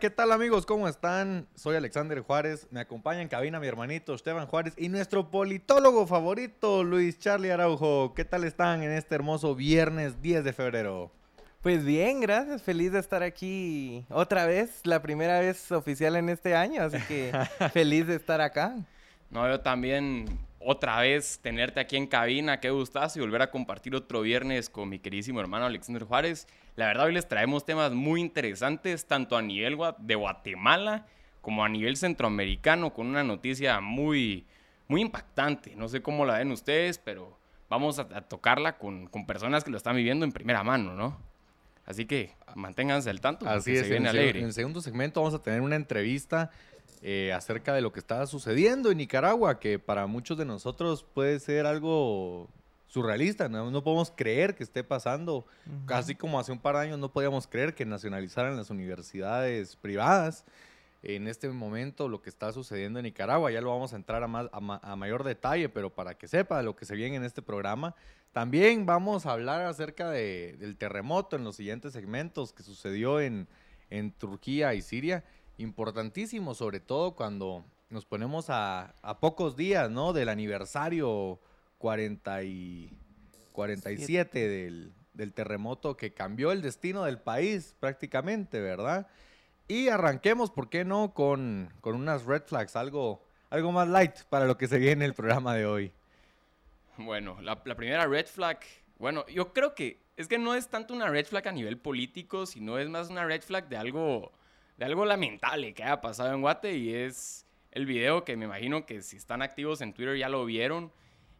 ¿Qué 0.00 0.08
tal 0.08 0.32
amigos? 0.32 0.64
¿Cómo 0.64 0.88
están? 0.88 1.46
Soy 1.54 1.76
Alexander 1.76 2.20
Juárez, 2.20 2.66
me 2.70 2.80
acompaña 2.80 3.20
en 3.20 3.28
cabina 3.28 3.60
mi 3.60 3.66
hermanito 3.66 4.14
Esteban 4.14 4.46
Juárez 4.46 4.72
y 4.78 4.88
nuestro 4.88 5.30
politólogo 5.30 6.06
favorito, 6.06 6.82
Luis 6.84 7.18
Charlie 7.18 7.50
Araujo. 7.50 8.14
¿Qué 8.14 8.24
tal 8.24 8.44
están 8.44 8.82
en 8.82 8.92
este 8.92 9.14
hermoso 9.14 9.54
viernes 9.54 10.22
10 10.22 10.42
de 10.42 10.52
febrero? 10.54 11.12
Pues 11.60 11.84
bien, 11.84 12.20
gracias. 12.20 12.62
Feliz 12.62 12.92
de 12.92 12.98
estar 12.98 13.22
aquí 13.22 14.06
otra 14.08 14.46
vez, 14.46 14.80
la 14.84 15.02
primera 15.02 15.38
vez 15.38 15.70
oficial 15.70 16.16
en 16.16 16.30
este 16.30 16.56
año, 16.56 16.82
así 16.82 16.96
que 17.06 17.32
feliz 17.74 18.06
de 18.06 18.14
estar 18.14 18.40
acá. 18.40 18.76
No, 19.28 19.46
yo 19.46 19.60
también 19.60 20.24
otra 20.60 20.98
vez 21.00 21.40
tenerte 21.42 21.78
aquí 21.78 21.96
en 21.96 22.06
cabina, 22.06 22.60
qué 22.60 22.70
gustazo 22.70 23.18
y 23.18 23.22
volver 23.22 23.42
a 23.42 23.50
compartir 23.50 23.94
otro 23.94 24.22
viernes 24.22 24.70
con 24.70 24.88
mi 24.88 24.98
queridísimo 24.98 25.40
hermano 25.40 25.66
Alexander 25.66 26.04
Juárez. 26.04 26.46
La 26.76 26.86
verdad 26.86 27.06
hoy 27.06 27.14
les 27.14 27.28
traemos 27.28 27.64
temas 27.64 27.92
muy 27.92 28.20
interesantes, 28.20 29.06
tanto 29.06 29.36
a 29.36 29.42
nivel 29.42 29.78
de 29.98 30.14
Guatemala 30.14 31.06
como 31.40 31.64
a 31.64 31.68
nivel 31.68 31.96
centroamericano, 31.96 32.92
con 32.92 33.06
una 33.06 33.24
noticia 33.24 33.80
muy, 33.80 34.46
muy 34.88 35.00
impactante. 35.00 35.74
No 35.76 35.88
sé 35.88 36.02
cómo 36.02 36.24
la 36.24 36.38
ven 36.38 36.52
ustedes, 36.52 36.98
pero 36.98 37.38
vamos 37.68 37.98
a, 37.98 38.02
a 38.02 38.20
tocarla 38.22 38.76
con, 38.78 39.06
con, 39.06 39.26
personas 39.26 39.64
que 39.64 39.70
lo 39.70 39.76
están 39.76 39.96
viviendo 39.96 40.24
en 40.24 40.32
primera 40.32 40.62
mano, 40.62 40.94
¿no? 40.94 41.18
Así 41.86 42.04
que 42.04 42.34
manténganse 42.54 43.10
al 43.10 43.20
tanto. 43.20 43.48
Así 43.48 43.72
es, 43.72 43.82
se 43.82 43.88
viene 43.88 44.10
en, 44.10 44.16
alegre. 44.16 44.40
en 44.40 44.46
el 44.46 44.52
segundo 44.52 44.80
segmento 44.80 45.20
vamos 45.20 45.34
a 45.34 45.42
tener 45.42 45.60
una 45.60 45.76
entrevista 45.76 46.50
eh, 47.02 47.32
acerca 47.32 47.72
de 47.72 47.80
lo 47.80 47.92
que 47.92 48.00
está 48.00 48.26
sucediendo 48.26 48.90
en 48.90 48.98
Nicaragua, 48.98 49.58
que 49.58 49.78
para 49.78 50.06
muchos 50.06 50.36
de 50.36 50.44
nosotros 50.44 51.04
puede 51.14 51.40
ser 51.40 51.66
algo 51.66 52.48
surrealista, 52.90 53.48
no, 53.48 53.70
no 53.70 53.84
podemos 53.84 54.10
creer 54.10 54.56
que 54.56 54.64
esté 54.64 54.82
pasando, 54.82 55.36
uh 55.36 55.44
-huh. 55.86 55.94
así 55.94 56.16
como 56.16 56.40
hace 56.40 56.50
un 56.50 56.58
par 56.58 56.74
de 56.74 56.82
años 56.82 56.98
no 56.98 57.12
podíamos 57.12 57.46
creer 57.46 57.72
que 57.72 57.86
nacionalizaran 57.86 58.56
las 58.56 58.68
universidades 58.68 59.76
privadas. 59.76 60.44
En 61.02 61.28
este 61.28 61.48
momento 61.48 62.08
lo 62.08 62.20
que 62.20 62.28
está 62.28 62.52
sucediendo 62.52 62.98
en 62.98 63.04
Nicaragua, 63.04 63.52
ya 63.52 63.60
lo 63.60 63.70
vamos 63.70 63.92
a 63.92 63.96
entrar 63.96 64.22
a, 64.24 64.26
más, 64.26 64.48
a, 64.52 64.60
ma 64.60 64.80
a 64.82 64.96
mayor 64.96 65.22
detalle, 65.22 65.68
pero 65.68 65.94
para 65.94 66.14
que 66.18 66.26
sepa 66.26 66.62
lo 66.62 66.74
que 66.74 66.84
se 66.84 66.96
viene 66.96 67.14
en 67.16 67.24
este 67.24 67.42
programa, 67.42 67.94
también 68.32 68.84
vamos 68.86 69.24
a 69.24 69.32
hablar 69.32 69.62
acerca 69.62 70.10
de, 70.10 70.56
del 70.58 70.76
terremoto 70.76 71.36
en 71.36 71.44
los 71.44 71.56
siguientes 71.56 71.92
segmentos 71.92 72.52
que 72.52 72.64
sucedió 72.64 73.20
en, 73.20 73.46
en 73.88 74.10
Turquía 74.10 74.74
y 74.74 74.82
Siria 74.82 75.22
importantísimo, 75.58 76.54
sobre 76.54 76.80
todo 76.80 77.12
cuando 77.12 77.64
nos 77.88 78.04
ponemos 78.04 78.50
a, 78.50 78.94
a 79.00 79.20
pocos 79.20 79.56
días, 79.56 79.90
¿no? 79.90 80.12
Del 80.12 80.28
aniversario 80.28 81.38
40 81.80 82.42
y 82.44 82.92
47 83.52 84.48
del, 84.48 84.92
del, 85.14 85.32
terremoto 85.32 85.96
que 85.96 86.12
cambió 86.12 86.52
el 86.52 86.60
destino 86.60 87.04
del 87.04 87.18
país 87.18 87.74
prácticamente, 87.80 88.60
¿verdad? 88.60 89.08
Y 89.66 89.88
arranquemos, 89.88 90.50
¿por 90.50 90.68
qué 90.68 90.84
no? 90.84 91.14
Con, 91.14 91.72
con 91.80 91.94
unas 91.94 92.26
red 92.26 92.42
flags, 92.42 92.76
algo, 92.76 93.24
algo 93.48 93.72
más 93.72 93.88
light 93.88 94.24
para 94.28 94.44
lo 94.44 94.58
que 94.58 94.68
se 94.68 94.78
viene 94.78 95.06
el 95.06 95.14
programa 95.14 95.54
de 95.54 95.64
hoy. 95.64 95.92
Bueno, 96.98 97.40
la, 97.40 97.60
la 97.64 97.74
primera 97.74 98.06
red 98.06 98.26
flag, 98.26 98.60
bueno, 98.98 99.26
yo 99.26 99.54
creo 99.54 99.74
que 99.74 99.98
es 100.18 100.28
que 100.28 100.38
no 100.38 100.54
es 100.54 100.68
tanto 100.68 100.92
una 100.92 101.08
red 101.08 101.24
flag 101.24 101.48
a 101.48 101.52
nivel 101.52 101.78
político, 101.78 102.44
sino 102.44 102.78
es 102.78 102.90
más 102.90 103.08
una 103.08 103.24
red 103.24 103.40
flag 103.40 103.70
de 103.70 103.78
algo 103.78 104.32
de 104.76 104.84
algo 104.84 105.06
lamentable 105.06 105.72
que 105.72 105.82
haya 105.82 106.02
pasado 106.02 106.34
en 106.34 106.42
Guate 106.42 106.74
y 106.76 106.94
es 106.94 107.46
el 107.70 107.86
video 107.86 108.24
que 108.24 108.36
me 108.36 108.44
imagino 108.44 108.84
que 108.84 109.00
si 109.00 109.16
están 109.16 109.40
activos 109.40 109.80
en 109.80 109.94
Twitter 109.94 110.16
ya 110.16 110.28
lo 110.28 110.44
vieron 110.44 110.92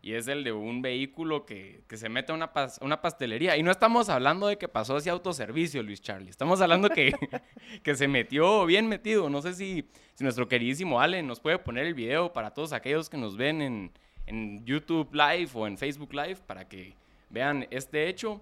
y 0.03 0.15
es 0.15 0.29
el 0.29 0.45
de 0.45 0.53
un 0.53 0.81
vehículo 0.81 1.45
que, 1.45 1.83
que 1.87 1.97
se 1.97 2.09
mete 2.09 2.33
a 2.33 2.35
una, 2.35 2.51
una, 2.81 3.03
pastelería. 3.03 3.57
Y 3.57 3.63
no 3.63 3.71
estamos 3.71 4.09
hablando 4.09 4.47
de 4.47 4.57
que 4.57 4.67
pasó 4.67 4.97
hacia 4.97 5.13
autoservicio, 5.13 5.83
Luis 5.83 6.01
Charlie. 6.01 6.31
Estamos 6.31 6.61
hablando 6.63 6.89
que, 6.89 7.13
que 7.83 7.95
se 7.95 8.09
metió 8.09 8.65
bien 8.65 8.89
metido. 8.89 9.29
No 9.29 9.43
sé 9.43 9.53
si, 9.53 9.85
si 10.15 10.25
nuestro 10.25 10.49
queridísimo 10.49 11.01
Allen 11.01 11.27
nos 11.27 11.41
puede 11.41 11.59
poner 11.59 11.87
el 11.87 11.95
video 11.95 12.33
para 12.33 12.53
todos 12.55 12.73
aquellos 12.73 13.11
que 13.11 13.19
nos 13.19 13.37
ven 13.37 13.61
en, 13.61 13.93
en 14.27 14.65
YouTube 14.65 15.13
Live 15.13 15.51
o 15.53 15.67
en 15.67 15.77
Facebook 15.77 16.15
Live 16.15 16.39
para 16.47 16.67
que 16.67 16.95
vean 17.29 17.67
este 17.71 18.09
hecho. 18.09 18.41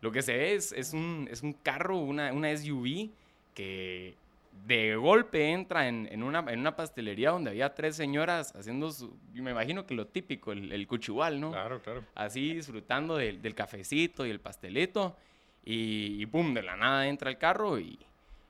Lo 0.00 0.10
que 0.10 0.22
se 0.22 0.36
ve 0.36 0.54
es, 0.54 0.72
es, 0.72 0.92
un, 0.94 1.28
es 1.30 1.42
un 1.42 1.52
carro, 1.52 1.98
una, 1.98 2.32
una 2.32 2.56
SUV 2.56 3.10
que 3.54 4.16
de 4.64 4.96
golpe 4.96 5.50
entra 5.52 5.88
en, 5.88 6.08
en, 6.10 6.22
una, 6.22 6.44
en 6.48 6.60
una 6.60 6.76
pastelería 6.76 7.30
donde 7.30 7.50
había 7.50 7.74
tres 7.74 7.96
señoras 7.96 8.54
haciendo 8.54 8.90
su, 8.90 9.16
me 9.32 9.50
imagino 9.50 9.86
que 9.86 9.94
lo 9.94 10.06
típico, 10.06 10.52
el, 10.52 10.72
el 10.72 10.86
cuchihual, 10.86 11.40
¿no? 11.40 11.52
Claro, 11.52 11.80
claro. 11.82 12.04
Así 12.14 12.54
disfrutando 12.54 13.16
del, 13.16 13.40
del 13.40 13.54
cafecito 13.54 14.26
y 14.26 14.30
el 14.30 14.40
pastelito 14.40 15.16
y, 15.64 16.22
y, 16.22 16.26
pum, 16.26 16.54
de 16.54 16.62
la 16.62 16.76
nada 16.76 17.08
entra 17.08 17.30
el 17.30 17.38
carro 17.38 17.78
y, 17.78 17.98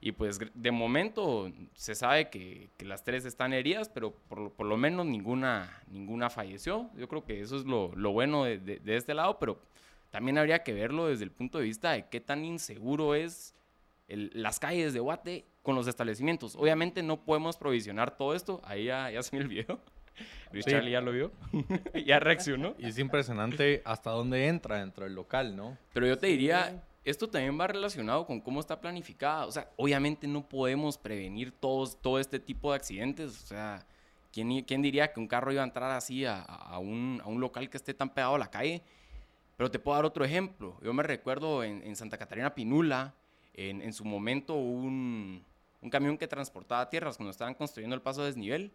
y 0.01 0.13
pues 0.13 0.39
de 0.55 0.71
momento 0.71 1.51
se 1.75 1.95
sabe 1.95 2.31
que, 2.31 2.69
que 2.77 2.85
las 2.85 3.03
tres 3.05 3.25
están 3.25 3.53
heridas, 3.53 3.89
pero 3.89 4.13
por, 4.13 4.53
por, 4.53 4.67
lo 4.67 4.77
menos 4.77 5.07
ninguna, 5.07 5.83
ninguna 5.89 6.31
falleció. 6.31 6.91
Yo 6.97 7.09
creo 7.09 7.25
que 7.25 7.41
eso 7.41 7.57
es 7.57 7.65
lo, 7.65 7.93
lo 7.97 8.13
bueno 8.13 8.45
de, 8.45 8.59
de, 8.59 8.79
de 8.79 8.97
este 8.97 9.15
lado, 9.15 9.39
pero 9.39 9.61
también 10.11 10.39
habría 10.39 10.63
que 10.63 10.73
verlo 10.73 11.09
desde 11.09 11.25
el 11.25 11.31
punto 11.31 11.59
de 11.59 11.65
vista 11.65 11.93
de 11.93 12.07
qué 12.09 12.21
tan 12.21 12.45
inseguro 12.45 13.15
es 13.15 13.55
el, 14.09 14.31
las 14.35 14.59
calles 14.59 14.93
de 14.93 15.01
Guate 15.01 15.45
con 15.69 15.77
los 15.77 15.87
establecimientos. 15.87 16.57
Obviamente 16.57 17.03
no 17.03 17.23
podemos 17.27 17.59
provisionar 17.59 18.17
todo 18.17 18.35
esto. 18.35 18.63
Ahí 18.65 18.87
ya, 18.87 19.11
ya 19.11 19.23
se 19.23 19.37
me 19.37 19.43
el 19.43 19.49
video. 19.49 19.79
Luis 20.51 20.65
sí. 20.65 20.71
Charlie 20.71 20.93
ya 20.93 21.03
lo 21.03 21.13
vio. 21.13 21.31
ya 22.07 22.19
reaccionó. 22.19 22.75
Y 22.79 22.87
es 22.87 22.99
impresionante 22.99 23.83
hasta 23.85 24.09
dónde 24.09 24.47
entra 24.47 24.79
dentro 24.79 25.05
del 25.05 25.15
local, 25.15 25.55
¿no? 25.55 25.77
Pero 25.93 26.07
yo 26.07 26.17
te 26.17 26.29
diría, 26.29 26.83
esto 27.05 27.29
también 27.29 27.61
va 27.61 27.67
relacionado 27.67 28.25
con 28.25 28.41
cómo 28.41 28.61
está 28.61 28.81
planificada. 28.81 29.45
O 29.45 29.53
sea, 29.53 29.71
obviamente 29.77 30.27
no 30.27 30.49
podemos 30.49 30.97
prevenir 30.97 31.53
todos, 31.53 32.01
todo 32.01 32.19
este 32.19 32.39
tipo 32.39 32.71
de 32.71 32.77
accidentes. 32.77 33.29
O 33.45 33.47
sea, 33.47 33.87
¿quién, 34.33 34.63
¿quién 34.63 34.81
diría 34.81 35.13
que 35.13 35.21
un 35.21 35.29
carro 35.29 35.53
iba 35.53 35.61
a 35.61 35.67
entrar 35.67 35.91
así 35.91 36.25
a, 36.25 36.41
a, 36.41 36.79
un, 36.79 37.21
a 37.23 37.29
un 37.29 37.43
local 37.43 37.69
que 37.69 37.77
esté 37.77 37.93
tan 37.93 38.09
pegado 38.09 38.37
a 38.37 38.39
la 38.39 38.51
calle? 38.51 38.83
Pero 39.59 39.71
te 39.71 39.79
puedo 39.79 39.97
dar 39.97 40.07
otro 40.07 40.25
ejemplo. 40.25 40.79
Yo 40.83 40.95
me 40.95 41.03
recuerdo 41.03 41.63
en, 41.63 41.83
en 41.83 41.95
Santa 41.95 42.17
Catarina 42.17 42.55
Pinula, 42.55 43.15
en, 43.53 43.83
en 43.83 43.93
su 43.93 44.07
momento 44.07 44.55
un, 44.55 45.45
un, 45.81 45.91
camión 45.91 46.19
que 46.19 46.29
transportaba 46.29 46.89
tierras 46.89 47.17
cuando 47.17 47.31
estaban 47.31 47.55
construyendo 47.55 47.95
el 47.95 48.03
paso 48.03 48.23
de 48.23 48.29
desnivel, 48.29 48.73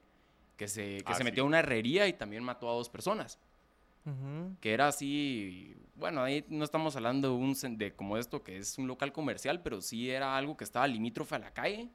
que 0.57 0.67
se, 0.67 0.97
que 0.97 1.11
ah, 1.11 1.15
se 1.15 1.23
metió 1.23 1.43
sí. 1.43 1.45
a 1.45 1.47
una 1.47 1.59
herrería 1.59 2.07
y 2.07 2.13
también 2.13 2.43
mató 2.43 2.69
a 2.69 2.73
dos 2.73 2.89
personas. 2.89 3.39
Uh 4.05 4.09
-huh. 4.09 4.59
Que 4.59 4.73
era 4.73 4.87
así, 4.87 5.75
bueno, 5.95 6.23
ahí 6.23 6.45
no 6.49 6.63
estamos 6.63 6.95
hablando 6.95 7.29
de, 7.29 7.35
un, 7.35 7.77
de 7.77 7.93
como 7.93 8.17
esto, 8.17 8.43
que 8.43 8.57
es 8.57 8.77
un 8.77 8.87
local 8.87 9.11
comercial, 9.13 9.61
pero 9.61 9.81
sí 9.81 10.09
era 10.09 10.35
algo 10.35 10.57
que 10.57 10.63
estaba 10.63 10.87
limítrofe 10.87 11.35
a 11.35 11.39
la 11.39 11.53
calle, 11.53 11.89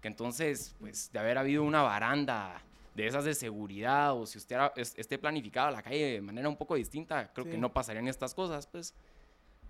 que 0.00 0.08
entonces, 0.08 0.76
pues, 0.78 1.10
de 1.12 1.18
haber 1.18 1.38
habido 1.38 1.64
una 1.64 1.82
baranda 1.82 2.62
de 2.94 3.06
esas 3.06 3.24
de 3.24 3.34
seguridad 3.34 4.14
o 4.16 4.26
si 4.26 4.38
usted 4.38 4.56
era, 4.56 4.72
esté 4.76 5.18
planificada 5.18 5.70
la 5.70 5.82
calle 5.82 6.14
de 6.14 6.20
manera 6.20 6.48
un 6.48 6.56
poco 6.56 6.74
distinta, 6.74 7.32
creo 7.32 7.44
sí. 7.44 7.52
que 7.52 7.58
no 7.58 7.72
pasarían 7.72 8.08
estas 8.08 8.34
cosas, 8.34 8.66
pues. 8.66 8.94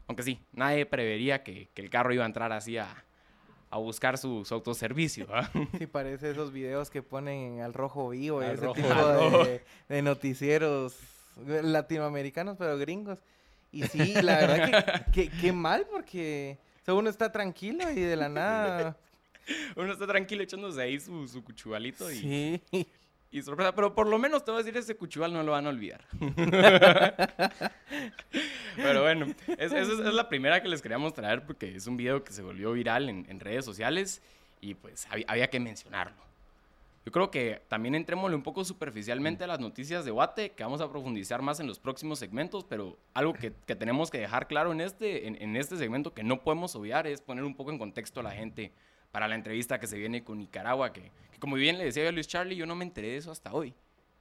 Aunque 0.06 0.22
sí, 0.22 0.40
nadie 0.52 0.86
prevería 0.86 1.42
que, 1.42 1.68
que 1.74 1.82
el 1.82 1.90
carro 1.90 2.14
iba 2.14 2.24
a 2.24 2.26
entrar 2.26 2.50
así 2.52 2.78
a, 2.78 3.04
a 3.70 3.78
buscar 3.78 4.18
su, 4.18 4.44
su 4.44 4.54
autoservicio. 4.54 5.26
¿eh? 5.36 5.68
Sí, 5.78 5.86
parece 5.86 6.30
esos 6.30 6.52
videos 6.52 6.90
que 6.90 7.02
ponen 7.02 7.60
al 7.60 7.74
rojo 7.74 8.10
vivo, 8.10 8.40
al 8.40 8.54
ese 8.54 8.64
rojo, 8.64 8.74
tipo 8.74 9.44
de, 9.44 9.62
de, 9.88 10.02
noticieros 10.02 10.96
latinoamericanos, 11.46 12.56
pero 12.58 12.78
gringos. 12.78 13.18
Y 13.70 13.82
sí, 13.84 14.14
la 14.22 14.38
verdad 14.38 15.04
que, 15.12 15.28
que, 15.28 15.38
que 15.38 15.52
mal, 15.52 15.86
porque 15.90 16.58
o 16.82 16.84
sea, 16.84 16.94
uno 16.94 17.10
está 17.10 17.30
tranquilo 17.30 17.90
y 17.90 18.00
de 18.00 18.16
la 18.16 18.28
nada... 18.28 18.96
uno 19.76 19.92
está 19.92 20.06
tranquilo 20.06 20.42
echándose 20.42 20.80
ahí 20.80 20.98
su, 20.98 21.28
su 21.28 21.44
cuchugalito 21.44 22.10
y... 22.10 22.16
Sí 22.70 22.88
y 23.30 23.42
sorpresa, 23.42 23.74
pero 23.74 23.94
por 23.94 24.06
lo 24.06 24.18
menos 24.18 24.44
te 24.44 24.50
voy 24.50 24.60
a 24.60 24.64
decir, 24.64 24.78
ese 24.78 24.96
cuchugal 24.96 25.32
no 25.32 25.42
lo 25.42 25.52
van 25.52 25.66
a 25.66 25.68
olvidar. 25.68 26.04
pero 28.76 29.02
bueno, 29.02 29.26
es, 29.58 29.72
es, 29.72 29.88
es, 29.88 30.14
la 30.14 30.28
primera 30.28 30.62
que 30.62 30.68
les 30.68 30.80
queríamos 30.80 31.12
traer 31.12 31.44
porque 31.44 31.76
es 31.76 31.86
un 31.86 31.96
video 31.96 32.24
que 32.24 32.32
se 32.32 32.42
volvió 32.42 32.72
viral 32.72 33.08
en, 33.08 33.26
en 33.28 33.40
redes 33.40 33.64
sociales 33.64 34.22
y 34.60 34.74
pues 34.74 35.06
había, 35.10 35.26
había, 35.28 35.50
que 35.50 35.60
mencionarlo. 35.60 36.22
yo 37.04 37.12
creo 37.12 37.30
que 37.30 37.60
también 37.68 37.94
entrémosle 37.94 38.34
un 38.34 38.42
poco 38.42 38.64
superficialmente 38.64 39.44
a 39.44 39.46
las 39.46 39.60
noticias 39.60 40.06
de 40.06 40.10
Guate, 40.10 40.52
que 40.52 40.64
vamos 40.64 40.80
a 40.80 40.90
profundizar 40.90 41.42
más 41.42 41.60
en 41.60 41.66
los 41.66 41.78
próximos 41.78 42.18
segmentos, 42.18 42.64
pero 42.64 42.96
algo 43.12 43.34
que, 43.34 43.52
que 43.66 43.76
tenemos 43.76 44.10
que 44.10 44.18
dejar 44.18 44.48
claro 44.48 44.72
en 44.72 44.80
este, 44.80 45.26
en, 45.28 45.40
en, 45.40 45.54
este 45.54 45.76
segmento 45.76 46.14
que 46.14 46.24
no 46.24 46.42
podemos 46.42 46.74
obviar 46.74 47.06
es 47.06 47.20
poner 47.20 47.44
un 47.44 47.54
poco 47.54 47.70
en 47.72 47.78
contexto 47.78 48.20
a 48.20 48.22
la 48.22 48.30
gente 48.30 48.72
para 49.10 49.28
la 49.28 49.34
entrevista 49.34 49.78
que 49.78 49.86
se 49.86 49.98
viene 49.98 50.22
con 50.24 50.38
Nicaragua, 50.38 50.92
que, 50.92 51.10
que 51.32 51.38
como 51.38 51.56
bien 51.56 51.78
le 51.78 51.84
decía 51.84 52.02
yo 52.04 52.08
a 52.08 52.12
Luis 52.12 52.28
Charlie, 52.28 52.56
yo 52.56 52.66
no 52.66 52.74
me 52.74 52.84
enteré 52.84 53.08
de 53.08 53.16
eso 53.16 53.30
hasta 53.30 53.52
hoy. 53.52 53.74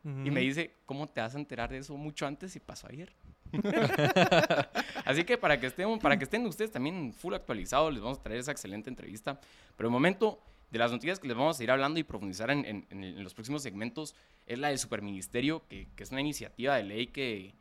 Uh 0.04 0.10
-huh. 0.10 0.28
Y 0.28 0.31
me 0.31 0.42
dice, 0.42 0.72
¿cómo 0.86 1.07
te 1.07 1.22
vas 1.22 1.36
a 1.36 1.39
enterar 1.39 1.69
de 1.69 1.80
eso 1.80 1.95
mucho 1.98 2.25
antes 2.25 2.51
si 2.51 2.60
pasó 2.60 2.88
ayer? 2.88 3.12
Así 5.06 5.24
que 5.24 5.38
para 5.38 5.60
que, 5.60 5.68
estén, 5.68 6.00
para 6.00 6.18
que 6.18 6.24
estén 6.24 6.45
ustedes 6.45 6.72
también 6.72 7.13
full 7.13 7.34
actualizados, 7.34 7.94
les 7.94 8.01
vamos 8.01 8.19
a 8.19 8.24
traer 8.24 8.39
esa 8.39 8.51
excelente 8.51 8.89
entrevista. 8.89 9.39
Pero 9.75 9.88
el 9.88 9.94
momento 9.94 10.39
de 10.69 10.80
las 10.80 10.92
noticias 10.92 11.19
que 11.19 11.28
les 11.28 11.38
vamos 11.38 11.60
a 11.60 11.63
ir 11.63 11.72
hablando 11.72 12.00
y 12.00 12.04
profundizar 12.04 12.51
en, 12.51 12.66
en, 12.66 12.86
en 12.89 13.24
los 13.24 13.34
próximos 13.34 13.63
segmentos 13.63 14.16
es 14.45 14.60
la 14.60 14.69
del 14.69 14.80
Superministerio, 14.80 15.66
que, 15.68 15.88
que, 15.95 16.04
es 16.04 16.12
una 16.12 16.22
iniciativa 16.22 16.75
de 16.75 16.84
ley 16.84 17.07
que 17.07 17.54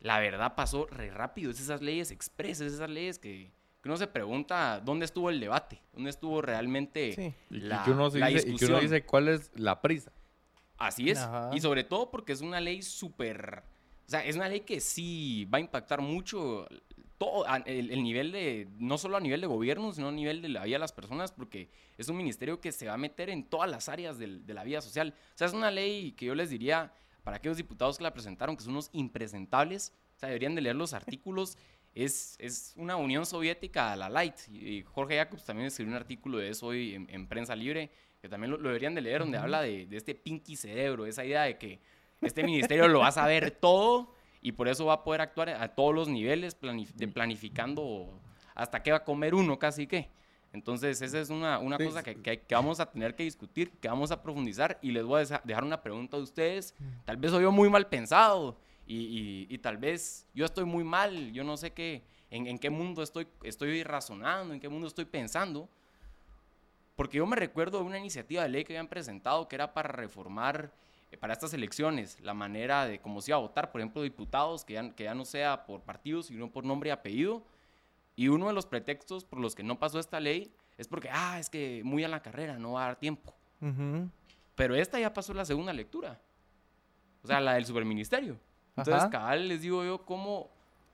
la 0.00 0.18
verdad 0.20 0.54
pasó 0.54 0.86
re 0.86 1.10
rápido. 1.10 1.50
Es 1.50 1.60
esas 1.60 1.80
leyes 1.80 2.10
expresas, 2.10 2.72
esas 2.72 2.90
leyes 2.90 3.18
que, 3.18 3.50
que 3.84 3.90
uno 3.90 3.98
se 3.98 4.06
pregunta 4.06 4.80
dónde 4.80 5.04
estuvo 5.04 5.28
el 5.28 5.38
debate, 5.38 5.78
dónde 5.92 6.08
estuvo 6.08 6.40
realmente 6.40 7.12
sí. 7.12 7.34
la, 7.50 7.82
y 7.82 7.84
que 7.84 7.90
uno 7.90 8.08
la 8.08 8.28
dice, 8.28 8.46
discusión. 8.46 8.54
Y 8.54 8.58
que 8.58 8.64
uno 8.64 8.80
dice 8.80 9.04
cuál 9.04 9.28
es 9.28 9.50
la 9.56 9.82
prisa. 9.82 10.10
Así 10.78 11.10
es. 11.10 11.18
Ajá. 11.18 11.50
Y 11.52 11.60
sobre 11.60 11.84
todo 11.84 12.10
porque 12.10 12.32
es 12.32 12.40
una 12.40 12.62
ley 12.62 12.80
súper... 12.80 13.62
O 14.06 14.10
sea, 14.10 14.24
es 14.24 14.36
una 14.36 14.48
ley 14.48 14.60
que 14.60 14.80
sí 14.80 15.46
va 15.52 15.58
a 15.58 15.60
impactar 15.60 16.00
mucho 16.00 16.66
todo 17.18 17.44
el, 17.66 17.90
el, 17.90 18.02
nivel 18.02 18.32
de, 18.32 18.68
no 18.78 18.96
solo 18.96 19.18
a 19.18 19.20
nivel 19.20 19.42
de 19.42 19.48
gobierno, 19.48 19.92
sino 19.92 20.08
a 20.08 20.12
nivel 20.12 20.40
de 20.40 20.48
la 20.48 20.64
vida 20.64 20.76
de 20.76 20.80
las 20.80 20.92
personas, 20.92 21.32
porque 21.32 21.68
es 21.98 22.08
un 22.08 22.16
ministerio 22.16 22.62
que 22.62 22.72
se 22.72 22.86
va 22.86 22.94
a 22.94 22.98
meter 22.98 23.28
en 23.28 23.44
todas 23.44 23.70
las 23.70 23.90
áreas 23.90 24.16
de, 24.16 24.38
de 24.38 24.54
la 24.54 24.64
vida 24.64 24.80
social. 24.80 25.14
O 25.34 25.36
sea, 25.36 25.46
es 25.46 25.52
una 25.52 25.70
ley 25.70 26.12
que 26.12 26.24
yo 26.24 26.34
les 26.34 26.48
diría, 26.48 26.94
para 27.22 27.36
aquellos 27.36 27.58
diputados 27.58 27.98
que 27.98 28.04
la 28.04 28.14
presentaron, 28.14 28.56
que 28.56 28.62
son 28.62 28.72
unos 28.72 28.88
impresentables, 28.94 29.92
o 30.16 30.20
sea, 30.20 30.30
deberían 30.30 30.54
de 30.54 30.62
leer 30.62 30.76
los 30.76 30.94
artículos. 30.94 31.58
Es, 31.94 32.36
es 32.40 32.74
una 32.76 32.96
Unión 32.96 33.24
Soviética 33.24 33.92
a 33.92 33.96
la 33.96 34.08
light. 34.08 34.34
Y 34.50 34.82
Jorge 34.82 35.16
Jacobs 35.16 35.44
también 35.44 35.68
escribió 35.68 35.92
un 35.92 35.96
artículo 35.96 36.38
de 36.38 36.50
eso 36.50 36.66
hoy 36.66 36.94
en, 36.94 37.06
en 37.08 37.26
Prensa 37.26 37.54
Libre, 37.54 37.90
que 38.20 38.28
también 38.28 38.50
lo, 38.50 38.58
lo 38.58 38.68
deberían 38.68 38.94
de 38.94 39.00
leer, 39.00 39.20
donde 39.20 39.38
uh 39.38 39.40
-huh. 39.40 39.44
habla 39.44 39.62
de, 39.62 39.86
de 39.86 39.96
este 39.96 40.14
pinky 40.14 40.56
cerebro, 40.56 41.06
esa 41.06 41.24
idea 41.24 41.42
de 41.42 41.56
que 41.56 41.78
este 42.20 42.42
ministerio 42.42 42.88
lo 42.88 43.00
va 43.00 43.08
a 43.08 43.12
saber 43.12 43.50
todo 43.60 44.14
y 44.40 44.52
por 44.52 44.68
eso 44.68 44.86
va 44.86 44.94
a 44.94 45.04
poder 45.04 45.20
actuar 45.20 45.48
a 45.50 45.68
todos 45.68 45.94
los 45.94 46.08
niveles, 46.08 46.54
planif 46.54 46.92
de 46.94 47.08
planificando 47.08 48.20
hasta 48.54 48.82
qué 48.82 48.90
va 48.90 48.98
a 48.98 49.04
comer 49.04 49.34
uno, 49.34 49.58
casi 49.58 49.86
que. 49.86 50.10
Entonces, 50.52 51.02
esa 51.02 51.18
es 51.18 51.30
una, 51.30 51.58
una 51.58 51.78
sí, 51.78 51.84
cosa 51.84 52.02
que, 52.02 52.14
que, 52.20 52.40
que, 52.40 52.54
vamos 52.54 52.78
a 52.78 52.86
tener 52.86 53.16
que 53.16 53.24
discutir, 53.24 53.72
que 53.80 53.88
vamos 53.88 54.12
a 54.12 54.22
profundizar 54.22 54.78
y 54.82 54.92
les 54.92 55.02
voy 55.04 55.22
a 55.22 55.40
dejar 55.42 55.64
una 55.64 55.82
pregunta 55.82 56.16
a 56.16 56.20
ustedes. 56.20 56.74
Tal 57.04 57.16
vez 57.16 57.32
soy 57.32 57.42
yo 57.42 57.50
muy 57.50 57.68
mal 57.68 57.88
pensado 57.88 58.56
y, 58.86 58.96
y, 58.96 59.46
y 59.48 59.58
tal 59.58 59.76
vez 59.76 60.26
yo 60.34 60.44
estoy 60.44 60.64
muy 60.64 60.84
mal, 60.84 61.32
yo 61.32 61.44
no 61.44 61.56
sé 61.56 61.72
qué, 61.72 62.04
en, 62.30 62.46
en, 62.46 62.58
qué 62.58 62.70
mundo 62.70 63.02
estoy, 63.02 63.26
estoy 63.42 63.82
razonando, 63.82 64.54
en 64.54 64.60
qué 64.60 64.68
mundo 64.68 64.86
estoy 64.86 65.04
pensando. 65.04 65.68
Porque 66.96 67.18
yo 67.18 67.26
me 67.26 67.36
recuerdo 67.36 67.78
de 67.78 67.84
una 67.84 67.98
iniciativa 67.98 68.42
de 68.42 68.48
ley 68.48 68.64
que 68.64 68.72
habían 68.72 68.88
presentado 68.88 69.48
que 69.48 69.56
era 69.56 69.74
para 69.74 69.88
reformar 69.88 70.72
eh, 71.10 71.16
para 71.16 71.32
estas 71.32 71.52
elecciones, 71.54 72.18
la 72.20 72.34
manera 72.34 72.86
de 72.86 73.00
cómo 73.00 73.20
se 73.20 73.30
iba 73.30 73.36
a 73.36 73.40
votar, 73.40 73.70
por 73.70 73.80
ejemplo, 73.80 74.02
diputados, 74.02 74.64
que 74.64 74.74
ya, 74.74 74.90
que 74.94 75.04
ya 75.04 75.14
no 75.14 75.24
sea 75.24 75.64
por 75.64 75.82
partidos, 75.82 76.26
sino 76.26 76.50
por 76.50 76.64
nombre 76.64 76.88
y 76.88 76.92
apellido. 76.92 77.42
Y 78.16 78.28
uno 78.28 78.48
de 78.48 78.52
los 78.52 78.66
pretextos 78.66 79.24
por 79.24 79.40
los 79.40 79.54
que 79.54 79.62
no 79.62 79.78
pasó 79.78 79.98
esta 79.98 80.20
ley 80.20 80.52
es 80.76 80.88
porque, 80.88 81.08
ah, 81.12 81.38
es 81.38 81.50
que 81.50 81.82
muy 81.84 82.04
a 82.04 82.08
la 82.08 82.22
carrera, 82.22 82.58
no 82.58 82.72
va 82.72 82.84
a 82.84 82.86
dar 82.86 82.96
tiempo. 82.96 83.34
Uh 83.60 83.66
-huh. 83.66 84.10
Pero 84.54 84.74
esta 84.74 84.98
ya 84.98 85.12
pasó 85.12 85.34
la 85.34 85.44
segunda 85.44 85.72
lectura. 85.72 86.20
O 87.22 87.26
sea, 87.26 87.40
la 87.40 87.54
del 87.54 87.64
superministerio. 87.64 88.38
Entonces, 88.76 89.08
cabal, 89.10 89.48
les 89.48 89.62
digo 89.62 89.84
yo, 89.84 90.04
cómo 90.04 90.50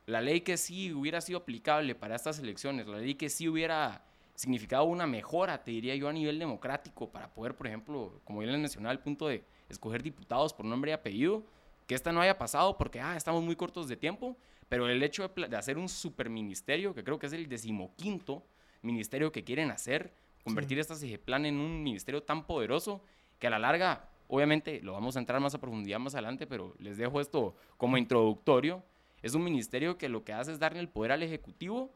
la 0.06 0.20
ley 0.20 0.40
que 0.42 0.56
sí 0.56 0.92
hubiera 0.92 1.20
sido 1.20 1.38
aplicable 1.38 1.94
para 1.94 2.16
estas 2.16 2.38
elecciones, 2.38 2.86
la 2.86 2.98
ley 2.98 3.14
que 3.14 3.28
sí 3.28 3.48
hubiera 3.48 4.04
significado 4.34 4.84
una 4.84 5.06
mejora, 5.06 5.62
te 5.62 5.70
diría 5.70 5.94
yo, 5.96 6.08
a 6.08 6.12
nivel 6.12 6.38
democrático, 6.38 7.10
para 7.10 7.32
poder, 7.32 7.54
por 7.54 7.66
ejemplo, 7.66 8.20
como 8.24 8.42
ya 8.42 8.50
les 8.50 8.60
mencionaba, 8.60 8.92
el 8.92 8.98
punto 8.98 9.28
de 9.28 9.44
escoger 9.68 10.02
diputados 10.02 10.52
por 10.52 10.66
nombre 10.66 10.90
y 10.90 10.94
apellido, 10.94 11.44
que 11.86 11.94
esta 11.94 12.12
no 12.12 12.20
haya 12.20 12.38
pasado 12.38 12.76
porque 12.76 13.00
ah, 13.00 13.16
estamos 13.16 13.42
muy 13.42 13.56
cortos 13.56 13.88
de 13.88 13.96
tiempo, 13.96 14.36
pero 14.68 14.88
el 14.88 15.02
hecho 15.02 15.28
de, 15.28 15.48
de 15.48 15.56
hacer 15.56 15.76
un 15.76 15.88
superministerio, 15.88 16.94
que 16.94 17.04
creo 17.04 17.18
que 17.18 17.26
es 17.26 17.32
el 17.32 17.48
decimoquinto 17.48 18.44
ministerio 18.82 19.30
que 19.32 19.44
quieren 19.44 19.70
hacer, 19.70 20.12
convertir 20.44 20.78
sí. 20.78 20.80
esta 20.80 20.94
CIGEPLAN 20.94 21.46
en 21.46 21.58
un 21.58 21.82
ministerio 21.82 22.22
tan 22.22 22.46
poderoso 22.46 23.02
que 23.38 23.46
a 23.46 23.50
la 23.50 23.58
larga, 23.58 24.08
obviamente, 24.30 24.80
lo 24.82 24.92
vamos 24.92 25.16
a 25.16 25.18
entrar 25.18 25.40
más 25.40 25.54
a 25.54 25.60
profundidad 25.60 25.98
más 25.98 26.14
adelante, 26.14 26.46
pero 26.46 26.74
les 26.78 26.96
dejo 26.96 27.20
esto 27.20 27.54
como 27.76 27.98
introductorio, 27.98 28.82
es 29.22 29.34
un 29.34 29.44
ministerio 29.44 29.98
que 29.98 30.08
lo 30.08 30.24
que 30.24 30.32
hace 30.32 30.52
es 30.52 30.58
darle 30.58 30.80
el 30.80 30.88
poder 30.88 31.12
al 31.12 31.22
Ejecutivo 31.22 31.90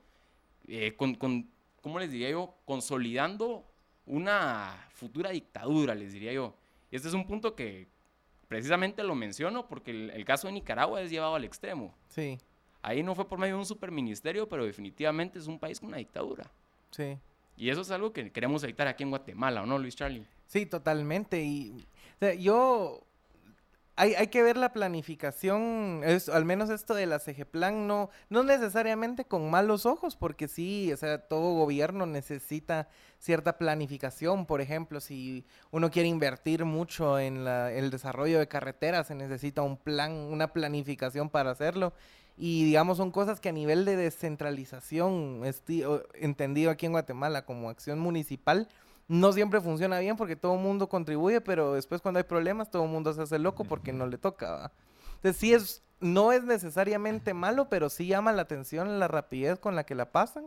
eh, 0.67 0.95
con, 0.97 1.15
con, 1.15 1.49
¿cómo 1.81 1.99
les 1.99 2.11
diría 2.11 2.31
yo? 2.31 2.55
Consolidando 2.65 3.65
una 4.07 4.87
futura 4.91 5.31
dictadura, 5.31 5.95
les 5.95 6.13
diría 6.13 6.33
yo. 6.33 6.55
Este 6.91 7.09
es 7.09 7.15
un 7.15 7.27
punto 7.27 7.55
que 7.55 7.89
precisamente 8.49 9.03
lo 9.03 9.15
menciono 9.15 9.69
porque 9.69 9.91
el, 9.93 10.11
el, 10.11 10.25
caso 10.25 10.49
de 10.49 10.53
Nicaragua 10.55 11.01
es 11.01 11.11
llevado 11.11 11.35
al 11.35 11.45
extremo. 11.45 11.95
Sí. 12.09 12.39
Ahí 12.83 13.03
no 13.03 13.15
fue 13.15 13.29
por 13.29 13.39
medio 13.39 13.55
de 13.55 13.61
un 13.61 13.67
superministerio, 13.67 14.49
pero 14.49 14.67
definitivamente 14.67 15.39
es 15.39 15.47
un 15.47 15.59
país 15.59 15.81
con 15.81 15.89
una 15.89 15.99
dictadura. 15.99 16.51
Sí. 16.91 17.19
Y 17.57 17.71
eso 17.71 17.81
es 17.81 17.91
algo 17.91 18.13
que 18.13 18.31
queremos 18.31 18.63
evitar 18.65 18.87
aquí 18.87 19.03
en 19.03 19.11
Guatemala, 19.11 19.63
¿o 19.63 19.67
no, 19.67 19.79
Luis 19.79 19.97
Charlie? 19.97 20.27
Sí, 20.47 20.67
totalmente. 20.67 21.43
Y 21.43 21.87
o 22.14 22.19
sea, 22.19 22.34
yo 22.34 23.05
hay, 23.96 24.14
hay, 24.14 24.26
que 24.26 24.43
ver 24.43 24.56
la 24.56 24.72
planificación, 24.72 26.02
es, 26.05 26.28
al 26.28 26.44
menos 26.44 26.69
esto 26.70 26.94
de 26.94 27.06
la 27.06 27.20
CGPlan, 27.20 27.87
no, 27.87 28.11
no 28.28 28.43
necesariamente 28.43 29.25
con 29.25 29.50
malos 29.50 29.87
ojos, 29.87 30.16
porque 30.16 30.49
sí, 30.49 30.93
o 30.93 30.96
sea, 30.96 31.19
todo 31.19 31.55
gobierno 31.55 32.05
necesita 32.05 32.88
cierta 33.20 33.56
planificación. 33.56 34.46
Por 34.46 34.61
ejemplo, 34.61 35.00
si 35.00 35.46
uno 35.70 35.90
quiere 35.93 36.08
invertir 36.08 36.64
mucho 36.64 37.20
en 37.20 37.44
la, 37.44 37.72
el 37.72 37.90
desarrollo 37.90 38.40
de 38.40 38.49
carreteras, 38.49 39.06
se 39.06 39.14
necesita 39.14 39.62
un 39.62 39.76
plan, 39.76 40.12
una 40.12 40.52
planificación 40.52 41.31
para 41.31 41.52
hacerlo. 41.52 41.93
Y 42.37 42.64
digamos, 42.64 42.96
son 42.96 43.12
cosas 43.12 43.38
que 43.40 43.50
a 43.50 43.52
nivel 43.52 43.84
de 43.84 43.94
descentralización, 43.94 45.43
entendido 46.14 46.72
aquí 46.72 46.87
en 46.87 46.93
Guatemala 46.93 47.44
como 47.44 47.70
acción 47.70 48.00
municipal, 48.00 48.69
no 49.09 49.33
siempre 49.33 49.61
funciona 49.61 49.99
bien 49.99 50.17
porque 50.17 50.37
todo 50.37 50.55
el 50.55 50.61
mundo 50.61 50.89
contribuye, 50.89 51.41
pero 51.41 51.75
después 51.75 52.01
cuando 52.01 52.19
hay 52.19 52.25
problemas 52.25 52.71
todo 52.71 52.85
el 52.85 52.91
mundo 52.91 53.12
se 53.12 53.23
hace 53.23 53.39
loco 53.39 53.65
porque 53.65 53.93
no 53.93 54.06
le 54.06 54.19
toca. 54.19 54.51
¿va? 54.51 54.73
Entonces 55.17 55.37
sí 55.37 55.53
es, 55.53 55.83
no 56.01 56.33
es 56.33 56.45
necesariamente 56.45 57.35
malo, 57.35 57.69
pero 57.69 57.90
sí 57.90 58.07
llama 58.07 58.33
la 58.33 58.43
atención 58.43 58.99
la 58.99 59.09
rapidez 59.09 59.59
con 59.59 59.76
la 59.76 59.85
que 59.85 59.95
la 59.95 60.12
pasan. 60.12 60.47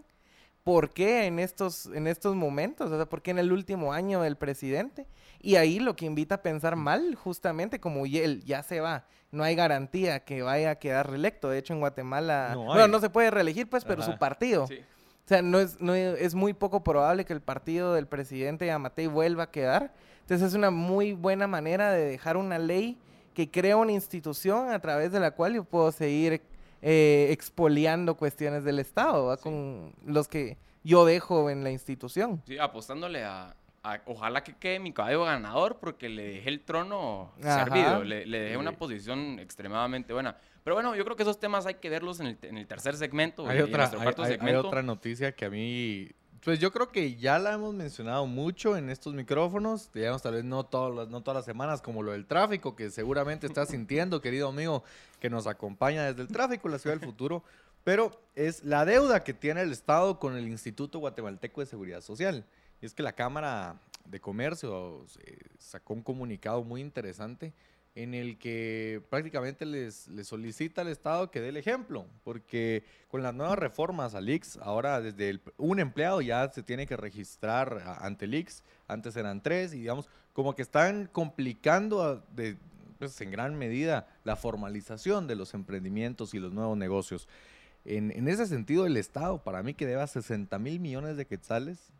¿Por 0.63 0.89
qué 0.89 1.27
en 1.27 1.39
estos, 1.39 1.85
en 1.85 2.07
estos 2.07 2.35
momentos? 2.35 2.91
O 2.91 2.95
sea, 2.97 3.05
¿por 3.05 3.21
qué 3.21 3.31
en 3.31 3.39
el 3.39 3.53
último 3.53 3.93
año 3.93 4.21
del 4.21 4.35
presidente? 4.35 5.07
Y 5.39 5.55
ahí 5.55 5.79
lo 5.79 5.95
que 5.95 6.05
invita 6.05 6.35
a 6.35 6.41
pensar 6.41 6.75
mal, 6.75 7.15
justamente 7.15 7.79
como 7.79 8.05
él 8.05 8.43
ya 8.43 8.63
se 8.63 8.81
va, 8.81 9.05
no 9.31 9.43
hay 9.43 9.55
garantía 9.55 10.25
que 10.25 10.41
vaya 10.41 10.71
a 10.71 10.75
quedar 10.75 11.09
reelecto. 11.09 11.49
De 11.49 11.57
hecho, 11.57 11.73
en 11.73 11.79
Guatemala, 11.79 12.51
no, 12.53 12.65
bueno, 12.65 12.89
no 12.89 12.99
se 12.99 13.09
puede 13.09 13.31
reelegir, 13.31 13.69
pues, 13.69 13.85
pero 13.85 14.01
Ajá. 14.01 14.11
su 14.11 14.17
partido. 14.17 14.67
Sí. 14.67 14.79
O 15.27 15.29
sea, 15.29 15.41
no 15.41 15.59
es, 15.59 15.81
no 15.81 15.93
es, 15.93 16.35
muy 16.35 16.53
poco 16.53 16.85
probable 16.85 17.25
que 17.25 17.33
el 17.33 17.41
partido 17.41 17.93
del 17.93 18.07
presidente 18.07 18.65
Yamatei 18.65 19.07
vuelva 19.07 19.43
a 19.43 19.51
quedar. 19.51 19.93
Entonces 20.21 20.47
es 20.47 20.53
una 20.53 20.71
muy 20.71 21.11
buena 21.11 21.47
manera 21.47 21.91
de 21.91 22.05
dejar 22.05 22.37
una 22.37 22.57
ley 22.57 22.97
que 23.33 23.51
crea 23.51 23.75
una 23.75 23.91
institución 23.91 24.69
a 24.69 24.79
través 24.79 25.11
de 25.11 25.19
la 25.19 25.31
cual 25.31 25.55
yo 25.55 25.65
puedo 25.65 25.91
seguir 25.91 26.41
eh, 26.81 27.27
expoliando 27.29 28.15
cuestiones 28.15 28.63
del 28.63 28.79
Estado, 28.79 29.35
sí. 29.35 29.43
con 29.43 29.93
los 30.05 30.29
que 30.29 30.57
yo 30.85 31.03
dejo 31.03 31.49
en 31.49 31.61
la 31.61 31.71
institución. 31.71 32.41
Sí, 32.47 32.57
apostándole 32.57 33.25
a, 33.25 33.53
a, 33.93 34.01
ojalá 34.05 34.43
que 34.43 34.55
quede 34.55 34.79
mi 34.79 34.93
caballo 34.93 35.23
ganador 35.23 35.77
porque 35.79 36.09
le 36.09 36.23
dejé 36.23 36.49
el 36.49 36.61
trono 36.61 37.31
Ajá. 37.41 37.65
servido, 37.65 38.03
le, 38.03 38.25
le 38.25 38.39
dejé 38.39 38.53
sí. 38.53 38.59
una 38.59 38.71
posición 38.73 39.39
extremadamente 39.39 40.13
buena. 40.13 40.37
Pero 40.63 40.75
bueno, 40.75 40.95
yo 40.95 41.05
creo 41.05 41.15
que 41.15 41.23
esos 41.23 41.39
temas 41.39 41.65
hay 41.65 41.75
que 41.75 41.89
verlos 41.89 42.19
en 42.19 42.27
el, 42.27 42.37
en 42.41 42.57
el 42.57 42.67
tercer 42.67 42.97
segmento. 42.97 43.47
Hay, 43.47 43.61
otra, 43.61 43.85
hay, 43.85 43.89
segmento. 43.91 44.23
hay, 44.45 44.55
otra 44.55 44.83
noticia 44.83 45.31
que 45.31 45.45
a 45.45 45.49
mí, 45.49 46.09
pues 46.43 46.59
yo 46.59 46.73
creo 46.73 46.89
que 46.89 47.15
ya 47.15 47.39
la 47.39 47.53
hemos 47.53 47.73
mencionado 47.73 48.27
mucho 48.27 48.75
en 48.75 48.89
estos 48.89 49.13
micrófonos, 49.13 49.89
digamos 49.93 50.21
tal 50.21 50.33
vez 50.33 50.43
no 50.43 50.65
todas 50.65 50.93
las, 50.93 51.07
no 51.07 51.21
todas 51.21 51.37
las 51.37 51.45
semanas 51.45 51.81
como 51.81 52.03
lo 52.03 52.11
del 52.11 52.25
tráfico, 52.25 52.75
que 52.75 52.89
seguramente 52.89 53.47
estás 53.47 53.69
sintiendo, 53.69 54.19
querido 54.19 54.49
amigo, 54.49 54.83
que 55.21 55.29
nos 55.29 55.47
acompaña 55.47 56.03
desde 56.03 56.23
el 56.23 56.27
tráfico, 56.27 56.67
la 56.67 56.79
ciudad 56.79 56.97
del 56.97 57.05
futuro, 57.05 57.43
pero 57.85 58.11
es 58.35 58.65
la 58.65 58.83
deuda 58.83 59.23
que 59.23 59.33
tiene 59.33 59.61
el 59.61 59.71
Estado 59.71 60.19
con 60.19 60.35
el 60.35 60.49
Instituto 60.49 60.99
Guatemalteco 60.99 61.61
de 61.61 61.67
Seguridad 61.67 62.01
Social. 62.01 62.43
Y 62.81 62.85
es 62.85 62.93
que 62.93 63.03
la 63.03 63.13
Cámara 63.13 63.79
de 64.05 64.19
Comercio 64.19 65.05
eh, 65.23 65.37
sacó 65.57 65.93
un 65.93 66.01
comunicado 66.01 66.63
muy 66.63 66.81
interesante 66.81 67.53
en 67.95 68.13
el 68.13 68.37
que 68.37 69.01
prácticamente 69.09 69.65
les, 69.65 70.07
les, 70.07 70.27
solicita 70.27 70.81
al 70.81 70.87
Estado 70.87 71.31
que 71.31 71.41
dé 71.41 71.49
el 71.49 71.57
ejemplo, 71.57 72.05
porque 72.23 72.83
con 73.09 73.23
las 73.23 73.33
nuevas 73.33 73.57
reformas 73.57 74.13
al 74.13 74.29
IX, 74.29 74.57
ahora 74.57 75.01
desde 75.01 75.39
un 75.57 75.79
empleado 75.79 76.21
ya 76.21 76.47
se 76.53 76.61
tiene 76.61 76.85
que 76.85 76.95
registrar 76.95 77.97
ante 77.99 78.25
el 78.25 78.35
IX, 78.35 78.63
antes 78.87 79.15
eran 79.15 79.41
tres, 79.41 79.73
y 79.73 79.79
digamos, 79.79 80.09
como 80.33 80.53
que 80.53 80.61
están 80.61 81.09
complicando 81.11 82.23
de, 82.35 82.57
pues, 82.99 83.19
en 83.21 83.31
gran 83.31 83.55
medida 83.57 84.07
la 84.23 84.35
formalización 84.35 85.25
de 85.25 85.35
los 85.35 85.55
emprendimientos 85.55 86.35
y 86.35 86.39
los 86.39 86.53
nuevos 86.53 86.77
negocios. 86.77 87.27
En, 87.83 88.11
en 88.11 88.27
ese 88.27 88.45
sentido, 88.45 88.85
el 88.85 88.97
Estado, 88.97 89.41
para 89.43 89.63
mí 89.63 89.73
que 89.73 89.87
deba 89.87 90.05
60 90.05 90.59
mil 90.59 90.79
millones 90.79 91.17
de 91.17 91.25
quetzales 91.25 91.91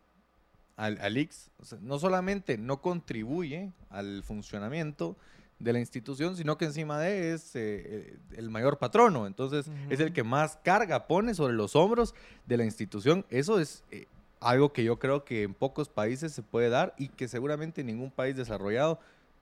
al, 0.78 0.98
al 1.02 1.18
IX, 1.18 1.52
no 1.82 2.00
solamente 2.00 2.58
no 2.58 2.82
contribuye 2.82 3.74
al 3.90 4.24
funcionamiento 4.24 5.18
de 5.60 5.74
la 5.74 5.80
institución, 5.80 6.38
sino 6.38 6.58
que 6.58 6.66
encima 6.66 7.00
de 7.00 7.34
es 7.34 7.56
eh, 7.56 8.18
el 8.36 8.50
mayor 8.50 8.78
patrono. 8.78 9.26
Entonces, 9.26 9.70
es 9.90 10.00
el 10.00 10.14
que 10.14 10.24
más 10.24 10.58
carga 10.64 11.08
pone 11.08 11.34
sobre 11.34 11.54
los 11.54 11.76
hombros 11.76 12.14
de 12.46 12.58
la 12.58 12.66
institución. 12.66 13.26
Eso 13.30 13.60
es 13.60 13.84
eh, 13.92 14.06
algo 14.40 14.72
que 14.72 14.84
yo 14.84 15.00
creo 15.00 15.26
que 15.26 15.44
en 15.44 15.54
pocos 15.54 15.90
países 15.90 16.32
se 16.32 16.44
puede 16.44 16.70
dar 16.70 16.94
y 16.98 17.10
que 17.10 17.28
seguramente 17.28 17.82
en 17.82 17.88
ningún 17.88 18.12
país 18.12 18.36
desarrollado 18.36 19.00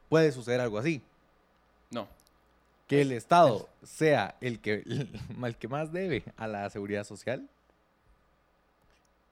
puede 0.08 0.32
suceder 0.32 0.62
algo 0.62 0.78
así. 0.78 1.02
No. 1.92 2.08
Que 2.88 3.02
el 3.02 3.12
Estado 3.12 3.68
sea 3.84 4.38
el 4.40 4.60
que, 4.60 4.84
el 5.44 5.56
que 5.58 5.68
más 5.68 5.92
debe 5.92 6.24
a 6.38 6.48
la 6.48 6.70
seguridad 6.70 7.04
social. 7.04 7.50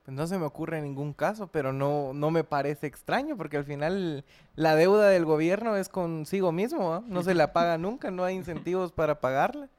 Pues 0.03 0.17
no 0.17 0.27
se 0.27 0.37
me 0.37 0.45
ocurre 0.45 0.81
ningún 0.81 1.13
caso, 1.13 1.47
pero 1.47 1.71
no, 1.71 2.13
no 2.13 2.29
me 2.29 2.43
parece 2.43 2.87
extraño, 2.87 3.37
porque 3.37 3.55
al 3.55 3.63
final 3.63 4.25
la 4.55 4.75
deuda 4.75 5.07
del 5.09 5.23
gobierno 5.23 5.77
es 5.77 5.87
consigo 5.87 6.51
mismo, 6.51 6.79
¿no? 6.79 7.03
no 7.07 7.23
se 7.23 7.33
la 7.33 7.53
paga 7.53 7.77
nunca, 7.77 8.11
no 8.11 8.25
hay 8.25 8.35
incentivos 8.35 8.91
para 8.91 9.21
pagarla. 9.21 9.69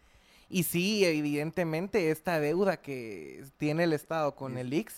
Y 0.49 0.62
sí, 0.62 1.04
evidentemente, 1.04 2.11
esta 2.11 2.40
deuda 2.40 2.78
que 2.78 3.45
tiene 3.59 3.85
el 3.85 3.93
Estado 3.93 4.35
con 4.35 4.57
el 4.57 4.73
IX 4.73 4.95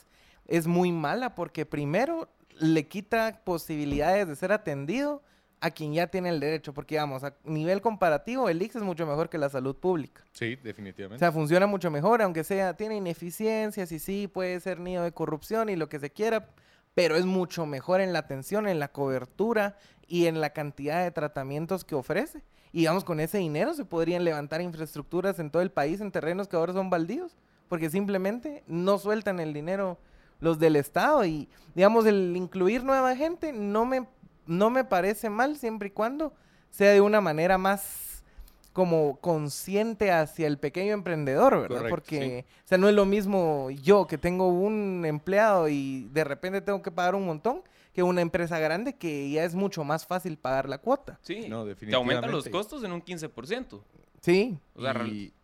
es 0.47 0.69
muy 0.69 0.93
mala, 0.93 1.35
porque 1.35 1.67
primero 1.67 2.29
le 2.59 2.87
quita 2.87 3.41
posibilidades 3.45 4.29
de 4.29 4.37
ser 4.37 4.53
atendido 4.53 5.23
a 5.61 5.71
quien 5.71 5.95
ya 5.95 6.07
tiene 6.09 6.29
el 6.29 6.41
derecho, 6.41 6.75
porque 6.75 6.97
vamos, 6.97 7.25
a 7.25 7.35
nivel 7.45 7.81
comparativo, 7.81 8.49
el 8.49 8.61
IX 8.61 8.77
es 8.77 8.83
mucho 8.83 9.07
mejor 9.07 9.29
que 9.29 9.39
la 9.39 9.49
salud 9.49 9.75
pública. 9.75 10.23
Sí, 10.33 10.57
definitivamente. 10.57 11.17
O 11.17 11.19
sea, 11.19 11.33
funciona 11.33 11.67
mucho 11.67 11.91
mejor, 11.91 12.23
aunque 12.23 12.45
sea, 12.45 12.75
tiene 12.75 12.97
ineficiencias 12.97 13.91
y 13.93 13.99
sí, 13.99 14.29
puede 14.29 14.61
ser 14.61 14.81
nido 14.81 15.03
de 15.05 15.13
corrupción 15.13 15.69
y 15.69 15.77
lo 15.77 15.89
que 15.89 15.99
se 15.99 16.11
quiera, 16.11 16.51
pero 16.95 17.17
es 17.17 17.25
mucho 17.25 17.67
mejor 17.67 18.01
en 18.01 18.13
la 18.13 18.21
atención, 18.21 18.69
en 18.69 18.79
la 18.79 18.89
cobertura 18.89 19.77
y 20.07 20.27
en 20.27 20.41
la 20.41 20.51
cantidad 20.51 21.03
de 21.03 21.11
tratamientos 21.11 21.85
que 21.85 21.95
ofrece. 21.95 22.43
Y 22.73 22.81
digamos, 22.81 23.05
con 23.05 23.21
ese 23.21 23.39
dinero 23.39 23.73
se 23.75 23.85
podrían 23.85 24.25
levantar 24.25 24.61
infraestructuras 24.61 25.39
en 25.39 25.51
todo 25.51 25.63
el 25.63 25.71
país 25.71 26.01
en 26.01 26.13
terrenos 26.13 26.49
que 26.49 26.57
ahora 26.57 26.75
son 26.75 26.91
baldíos, 26.91 27.37
porque 27.69 27.89
simplemente 27.89 28.63
no 28.67 28.99
sueltan 28.99 29.41
el 29.41 29.55
dinero 29.55 29.99
los 30.41 30.59
del 30.59 30.77
Estado 30.77 31.25
y, 31.25 31.49
digamos, 31.75 32.05
el 32.07 32.37
incluir 32.37 32.85
nueva 32.85 33.17
gente 33.17 33.53
no 33.53 33.87
me 33.87 34.07
no 34.47 34.71
me 34.71 34.85
parece 34.85 35.31
mal 35.31 35.57
siempre 35.57 35.89
y 35.89 35.91
cuando 35.91 36.33
sea 36.71 36.93
de 36.93 37.01
una 37.01 37.21
manera 37.21 37.59
más 37.59 38.07
como 38.73 39.19
consciente 39.21 40.13
hacia 40.13 40.47
el 40.47 40.59
pequeño 40.59 40.93
emprendedor, 40.93 41.63
¿verdad? 41.63 41.89
Porque, 41.89 42.45
o 42.63 42.69
sea, 42.69 42.77
no 42.77 42.91
es 42.91 42.95
lo 42.95 43.07
mismo 43.07 43.71
yo 43.71 44.07
que 44.07 44.19
tengo 44.19 44.49
un 44.49 45.05
empleado 45.07 45.69
y 45.69 46.09
de 46.13 46.25
repente 46.25 46.61
tengo 46.61 46.83
que 46.83 46.91
pagar 46.91 47.15
un 47.15 47.25
montón 47.25 47.63
que 47.95 48.03
una 48.03 48.21
empresa 48.21 48.59
grande 48.59 48.95
que 48.95 49.31
ya 49.31 49.45
es 49.45 49.55
mucho 49.55 49.83
más 49.83 50.07
fácil 50.07 50.37
pagar 50.37 50.69
la 50.69 50.77
cuota. 50.77 51.19
Sí, 51.23 51.49
no, 51.49 51.65
definitivamente. 51.65 51.91
te 51.91 51.97
aumentan 51.97 52.31
los 52.31 52.47
costos 52.51 52.85
en 52.85 52.93
un 52.93 53.03
15%. 53.03 53.81
Sí. 54.21 54.59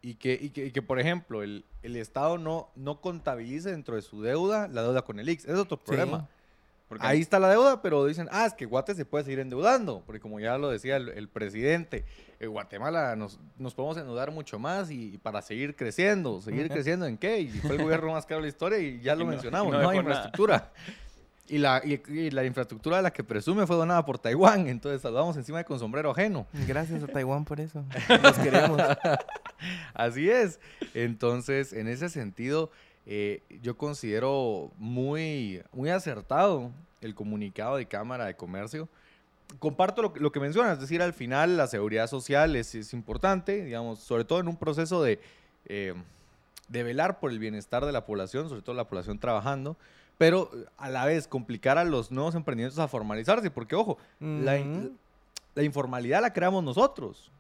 y, 0.02 0.14
que, 0.16 0.38
y, 0.38 0.50
que, 0.50 0.82
por 0.82 1.00
ejemplo, 1.00 1.42
el, 1.42 1.64
el, 1.82 1.96
Estado 1.96 2.36
no, 2.36 2.68
no 2.76 3.00
contabilice 3.00 3.70
dentro 3.70 3.96
de 3.96 4.02
su 4.02 4.20
deuda 4.20 4.68
la 4.68 4.82
deuda 4.82 5.02
con 5.02 5.18
el 5.18 5.28
IX. 5.30 5.46
Es 5.46 5.56
otro 5.56 5.78
problema. 5.78 6.28
Ahí 7.00 7.20
está 7.20 7.38
la 7.38 7.48
deuda, 7.48 7.82
pero 7.82 8.04
dicen, 8.06 8.28
ah, 8.30 8.46
es 8.46 8.54
que 8.54 8.66
Guate 8.66 8.94
se 8.94 9.04
puede 9.04 9.24
seguir 9.24 9.40
endeudando, 9.40 10.02
porque 10.04 10.20
como 10.20 10.40
ya 10.40 10.58
lo 10.58 10.70
decía 10.70 10.96
el, 10.96 11.28
presidente, 11.28 12.04
en 12.40 12.50
Guatemala 12.50 13.16
nos, 13.16 13.38
nos, 13.58 13.74
podemos 13.74 13.96
endeudar 13.96 14.30
mucho 14.30 14.58
más 14.58 14.90
y, 14.90 15.18
para 15.18 15.42
seguir 15.42 15.76
creciendo, 15.76 16.40
seguir 16.40 16.68
creciendo 16.68 17.06
en 17.06 17.16
qué, 17.18 17.40
y 17.40 17.48
fue 17.48 17.76
el 17.76 17.82
gobierno 17.82 18.12
más 18.12 18.26
caro 18.26 18.40
de 18.40 18.42
la 18.42 18.48
historia 18.48 18.78
y 18.78 19.00
ya 19.00 19.14
lo 19.16 19.26
mencionamos, 19.26 19.72
no, 19.72 19.88
hay 19.88 19.98
infraestructura. 19.98 20.72
Y 21.48 21.58
la, 21.58 21.82
y, 21.84 22.30
la 22.30 22.44
infraestructura 22.44 22.98
de 22.98 23.02
la 23.02 23.12
que 23.12 23.24
presume 23.24 23.66
fue 23.66 23.76
donada 23.76 24.04
por 24.04 24.18
Taiwán, 24.18 24.68
entonces 24.68 25.02
saludamos 25.02 25.36
encima 25.36 25.58
de 25.58 25.64
con 25.64 25.78
sombrero 25.78 26.10
ajeno. 26.10 26.46
Gracias 26.66 27.02
a 27.02 27.06
Taiwán 27.08 27.44
por 27.44 27.60
eso, 27.60 27.84
los 28.22 28.38
queremos. 28.38 28.80
Así 29.92 30.30
es, 30.30 30.60
entonces 30.94 31.72
en 31.72 31.88
ese 31.88 32.08
sentido 32.08 32.70
eh, 33.06 33.42
yo 33.62 33.76
considero 33.76 34.70
muy, 34.76 35.62
muy 35.72 35.90
acertado 35.90 36.70
el 37.00 37.14
comunicado 37.14 37.76
de 37.76 37.86
Cámara 37.86 38.26
de 38.26 38.36
Comercio. 38.36 38.88
Comparto 39.58 40.12
lo, 40.14 40.32
que 40.32 40.40
mencionas, 40.40 40.74
es 40.74 40.80
decir, 40.80 41.02
al 41.02 41.12
final 41.12 41.56
la 41.56 41.66
seguridad 41.66 42.06
social 42.06 42.56
es, 42.56 42.92
importante, 42.92 43.64
digamos, 43.64 43.98
sobre 43.98 44.24
todo 44.24 44.40
en 44.40 44.48
un 44.48 44.56
proceso 44.56 45.02
de, 45.02 45.20
eh, 45.66 45.94
de 46.68 46.82
velar 46.82 47.20
por 47.20 47.32
el 47.32 47.38
bienestar 47.38 47.84
de 47.84 47.92
la 47.92 48.06
población, 48.06 48.48
sobre 48.48 48.62
todo 48.62 48.74
la 48.74 48.88
población 48.88 49.18
trabajando, 49.18 49.76
pero 50.16 50.50
a 50.78 50.88
la 50.88 51.04
vez 51.04 51.26
complicar 51.26 51.76
a 51.76 51.84
los 51.84 52.10
nuevos 52.10 52.34
emprendimientos 52.34 52.78
a 52.78 52.88
formalizarse, 52.88 53.50
porque 53.50 53.74
ojo, 53.74 53.98
la, 54.20 54.58
la 55.54 55.62
informalidad 55.62 56.22
la 56.22 56.32
creamos 56.32 56.64
nosotros. 56.64 57.30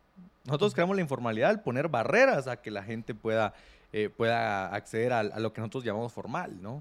Nosotros 0.44 0.74
creamos 0.74 0.96
la 0.96 1.02
informalidad 1.02 1.50
al 1.50 1.62
poner 1.62 1.88
barreras 1.88 2.48
a 2.48 2.60
que 2.60 2.70
la 2.70 2.82
gente 2.82 3.14
pueda 3.14 3.54
eh, 3.94 4.08
pueda 4.08 4.74
acceder 4.74 5.12
a, 5.12 5.22
lo 5.22 5.52
que 5.52 5.60
nosotros 5.60 5.84
llamamos 5.84 6.12
formal, 6.12 6.62
¿no? 6.62 6.80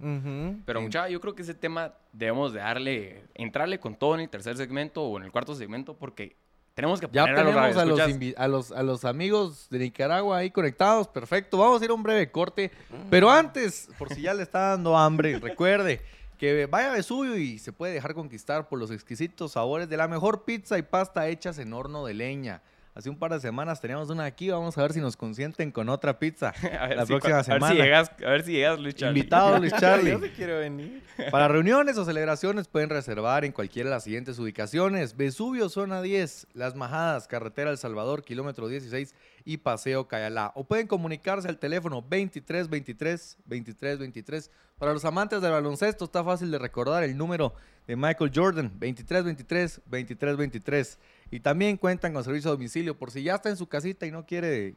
Pero 0.66 0.82
mucha, 0.82 1.10
yo 1.10 1.20
creo 1.20 1.36
que 1.36 1.42
ese 1.42 1.54
tema 1.54 1.94
debemos 2.14 2.54
de 2.54 2.60
darle, 2.60 3.26
entrarle 3.34 3.80
con 3.80 3.96
todo 3.96 4.16
en 4.16 4.22
el 4.22 4.30
tercer 4.30 4.56
segmento 4.56 5.04
o 5.04 5.18
en 5.18 5.26
el 5.26 5.32
cuarto 5.32 5.54
segmento 5.54 5.94
porque 5.94 6.38
tenemos 6.74 7.02
que 7.02 7.10
poner 7.10 7.28
ya 7.28 7.36
tenemos 7.36 7.76
a, 7.76 7.86
los, 7.86 8.00
a, 8.00 8.48
los, 8.48 8.72
a 8.72 8.84
los 8.84 9.04
amigos 9.04 9.68
de 9.70 9.80
Nicaragua 9.80 10.38
ahí 10.38 10.52
conectados, 10.52 11.08
perfecto. 11.10 11.58
Vamos 11.58 11.82
a 11.82 11.86
ir 11.86 11.92
a 11.92 11.94
un 11.94 12.04
breve 12.04 12.32
corte, 12.32 12.72
pero 13.10 13.30
antes, 13.30 13.90
por 13.98 14.14
si 14.14 14.22
ya 14.22 14.34
le 14.34 14.44
está 14.44 14.70
dando 14.70 14.98
hambre, 14.98 15.38
recuerde 15.42 16.02
que 16.38 16.66
vaya 16.66 16.92
a 16.92 16.94
Vesubio 16.94 17.38
y 17.38 17.60
se 17.60 17.74
puede 17.74 17.94
dejar 17.94 18.14
conquistar 18.14 18.70
por 18.70 18.80
los 18.80 18.90
exquisitos 18.90 19.52
sabores 19.52 19.90
de 19.90 19.98
la 19.98 20.08
mejor 20.08 20.46
pizza 20.46 20.78
y 20.78 20.82
pasta 20.82 21.28
hechas 21.28 21.60
en 21.60 21.74
horno 21.74 22.06
de 22.06 22.14
leña. 22.14 22.62
Hace 22.94 23.10
un 23.10 23.18
par 23.18 23.32
de 23.32 23.40
semanas 23.40 23.80
teníamos 23.80 24.10
una 24.10 24.26
aquí, 24.26 24.50
vamos 24.50 24.78
a 24.78 24.82
ver 24.82 24.92
si 24.92 25.00
nos 25.00 25.16
consienten 25.16 25.72
con 25.72 25.88
otra 25.88 26.20
pizza 26.20 26.54
la 26.96 27.06
próxima 27.06 27.42
semana. 27.42 27.68
A 27.68 27.70
ver, 27.70 27.78
si 27.78 27.84
llegas, 27.84 28.12
a 28.12 28.30
ver 28.30 28.44
si 28.44 28.52
llegas, 28.52 28.80
Luis 28.82 28.96
Charlie. 28.96 29.20
Invitado, 29.20 29.60
Luis 29.60 29.74
Charlie. 29.80 30.12
Yo 30.12 30.20
sí 30.20 30.30
quiero 30.36 30.60
venir. 30.60 31.02
Para 31.32 31.48
reuniones 31.48 31.98
o 31.98 32.04
celebraciones 32.04 32.68
pueden 32.68 32.90
reservar 32.90 33.46
en 33.46 33.54
cualquiera 33.54 33.90
de 33.90 33.96
las 33.96 34.04
siguientes 34.04 34.38
ubicaciones. 34.40 35.16
Vesubio, 35.16 35.70
zona 35.70 36.02
10, 36.02 36.48
Las 36.54 36.76
Majadas, 36.76 37.30
Carretera 37.30 37.72
El 37.72 37.78
Salvador, 37.78 38.24
kilómetro 38.24 38.68
16 38.68 39.16
y 39.46 39.58
Paseo 39.58 40.10
Cayalá. 40.10 40.52
O 40.56 40.66
pueden 40.66 40.88
comunicarse 40.88 41.48
al 41.48 41.60
teléfono 41.60 42.02
2323 42.02 43.38
2323. 43.46 44.52
Para 44.78 44.92
los 44.92 45.06
amantes 45.06 45.42
del 45.42 45.52
baloncesto 45.52 46.04
está 46.04 46.26
fácil 46.26 46.52
de 46.52 46.60
recordar 46.60 47.04
el 47.04 47.16
número 47.16 47.54
de 47.88 47.96
Michael 47.96 48.32
Jordan, 48.36 48.68
2323 48.80 49.82
2323. 49.86 51.00
Y 51.34 51.40
también 51.40 51.78
cuentan 51.78 52.14
con 52.14 52.26
servicio 52.26 52.50
a 52.50 52.54
domicilio 52.54 52.98
por 52.98 53.10
si 53.10 53.24
ya 53.24 53.36
está 53.36 53.50
en 53.50 53.56
su 53.56 53.68
casita 53.68 54.06
y 54.06 54.12
no 54.12 54.26
quiere 54.26 54.76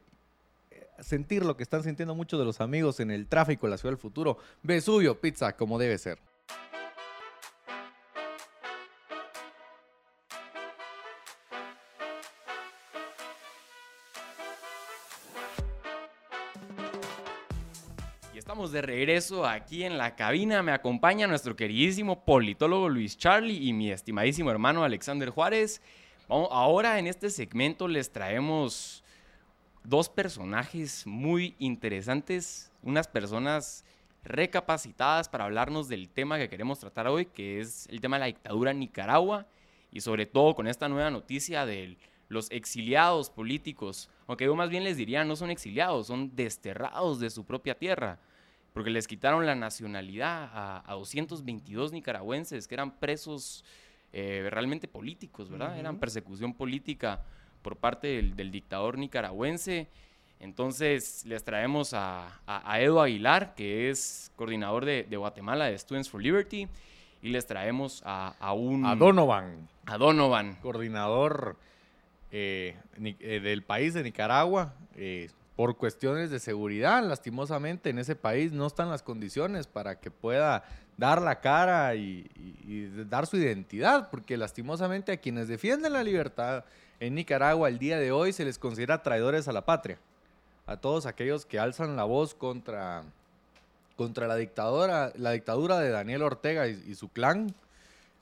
eh, 0.71 0.87
sentir 1.01 1.45
lo 1.45 1.57
que 1.57 1.65
están 1.65 1.83
sintiendo 1.83 2.15
muchos 2.15 2.39
de 2.39 2.47
los 2.47 2.61
amigos 2.61 3.01
en 3.01 3.11
el 3.11 3.27
tráfico 3.27 3.67
de 3.67 3.73
la 3.73 3.77
ciudad 3.77 3.91
del 3.91 4.01
futuro. 4.01 4.39
Vesubio 4.63 5.21
Pizza, 5.21 5.57
como 5.57 5.81
debe 5.81 5.99
ser. 5.99 6.21
Y 18.33 18.39
estamos 18.39 18.71
de 18.71 18.81
regreso 18.81 19.45
aquí 19.45 19.83
en 19.83 19.99
la 19.99 20.15
cabina. 20.15 20.63
Me 20.63 20.71
acompaña 20.71 21.27
nuestro 21.27 21.57
queridísimo 21.57 22.25
politólogo 22.25 22.89
Luis 22.89 23.19
Charlie 23.19 23.69
y 23.69 23.73
mi 23.73 23.91
estimadísimo 23.91 24.53
hermano 24.53 24.85
Alexander 24.85 25.31
Juárez 25.31 25.83
ahora 26.28 26.99
en 26.99 27.07
este 27.07 27.31
segmento 27.31 27.88
les 27.88 28.11
traemos 28.11 29.04
dos 29.83 30.09
personajes 30.09 31.07
muy 31.07 31.54
interesantes, 31.59 32.73
unas 32.83 33.07
personas 33.07 33.85
recapacitadas 34.25 35.28
para 35.28 35.45
hablarnos 35.45 35.88
del 35.88 36.09
tema 36.09 36.38
que 36.38 36.49
queremos 36.49 36.78
tratar 36.78 37.07
hoy, 37.09 37.26
que 37.26 37.61
es 37.61 37.87
el 37.88 38.00
tema 38.00 38.16
de 38.16 38.21
la 38.21 38.26
dictadura 38.26 38.71
en 38.71 38.78
Nicaragua 38.78 39.47
y 39.93 40.00
sobre 40.00 40.26
todo 40.26 40.54
con 40.54 40.66
esta 40.66 40.88
nueva 40.88 41.11
noticia 41.11 41.66
de 41.66 41.99
los 42.28 42.50
exiliados 42.50 43.28
políticos, 43.28 44.09
aunque 44.26 44.47
yo 44.47 44.57
más 44.57 44.71
bien 44.71 44.83
les 44.83 44.97
diría 44.97 45.25
no 45.25 45.37
son 45.37 45.50
exiliados, 45.50 46.07
son 46.07 46.35
desterrados 46.35 47.21
de 47.21 47.28
su 47.28 47.45
propia 47.45 47.76
tierra, 47.76 48.19
porque 48.73 48.90
les 48.90 49.07
quitaron 49.07 49.45
la 49.45 49.54
nacionalidad 49.54 50.50
a, 50.52 50.90
a 50.90 50.95
222 50.95 51.93
nicaragüenses 51.93 52.66
que 52.66 52.75
eran 52.75 52.99
presos 52.99 53.62
eh, 54.16 54.49
realmente 54.49 54.87
políticos, 54.87 55.50
¿verdad? 55.50 55.76
Eran 55.76 55.99
persecución 55.99 56.54
política 56.54 57.21
por 57.62 57.76
parte 57.76 58.23
del, 58.23 58.50
dictador 58.52 58.97
nicaragüense. 58.97 59.88
Entonces 60.38 61.26
les 61.26 61.42
traemos 61.42 61.94
a, 61.94 62.40
Edo 62.78 63.02
Aguilar, 63.02 63.56
que 63.56 63.90
es 63.90 64.30
coordinador 64.37 64.85
de, 64.85 65.16
Guatemala 65.16 65.64
de 65.64 65.76
Students 65.76 66.09
for 66.09 66.23
Liberty. 66.23 66.68
y 67.23 67.30
les 67.30 67.44
traemos 67.44 68.02
a, 68.06 68.52
un... 68.52 68.87
A 68.87 68.94
Donovan. 68.94 69.68
A 69.87 69.99
Donovan. 69.99 70.54
Coordinador 70.62 71.56
eh, 72.30 72.76
eh, 73.00 73.40
del 73.40 73.64
país 73.64 73.94
de 73.94 74.04
Nicaragua. 74.04 74.75
Eh, 74.94 75.28
por 75.56 75.76
cuestiones 75.76 76.30
de 76.30 76.40
seguridad, 76.40 77.02
lastimosamente 77.02 77.90
en 77.90 77.99
ese 77.99 78.16
país 78.16 78.52
no 78.52 78.66
están 78.66 78.90
las 78.90 79.02
condiciones 79.02 79.66
para 79.66 80.00
que 80.00 80.11
pueda 80.11 80.64
dar 80.97 81.21
la 81.21 81.41
cara 81.41 81.95
y, 81.95 82.29
dar 83.09 83.27
su 83.27 83.37
identidad, 83.37 84.11
porque 84.11 84.37
lastimosamente 84.37 85.13
a 85.13 85.17
quienes 85.17 85.49
defienden 85.49 85.93
la 85.93 86.03
libertad 86.03 86.65
en 87.01 87.15
Nicaragua 87.15 87.69
el 87.69 87.79
día 87.79 87.99
de 87.99 88.13
hoy 88.13 88.33
se 88.33 88.45
les 88.45 88.59
considera 88.59 89.03
traidores 89.03 89.49
a 89.49 89.53
la 89.53 89.65
patria, 89.65 89.99
a 90.67 90.77
todos 90.77 91.07
aquellos 91.07 91.45
que 91.45 91.59
alzan 91.59 91.97
la 91.97 92.05
voz 92.05 92.35
contra, 92.35 93.03
contra 93.97 94.27
la 94.27 94.37
dictadura, 94.37 95.13
la 95.17 95.33
dictadura 95.33 95.79
de 95.79 95.91
Daniel 95.91 96.23
Ortega 96.23 96.69
y, 96.69 96.95
su 96.95 97.09
clan. 97.09 97.55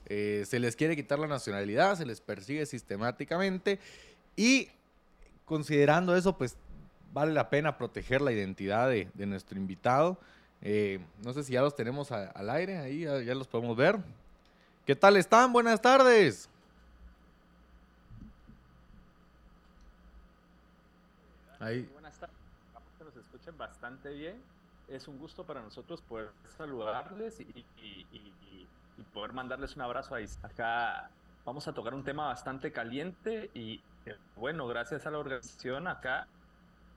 Eh, 0.06 0.44
se 0.46 0.58
les 0.58 0.74
quiere 0.74 0.96
quitar 0.96 1.18
la 1.18 1.28
nacionalidad, 1.28 1.96
se 1.96 2.04
les 2.04 2.20
persigue 2.20 2.66
sistemáticamente 2.66 3.78
y 4.36 4.68
considerando 5.44 6.16
eso, 6.16 6.36
pues 6.36 6.56
vale 7.12 7.32
la 7.32 7.50
pena 7.50 7.76
proteger 7.76 8.20
la 8.20 8.32
identidad 8.32 8.88
de, 8.88 9.26
nuestro 9.26 9.58
invitado. 9.58 10.18
Eh, 10.64 11.04
no 11.24 11.32
sé 11.32 11.42
si 11.42 11.54
ya 11.54 11.60
los 11.60 11.74
tenemos 11.74 12.12
al 12.12 12.50
aire, 12.50 12.78
ahí 12.78 13.00
ya, 13.00 13.34
los 13.34 13.48
podemos 13.48 13.76
ver. 13.76 13.98
¿Qué 14.86 14.94
tal 14.94 15.16
están? 15.16 15.52
Buenas 15.52 15.82
tardes. 15.82 16.48
Ahí. 21.58 21.88
Buenas 21.92 22.16
tardes. 22.16 22.36
que 22.98 23.04
nos 23.04 23.16
escuchen 23.16 23.58
bastante 23.58 24.12
bien. 24.12 24.40
Es 24.88 25.08
un 25.08 25.18
gusto 25.18 25.44
para 25.44 25.62
nosotros 25.62 26.00
poder 26.02 26.30
saludarles 26.56 27.40
y, 27.40 27.64
poder 29.12 29.32
mandarles 29.32 29.74
un 29.74 29.82
abrazo 29.82 30.14
ahí. 30.14 30.26
Acá 30.42 31.10
vamos 31.44 31.66
a 31.66 31.72
tocar 31.72 31.92
un 31.92 32.04
tema 32.04 32.26
bastante 32.26 32.70
caliente 32.70 33.50
y 33.52 33.80
eh, 34.06 34.16
bueno, 34.36 34.66
gracias 34.68 35.06
a 35.06 35.10
la 35.10 35.18
organización 35.18 35.86
acá 35.88 36.26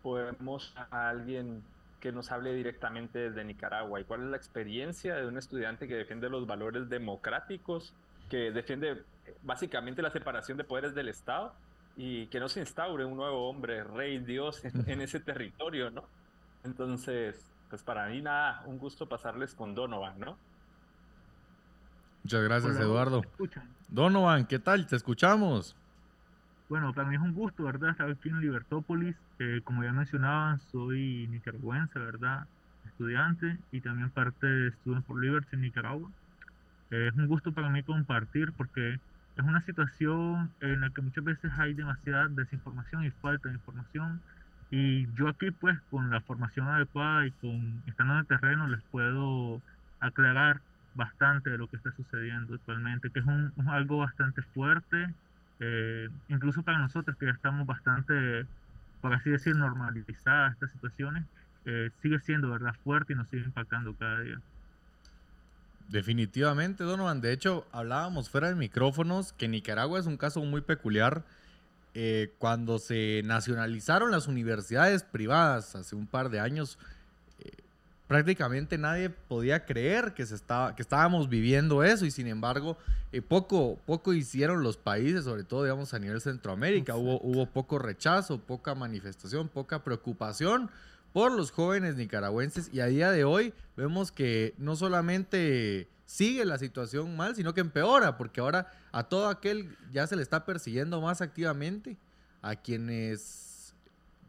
podemos 0.01 0.73
a 0.91 1.09
alguien 1.09 1.63
que 2.05 2.11
nos 2.11 2.31
hable 2.31 2.53
directamente 2.53 3.17
desde 3.17 3.43
Nicaragua 3.43 3.99
y 3.99 4.03
cuál 4.03 4.21
es 4.21 4.27
la 4.27 4.37
experiencia 4.37 5.15
de 5.15 5.25
un 5.25 5.39
estudiante 5.39 5.87
que 5.87 5.95
defiende 5.95 6.29
los 6.29 6.45
valores 6.45 6.87
democráticos, 6.87 7.95
que 8.29 8.51
defiende 8.51 8.91
eh, 9.25 9.35
básicamente 9.41 10.03
la 10.03 10.11
separación 10.11 10.55
de 10.55 10.65
poderes 10.65 10.93
del 10.93 11.07
Estado 11.07 11.55
y 11.97 12.27
que 12.27 12.39
no 12.39 12.47
se 12.47 12.59
instaure 12.59 13.05
un 13.05 13.17
nuevo 13.17 13.49
hombre, 13.49 13.83
rey, 13.83 14.19
Dios 14.19 14.61
en, 14.65 15.01
ese 15.01 15.19
territorio, 15.19 15.89
¿no? 15.89 16.03
Entonces, 16.63 17.43
pues 17.71 17.81
para 17.81 18.07
mí 18.07 18.21
nada, 18.21 18.61
un 18.67 18.77
gusto 18.77 19.09
pasarles 19.09 19.55
con 19.55 19.73
Donovan, 19.73 20.19
¿no? 20.19 20.37
Muchas 22.23 22.43
gracias, 22.43 22.79
Eduardo. 22.79 23.23
Donovan, 23.87 24.45
¿qué 24.45 24.59
tal? 24.59 24.85
Te 24.85 24.95
escuchamos. 24.95 25.75
Bueno, 26.67 26.93
para 26.93 27.07
mí 27.07 27.15
es 27.15 27.21
un 27.21 27.33
gusto, 27.33 27.63
¿verdad? 27.63 27.91
Estar 27.91 28.09
aquí 28.09 28.29
en 28.29 28.41
Libertópolis. 28.41 29.15
Eh, 29.37 29.61
como 29.63 29.83
ya 29.83 29.93
mencionaban, 29.93 30.59
soy 30.71 31.27
nicaragüense, 31.27 31.99
¿verdad? 31.99 32.47
Estudiante 32.87 33.57
y 33.71 33.81
también 33.81 34.09
parte 34.09 34.47
de 34.47 34.71
Students 34.71 35.05
for 35.05 35.21
Liberty 35.21 35.47
en 35.53 35.61
Nicaragua. 35.61 36.09
Eh, 36.89 37.09
es 37.11 37.15
un 37.15 37.27
gusto 37.27 37.51
para 37.51 37.69
mí 37.69 37.83
compartir 37.83 38.51
porque 38.53 38.93
es 38.93 39.43
una 39.43 39.61
situación 39.61 40.49
en 40.59 40.81
la 40.81 40.89
que 40.89 41.01
muchas 41.03 41.23
veces 41.23 41.51
hay 41.59 41.75
demasiada 41.75 42.29
desinformación 42.29 43.05
y 43.05 43.11
falta 43.11 43.49
de 43.49 43.55
información. 43.55 44.21
Y 44.71 45.05
yo 45.13 45.27
aquí, 45.27 45.51
pues, 45.51 45.79
con 45.91 46.09
la 46.09 46.21
formación 46.21 46.67
adecuada 46.67 47.27
y 47.27 47.31
con 47.31 47.83
estando 47.85 48.13
en 48.13 48.19
el 48.21 48.25
terreno, 48.25 48.67
les 48.67 48.81
puedo 48.89 49.61
aclarar 49.99 50.61
bastante 50.95 51.51
de 51.51 51.59
lo 51.59 51.67
que 51.67 51.77
está 51.77 51.91
sucediendo 51.91 52.55
actualmente, 52.55 53.11
que 53.11 53.19
es 53.19 53.25
un 53.25 53.53
algo 53.67 53.97
bastante 53.99 54.41
fuerte 54.41 55.13
eh, 55.59 56.09
incluso 56.29 56.63
para 56.63 56.79
nosotros 56.79 57.15
que 57.17 57.25
ya 57.25 57.31
estamos 57.31 57.65
bastante, 57.65 58.45
por 59.01 59.13
así 59.13 59.29
decir, 59.29 59.55
normalizadas 59.55 60.53
estas 60.53 60.71
situaciones, 60.71 61.25
eh, 61.65 61.89
sigue 62.01 62.19
siendo 62.19 62.49
verdad 62.49 62.75
fuerte 62.83 63.13
y 63.13 63.15
nos 63.15 63.27
sigue 63.29 63.43
impactando 63.43 63.93
cada 63.95 64.19
día. 64.21 64.39
Definitivamente, 65.89 66.83
Donovan. 66.83 67.21
De 67.21 67.31
hecho, 67.31 67.67
hablábamos 67.71 68.29
fuera 68.29 68.49
de 68.49 68.55
micrófonos 68.55 69.33
que 69.33 69.47
Nicaragua 69.47 69.99
es 69.99 70.07
un 70.07 70.17
caso 70.17 70.41
muy 70.41 70.61
peculiar. 70.61 71.23
Eh, 71.93 72.33
cuando 72.39 72.77
se 72.77 73.21
nacionalizaron 73.23 74.11
las 74.11 74.27
universidades 74.27 75.03
privadas 75.03 75.75
hace 75.75 75.95
un 75.95 76.07
par 76.07 76.29
de 76.29 76.39
años, 76.41 76.77
prácticamente 78.07 78.77
nadie 78.77 79.09
podía 79.09 79.65
creer 79.65 80.13
que, 80.13 80.25
se 80.25 80.35
estaba, 80.35 80.75
que 80.75 80.81
estábamos 80.81 81.29
viviendo 81.29 81.83
eso 81.83 82.05
y 82.05 82.11
sin 82.11 82.27
embargo 82.27 82.77
eh, 83.11 83.21
poco, 83.21 83.79
poco 83.85 84.13
hicieron 84.13 84.63
los 84.63 84.77
países, 84.77 85.23
sobre 85.23 85.43
todo 85.43 85.63
digamos 85.63 85.93
a 85.93 85.99
nivel 85.99 86.21
Centroamérica, 86.21 86.95
hubo, 86.95 87.19
hubo 87.21 87.45
poco 87.47 87.79
rechazo, 87.79 88.39
poca 88.39 88.75
manifestación, 88.75 89.47
poca 89.47 89.83
preocupación 89.83 90.69
por 91.13 91.31
los 91.31 91.51
jóvenes 91.51 91.95
nicaragüenses 91.95 92.69
y 92.73 92.81
a 92.81 92.87
día 92.87 93.11
de 93.11 93.23
hoy 93.23 93.53
vemos 93.77 94.11
que 94.11 94.53
no 94.57 94.75
solamente 94.75 95.87
sigue 96.05 96.45
la 96.45 96.57
situación 96.57 97.15
mal, 97.15 97.35
sino 97.35 97.53
que 97.53 97.61
empeora, 97.61 98.17
porque 98.17 98.41
ahora 98.41 98.71
a 98.91 99.03
todo 99.03 99.29
aquel 99.29 99.75
ya 99.91 100.05
se 100.07 100.15
le 100.15 100.21
está 100.21 100.45
persiguiendo 100.45 101.01
más 101.01 101.21
activamente, 101.21 101.97
a 102.41 102.55
quienes 102.55 103.44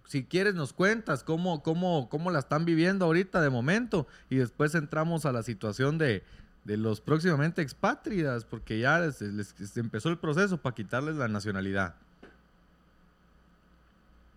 si 0.07 0.25
quieres 0.25 0.55
nos 0.55 0.73
cuentas 0.73 1.25
cómo, 1.25 1.63
cómo, 1.63 2.09
cómo 2.09 2.31
la 2.31 2.39
están 2.39 2.65
viviendo 2.65 3.05
ahorita 3.05 3.41
de 3.41 3.51
momento 3.51 4.07
y 4.31 4.37
después 4.37 4.75
entramos 4.75 5.27
a 5.27 5.33
la 5.33 5.43
situación 5.43 5.99
de, 5.99 6.23
los 6.65 7.01
próximamente 7.01 7.63
expátridas, 7.63 8.45
porque 8.45 8.79
ya 8.79 8.99
les, 8.99 9.77
empezó 9.77 10.09
el 10.09 10.19
proceso 10.19 10.61
para 10.61 10.75
quitarles 10.75 11.17
la 11.17 11.29
nacionalidad. 11.29 11.95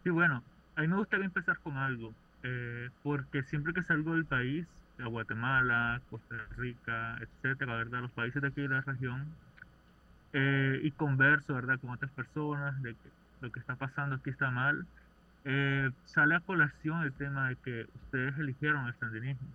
Sí, 0.04 0.10
bueno, 0.10 0.44
a 0.76 0.82
mí 0.82 0.88
me 0.88 0.98
gustaría 0.98 1.26
empezar 1.26 1.58
con 1.60 1.78
algo, 1.78 2.14
eh, 2.44 2.90
porque 3.04 3.44
siempre 3.44 3.74
que 3.74 3.84
salgo 3.84 4.14
del 4.14 4.26
país, 4.26 4.66
a 5.00 5.08
Guatemala, 5.08 6.02
Costa 6.10 6.36
Rica, 6.58 7.18
etcétera, 7.22 7.78
¿verdad? 7.78 8.02
Los 8.02 8.12
países 8.12 8.42
de 8.42 8.50
aquí 8.50 8.62
de 8.62 8.70
la 8.70 8.82
región, 8.82 9.26
eh, 10.34 10.80
y 10.84 10.92
converso, 10.92 11.54
¿verdad? 11.54 11.80
Con 11.80 11.92
otras 11.92 12.12
personas 12.12 12.82
de 12.84 12.94
que 12.94 13.10
lo 13.42 13.52
que 13.52 13.60
está 13.60 13.76
pasando 13.76 14.18
aquí 14.18 14.30
está 14.30 14.52
mal, 14.52 14.86
eh, 15.46 15.92
sale 16.06 16.36
a 16.36 16.40
colación 16.40 17.04
el 17.04 17.14
tema 17.14 17.50
de 17.50 17.56
que 17.58 17.88
ustedes 17.96 18.38
eligieron 18.38 18.88
el 18.88 18.94
sandinismo. 18.96 19.48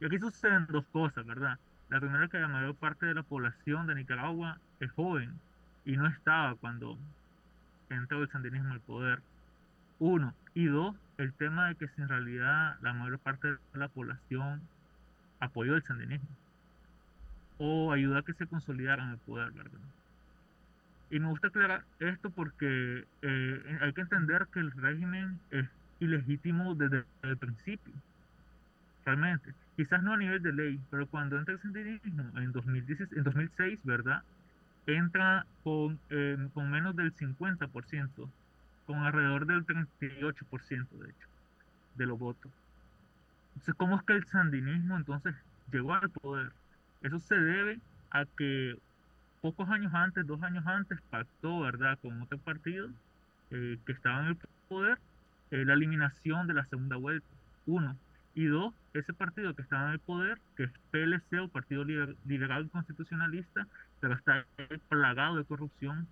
Y 0.00 0.06
aquí 0.06 0.18
suceden 0.18 0.66
dos 0.68 0.84
cosas, 0.92 1.24
¿verdad? 1.26 1.58
La 1.90 2.00
primera 2.00 2.24
es 2.24 2.30
que 2.30 2.38
la 2.38 2.48
mayor 2.48 2.74
parte 2.74 3.06
de 3.06 3.14
la 3.14 3.22
población 3.22 3.86
de 3.86 3.94
Nicaragua 3.94 4.58
es 4.80 4.90
joven 4.92 5.38
y 5.84 5.96
no 5.96 6.06
estaba 6.06 6.54
cuando 6.56 6.98
entró 7.90 8.22
el 8.22 8.30
sandinismo 8.30 8.72
al 8.72 8.80
poder. 8.80 9.20
Uno. 9.98 10.34
Y 10.54 10.66
dos, 10.66 10.96
el 11.18 11.32
tema 11.34 11.68
de 11.68 11.74
que 11.76 11.88
en 11.96 12.08
realidad 12.08 12.76
la 12.80 12.92
mayor 12.92 13.18
parte 13.18 13.48
de 13.48 13.58
la 13.74 13.88
población 13.88 14.62
apoyó 15.40 15.74
el 15.74 15.82
sandinismo 15.82 16.28
o 17.58 17.92
ayudó 17.92 18.18
a 18.18 18.22
que 18.22 18.32
se 18.34 18.46
consolidaran 18.46 19.10
el 19.10 19.18
poder, 19.18 19.50
¿verdad? 19.52 19.78
Y 21.10 21.20
me 21.20 21.28
gusta 21.28 21.48
aclarar 21.48 21.84
esto 22.00 22.30
porque 22.30 23.04
eh, 23.22 23.78
hay 23.80 23.92
que 23.92 24.00
entender 24.00 24.46
que 24.52 24.60
el 24.60 24.72
régimen 24.72 25.38
es 25.50 25.68
ilegítimo 26.00 26.74
desde 26.74 27.04
el 27.22 27.36
principio. 27.36 27.92
Realmente. 29.04 29.54
Quizás 29.76 30.02
no 30.02 30.14
a 30.14 30.16
nivel 30.16 30.42
de 30.42 30.52
ley, 30.52 30.80
pero 30.90 31.06
cuando 31.06 31.36
entra 31.36 31.54
el 31.54 31.60
sandinismo 31.60 32.30
en, 32.36 32.52
2016, 32.52 33.12
en 33.12 33.24
2006, 33.24 33.80
¿verdad? 33.82 34.22
Entra 34.86 35.46
con, 35.62 35.98
eh, 36.10 36.48
con 36.54 36.70
menos 36.70 36.94
del 36.94 37.14
50%, 37.14 38.30
con 38.86 38.98
alrededor 38.98 39.46
del 39.46 39.66
38%, 39.66 40.88
de 40.98 41.10
hecho, 41.10 41.28
de 41.96 42.06
los 42.06 42.18
votos. 42.18 42.52
Entonces, 43.54 43.74
¿cómo 43.74 43.96
es 43.96 44.02
que 44.04 44.12
el 44.14 44.24
sandinismo 44.26 44.96
entonces 44.96 45.34
llegó 45.72 45.94
al 45.94 46.10
poder? 46.10 46.52
Eso 47.02 47.18
se 47.20 47.36
debe 47.36 47.80
a 48.10 48.24
que 48.24 48.78
pocos 49.44 49.68
años 49.68 49.92
antes, 49.92 50.26
dos 50.26 50.42
años 50.42 50.66
antes, 50.66 50.98
pactó, 51.10 51.60
¿verdad?, 51.60 51.98
con 52.00 52.22
otro 52.22 52.38
partido 52.38 52.88
eh, 53.50 53.78
que 53.84 53.92
estaba 53.92 54.20
en 54.20 54.28
el 54.28 54.38
poder, 54.70 54.98
eh, 55.50 55.66
la 55.66 55.74
eliminación 55.74 56.46
de 56.46 56.54
la 56.54 56.64
segunda 56.64 56.96
vuelta, 56.96 57.26
uno. 57.66 57.94
Y 58.34 58.46
dos, 58.46 58.72
ese 58.94 59.12
partido 59.12 59.54
que 59.54 59.60
estaba 59.60 59.88
en 59.88 59.92
el 59.92 59.98
poder, 59.98 60.38
que 60.56 60.64
es 60.64 60.70
PLC 60.90 61.40
o 61.42 61.48
Partido 61.48 61.84
Liberal 61.84 62.70
Constitucionalista, 62.70 63.66
pero 64.00 64.14
está 64.14 64.46
plagado 64.88 65.36
de 65.36 65.44
corrupción, 65.44 66.08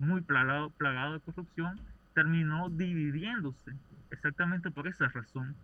muy 0.00 0.20
plagado, 0.22 0.70
plagado 0.70 1.12
de 1.12 1.20
corrupción, 1.20 1.78
terminó 2.14 2.68
dividiéndose 2.68 3.76
exactamente 4.10 4.72
por 4.72 4.88
esa 4.88 5.06
razón. 5.06 5.54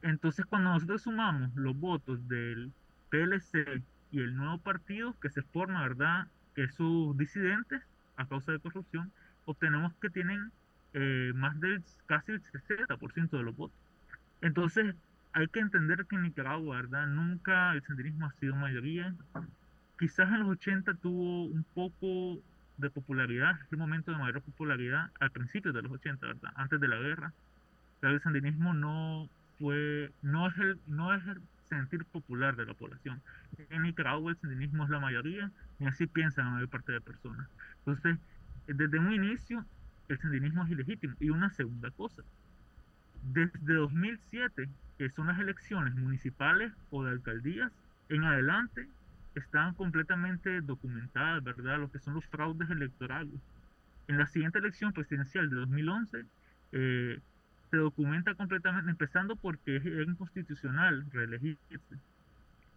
Entonces, 0.00 0.46
cuando 0.46 0.70
nosotros 0.70 1.02
sumamos 1.02 1.54
los 1.54 1.78
votos 1.78 2.26
del 2.28 2.72
PLC 3.10 3.82
y 4.10 4.20
el 4.20 4.34
nuevo 4.34 4.56
partido 4.56 5.14
que 5.20 5.28
se 5.28 5.42
forma, 5.42 5.82
¿verdad? 5.82 6.28
Que 6.56 6.66
sus 6.68 7.16
disidentes, 7.18 7.82
a 8.16 8.26
causa 8.26 8.50
de 8.50 8.58
corrupción, 8.58 9.12
obtenemos 9.44 9.92
que 10.00 10.08
tienen 10.08 10.50
eh, 10.94 11.32
más 11.34 11.60
del 11.60 11.84
casi 12.06 12.32
el 12.32 12.42
60% 12.42 13.30
de 13.30 13.42
los 13.42 13.54
votos. 13.54 13.78
Entonces, 14.40 14.96
hay 15.34 15.48
que 15.48 15.60
entender 15.60 16.06
que 16.06 16.16
en 16.16 16.22
Nicaragua, 16.22 16.76
¿verdad? 16.76 17.06
Nunca 17.08 17.72
el 17.74 17.82
senderismo 17.82 18.26
ha 18.26 18.32
sido 18.40 18.56
mayoría. 18.56 19.14
Quizás 19.98 20.32
en 20.32 20.40
los 20.40 20.48
80 20.48 20.94
tuvo 20.94 21.44
un 21.44 21.64
poco 21.74 22.40
de 22.78 22.88
popularidad, 22.88 23.58
un 23.70 23.78
momento 23.78 24.10
de 24.10 24.18
mayor 24.18 24.40
popularidad 24.40 25.10
al 25.20 25.30
principio 25.30 25.74
de 25.74 25.82
los 25.82 25.92
80, 25.92 26.26
¿verdad? 26.26 26.52
Antes 26.56 26.80
de 26.80 26.88
la 26.88 26.96
guerra. 26.96 27.32
Pero 28.00 28.14
el 28.14 28.22
senderismo 28.22 28.72
no 28.72 29.28
fue, 29.58 30.10
no 30.22 30.48
es 30.48 30.56
el, 30.56 30.78
no 30.86 31.14
es 31.14 31.26
el 31.26 31.42
sentir 31.68 32.04
popular 32.06 32.56
de 32.56 32.64
la 32.64 32.72
población. 32.72 33.20
En 33.68 33.82
Nicaragua 33.82 34.30
el 34.30 34.38
senderismo 34.38 34.84
es 34.84 34.90
la 34.90 35.00
mayoría 35.00 35.50
y 35.78 35.86
así 35.86 36.06
piensan 36.06 36.46
la 36.46 36.50
mayor 36.52 36.68
parte 36.68 36.92
de 36.92 37.00
personas. 37.00 37.48
Entonces, 37.78 38.18
desde 38.66 38.98
un 38.98 39.12
inicio, 39.12 39.64
el 40.08 40.18
senderismo 40.18 40.64
es 40.64 40.70
ilegítimo. 40.70 41.14
Y 41.20 41.30
una 41.30 41.50
segunda 41.50 41.90
cosa, 41.90 42.22
desde 43.32 43.74
2007, 43.74 44.68
que 44.98 45.10
son 45.10 45.26
las 45.26 45.38
elecciones 45.38 45.94
municipales 45.94 46.72
o 46.90 47.04
de 47.04 47.12
alcaldías, 47.12 47.72
en 48.08 48.24
adelante 48.24 48.88
están 49.34 49.74
completamente 49.74 50.60
documentadas, 50.62 51.42
¿verdad? 51.44 51.78
Lo 51.78 51.90
que 51.90 51.98
son 51.98 52.14
los 52.14 52.24
fraudes 52.26 52.70
electorales. 52.70 53.40
En 54.08 54.18
la 54.18 54.26
siguiente 54.26 54.58
elección 54.58 54.92
presidencial 54.92 55.50
de 55.50 55.56
2011, 55.56 56.24
eh, 56.72 57.20
se 57.70 57.76
documenta 57.76 58.34
completamente, 58.34 58.90
empezando 58.90 59.36
porque 59.36 59.76
es 59.76 59.84
inconstitucional 59.84 61.04
reelegirse. 61.12 61.80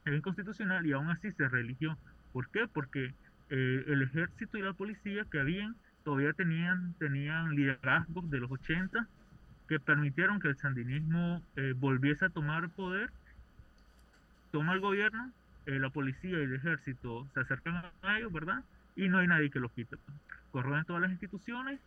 Es 0.06 0.14
inconstitucional 0.14 0.86
y 0.86 0.94
aún 0.94 1.10
así 1.10 1.32
se 1.32 1.48
religió. 1.48 1.98
¿Por 2.34 2.50
qué? 2.50 2.68
Porque 2.68 3.14
eh, 3.50 3.84
el 3.88 4.02
ejército 4.04 4.58
y 4.58 4.62
la 4.62 4.74
policía 4.74 5.26
que 5.32 5.40
habían 5.40 5.76
todavía 6.04 6.34
tenían, 6.34 6.94
tenían 7.00 7.56
liderazgos 7.56 8.30
de 8.30 8.40
los 8.40 8.52
80 8.52 9.08
que 9.68 9.80
permitieron 9.80 10.40
que 10.40 10.48
el 10.48 10.58
sandinismo 10.58 11.44
eh, 11.56 11.74
volviese 11.78 12.26
a 12.26 12.30
tomar 12.30 12.70
poder, 12.70 13.12
toma 14.52 14.74
el 14.74 14.80
gobierno, 14.80 15.32
eh, 15.68 15.78
la 15.78 15.90
policía 15.90 16.40
y 16.40 16.44
el 16.44 16.56
ejército 16.56 17.28
se 17.34 17.42
acercan 17.42 17.84
a 18.02 18.18
ellos, 18.18 18.34
¿verdad? 18.34 18.64
Y 18.96 19.10
no 19.10 19.20
hay 19.20 19.28
nadie 19.28 19.52
que 19.52 19.60
los 19.60 19.72
quite. 19.72 19.98
Corroen 20.52 20.86
todas 20.86 21.04
las 21.04 21.12
instituciones 21.12 21.80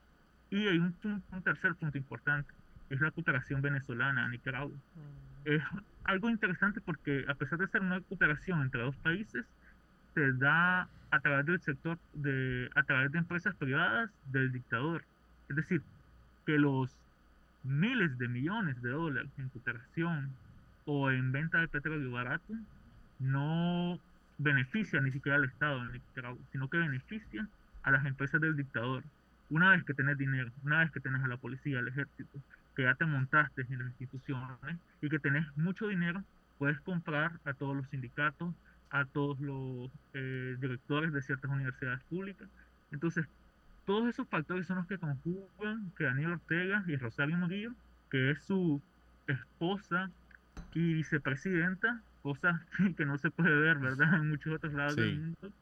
y 0.51 0.69
hay 0.69 0.79
un, 0.79 0.95
un 1.05 1.43
tercer 1.43 1.75
punto 1.75 1.99
importante 1.99 2.53
es 2.93 3.01
la 3.01 3.11
cooperación 3.11 3.63
venezolana 3.63 4.25
a 4.25 4.29
Nicaragua. 4.29 4.77
Mm. 4.77 5.49
Es 5.49 5.63
algo 6.05 6.31
interesante 6.31 6.81
porque 6.81 7.25
a 7.29 7.35
pesar 7.35 7.59
de 7.59 7.67
ser 7.69 7.81
una 7.81 8.01
cooperación 8.01 8.63
entre 8.63 8.83
dos 8.83 8.97
países, 8.97 9.45
se 10.15 10.33
da 10.33 10.89
a 11.11 11.21
través 11.21 11.47
del 11.47 11.61
sector, 11.61 11.99
de, 12.15 12.71
a 12.75 12.83
través 12.83 13.13
de 13.13 13.19
empresas 13.19 13.55
privadas 13.57 14.11
del 14.27 14.53
dictador. 14.53 15.05
Es 15.49 15.57
decir, 15.57 15.83
que 16.47 16.59
los 16.59 16.97
miles 17.63 18.19
de 18.19 18.29
millones 18.29 18.81
de 18.83 18.91
dólares 18.91 19.31
en 19.39 19.49
cooperación 19.51 20.31
o 20.85 21.11
en 21.11 21.31
venta 21.31 21.59
de 21.61 21.69
petróleo 21.69 22.11
barato 22.11 22.55
no 23.19 24.01
benefician 24.39 25.05
ni 25.05 25.13
siquiera 25.13 25.37
al 25.37 25.45
Estado 25.45 25.81
sino 26.51 26.69
que 26.69 26.79
benefician 26.79 27.49
a 27.83 27.91
las 27.91 28.05
empresas 28.07 28.41
del 28.41 28.57
dictador. 28.57 29.05
Una 29.51 29.71
vez 29.71 29.85
que 29.85 29.95
tenés 29.95 30.19
dinero, 30.19 30.51
una 30.65 30.81
vez 30.81 30.91
que 30.91 31.01
tenés 31.01 31.23
a 31.23 31.29
la 31.29 31.37
policía, 31.37 31.79
al 31.79 31.89
ejército, 31.89 32.39
que 32.75 32.85
ya 32.85 32.95
te 32.95 33.05
montaste 33.05 33.67
en 33.69 33.79
las 33.79 33.89
instituciones 33.89 34.77
y 35.01 35.09
que 35.09 35.19
tenés 35.19 35.45
mucho 35.57 35.89
dinero, 35.89 36.25
puedes 36.59 36.81
comprar 36.81 37.33
a 37.45 37.53
todos 37.53 37.77
los 37.77 37.87
sindicatos, 37.89 38.55
a 38.93 39.07
todos 39.07 39.41
los 39.41 39.91
eh, 40.13 40.57
directores 40.61 41.13
de 41.13 41.23
ciertas 41.23 41.51
universidades 41.51 42.03
públicas. 42.05 42.49
Entonces, 42.93 43.27
todos 43.87 44.09
esos 44.09 44.29
factores 44.29 44.67
son 44.67 44.77
los 44.77 44.87
que 44.87 44.99
conjugan 44.99 45.91
que 45.97 46.05
Daniel 46.05 46.33
Ortega 46.33 46.85
y 46.87 46.97
Rosario 46.97 47.37
Murillo, 47.39 47.73
que 48.11 48.31
es 48.31 48.43
su 48.43 48.81
esposa 49.27 50.11
y 50.75 50.93
vicepresidenta, 50.93 52.01
cosa 52.23 52.65
que 52.97 53.07
no 53.07 53.17
se 53.17 53.31
puede 53.31 53.59
ver, 53.59 53.79
¿verdad?, 53.79 54.15
en 54.15 54.29
muchos 54.29 54.55
otros 54.55 54.75
lados 54.75 54.97
del 54.97 55.19
mundo. 55.19 55.53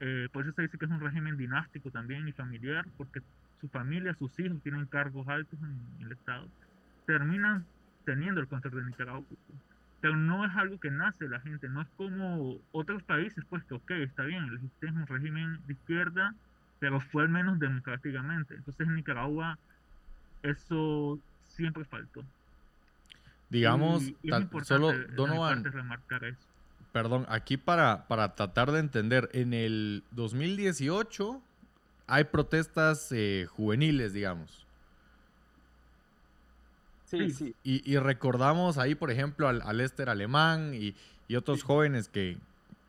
Eh, 0.00 0.28
por 0.32 0.44
eso 0.44 0.52
se 0.54 0.62
dice 0.62 0.78
que 0.78 0.86
es 0.86 0.90
un 0.90 1.00
régimen 1.00 1.36
dinástico 1.36 1.90
también 1.90 2.26
y 2.26 2.32
familiar, 2.32 2.86
porque 2.96 3.20
su 3.60 3.68
familia, 3.68 4.14
sus 4.14 4.36
hijos 4.40 4.60
tienen 4.62 4.86
cargos 4.86 5.28
altos 5.28 5.58
en, 5.62 6.04
el 6.04 6.12
Estado, 6.12 6.48
terminan 7.06 7.64
teniendo 8.04 8.40
el 8.40 8.48
control 8.48 8.76
de 8.76 8.86
Nicaragua. 8.86 9.24
Pero 10.02 10.16
no 10.16 10.44
es 10.44 10.54
algo 10.56 10.78
que 10.78 10.90
nace 10.90 11.28
la 11.28 11.40
gente, 11.40 11.68
no 11.68 11.80
es 11.80 11.88
como 11.96 12.58
otros 12.72 13.02
países, 13.04 13.42
pues 13.48 13.64
que, 13.64 13.74
ok, 13.74 13.90
está 13.92 14.24
bien, 14.24 14.44
el 14.44 14.56
es 14.56 14.94
un 14.94 15.06
régimen 15.06 15.60
de 15.66 15.72
izquierda, 15.72 16.34
pero 16.80 17.00
fue 17.00 17.22
al 17.22 17.28
menos 17.30 17.58
democráticamente. 17.58 18.54
Entonces 18.56 18.86
en 18.86 18.96
Nicaragua 18.96 19.58
eso 20.42 21.18
siempre 21.44 21.84
faltó. 21.84 22.24
Digamos, 23.48 24.12
solo 24.64 24.92
Donovan, 25.14 25.64
remarcar 25.64 26.24
eso. 26.24 26.46
Perdón, 26.92 27.24
aquí 27.28 27.56
para, 27.56 28.06
para 28.08 28.34
tratar 28.34 28.72
de 28.72 28.80
entender, 28.80 29.30
en 29.32 29.54
el 29.54 30.02
2018 30.10 31.40
hay 32.06 32.24
protestas 32.24 33.12
eh, 33.12 33.46
juveniles, 33.48 34.12
digamos. 34.12 34.61
Sí, 37.12 37.30
sí. 37.30 37.54
Y, 37.62 37.96
recordamos 37.98 38.78
ahí, 38.78 38.94
por 38.94 39.10
ejemplo, 39.10 39.46
al, 39.46 39.60
al 39.62 39.76
Lester 39.76 40.08
Alemán 40.08 40.72
y, 40.74 40.94
otros 41.36 41.62
jóvenes 41.62 42.08
que, 42.08 42.36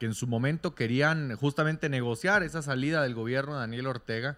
en 0.01 0.13
su 0.13 0.27
momento 0.27 0.75
querían 0.75 1.33
justamente 1.37 1.87
negociar 1.87 2.43
esa 2.43 2.61
salida 2.61 3.03
del 3.03 3.15
gobierno 3.15 3.53
de 3.53 3.59
Daniel 3.59 3.87
Ortega 3.87 4.37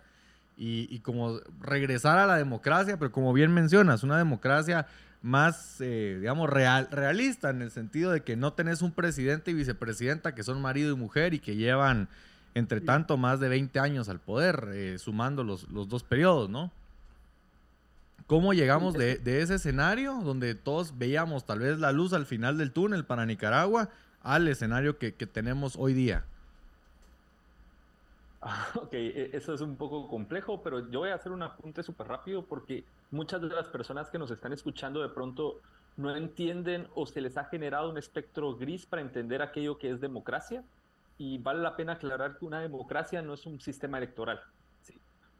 y, 0.57 0.99
como 0.99 1.39
regresar 1.59 2.19
a 2.19 2.27
la 2.27 2.37
democracia, 2.37 2.97
pero 2.97 3.11
como 3.11 3.33
bien 3.33 3.51
mencionas, 3.51 4.03
una 4.03 4.17
democracia 4.19 4.85
más, 5.23 5.81
eh, 5.81 6.17
digamos, 6.19 6.51
real, 6.51 6.87
realista 6.91 7.49
en 7.49 7.63
el 7.63 7.71
sentido 7.71 8.11
de 8.11 8.21
que 8.21 8.35
no 8.35 8.53
tenés 8.53 8.83
un 8.83 8.91
presidente 8.91 9.49
y 9.49 9.55
vicepresidenta 9.55 10.35
que 10.35 10.43
son 10.43 10.61
marido 10.61 10.93
y 10.93 10.97
mujer 10.97 11.33
y 11.33 11.39
que 11.39 11.55
llevan 11.55 12.09
entre 12.53 12.79
tanto 12.79 13.17
más 13.17 13.39
de 13.39 13.49
20 13.49 13.79
años 13.79 14.07
al 14.07 14.19
poder, 14.19 14.69
eh, 14.71 14.99
sumando 14.99 15.43
los, 15.43 15.67
los, 15.69 15.89
dos 15.89 16.03
periodos, 16.03 16.47
¿no? 16.47 16.71
¿Cómo 18.27 18.53
llegamos 18.53 18.95
de, 18.95 19.17
de, 19.17 19.41
ese 19.41 19.55
escenario 19.55 20.15
donde 20.23 20.55
todos 20.55 20.97
veíamos 20.97 21.45
tal 21.45 21.59
vez 21.59 21.79
la 21.79 21.91
luz 21.91 22.11
al 22.13 22.25
final 22.25 22.57
del 22.57 22.71
túnel 22.71 23.05
para 23.05 23.25
Nicaragua 23.25 23.89
al 24.23 24.47
escenario 24.47 24.97
que, 24.97 25.13
que 25.13 25.27
tenemos 25.27 25.75
hoy 25.77 25.93
día? 25.93 26.25
Ok, 28.75 28.93
e, 28.93 29.29
eso 29.33 29.53
es 29.53 29.61
un 29.61 29.75
poco 29.75 30.07
complejo, 30.07 30.61
pero 30.63 30.89
yo 30.89 30.99
voy 30.99 31.09
a 31.09 31.15
hacer 31.15 31.31
un 31.31 31.43
apunte 31.43 31.83
súper 31.83 32.07
rápido 32.07 32.45
porque 32.45 32.83
muchas 33.11 33.41
de 33.41 33.47
las 33.47 33.67
personas 33.69 34.09
que 34.09 34.17
nos 34.17 34.31
están 34.31 34.53
escuchando 34.53 35.01
de 35.01 35.09
pronto 35.09 35.59
no 35.97 36.15
entienden 36.15 36.87
o 36.95 37.05
se 37.05 37.21
les 37.21 37.37
ha 37.37 37.45
generado 37.45 37.89
un 37.89 37.97
espectro 37.97 38.55
gris 38.55 38.85
para 38.85 39.01
entender 39.01 39.41
aquello 39.41 39.77
que 39.77 39.89
es 39.89 40.01
democracia 40.01 40.63
y 41.17 41.37
vale 41.37 41.61
la 41.61 41.75
pena 41.75 41.93
aclarar 41.93 42.37
que 42.37 42.45
una 42.45 42.59
democracia 42.59 43.21
no 43.21 43.33
es 43.33 43.45
un 43.45 43.59
sistema 43.61 43.97
electoral. 43.97 44.41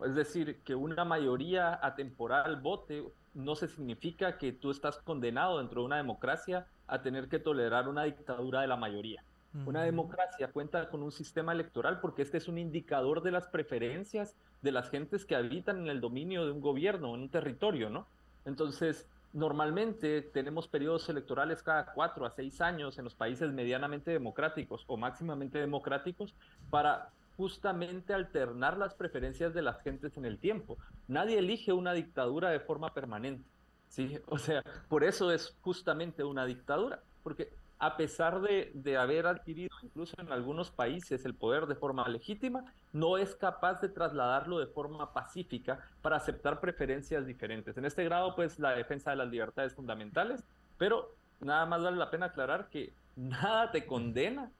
Es 0.03 0.15
decir, 0.15 0.62
que 0.63 0.75
una 0.75 1.05
mayoría 1.05 1.79
atemporal 1.81 2.58
vote 2.58 3.05
no 3.34 3.55
se 3.55 3.67
significa 3.67 4.38
que 4.38 4.51
tú 4.51 4.71
estás 4.71 4.97
condenado 4.97 5.60
dentro 5.60 5.81
de 5.81 5.86
una 5.86 5.97
democracia 5.97 6.67
a 6.88 7.01
tener 7.01 7.27
que 7.27 7.39
tolerar 7.39 7.88
una 7.88 8.03
dictadura 8.03 8.62
de 8.62 8.67
la 8.67 8.75
mayoría. 8.75 9.23
Una 9.65 9.84
democracia 9.84 10.51
cuenta 10.51 10.89
con 10.89 11.01
un 11.01 11.13
sistema 11.13 11.53
electoral 11.53 12.01
porque 12.01 12.23
este 12.23 12.38
es 12.38 12.49
un 12.49 12.58
indicador 12.58 13.23
de 13.23 13.31
las 13.31 13.47
preferencias 13.47 14.36
de 14.62 14.73
las 14.73 14.89
gentes 14.89 15.23
que 15.23 15.34
habitan 15.34 15.79
en 15.79 15.88
el 15.88 16.01
dominio 16.01 16.45
de 16.45 16.51
un 16.51 16.60
gobierno, 16.60 17.15
en 17.15 17.21
un 17.21 17.29
territorio, 17.29 17.89
¿no? 17.89 18.05
Entonces, 18.43 19.08
Normalmente 19.36 20.21
tenemos 20.21 20.69
periodos 20.69 21.10
electorales 21.10 21.62
cada 21.62 21.88
cuatro 21.88 22.25
a 22.25 22.29
seis 22.29 22.62
años 22.62 22.97
en 22.97 23.03
los 23.03 23.15
países 23.15 23.51
medianamente 23.51 24.10
democráticos 24.10 24.86
o 24.88 24.95
máximamente 24.95 25.60
democráticos 25.60 26.34
para 26.69 27.10
justamente 27.37 28.13
alternar 28.13 28.77
las 28.77 28.93
preferencias 28.93 29.53
de 29.53 29.61
las 29.61 29.81
gentes 29.81 30.17
en 30.17 30.25
el 30.25 30.39
tiempo. 30.39 30.77
Nadie 31.07 31.39
elige 31.39 31.73
una 31.73 31.93
dictadura 31.93 32.49
de 32.49 32.59
forma 32.59 32.93
permanente. 32.93 33.43
¿sí? 33.89 34.17
O 34.27 34.37
sea, 34.37 34.63
por 34.89 35.03
eso 35.03 35.31
es 35.31 35.55
justamente 35.61 36.23
una 36.23 36.45
dictadura, 36.45 37.01
porque 37.23 37.51
a 37.77 37.97
pesar 37.97 38.41
de, 38.41 38.97
haber 38.97 39.27
adquirido 39.27 39.75
incluso 39.83 40.15
en 40.19 40.31
algunos 40.31 40.71
países 40.71 41.25
el 41.25 41.35
poder 41.35 41.65
de 41.65 41.75
forma 41.75 42.07
legítima, 42.07 42.73
no 42.93 43.17
es 43.17 43.35
capaz 43.35 43.81
de 43.81 43.89
trasladarlo 43.89 44.59
de 44.59 44.67
forma 44.67 45.11
pacífica 45.11 45.79
para 46.01 46.15
aceptar 46.15 46.61
preferencias 46.61 47.25
diferentes. 47.25 47.77
En 47.77 47.85
este 47.85 48.05
grado, 48.05 48.33
pues 48.35 48.59
la 48.59 48.71
defensa 48.71 49.11
de 49.11 49.17
las 49.17 49.29
libertades 49.29 49.73
fundamentales, 49.73 50.43
pero 50.77 51.13
nada 51.41 51.65
más 51.65 51.83
vale 51.83 51.97
la 51.97 52.09
pena 52.09 52.27
aclarar 52.27 52.69
que 52.69 52.93
nada 53.17 53.71
te 53.71 53.85
condena 53.85 54.51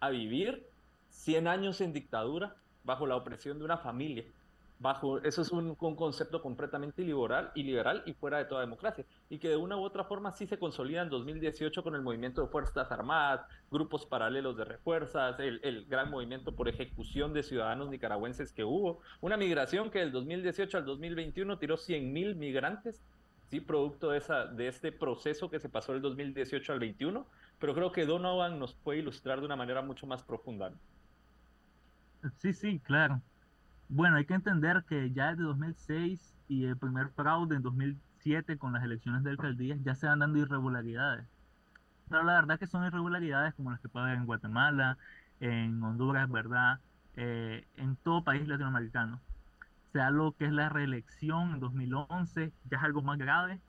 a 0.00 0.10
vivir 0.10 0.66
100 1.10 1.48
años 1.48 1.80
en 1.80 1.92
dictadura 1.92 2.56
bajo 2.84 3.06
la 3.06 3.16
opresión 3.16 3.58
de 3.58 3.64
una 3.64 3.78
familia 3.78 4.24
bajo, 4.78 5.18
eso 5.22 5.42
es 5.42 5.50
un, 5.50 5.74
concepto 5.74 6.40
completamente 6.40 7.02
liberal 7.02 7.50
y 7.54 7.62
liberal 7.62 8.02
y 8.06 8.14
fuera 8.14 8.38
de 8.38 8.44
toda 8.44 8.60
democracia, 8.60 9.04
y 9.28 9.38
que 9.38 9.48
de 9.48 9.56
una 9.56 9.76
u 9.76 9.82
otra 9.82 10.04
forma 10.04 10.30
sí 10.32 10.46
se 10.46 10.58
consolida 10.58 11.02
en 11.02 11.08
2018 11.08 11.82
con 11.82 11.94
el 11.94 12.02
movimiento 12.02 12.42
de 12.42 12.48
Fuerzas 12.48 12.90
Armadas, 12.92 13.46
grupos 13.70 14.06
paralelos 14.06 14.56
de 14.56 14.64
refuerzas, 14.64 15.38
el, 15.40 15.60
el 15.62 15.86
gran 15.86 16.10
movimiento 16.10 16.54
por 16.54 16.68
ejecución 16.68 17.32
de 17.32 17.42
ciudadanos 17.42 17.90
nicaragüenses 17.90 18.52
que 18.52 18.64
hubo, 18.64 19.00
una 19.20 19.36
migración 19.36 19.90
que 19.90 19.98
del 19.98 20.12
2018 20.12 20.78
al 20.78 20.84
2021 20.84 21.58
tiró 21.58 21.76
100.000 21.76 22.36
migrantes 22.36 23.02
sí, 23.50 23.60
producto 23.60 24.10
de, 24.10 24.18
esa, 24.18 24.46
de 24.46 24.68
este 24.68 24.92
proceso 24.92 25.50
que 25.50 25.58
se 25.58 25.68
pasó 25.68 25.92
del 25.92 26.02
2018 26.02 26.72
al 26.72 26.78
21, 26.78 27.26
pero 27.58 27.74
creo 27.74 27.92
que 27.92 28.06
Donovan 28.06 28.58
nos 28.58 28.74
puede 28.74 29.00
ilustrar 29.00 29.40
de 29.40 29.46
una 29.46 29.56
manera 29.56 29.82
mucho 29.82 30.06
más 30.06 30.22
profunda. 30.22 30.72
Sí, 32.36 32.52
sí, 32.52 32.80
claro. 32.80 33.22
Bueno, 33.88 34.16
hay 34.16 34.26
que 34.26 34.34
entender 34.34 34.84
que 34.88 35.12
ya 35.12 35.30
desde 35.30 35.44
2006 35.44 36.36
y 36.48 36.64
el 36.66 36.76
primer 36.78 37.10
fraude 37.10 37.56
en 37.56 37.62
2007 37.62 38.58
con 38.58 38.72
las 38.72 38.84
elecciones 38.84 39.24
de 39.24 39.30
alcaldías 39.30 39.82
ya 39.82 39.94
se 39.94 40.06
van 40.06 40.20
dando 40.20 40.38
irregularidades. 40.38 41.26
Pero 42.08 42.24
la 42.24 42.34
verdad 42.34 42.58
que 42.58 42.66
son 42.66 42.84
irregularidades 42.86 43.54
como 43.54 43.70
las 43.70 43.80
que 43.80 43.88
puede 43.88 44.06
haber 44.06 44.18
en 44.18 44.26
Guatemala, 44.26 44.98
en 45.40 45.82
Honduras, 45.82 46.30
¿verdad? 46.30 46.80
Eh, 47.16 47.66
en 47.76 47.96
todo 47.96 48.24
país 48.24 48.46
latinoamericano. 48.48 49.20
Sea 49.92 50.10
lo 50.10 50.32
que 50.36 50.46
es 50.46 50.52
la 50.52 50.68
reelección 50.68 51.54
en 51.54 51.60
2011, 51.60 52.52
ya 52.64 52.78
es 52.78 52.84
algo 52.84 53.02
más 53.02 53.18
grave. 53.18 53.60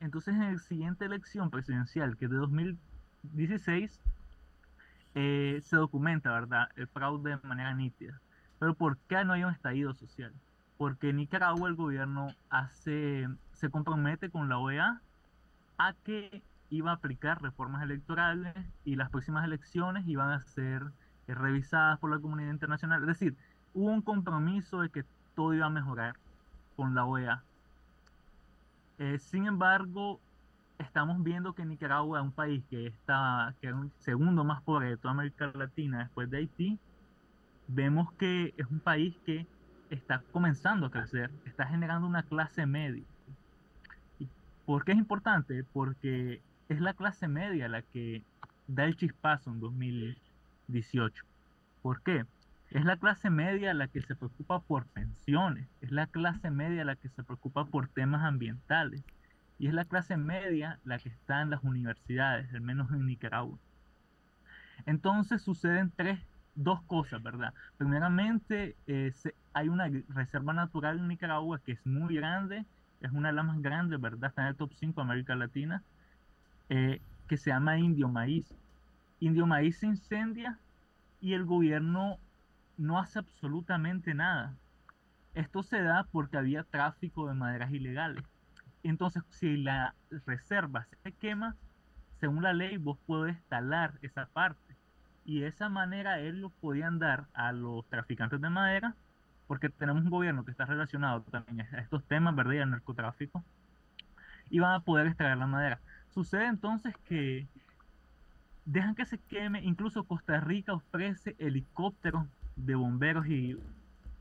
Entonces, 0.00 0.34
en 0.34 0.54
la 0.54 0.58
siguiente 0.58 1.04
elección 1.06 1.50
presidencial, 1.50 2.16
que 2.16 2.26
es 2.26 2.30
de 2.30 2.38
2016, 2.38 4.02
eh, 5.16 5.60
se 5.62 5.76
documenta, 5.76 6.30
¿verdad?, 6.30 6.68
el 6.76 6.86
fraude 6.88 7.30
de 7.30 7.48
manera 7.48 7.74
nítida. 7.74 8.20
Pero 8.58 8.74
¿por 8.74 8.98
qué 9.08 9.24
no 9.24 9.32
hay 9.32 9.44
un 9.44 9.52
estallido 9.52 9.94
social? 9.94 10.32
Porque 10.76 11.08
en 11.08 11.16
Nicaragua 11.16 11.70
el 11.70 11.74
gobierno 11.74 12.28
hace, 12.50 13.26
se 13.52 13.70
compromete 13.70 14.30
con 14.30 14.50
la 14.50 14.58
OEA 14.58 15.00
a 15.78 15.94
que 16.04 16.42
iba 16.68 16.90
a 16.90 16.94
aplicar 16.94 17.40
reformas 17.40 17.82
electorales 17.82 18.54
y 18.84 18.96
las 18.96 19.08
próximas 19.08 19.44
elecciones 19.46 20.06
iban 20.06 20.30
a 20.30 20.42
ser 20.42 20.82
eh, 21.26 21.34
revisadas 21.34 21.98
por 21.98 22.10
la 22.10 22.18
comunidad 22.18 22.50
internacional. 22.52 23.00
Es 23.00 23.08
decir, 23.08 23.36
hubo 23.72 23.90
un 23.90 24.02
compromiso 24.02 24.82
de 24.82 24.90
que 24.90 25.04
todo 25.34 25.54
iba 25.54 25.66
a 25.66 25.70
mejorar 25.70 26.16
con 26.76 26.94
la 26.94 27.06
OEA. 27.06 27.42
Eh, 28.98 29.18
sin 29.18 29.46
embargo, 29.46 30.20
estamos 30.78 31.22
viendo 31.22 31.54
que 31.54 31.64
Nicaragua, 31.64 32.22
un 32.22 32.32
país 32.32 32.64
que 32.70 32.86
está 32.86 33.54
que 33.60 33.68
es 33.68 33.74
el 33.74 33.90
segundo 33.98 34.44
más 34.44 34.62
pobre 34.62 34.90
de 34.90 34.96
toda 34.96 35.12
América 35.12 35.50
Latina 35.54 36.00
después 36.00 36.30
de 36.30 36.38
Haití, 36.38 36.78
vemos 37.68 38.12
que 38.14 38.54
es 38.56 38.66
un 38.66 38.80
país 38.80 39.14
que 39.24 39.46
está 39.90 40.22
comenzando 40.32 40.86
a 40.86 40.90
crecer, 40.90 41.30
está 41.44 41.66
generando 41.66 42.06
una 42.06 42.22
clase 42.22 42.66
media. 42.66 43.04
¿Y 44.18 44.28
¿Por 44.64 44.84
qué 44.84 44.92
es 44.92 44.98
importante? 44.98 45.64
Porque 45.72 46.42
es 46.68 46.80
la 46.80 46.94
clase 46.94 47.28
media 47.28 47.68
la 47.68 47.82
que 47.82 48.22
da 48.66 48.84
el 48.84 48.96
chispazo 48.96 49.50
en 49.50 49.60
2018. 49.60 51.24
¿Por 51.82 52.02
qué? 52.02 52.24
Es 52.70 52.84
la 52.84 52.96
clase 52.96 53.30
media 53.30 53.74
la 53.74 53.86
que 53.86 54.02
se 54.02 54.16
preocupa 54.16 54.60
por 54.60 54.86
pensiones, 54.86 55.68
es 55.80 55.92
la 55.92 56.08
clase 56.08 56.50
media 56.50 56.84
la 56.84 56.96
que 56.96 57.08
se 57.10 57.22
preocupa 57.22 57.64
por 57.64 57.88
temas 57.88 58.24
ambientales 58.24 59.04
y 59.58 59.68
es 59.68 59.74
la 59.74 59.84
clase 59.84 60.16
media 60.16 60.78
la 60.84 60.98
que 60.98 61.08
está 61.08 61.42
en 61.42 61.50
las 61.50 61.62
universidades, 61.64 62.52
al 62.52 62.60
menos 62.60 62.90
en 62.92 63.06
Nicaragua. 63.06 63.58
Entonces 64.84 65.42
suceden 65.42 65.92
tres, 65.96 66.20
dos 66.54 66.82
cosas, 66.82 67.22
¿verdad? 67.22 67.54
Primeramente, 67.78 68.76
eh, 68.86 69.12
hay 69.52 69.68
una 69.68 69.88
reserva 70.08 70.52
natural 70.52 70.98
en 70.98 71.08
Nicaragua 71.08 71.60
que 71.64 71.72
es 71.72 71.86
muy 71.86 72.14
grande, 72.16 72.66
es 73.00 73.10
una 73.12 73.28
de 73.28 73.34
las 73.34 73.44
más 73.44 73.60
grandes, 73.62 74.00
¿verdad? 74.00 74.30
Está 74.30 74.42
en 74.42 74.48
el 74.48 74.56
top 74.56 74.72
5 74.74 75.00
de 75.00 75.04
América 75.04 75.34
Latina, 75.34 75.82
eh, 76.68 77.00
que 77.28 77.36
se 77.36 77.50
llama 77.50 77.78
Indio 77.78 78.08
Maíz. 78.08 78.54
Indio 79.20 79.46
Maíz 79.46 79.78
se 79.78 79.86
incendia 79.86 80.58
y 81.20 81.32
el 81.32 81.44
gobierno 81.44 82.18
no 82.76 82.98
hace 82.98 83.18
absolutamente 83.18 84.14
nada. 84.14 84.54
Esto 85.34 85.62
se 85.62 85.82
da 85.82 86.06
porque 86.12 86.36
había 86.36 86.64
tráfico 86.64 87.28
de 87.28 87.34
maderas 87.34 87.72
ilegales. 87.72 88.24
Entonces, 88.88 89.22
si 89.30 89.56
la 89.56 89.94
reserva 90.26 90.86
se 91.02 91.12
quema, 91.12 91.56
según 92.20 92.42
la 92.42 92.52
ley, 92.52 92.76
vos 92.76 92.98
podés 93.06 93.40
talar 93.48 93.94
esa 94.02 94.26
parte. 94.26 94.76
Y 95.24 95.40
de 95.40 95.48
esa 95.48 95.68
manera 95.68 96.20
ellos 96.20 96.52
podían 96.60 96.98
dar 96.98 97.26
a 97.34 97.52
los 97.52 97.84
traficantes 97.86 98.40
de 98.40 98.48
madera, 98.48 98.94
porque 99.46 99.68
tenemos 99.68 100.04
un 100.04 100.10
gobierno 100.10 100.44
que 100.44 100.50
está 100.50 100.64
relacionado 100.66 101.22
también 101.22 101.66
a 101.74 101.80
estos 101.80 102.04
temas, 102.04 102.34
¿verdad? 102.34 102.52
Y 102.52 102.58
al 102.58 102.70
narcotráfico, 102.70 103.42
y 104.50 104.60
van 104.60 104.74
a 104.74 104.80
poder 104.80 105.08
extraer 105.08 105.36
la 105.36 105.46
madera. 105.46 105.80
Sucede 106.10 106.46
entonces 106.46 106.94
que 107.08 107.46
dejan 108.64 108.94
que 108.94 109.04
se 109.04 109.18
queme, 109.18 109.62
incluso 109.62 110.04
Costa 110.04 110.40
Rica 110.40 110.74
ofrece 110.74 111.36
helicópteros 111.38 112.26
de 112.56 112.74
bomberos 112.74 113.26
y 113.26 113.58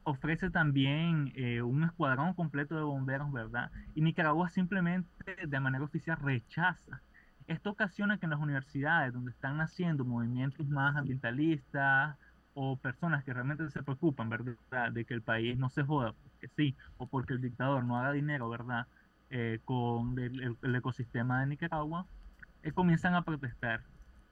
ofrece 0.05 0.51
también 0.51 1.33
eh, 1.35 1.61
un 1.61 1.83
escuadrón 1.83 2.33
completo 2.35 2.75
de 2.75 2.83
bomberos, 2.83 3.31
¿verdad? 3.31 3.71
Y 3.95 4.01
Nicaragua 4.01 4.49
simplemente 4.49 5.09
de 5.47 5.59
manera 5.59 5.83
oficial 5.83 6.17
rechaza. 6.17 7.01
Esto 7.47 7.71
ocasiona 7.71 8.17
que 8.17 8.27
en 8.27 8.29
las 8.29 8.39
universidades 8.39 9.13
donde 9.13 9.31
están 9.31 9.57
naciendo 9.57 10.05
movimientos 10.05 10.67
más 10.67 10.95
ambientalistas 10.95 12.17
o 12.53 12.77
personas 12.77 13.23
que 13.23 13.33
realmente 13.33 13.69
se 13.69 13.83
preocupan, 13.83 14.29
¿verdad? 14.29 14.91
De 14.91 15.05
que 15.05 15.15
el 15.15 15.23
país 15.23 15.57
no 15.57 15.69
se 15.69 15.83
joda, 15.83 16.13
porque 16.13 16.47
sí, 16.55 16.77
o 16.97 17.07
porque 17.07 17.33
el 17.33 17.41
dictador 17.41 17.83
no 17.83 17.97
haga 17.97 18.11
dinero, 18.11 18.47
¿verdad? 18.47 18.87
Eh, 19.31 19.59
con 19.65 20.17
el, 20.19 20.75
ecosistema 20.75 21.41
de 21.41 21.47
Nicaragua, 21.47 22.05
eh, 22.61 22.71
comienzan 22.71 23.15
a 23.15 23.23
protestar. 23.23 23.81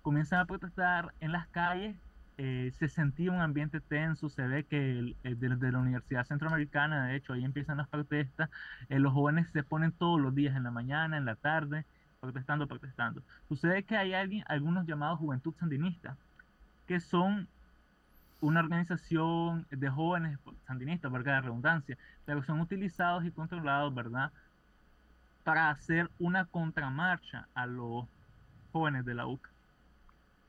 Comienzan 0.03 0.39
a 0.39 0.45
protestar 0.45 1.13
en 1.19 1.31
las 1.31 1.47
calles 1.47 1.95
eh, 2.37 2.71
se 2.77 2.89
sentía 2.89 3.31
un 3.31 3.41
ambiente 3.41 3.79
tenso, 3.79 4.29
se 4.29 4.47
ve 4.47 4.63
que 4.63 5.15
desde 5.23 5.71
la 5.71 5.79
Universidad 5.79 6.25
Centroamericana, 6.25 7.07
de 7.07 7.15
hecho, 7.15 7.33
ahí 7.33 7.43
empiezan 7.43 7.77
las 7.77 7.87
protestas, 7.87 8.49
eh, 8.89 8.99
los 8.99 9.13
jóvenes 9.13 9.47
se 9.51 9.63
ponen 9.63 9.91
todos 9.91 10.19
los 10.19 10.33
días 10.33 10.55
en 10.55 10.63
la 10.63 10.71
mañana, 10.71 11.17
en 11.17 11.25
la 11.25 11.35
tarde, 11.35 11.85
protestando, 12.19 12.67
protestando. 12.67 13.21
Sucede 13.47 13.83
que 13.83 13.97
hay 13.97 14.13
alguien, 14.13 14.43
algunos 14.47 14.87
llamados 14.87 15.19
Juventud 15.19 15.53
Sandinista, 15.59 16.17
que 16.87 16.99
son 16.99 17.47
una 18.41 18.59
organización 18.59 19.65
de 19.69 19.89
jóvenes 19.89 20.37
sandinistas, 20.67 21.11
verdad, 21.11 21.35
de 21.35 21.41
redundancia, 21.41 21.97
pero 22.25 22.43
son 22.43 22.59
utilizados 22.59 23.25
y 23.25 23.31
controlados, 23.31 23.93
¿verdad?, 23.93 24.31
para 25.43 25.69
hacer 25.69 26.09
una 26.19 26.45
contramarcha 26.45 27.47
a 27.53 27.65
los 27.65 28.05
jóvenes 28.71 29.05
de 29.05 29.13
la 29.13 29.27
UCA, 29.27 29.49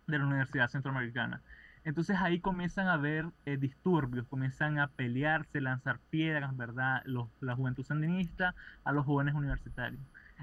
de 0.07 0.18
la 0.18 0.27
Universidad 0.27 0.68
Centroamericana. 0.68 1.40
Entonces 1.85 2.16
ahí 2.18 2.40
comienzan 2.40 2.87
a 2.88 2.94
haber 2.94 3.27
eh, 3.44 3.59
disturbios, 3.59 4.27
comienzan 4.29 4.79
a 4.79 4.88
pelearse, 4.88 5.61
lanzar 5.61 5.99
piedras, 6.11 6.57
¿verdad? 6.57 7.03
Los, 7.05 7.29
la 7.40 7.55
juventud 7.55 7.85
sandinista 7.85 8.55
a 8.85 8.92
los 8.92 9.05
jóvenes 9.05 9.35
universitarios. 9.35 10.01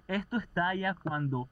Esto 0.07 0.37
estalla 0.37 0.93
cuando 0.93 1.49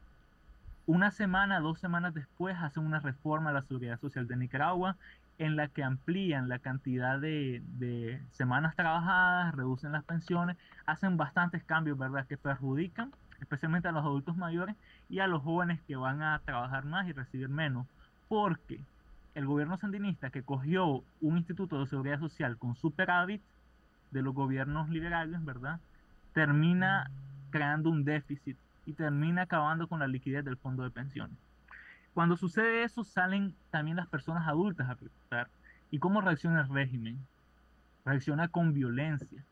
una 0.85 1.11
semana, 1.11 1.59
dos 1.59 1.79
semanas 1.79 2.13
después 2.13 2.55
hacen 2.57 2.85
una 2.85 2.99
reforma 2.99 3.49
a 3.49 3.53
la 3.53 3.63
seguridad 3.63 3.99
social 3.99 4.27
de 4.27 4.37
Nicaragua 4.37 4.95
en 5.39 5.55
la 5.55 5.67
que 5.69 5.83
amplían 5.83 6.49
la 6.49 6.59
cantidad 6.59 7.19
de, 7.19 7.63
de 7.77 8.21
semanas 8.31 8.75
trabajadas, 8.75 9.55
reducen 9.55 9.91
las 9.91 10.03
pensiones, 10.03 10.57
hacen 10.85 11.17
bastantes 11.17 11.63
cambios, 11.63 11.97
¿verdad? 11.97 12.27
Que 12.27 12.37
perjudican 12.37 13.11
especialmente 13.39 13.87
a 13.87 13.91
los 13.91 14.03
adultos 14.03 14.35
mayores 14.35 14.75
y 15.09 15.19
a 15.19 15.27
los 15.27 15.41
jóvenes 15.43 15.79
que 15.87 15.95
van 15.95 16.21
a 16.21 16.39
trabajar 16.45 16.85
más 16.85 17.07
y 17.07 17.13
recibir 17.13 17.49
menos. 17.49 17.87
Porque 18.27 18.79
el 19.39 19.45
gobierno 19.45 19.77
sandinista 19.77 20.31
que 20.31 20.43
cogió 20.43 21.01
un 21.21 21.37
instituto 21.37 21.79
de 21.79 21.87
seguridad 21.87 22.19
social 22.19 22.57
con 22.57 22.75
superávit 22.75 23.41
de 24.11 24.21
los 24.21 24.33
gobiernos 24.33 24.89
liberales, 24.89 25.43
¿verdad? 25.45 25.79
Termina 26.33 27.09
creando 27.49 27.89
un 27.89 28.03
déficit 28.03 28.57
y 28.85 28.91
termina 28.93 29.43
acabando 29.43 29.87
con 29.87 29.99
la 29.99 30.07
liquidez 30.07 30.43
del 30.43 30.57
fondo 30.57 30.83
de 30.83 30.91
pensiones. 30.91 31.37
Cuando 32.13 32.35
sucede 32.35 32.83
eso, 32.83 33.05
salen 33.05 33.55
también 33.71 33.95
las 33.95 34.07
personas 34.07 34.45
adultas 34.45 34.89
a 34.89 34.95
protestar. 34.95 35.47
¿Y 35.89 35.99
cómo 35.99 36.19
reacciona 36.19 36.61
el 36.61 36.67
régimen? 36.67 37.17
Reacciona 38.03 38.49
con 38.49 38.73
violencia. 38.73 39.45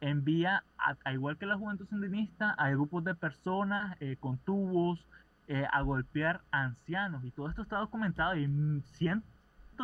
Envía, 0.00 0.62
a, 0.78 1.12
igual 1.12 1.36
que 1.36 1.46
la 1.46 1.58
juventud 1.58 1.88
sandinista, 1.88 2.52
a 2.52 2.70
grupos 2.70 3.02
de 3.02 3.16
personas 3.16 3.96
eh, 3.98 4.16
con 4.20 4.38
tubos, 4.38 5.04
eh, 5.48 5.66
a 5.72 5.82
golpear 5.82 6.42
a 6.52 6.62
ancianos. 6.62 7.24
Y 7.24 7.32
todo 7.32 7.48
esto 7.48 7.62
está 7.62 7.78
documentado 7.78 8.34
en 8.34 8.82
cientos 8.84 9.31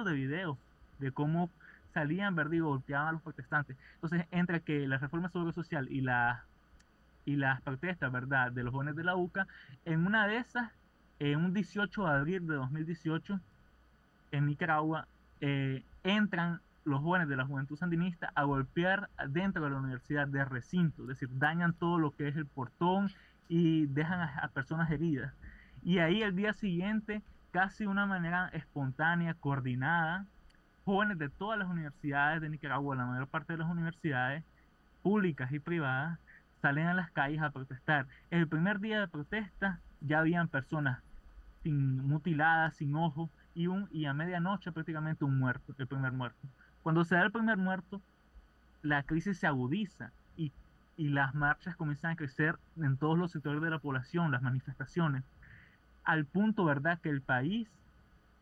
de 0.05 0.15
videos 0.15 0.59
de 0.99 1.13
cómo 1.13 1.51
salían, 1.95 2.35
¿verdad? 2.35 2.53
Y 2.53 2.61
golpeaban 2.61 3.09
a 3.09 3.13
los 3.13 3.23
protestantes. 3.23 3.77
Entonces, 3.95 4.27
entre 4.31 4.61
que 4.61 4.87
la 4.87 4.99
reforma 4.99 5.31
social 5.53 5.89
y, 5.91 6.01
la, 6.01 6.45
y 7.25 7.37
las 7.37 7.61
protestas, 7.63 8.13
¿verdad?, 8.13 8.53
de 8.53 8.63
los 8.63 8.73
jóvenes 8.73 8.97
de 8.97 9.05
la 9.05 9.17
UCA, 9.17 9.47
en 9.85 10.07
una 10.07 10.27
de 10.27 10.39
esas, 10.39 10.71
en 11.19 11.39
un 11.39 11.55
18 11.55 12.05
de 12.05 12.11
abril 12.11 12.47
de 12.47 12.55
2018, 12.55 13.41
en 14.33 14.47
Nicaragua, 14.47 15.07
eh, 15.41 15.83
entran 16.05 16.61
los 16.85 17.03
jóvenes 17.03 17.29
de 17.29 17.37
la 17.37 17.45
juventud 17.45 17.77
sandinista 17.77 18.33
a 18.35 18.45
golpear 18.45 19.11
dentro 19.29 19.63
de 19.63 19.71
la 19.71 19.77
universidad 19.77 20.27
de 20.27 20.45
recinto, 20.45 21.03
es 21.03 21.09
decir, 21.09 21.29
dañan 21.39 21.75
todo 21.75 21.99
lo 21.99 22.13
que 22.13 22.29
es 22.29 22.37
el 22.37 22.47
portón 22.47 23.11
y 23.49 23.87
dejan 23.87 24.21
a 24.21 24.49
personas 24.49 24.91
heridas. 24.91 25.33
Y 25.85 25.99
ahí 25.99 26.23
el 26.23 26.35
día 26.35 26.53
siguiente, 26.55 27.23
casi 27.51 27.85
de 27.85 27.91
una 27.91 28.07
manera 28.07 28.49
espontánea, 28.53 29.35
coordinada, 29.35 30.27
jóvenes 30.85 31.19
de 31.19 31.29
todas 31.29 31.59
las 31.59 31.69
universidades 31.69 32.41
de 32.41 32.49
Nicaragua, 32.49 32.97
la 32.97 33.07
mayor 33.07 33.29
parte 33.29 33.53
de 33.55 33.59
las 33.59 33.71
universidades 33.71 34.45
públicas 35.03 35.53
y 35.53 35.59
privadas, 35.59 36.19
salen 36.61 36.87
a 36.87 36.95
las 36.95 37.11
calles 37.11 37.43
a 37.43 37.51
protestar. 37.51 38.07
El 38.31 38.49
primer 38.49 38.81
día 38.81 39.01
de 39.01 39.09
protesta 39.09 39.81
ya 40.01 40.21
habían 40.21 40.49
personas 40.49 41.01
sin 41.63 42.07
mutiladas, 42.07 42.77
sin 42.77 42.95
ojos, 42.95 43.31
y, 43.55 43.67
un, 43.67 43.89
y 43.91 44.07
a 44.07 44.15
medianoche 44.15 44.71
prácticamente 44.73 45.25
un 45.25 45.39
muerto, 45.39 45.75
el 45.79 45.87
primer 45.87 46.13
muerto. 46.13 46.49
Cuando 46.83 47.05
se 47.05 47.17
da 47.17 47.23
el 47.23 47.33
primer 47.33 47.57
muerto, 47.57 48.01
la 48.83 49.03
crisis 49.03 49.39
se 49.39 49.47
agudiza 49.47 50.13
y, 50.37 50.53
y 50.97 51.09
las 51.09 51.35
marchas 51.35 51.77
comienzan 51.77 52.13
a 52.13 52.17
crecer 52.17 52.57
en 52.77 52.97
todos 52.97 53.19
los 53.19 53.33
sectores 53.33 53.61
de 53.61 53.71
la 53.71 53.81
población, 53.81 54.31
las 54.31 54.43
manifestaciones, 54.43 55.25
al 56.05 56.25
punto, 56.25 56.65
¿verdad?, 56.65 56.99
que 57.01 57.11
el 57.11 57.21
país, 57.21 57.69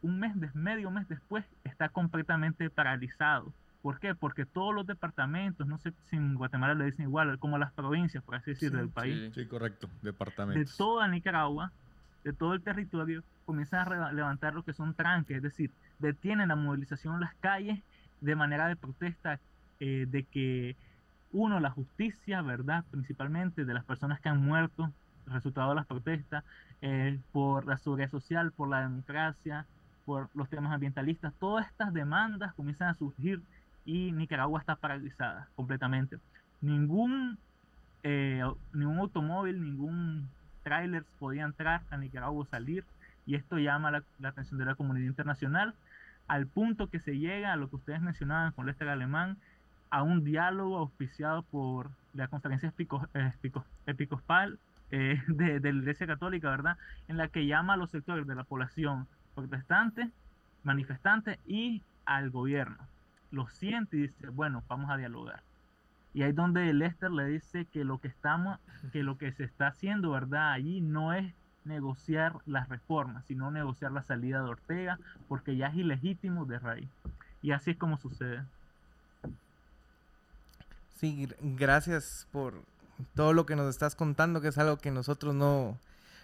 un 0.02 0.18
mes, 0.18 0.34
medio 0.54 0.90
mes 0.90 1.08
después, 1.08 1.44
está 1.64 1.88
completamente 1.88 2.70
paralizado. 2.70 3.52
¿Por 3.82 4.00
qué? 4.00 4.14
Porque 4.14 4.44
todos 4.46 4.74
los 4.74 4.86
departamentos, 4.86 5.66
no 5.66 5.78
sé 5.78 5.92
si 6.06 6.16
en 6.16 6.34
Guatemala 6.34 6.74
le 6.74 6.86
dicen 6.86 7.06
igual, 7.06 7.38
como 7.38 7.56
las 7.58 7.72
provincias, 7.72 8.22
por 8.24 8.34
así 8.34 8.50
decirlo, 8.50 8.78
del 8.78 8.88
país. 8.88 9.32
Sí, 9.34 9.46
correcto, 9.46 9.88
departamentos. 10.02 10.70
De 10.70 10.76
toda 10.76 11.06
Nicaragua, 11.06 11.70
de 12.24 12.32
todo 12.32 12.54
el 12.54 12.62
territorio, 12.62 13.22
comienzan 13.44 13.92
a 13.92 14.12
levantar 14.12 14.54
lo 14.54 14.64
que 14.64 14.72
son 14.72 14.94
tranques, 14.94 15.36
es 15.36 15.42
decir, 15.42 15.70
detienen 16.00 16.48
la 16.48 16.56
movilización 16.56 17.14
en 17.14 17.20
las 17.20 17.34
calles 17.36 17.80
de 18.20 18.34
manera 18.34 18.66
de 18.66 18.74
protesta 18.74 19.38
eh, 19.78 20.06
de 20.08 20.24
que, 20.24 20.76
uno, 21.32 21.60
la 21.60 21.70
justicia, 21.70 22.42
¿verdad? 22.42 22.84
Principalmente 22.90 23.64
de 23.64 23.74
las 23.74 23.84
personas 23.84 24.20
que 24.20 24.28
han 24.28 24.44
muerto, 24.44 24.90
resultado 25.26 25.70
de 25.70 25.74
las 25.76 25.86
protestas, 25.86 26.44
eh, 26.82 27.18
por 27.32 27.66
la 27.66 27.78
seguridad 27.78 28.10
social, 28.10 28.52
por 28.52 28.68
la 28.68 28.82
democracia, 28.82 29.66
por 30.04 30.28
los 30.34 30.48
temas 30.48 30.72
ambientalistas, 30.72 31.32
todas 31.40 31.66
estas 31.66 31.92
demandas 31.92 32.54
comienzan 32.54 32.88
a 32.88 32.94
surgir 32.94 33.42
y 33.84 34.12
Nicaragua 34.12 34.60
está 34.60 34.76
paralizada 34.76 35.48
completamente. 35.56 36.18
Ningún, 36.60 37.38
eh, 38.02 38.42
ningún 38.72 38.98
automóvil, 38.98 39.62
ningún 39.62 40.28
tráiler 40.62 41.04
podía 41.18 41.44
entrar 41.44 41.82
a 41.90 41.96
Nicaragua 41.96 42.42
o 42.42 42.46
salir 42.46 42.84
y 43.26 43.34
esto 43.34 43.58
llama 43.58 43.90
la, 43.90 44.02
atención 44.28 44.58
de 44.58 44.64
la 44.64 44.74
comunidad 44.74 45.06
internacional 45.06 45.74
al 46.28 46.46
punto 46.46 46.88
que 46.88 47.00
se 47.00 47.18
llega 47.18 47.52
a 47.52 47.56
lo 47.56 47.68
que 47.68 47.76
ustedes 47.76 48.00
mencionaban 48.00 48.52
con 48.52 48.66
Lester 48.66 48.88
Alemán, 48.88 49.36
a 49.90 50.02
un 50.02 50.24
diálogo 50.24 50.78
auspiciado 50.78 51.42
por 51.42 51.90
la 52.14 52.26
conferencia 52.26 52.72
episcopal 53.86 54.58
eh, 54.90 55.22
de, 55.28 55.60
la 55.60 55.68
Iglesia 55.68 56.06
Católica, 56.06 56.50
¿verdad? 56.50 56.76
En 57.08 57.16
la 57.16 57.28
que 57.28 57.46
llama 57.46 57.74
a 57.74 57.76
los 57.76 57.90
sectores 57.90 58.26
de 58.26 58.34
la 58.34 58.44
población 58.44 59.06
protestante, 59.34 60.10
manifestante 60.64 61.38
y 61.46 61.82
al 62.04 62.30
gobierno 62.30 62.78
lo 63.30 63.48
siente 63.48 63.96
y 63.96 64.00
dice, 64.02 64.28
bueno, 64.28 64.62
vamos 64.68 64.90
a 64.90 64.96
dialogar. 64.96 65.42
Y 66.14 66.22
ahí 66.22 66.32
donde 66.32 66.72
Lester 66.72 67.10
le 67.10 67.26
dice 67.26 67.66
que 67.66 67.84
lo 67.84 67.98
que 67.98 68.08
estamos, 68.08 68.58
que 68.92 69.02
lo 69.02 69.18
que 69.18 69.32
se 69.32 69.44
está 69.44 69.68
haciendo, 69.68 70.12
¿verdad? 70.12 70.52
Allí 70.52 70.80
no 70.80 71.12
es 71.12 71.34
negociar 71.64 72.36
las 72.46 72.68
reformas, 72.68 73.24
sino 73.26 73.50
negociar 73.50 73.92
la 73.92 74.02
salida 74.02 74.42
de 74.42 74.48
Ortega, 74.48 74.98
porque 75.28 75.56
ya 75.56 75.66
es 75.66 75.74
ilegítimo 75.74 76.46
de 76.46 76.58
raíz. 76.58 76.88
Y 77.42 77.50
así 77.50 77.72
es 77.72 77.76
como 77.76 77.98
sucede. 77.98 78.42
Sí, 80.94 81.28
gracias 81.40 82.26
por 82.32 82.62
todo 83.14 83.32
lo 83.32 83.46
que 83.46 83.56
nos 83.56 83.68
estás 83.68 83.94
contando, 83.94 84.40
que 84.40 84.48
es 84.48 84.58
algo 84.58 84.78
que 84.78 84.90
nosotros 84.90 85.34
no, 85.34 85.78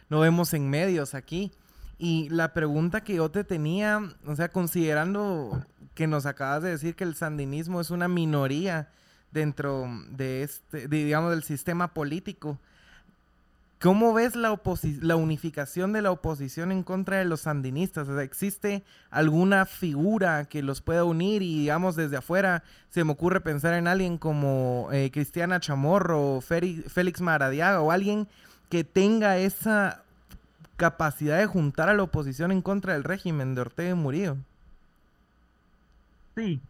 no 0.09 0.21
vemos 0.21 0.55
en 0.55 0.71
medios 0.71 1.15
aquí. 1.15 1.53
Y 1.99 2.29
la 2.31 2.53
pregunta 2.53 3.05
que 3.05 3.15
yo 3.15 3.31
te 3.31 3.45
tenía, 3.45 4.01
o 4.27 4.35
sea, 4.35 4.51
considerando 4.51 5.65
que 5.95 6.07
nos 6.07 6.27
acabas 6.27 6.63
de 6.63 6.71
decir 6.71 6.97
que 6.97 7.05
el 7.05 7.15
sandinismo 7.15 7.81
es 7.81 7.91
una 7.91 8.09
minoría 8.09 8.91
dentro 9.31 9.87
de 10.11 10.43
este, 10.43 10.89
digamos, 10.89 11.31
del 11.31 11.43
sistema 11.43 11.95
político. 11.95 12.59
¿Cómo 13.83 14.15
ves 14.15 14.37
la, 14.37 14.61
la 15.01 15.17
unificación 15.17 15.93
de 15.93 16.03
la 16.03 16.13
oposición 16.13 16.71
en 16.71 16.85
contra 16.85 17.17
de 17.17 17.25
los 17.25 17.41
sandinistas? 17.41 18.09
¿Existe 18.09 18.85
alguna 19.11 19.67
figura 19.67 20.45
que 20.45 20.63
los 20.63 20.81
pueda 20.81 21.03
unir? 21.03 21.43
Y 21.43 21.59
digamos, 21.59 21.97
desde 21.97 22.17
afuera 22.17 22.63
se 22.91 23.03
me 23.03 23.11
ocurre 23.11 23.41
pensar 23.41 23.75
en 23.75 23.89
alguien 23.89 24.19
como 24.19 24.89
eh, 24.93 25.11
Cristiana 25.13 25.59
Chamorro, 25.59 26.41
Félix 26.41 27.21
Maradiaga 27.21 27.81
o 27.81 27.91
alguien 27.91 28.29
que 28.69 28.85
tenga 28.85 29.39
esa 29.39 30.05
capacidad 30.77 31.39
de 31.39 31.47
juntar 31.47 31.89
a 31.89 31.95
la 31.95 32.05
oposición 32.05 32.53
en 32.53 32.63
contra 32.63 32.93
del 32.93 33.03
régimen 33.03 33.57
de 33.57 33.63
Ortega 33.63 33.91
y 33.91 33.95
Murillo. 33.95 34.37
Sí, 36.37 36.61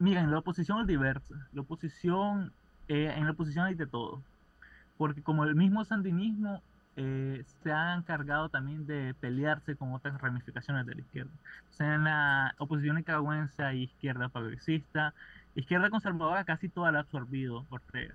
miren, 0.00 0.32
la 0.32 0.40
oposición 0.40 0.80
es 0.80 0.88
diversa. 0.88 1.36
La 1.52 1.60
oposición, 1.60 2.52
eh, 2.88 3.14
en 3.16 3.26
la 3.26 3.30
oposición 3.30 3.66
hay 3.66 3.76
de 3.76 3.86
todo. 3.86 4.20
Porque 4.98 5.22
como 5.22 5.44
el 5.44 5.54
mismo 5.54 5.84
sandinismo 5.84 6.60
eh, 6.96 7.44
se 7.62 7.72
ha 7.72 7.94
encargado 7.94 8.48
también 8.50 8.86
de 8.86 9.14
pelearse 9.20 9.76
con 9.76 9.92
otras 9.94 10.20
ramificaciones 10.20 10.84
de 10.84 10.96
la 10.96 11.00
izquierda. 11.00 11.30
O 11.70 11.72
sea, 11.72 11.94
en 11.94 12.04
la 12.04 12.54
oposición 12.58 12.96
nicaragüense 12.96 13.62
hay 13.62 13.84
izquierda 13.84 14.28
progresista, 14.28 15.14
izquierda 15.54 15.88
conservadora 15.88 16.44
casi 16.44 16.68
toda 16.68 16.92
la 16.92 16.98
ha 16.98 17.02
absorbido 17.02 17.64
Ortega. 17.70 18.14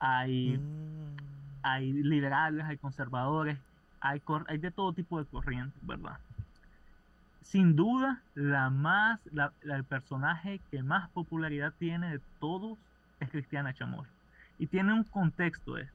Hay, 0.00 0.58
mm. 0.58 1.16
hay 1.62 1.92
liberales, 1.92 2.66
hay 2.66 2.76
conservadores, 2.76 3.56
hay, 4.00 4.20
hay 4.48 4.58
de 4.58 4.70
todo 4.70 4.92
tipo 4.92 5.18
de 5.18 5.24
corrientes, 5.24 5.78
¿verdad? 5.86 6.18
sin 7.44 7.76
duda, 7.76 8.20
la 8.34 8.68
más, 8.68 9.20
el 9.62 9.84
personaje 9.84 10.60
que 10.72 10.82
más 10.82 11.08
popularidad 11.10 11.72
tiene 11.78 12.10
de 12.10 12.20
todos 12.40 12.76
es 13.20 13.30
Cristiana 13.30 13.72
Chamorro. 13.72 14.08
Y 14.58 14.66
tiene 14.66 14.92
un 14.92 15.04
contexto 15.04 15.78
esto. 15.78 15.94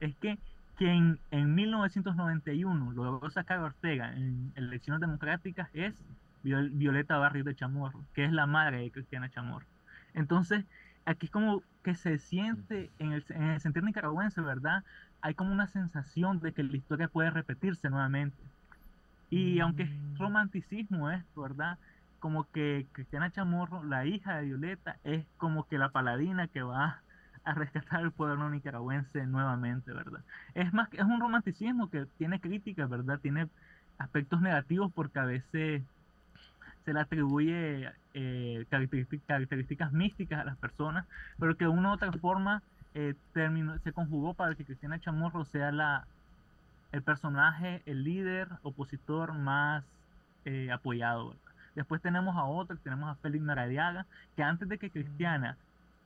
Es 0.00 0.14
que 0.16 0.38
quien 0.76 1.18
en 1.30 1.54
1991 1.54 2.92
logró 2.92 3.30
sacar 3.30 3.58
a 3.58 3.64
Ortega 3.64 4.12
en 4.14 4.52
elecciones 4.56 5.00
democráticas 5.00 5.68
es 5.72 5.94
Violeta 6.42 7.16
Barrios 7.16 7.46
de 7.46 7.54
Chamorro, 7.54 8.00
que 8.12 8.24
es 8.24 8.32
la 8.32 8.46
madre 8.46 8.78
de 8.78 8.90
Cristiana 8.90 9.30
Chamorro. 9.30 9.66
Entonces, 10.14 10.64
aquí 11.04 11.26
es 11.26 11.32
como 11.32 11.62
que 11.82 11.94
se 11.94 12.18
siente 12.18 12.90
en 12.98 13.12
el, 13.12 13.24
en 13.30 13.42
el 13.44 13.60
sentido 13.60 13.86
nicaragüense, 13.86 14.40
¿verdad? 14.40 14.84
Hay 15.20 15.34
como 15.34 15.52
una 15.52 15.66
sensación 15.66 16.40
de 16.40 16.52
que 16.52 16.62
la 16.62 16.76
historia 16.76 17.08
puede 17.08 17.30
repetirse 17.30 17.88
nuevamente 17.88 18.36
y 19.30 19.58
aunque 19.60 19.84
es 19.84 19.90
romanticismo 20.18 21.10
esto, 21.10 21.42
¿verdad? 21.42 21.78
Como 22.20 22.44
que 22.52 22.86
Cristiana 22.92 23.32
Chamorro, 23.32 23.82
la 23.82 24.06
hija 24.06 24.36
de 24.36 24.44
Violeta, 24.44 24.98
es 25.02 25.26
como 25.38 25.66
que 25.66 25.78
la 25.78 25.90
paladina 25.90 26.46
que 26.46 26.62
va 26.62 27.02
a 27.44 27.54
rescatar 27.54 28.02
el 28.02 28.10
pueblo 28.10 28.48
nicaragüense 28.50 29.26
nuevamente, 29.26 29.92
¿verdad? 29.92 30.20
Es 30.54 30.72
más, 30.72 30.88
es 30.92 31.02
un 31.02 31.20
romanticismo 31.20 31.90
que 31.90 32.06
tiene 32.18 32.40
críticas, 32.40 32.88
¿verdad? 32.88 33.18
Tiene 33.20 33.48
aspectos 33.98 34.40
negativos 34.40 34.90
porque 34.92 35.18
a 35.18 35.24
veces 35.24 35.82
se 36.84 36.92
le 36.92 37.00
atribuye 37.00 37.90
eh, 38.14 38.66
características, 38.68 39.92
místicas 39.92 40.40
a 40.40 40.44
las 40.44 40.56
personas, 40.56 41.06
pero 41.38 41.56
que 41.56 41.64
de 41.64 41.70
una 41.70 41.90
u 41.90 41.92
otra 41.94 42.12
forma 42.12 42.62
eh, 42.94 43.14
se 43.82 43.92
conjugó 43.92 44.34
para 44.34 44.54
que 44.54 44.64
Cristiana 44.64 45.00
Chamorro 45.00 45.44
sea 45.44 45.72
la, 45.72 46.06
el 46.92 47.02
personaje, 47.02 47.82
el 47.86 48.04
líder 48.04 48.48
opositor 48.62 49.32
más 49.32 49.84
eh, 50.44 50.70
apoyado. 50.70 51.34
Después 51.74 52.00
tenemos 52.00 52.36
a 52.36 52.44
otro, 52.44 52.76
tenemos 52.76 53.10
a 53.10 53.16
Félix 53.16 53.42
Maradiaga, 53.42 54.06
que 54.36 54.42
antes 54.42 54.68
de 54.68 54.78
que 54.78 54.90
Cristiana 54.90 55.56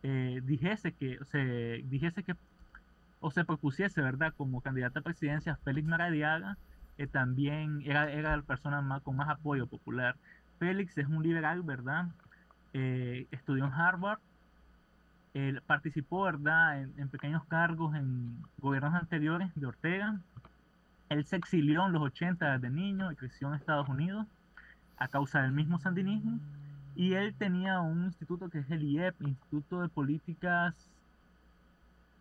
eh, 0.02 0.40
dijese 0.44 0.92
que, 0.92 1.18
se 1.24 1.82
dijese 1.86 2.22
que, 2.22 2.34
o 3.20 3.30
se 3.30 3.44
propusiese, 3.44 4.00
¿verdad?, 4.00 4.32
como 4.36 4.60
candidata 4.60 5.00
a 5.00 5.02
presidencia, 5.02 5.56
Félix 5.64 5.86
Maradiaga 5.86 6.56
eh, 6.98 7.06
también 7.06 7.82
era, 7.84 8.10
era 8.10 8.36
la 8.36 8.42
persona 8.42 8.80
más, 8.80 9.02
con 9.02 9.16
más 9.16 9.28
apoyo 9.28 9.66
popular. 9.66 10.16
Félix 10.58 10.96
es 10.98 11.06
un 11.06 11.22
liberal, 11.22 11.62
¿verdad? 11.62 12.08
estudió 13.30 13.64
en 13.64 13.72
Harvard, 13.72 14.20
él 15.34 15.62
participó, 15.66 16.24
¿verdad?, 16.24 16.82
en, 16.82 17.08
pequeños 17.08 17.44
cargos 17.46 17.94
en 17.94 18.36
gobiernos 18.58 18.94
anteriores 18.94 19.50
de 19.54 19.66
Ortega, 19.66 20.20
él 21.08 21.24
se 21.24 21.36
exilió 21.36 21.86
en 21.86 21.92
los 21.92 22.02
80 22.02 22.58
de 22.58 22.70
niño 22.70 23.10
y 23.10 23.16
creció 23.16 23.48
en 23.48 23.54
Estados 23.54 23.88
Unidos 23.88 24.26
a 24.98 25.08
causa 25.08 25.42
del 25.42 25.52
mismo 25.52 25.78
sandinismo. 25.78 26.38
Y 26.98 27.14
él 27.14 27.32
tenía 27.38 27.80
un 27.80 28.06
instituto 28.06 28.50
que 28.50 28.58
es 28.58 28.70
el 28.72 28.82
IEP, 28.82 29.22
Instituto 29.22 29.82
de 29.82 29.88
Políticas, 29.88 30.74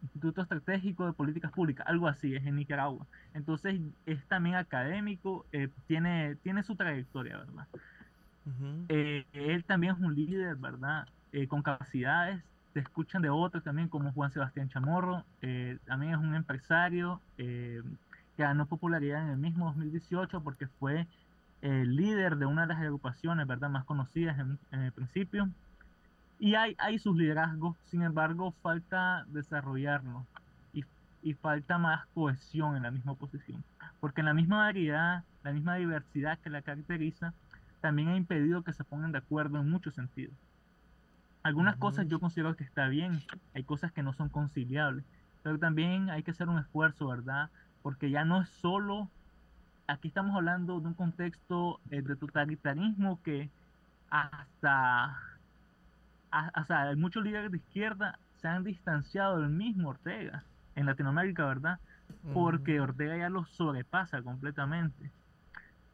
Instituto 0.03 0.43
Estratégico 0.43 1.07
de 1.07 1.13
Políticas 1.13 1.51
Públicas, 1.51 1.87
algo 1.89 2.07
así, 2.07 2.35
es 2.35 2.45
en 2.45 2.57
Nicaragua. 2.57 3.07
Entonces 3.33 3.81
es 4.05 4.23
también 4.27 4.55
académico, 4.55 5.47
eh, 5.51 5.69
tiene, 5.87 6.35
tiene 6.43 6.61
su 6.61 6.75
trayectoria, 6.75 7.39
¿verdad? 7.39 7.67
Eh, 8.89 9.25
él 9.33 9.63
también 9.63 9.95
es 9.95 9.99
un 9.99 10.13
líder, 10.13 10.55
¿verdad? 10.57 11.07
Eh, 11.31 11.47
con 11.47 11.63
capacidades, 11.63 12.39
se 12.75 12.79
escuchan 12.79 13.23
de 13.23 13.31
otros 13.31 13.63
también 13.63 13.87
como 13.87 14.11
Juan 14.11 14.29
Sebastián 14.29 14.69
Chamorro, 14.69 15.25
también 15.87 16.13
es 16.13 16.19
un 16.19 16.35
empresario, 16.35 17.19
que 17.35 17.81
ganó 18.37 18.67
popularidad 18.67 19.23
en 19.23 19.29
el 19.29 19.37
mismo 19.37 19.65
2018 19.65 20.39
porque 20.41 20.67
fue 20.67 21.07
el 21.61 21.95
líder 21.95 22.37
de 22.37 22.45
una 22.45 22.61
de 22.61 22.73
las 22.73 22.81
agrupaciones 22.81 23.47
¿verdad? 23.47 23.69
más 23.69 23.85
conocidas 23.85 24.37
en, 24.39 24.79
el 24.79 24.91
principio. 24.91 25.49
Y 26.39 26.55
hay, 26.55 26.75
hay 26.77 26.99
sus 26.99 27.17
liderazgos, 27.17 27.75
sin 27.85 28.03
embargo, 28.03 28.53
falta 28.61 29.25
desarrollarlo. 29.29 30.25
Y 30.73 30.83
y 31.21 31.33
falta 31.33 31.77
más 31.77 32.05
cohesión 32.13 32.77
en 32.77 32.83
la 32.83 32.91
misma 32.91 33.13
oposición. 33.13 33.63
Porque 33.99 34.23
la 34.23 34.33
misma 34.33 34.57
variedad, 34.59 35.23
la 35.43 35.51
misma 35.51 35.75
diversidad 35.75 36.39
que 36.39 36.49
la 36.49 36.61
caracteriza, 36.61 37.33
también 37.81 38.09
ha 38.09 38.15
impedido 38.15 38.63
que 38.63 38.73
se 38.73 38.83
pongan 38.83 39.11
de 39.11 39.17
acuerdo 39.17 39.59
en 39.59 39.69
muchos 39.69 39.95
sentidos. 39.95 40.35
Algunas 41.43 41.75
cosas 41.77 42.07
yo 42.07 42.19
considero 42.19 42.55
que 42.55 42.63
está 42.63 42.87
bien, 42.87 43.21
hay 43.53 43.63
cosas 43.63 43.91
que 43.91 44.03
no 44.03 44.13
son 44.13 44.29
conciliables, 44.29 45.05
pero 45.43 45.57
también 45.57 46.09
hay 46.09 46.23
que 46.23 46.31
hacer 46.31 46.49
un 46.49 46.59
esfuerzo, 46.59 47.07
¿verdad? 47.07 47.49
Porque 47.81 48.09
ya 48.09 48.25
no 48.25 48.41
es 48.41 48.49
solo, 48.49 49.09
aquí 49.87 50.09
estamos 50.09 50.35
hablando 50.35 50.79
de 50.79 50.87
un 50.87 50.93
contexto 50.93 51.79
eh, 51.89 52.01
de 52.01 52.15
totalitarismo 52.15 53.21
que 53.23 53.49
hasta, 54.09 55.17
hasta 56.31 56.95
muchos 56.95 57.23
líderes 57.23 57.51
de 57.51 57.57
izquierda 57.57 58.19
se 58.41 58.47
han 58.47 58.63
distanciado 58.63 59.39
del 59.39 59.49
mismo 59.49 59.89
Ortega 59.89 60.43
en 60.75 60.85
Latinoamérica, 60.85 61.45
¿verdad? 61.45 61.79
Porque 62.33 62.79
Ortega 62.79 63.17
ya 63.17 63.29
lo 63.29 63.45
sobrepasa 63.45 64.21
completamente. 64.21 65.11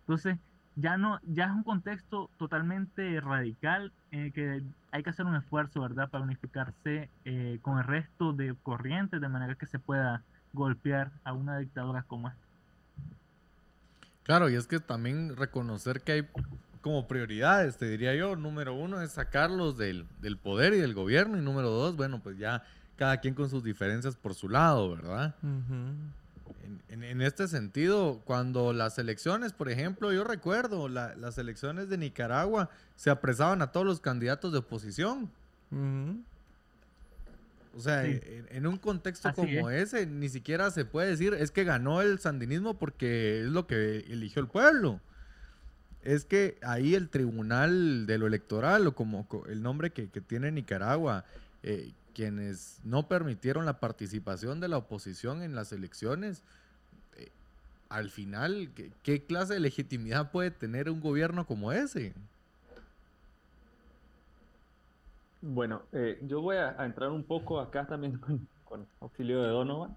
Entonces, 0.02 0.38
ya 0.76 0.98
no, 0.98 1.20
ya 1.24 1.46
es 1.46 1.52
un 1.52 1.64
contexto 1.64 2.30
totalmente 2.38 3.22
radical 3.22 3.92
en 4.12 4.20
el 4.22 4.34
que 4.34 4.64
hay 4.92 5.04
que 5.04 5.10
hacer 5.10 5.26
un 5.26 5.36
esfuerzo, 5.36 5.82
¿verdad?, 5.82 6.10
para 6.10 6.24
unificarse 6.24 7.10
eh, 7.26 7.60
con 7.62 7.78
el 7.78 7.84
resto 7.86 8.34
de 8.34 8.56
corrientes 8.64 9.22
de 9.22 9.30
manera 9.30 9.56
que 9.56 9.68
se 9.68 9.80
pueda 9.80 10.22
golpear 10.52 11.12
a 11.24 11.34
una 11.34 11.58
dictadura 11.58 12.04
como 12.04 12.28
esta. 12.28 12.53
Claro, 14.24 14.50
y 14.50 14.56
es 14.56 14.68
que 14.68 14.80
también 14.80 15.36
reconocer 15.36 16.02
que 16.02 16.12
hay 16.12 16.28
como 16.82 17.08
prioridades, 17.08 17.78
te 17.78 17.88
diría 17.88 18.14
yo, 18.16 18.36
número 18.36 18.74
uno 18.74 19.02
es 19.02 19.12
sacarlos 19.12 19.78
del, 19.78 20.06
del 20.22 20.38
poder 20.38 20.74
y 20.74 20.80
del 20.80 20.94
gobierno, 20.94 21.38
y 21.38 21.42
número 21.42 21.70
dos, 21.70 21.96
bueno, 21.96 22.22
pues 22.22 22.38
ya 22.38 22.64
cada 22.98 23.18
quien 23.18 23.34
con 23.34 23.50
sus 23.50 23.64
diferencias 23.64 24.16
por 24.16 24.34
su 24.34 24.50
lado, 24.50 24.96
¿verdad? 24.96 25.36
en, 26.90 27.22
este 27.22 27.48
sentido, 27.48 28.22
cuando 28.26 28.74
las 28.74 28.98
elecciones, 28.98 29.54
por 29.54 29.70
ejemplo, 29.70 30.12
yo 30.14 30.24
recuerdo, 30.24 30.88
las 30.88 31.38
elecciones 31.38 31.90
de 31.90 31.98
Nicaragua 31.98 32.70
se 32.96 33.10
apresaban 33.10 33.62
a 33.62 33.72
todos 33.72 33.86
los 33.86 34.00
candidatos 34.00 34.52
de 34.52 34.60
oposición. 34.60 35.30
O 37.76 37.80
sea, 37.80 38.06
en, 38.06 38.68
un 38.68 38.78
contexto 38.78 39.34
como 39.34 39.72
ese, 39.72 40.06
ni 40.06 40.30
siquiera 40.30 40.70
se 40.70 40.86
puede 40.86 41.10
decir 41.10 41.34
es 41.34 41.50
que 41.50 41.64
ganó 41.64 42.02
el 42.02 42.20
sandinismo 42.20 42.78
porque 42.78 43.42
es 43.42 43.48
lo 43.48 43.66
que 43.66 44.00
eligió 44.10 44.42
el 44.42 44.48
pueblo. 44.48 45.02
Es 46.04 46.26
que 46.26 46.58
ahí 46.62 46.94
el 46.94 47.10
tribunal 47.10 48.06
de 48.06 48.18
lo 48.18 48.28
electoral, 48.28 48.86
o 48.86 48.94
como 48.94 49.28
el 49.50 49.64
nombre 49.64 49.92
que, 49.92 50.08
tiene 50.08 50.52
Nicaragua, 50.52 51.26
eh, 51.64 51.92
quienes 52.14 52.80
no 52.84 53.08
permitieron 53.08 53.66
la 53.66 53.80
participación 53.80 54.60
de 54.60 54.68
la 54.68 54.78
oposición 54.78 55.42
en 55.42 55.56
las 55.56 55.72
elecciones, 55.72 56.44
eh, 57.18 57.30
al 57.90 58.12
final, 58.12 58.70
¿qué, 59.02 59.24
clase 59.24 59.56
de 59.56 59.60
legitimidad 59.62 60.30
puede 60.30 60.52
tener 60.52 60.90
un 60.90 61.02
gobierno 61.02 61.48
como 61.48 61.72
ese? 61.72 62.14
Bueno, 65.46 65.82
eh, 65.92 66.20
yo 66.22 66.42
voy 66.42 66.56
a, 66.56 66.74
entrar 66.86 67.10
un 67.10 67.26
poco 67.26 67.60
acá 67.60 67.86
también 67.86 68.18
con, 68.64 68.88
auxilio 69.02 69.44
de 69.44 69.50
Donovan. 69.50 69.94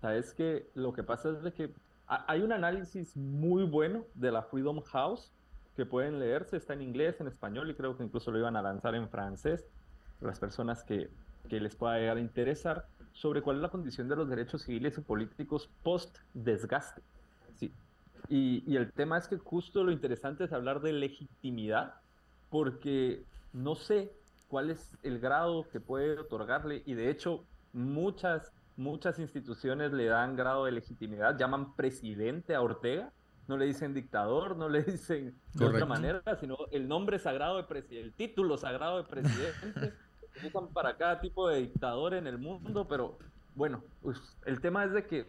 Sabes 0.00 0.32
que 0.32 0.70
lo 0.74 0.94
que 0.94 1.02
pasa 1.02 1.38
es 1.44 1.52
que 1.52 1.70
hay 2.06 2.40
un 2.40 2.50
análisis 2.50 3.14
muy 3.14 3.64
bueno 3.64 4.06
de 4.14 4.32
la 4.32 4.42
Freedom 4.42 4.80
House 4.80 5.30
que 5.76 5.84
pueden 5.84 6.18
leerse, 6.18 6.56
está 6.56 6.72
en 6.72 6.80
inglés, 6.80 7.20
en 7.20 7.26
español 7.26 7.68
y 7.68 7.74
creo 7.74 7.94
que 7.94 8.04
incluso 8.04 8.30
lo 8.30 8.38
iban 8.38 8.56
a 8.56 8.62
lanzar 8.62 8.94
en 8.94 9.10
francés. 9.10 9.66
Las 10.22 10.40
personas 10.40 10.82
que, 10.82 11.10
que 11.50 11.60
les 11.60 11.76
pueda 11.76 11.98
llegar 11.98 12.16
a 12.16 12.20
interesar 12.20 12.86
sobre 13.12 13.42
cuál 13.42 13.56
es 13.56 13.62
la 13.62 13.68
condición 13.68 14.08
de 14.08 14.16
los 14.16 14.30
derechos 14.30 14.62
civiles 14.62 14.96
y 14.96 15.02
políticos 15.02 15.68
post-desgaste. 15.82 17.02
¿sí? 17.56 17.70
Y, 18.30 18.64
y, 18.66 18.76
el 18.76 18.90
tema 18.92 19.18
es 19.18 19.28
que 19.28 19.36
justo 19.36 19.84
lo 19.84 19.92
interesante 19.92 20.44
es 20.44 20.52
hablar 20.54 20.80
de 20.80 20.94
legitimidad, 20.94 21.96
porque 22.48 23.24
no 23.52 23.74
sé 23.74 24.10
cuál 24.50 24.70
es 24.70 24.98
el 25.04 25.20
grado 25.20 25.68
que 25.70 25.80
puede 25.80 26.18
otorgarle, 26.18 26.82
y 26.84 26.94
de 26.94 27.08
hecho 27.08 27.44
muchas, 27.72 28.52
muchas 28.76 29.18
instituciones 29.20 29.92
le 29.92 30.06
dan 30.06 30.34
grado 30.34 30.64
de 30.64 30.72
legitimidad, 30.72 31.38
llaman 31.38 31.76
presidente 31.76 32.54
a 32.56 32.60
Ortega, 32.60 33.12
no 33.46 33.56
le 33.56 33.66
dicen 33.66 33.94
dictador, 33.94 34.56
no 34.56 34.68
le 34.68 34.82
dicen 34.82 35.34
de 35.54 35.64
otra 35.64 35.86
manera, 35.86 36.22
sino 36.38 36.58
el 36.72 36.88
nombre 36.88 37.18
sagrado 37.20 37.58
de 37.58 37.64
presidente, 37.64 38.06
el 38.06 38.12
título 38.12 38.58
sagrado 38.58 38.98
de 38.98 39.04
presidente. 39.04 39.94
usan 40.46 40.68
para 40.68 40.96
cada 40.96 41.20
tipo 41.20 41.48
de 41.48 41.60
dictador 41.60 42.14
en 42.14 42.26
el 42.26 42.38
mundo, 42.38 42.86
pero 42.88 43.18
bueno, 43.54 43.82
pues, 44.00 44.18
el 44.46 44.60
tema 44.60 44.84
es 44.84 44.92
de 44.92 45.06
que 45.06 45.26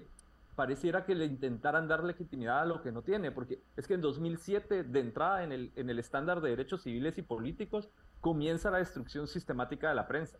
pareciera 0.56 1.06
que 1.06 1.16
le 1.16 1.26
intentaran 1.26 1.88
dar 1.88 2.04
legitimidad 2.04 2.62
a 2.62 2.66
lo 2.66 2.82
que 2.82 2.92
no 2.92 3.02
tiene, 3.02 3.32
porque 3.32 3.60
es 3.76 3.88
que 3.88 3.96
en 3.96 4.02
2007, 4.02 4.84
de 4.84 5.00
entrada 5.00 5.44
en 5.44 5.52
el, 5.52 5.72
en 5.76 5.90
el 5.90 6.00
estándar 6.00 6.42
de 6.42 6.52
derechos 6.52 6.84
civiles 6.84 7.18
y 7.18 7.24
políticos, 7.24 7.90
comienza 8.22 8.72
la 8.72 8.78
destrucción 8.78 9.28
sistemática 9.28 9.90
de 9.90 9.96
la 9.96 10.08
prensa. 10.08 10.38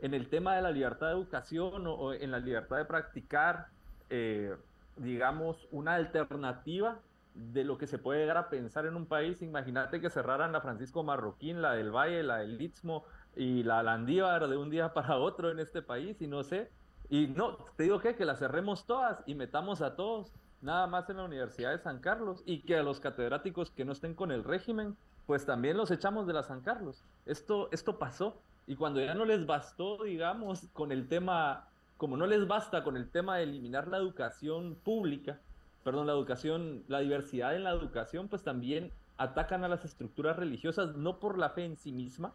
En 0.00 0.14
el 0.14 0.28
tema 0.28 0.56
de 0.56 0.62
la 0.62 0.70
libertad 0.70 1.08
de 1.08 1.12
educación 1.12 1.86
o, 1.86 2.12
en 2.12 2.30
la 2.30 2.38
libertad 2.38 2.78
de 2.78 2.84
practicar, 2.84 3.68
eh, 4.10 4.56
digamos, 4.96 5.68
una 5.70 5.94
alternativa 5.94 6.98
de 7.34 7.64
lo 7.64 7.76
que 7.78 7.86
se 7.86 7.98
puede 7.98 8.20
llegar 8.20 8.36
a 8.36 8.48
pensar 8.48 8.86
en 8.86 8.96
un 8.96 9.06
país. 9.06 9.42
Imagínate 9.42 10.00
que 10.00 10.08
cerraran 10.08 10.52
la 10.52 10.60
Francisco 10.60 11.02
Marroquín, 11.02 11.62
la 11.62 11.72
del 11.72 11.90
Valle, 11.90 12.22
la 12.22 12.38
del 12.38 12.60
Istmo, 12.60 13.04
y 13.36 13.62
la 13.62 13.82
Landívar 13.82 14.48
de 14.48 14.56
un 14.56 14.70
día 14.70 14.92
para 14.92 15.16
otro 15.16 15.50
en 15.50 15.58
este 15.58 15.82
país 15.82 16.20
y 16.20 16.26
no 16.26 16.42
sé. 16.42 16.70
Y 17.10 17.26
no, 17.26 17.56
te 17.76 17.84
digo 17.84 18.00
que, 18.00 18.14
que 18.14 18.24
la 18.24 18.36
cerremos 18.36 18.86
todas 18.86 19.22
y 19.26 19.34
metamos 19.34 19.82
a 19.82 19.94
todos, 19.96 20.32
nada 20.62 20.86
más 20.86 21.08
en 21.10 21.18
la 21.18 21.24
Universidad 21.24 21.72
de 21.72 21.78
San 21.78 22.00
Carlos 22.00 22.42
y 22.46 22.62
que 22.62 22.76
a 22.76 22.82
los 22.82 23.00
catedráticos 23.00 23.70
que 23.70 23.84
no 23.84 23.92
estén 23.92 24.14
con 24.14 24.30
el 24.30 24.44
régimen, 24.44 24.96
pues 25.26 25.46
también 25.46 25.76
los 25.76 25.90
echamos 25.90 26.26
de 26.26 26.32
la 26.32 26.42
San 26.42 26.60
Carlos. 26.60 27.02
Esto, 27.26 27.68
esto 27.72 27.98
pasó 27.98 28.36
y 28.66 28.76
cuando 28.76 29.00
ya 29.00 29.14
no 29.14 29.24
les 29.24 29.46
bastó, 29.46 30.04
digamos, 30.04 30.68
con 30.72 30.92
el 30.92 31.08
tema, 31.08 31.68
como 31.96 32.16
no 32.16 32.26
les 32.26 32.46
basta 32.46 32.82
con 32.82 32.96
el 32.96 33.08
tema 33.10 33.36
de 33.36 33.44
eliminar 33.44 33.88
la 33.88 33.98
educación 33.98 34.76
pública, 34.82 35.38
perdón, 35.82 36.06
la 36.06 36.14
educación, 36.14 36.82
la 36.88 37.00
diversidad 37.00 37.54
en 37.54 37.64
la 37.64 37.70
educación, 37.70 38.28
pues 38.28 38.42
también 38.42 38.90
atacan 39.18 39.64
a 39.64 39.68
las 39.68 39.84
estructuras 39.84 40.36
religiosas, 40.36 40.96
no 40.96 41.18
por 41.20 41.38
la 41.38 41.50
fe 41.50 41.64
en 41.64 41.76
sí 41.76 41.92
misma, 41.92 42.32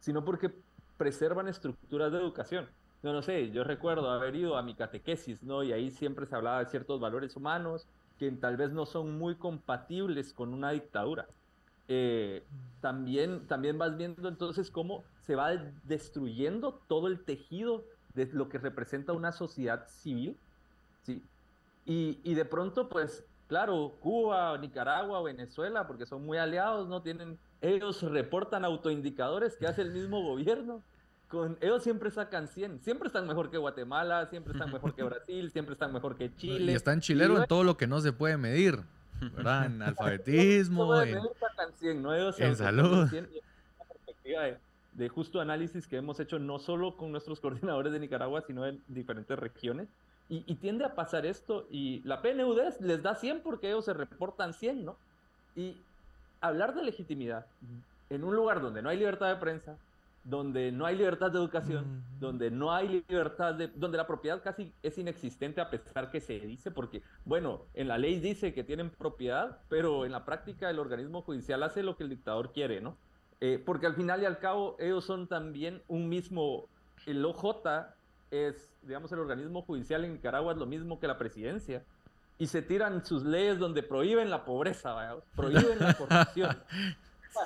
sino 0.00 0.24
porque 0.24 0.52
preservan 0.96 1.48
estructuras 1.48 2.10
de 2.12 2.18
educación. 2.18 2.66
No, 3.02 3.12
no 3.12 3.22
sé, 3.22 3.50
yo 3.50 3.62
recuerdo 3.62 4.10
haber 4.10 4.34
ido 4.34 4.56
a 4.56 4.62
mi 4.62 4.74
catequesis, 4.74 5.42
¿no? 5.42 5.62
Y 5.62 5.72
ahí 5.72 5.90
siempre 5.90 6.26
se 6.26 6.34
hablaba 6.34 6.58
de 6.58 6.70
ciertos 6.70 6.98
valores 6.98 7.36
humanos 7.36 7.86
que 8.18 8.30
tal 8.32 8.56
vez 8.56 8.72
no 8.72 8.86
son 8.86 9.16
muy 9.16 9.36
compatibles 9.36 10.32
con 10.32 10.52
una 10.52 10.70
dictadura. 10.70 11.28
Eh, 11.88 12.44
también, 12.80 13.46
también 13.46 13.78
vas 13.78 13.96
viendo 13.96 14.28
entonces 14.28 14.70
cómo 14.70 15.04
se 15.22 15.34
va 15.34 15.50
destruyendo 15.84 16.80
todo 16.86 17.08
el 17.08 17.24
tejido 17.24 17.84
de 18.14 18.26
lo 18.26 18.48
que 18.48 18.58
representa 18.58 19.12
una 19.12 19.32
sociedad 19.32 19.86
civil, 19.88 20.36
¿sí? 21.02 21.22
Y, 21.86 22.20
y 22.22 22.34
de 22.34 22.44
pronto, 22.44 22.88
pues, 22.88 23.24
claro, 23.48 23.94
Cuba, 24.00 24.56
Nicaragua, 24.58 25.22
Venezuela, 25.22 25.86
porque 25.86 26.06
son 26.06 26.24
muy 26.24 26.36
aliados, 26.36 26.88
¿no? 26.88 27.02
Tienen 27.02 27.38
ellos 27.60 28.02
reportan 28.02 28.64
autoindicadores 28.64 29.56
que 29.56 29.66
hace 29.66 29.82
el 29.82 29.92
mismo 29.92 30.22
gobierno. 30.28 30.82
Con, 31.28 31.58
ellos 31.60 31.82
siempre 31.82 32.10
sacan 32.10 32.48
100, 32.48 32.80
siempre 32.80 33.08
están 33.08 33.26
mejor 33.26 33.50
que 33.50 33.58
Guatemala, 33.58 34.26
siempre 34.30 34.54
están 34.54 34.72
mejor 34.72 34.94
que 34.94 35.02
Brasil, 35.04 35.50
siempre 35.50 35.74
están 35.74 35.92
mejor 35.92 36.16
que 36.16 36.34
Chile. 36.36 36.72
Y 36.72 36.74
están 36.74 37.00
chilero 37.00 37.42
en 37.42 37.46
todo 37.46 37.64
lo 37.64 37.76
que 37.76 37.86
no 37.86 38.00
se 38.00 38.12
puede 38.12 38.38
medir, 38.38 38.82
¿verdad? 39.20 39.66
En 39.66 39.82
alfabetismo, 39.82 41.00
en, 41.02 41.18
en 41.18 42.56
salud. 42.56 43.08
perspectiva 43.10 44.42
de, 44.42 44.58
de, 44.92 45.08
justo 45.08 45.40
análisis 45.40 45.86
que 45.86 45.96
hemos 45.96 46.20
hecho 46.20 46.38
no 46.38 46.58
solo 46.58 46.96
con 46.96 47.12
nuestros 47.12 47.40
coordinadores 47.40 47.92
de 47.92 48.00
Nicaragua, 48.00 48.42
sino 48.46 48.66
en 48.66 48.82
diferentes 48.88 49.38
regiones. 49.38 49.88
Y, 50.30 50.44
y 50.46 50.56
tiende 50.56 50.84
a 50.84 50.94
pasar 50.94 51.24
esto, 51.24 51.66
y 51.70 52.02
la 52.04 52.20
PNUD 52.20 52.60
les 52.80 53.02
da 53.02 53.14
100 53.14 53.40
porque 53.40 53.68
ellos 53.68 53.86
se 53.86 53.94
reportan 53.94 54.52
100, 54.52 54.84
¿no? 54.84 54.96
Y, 55.56 55.74
hablar 56.40 56.74
de 56.74 56.82
legitimidad 56.82 57.46
en 58.10 58.24
un 58.24 58.34
lugar 58.34 58.60
donde 58.60 58.82
no 58.82 58.88
hay 58.88 58.98
libertad 58.98 59.28
de 59.28 59.36
prensa, 59.36 59.76
donde 60.28 60.70
no 60.72 60.84
hay 60.84 60.94
libertad 60.94 61.30
de 61.30 61.38
educación, 61.38 62.04
donde 62.20 62.50
no 62.50 62.70
hay 62.70 63.02
libertad 63.08 63.54
de, 63.54 63.68
donde 63.68 63.96
la 63.96 64.06
propiedad 64.06 64.42
casi 64.42 64.74
es 64.82 64.98
inexistente 64.98 65.62
a 65.62 65.70
pesar 65.70 66.10
que 66.10 66.20
se 66.20 66.38
dice, 66.38 66.70
porque, 66.70 67.02
bueno, 67.24 67.62
en 67.72 67.88
la 67.88 67.96
ley 67.96 68.20
dice 68.20 68.52
que 68.52 68.62
tienen 68.62 68.90
propiedad, 68.90 69.58
pero 69.70 70.04
en 70.04 70.12
la 70.12 70.26
práctica 70.26 70.68
el 70.68 70.80
organismo 70.80 71.22
judicial 71.22 71.62
hace 71.62 71.82
lo 71.82 71.96
que 71.96 72.02
el 72.02 72.10
dictador 72.10 72.52
quiere, 72.52 72.82
¿no? 72.82 72.98
Eh, 73.40 73.62
porque 73.64 73.86
al 73.86 73.94
final 73.94 74.20
y 74.20 74.26
al 74.26 74.38
cabo 74.38 74.76
ellos 74.78 75.04
son 75.04 75.28
también 75.28 75.82
un 75.88 76.10
mismo, 76.10 76.66
el 77.06 77.24
OJ 77.24 77.56
es, 78.30 78.70
digamos, 78.82 79.10
el 79.12 79.20
organismo 79.20 79.62
judicial 79.62 80.04
en 80.04 80.12
Nicaragua 80.12 80.52
es 80.52 80.58
lo 80.58 80.66
mismo 80.66 81.00
que 81.00 81.06
la 81.06 81.16
presidencia 81.16 81.82
y 82.36 82.48
se 82.48 82.60
tiran 82.60 83.04
sus 83.04 83.24
leyes 83.24 83.58
donde 83.58 83.82
prohíben 83.82 84.28
la 84.28 84.44
pobreza, 84.44 85.16
prohíben 85.34 85.78
la 85.78 85.94
corrupción. 85.98 86.58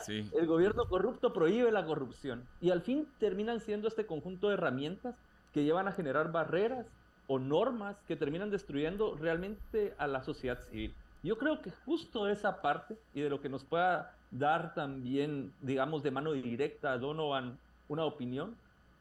El 0.09 0.47
gobierno 0.47 0.87
corrupto 0.87 1.33
prohíbe 1.33 1.71
la 1.73 1.85
corrupción 1.85 2.47
y 2.61 2.71
al 2.71 2.83
fin 2.83 3.09
terminan 3.19 3.61
siendo 3.61 3.89
este 3.89 4.07
conjunto 4.07 4.49
de 4.49 4.55
herramientas 4.55 5.17
que 5.53 5.65
llevan 5.65 5.89
a 5.89 5.93
generar 5.93 6.33
barreras 6.33 6.87
o 7.27 7.39
normas 7.39 7.97
que 8.07 8.17
terminan 8.17 8.51
destruyendo 8.51 9.17
realmente 9.17 9.95
a 9.99 10.07
la 10.07 10.23
sociedad 10.23 10.61
civil. 10.61 10.95
Yo 11.23 11.39
creo 11.39 11.63
que 11.63 11.71
justo 11.85 12.29
esa 12.29 12.61
parte 12.61 12.99
y 13.15 13.21
de 13.21 13.31
lo 13.31 13.41
que 13.41 13.49
nos 13.49 13.65
pueda 13.65 14.15
dar 14.31 14.75
también, 14.75 15.53
digamos, 15.61 16.03
de 16.03 16.11
mano 16.11 16.33
directa 16.33 16.93
a 16.93 16.99
Donovan 16.99 17.59
una 17.89 18.05
opinión, 18.05 18.57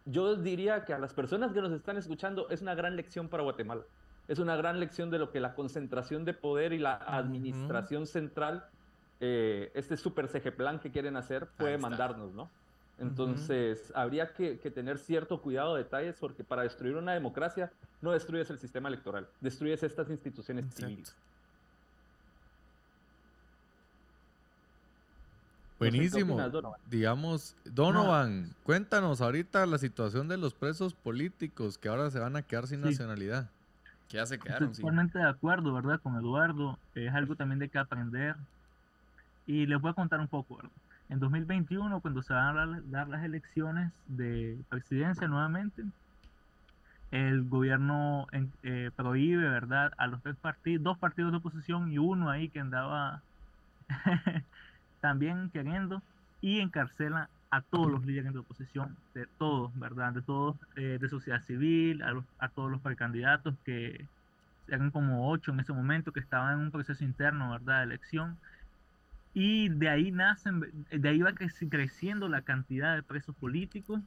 yo 0.05 0.35
diría 0.35 0.85
que 0.85 0.93
a 0.93 0.99
las 0.99 1.13
personas 1.13 1.51
que 1.53 1.61
nos 1.61 1.71
están 1.71 1.97
escuchando 1.97 2.49
es 2.49 2.61
una 2.61 2.75
gran 2.75 2.95
lección 2.95 3.27
para 3.27 3.43
Guatemala. 3.43 3.83
Es 4.27 4.39
una 4.39 4.55
gran 4.55 4.79
lección 4.79 5.09
de 5.09 5.19
lo 5.19 5.31
que 5.31 5.39
la 5.39 5.55
concentración 5.55 6.25
de 6.25 6.33
poder 6.33 6.73
y 6.73 6.79
la 6.79 6.93
administración 6.93 8.05
central, 8.05 8.65
eh, 9.23 9.71
este 9.75 9.95
super 9.97 10.27
CG 10.27 10.51
plan 10.51 10.79
que 10.79 10.89
quieren 10.89 11.15
hacer, 11.15 11.47
puede 11.57 11.77
mandarnos, 11.77 12.33
¿no? 12.33 12.49
Entonces, 12.97 13.91
habría 13.95 14.33
que, 14.33 14.55
tener 14.73 14.97
cierto 14.97 15.41
cuidado 15.41 15.75
de 15.75 15.83
detalles 15.83 16.15
porque 16.19 16.43
para 16.43 16.63
destruir 16.63 16.95
una 16.95 17.13
democracia 17.13 17.71
no 18.01 18.11
destruyes 18.11 18.49
el 18.49 18.59
sistema 18.59 18.89
electoral, 18.89 19.27
destruyes 19.39 19.81
estas 19.83 20.09
instituciones 20.09 20.65
civiles. 20.73 21.15
Buenísimo. 25.77 26.37
Digamos, 26.89 27.55
Donovan, 27.65 28.53
cuéntanos 28.63 29.21
ahorita 29.21 29.65
la 29.65 29.79
situación 29.79 30.27
de 30.27 30.37
los 30.37 30.53
presos 30.53 30.93
políticos 30.93 31.79
que 31.79 31.89
ahora 31.89 32.09
se 32.11 32.19
van 32.19 32.35
a 32.35 32.43
quedar 32.43 32.67
sin 32.67 32.81
nacionalidad. 32.81 33.49
Que 34.07 34.17
ya 34.17 34.25
se 34.27 34.37
quedaron. 34.37 34.71
Totalmente 34.73 35.17
de 35.17 35.27
acuerdo, 35.27 35.73
¿verdad? 35.73 35.99
Con 36.01 36.15
Eduardo. 36.17 36.77
Es 36.93 37.11
algo 37.13 37.35
también 37.35 37.57
de 37.57 37.69
que 37.69 37.79
aprender. 37.79 38.35
Y 39.51 39.65
les 39.65 39.81
voy 39.81 39.91
a 39.91 39.93
contar 39.93 40.21
un 40.21 40.29
poco, 40.29 40.55
¿verdad? 40.55 40.71
En 41.09 41.19
2021, 41.19 41.99
cuando 41.99 42.23
se 42.23 42.33
van 42.33 42.57
a 42.57 42.81
dar 42.85 43.09
las 43.09 43.25
elecciones 43.25 43.91
de 44.07 44.57
presidencia 44.69 45.27
nuevamente, 45.27 45.83
el 47.11 47.43
gobierno 47.43 48.27
eh, 48.63 48.91
prohíbe, 48.95 49.49
¿verdad? 49.49 49.91
A 49.97 50.07
los 50.07 50.21
tres 50.21 50.37
partidos, 50.37 50.83
dos 50.85 50.97
partidos 50.97 51.33
de 51.33 51.39
oposición 51.39 51.91
y 51.91 51.97
uno 51.97 52.29
ahí 52.29 52.47
que 52.47 52.61
andaba 52.61 53.21
también 55.01 55.49
queriendo 55.49 56.01
y 56.39 56.61
encarcela 56.61 57.27
a 57.49 57.59
todos 57.59 57.91
los 57.91 58.05
líderes 58.05 58.31
de 58.31 58.39
oposición, 58.39 58.95
de 59.13 59.27
todos, 59.37 59.77
¿verdad? 59.77 60.13
De 60.13 60.21
todos, 60.21 60.55
eh, 60.77 60.97
de 60.97 61.09
sociedad 61.09 61.41
civil, 61.41 62.03
a, 62.03 62.23
a, 62.39 62.47
todos 62.47 62.71
los 62.71 62.79
precandidatos 62.79 63.55
que 63.65 64.05
eran 64.69 64.91
como 64.91 65.29
ocho 65.29 65.51
en 65.51 65.59
ese 65.59 65.73
momento, 65.73 66.13
que 66.13 66.21
estaban 66.21 66.53
en 66.53 66.59
un 66.59 66.71
proceso 66.71 67.03
interno, 67.03 67.51
¿verdad? 67.51 67.79
De 67.79 67.83
elección. 67.83 68.37
Y 69.33 69.69
de 69.69 69.89
ahí 69.89 70.11
nacen, 70.11 70.85
de 70.91 71.09
ahí 71.09 71.21
va 71.21 71.33
creciendo 71.33 72.27
la 72.27 72.41
cantidad 72.41 72.95
de 72.95 73.03
presos 73.03 73.35
políticos 73.35 74.01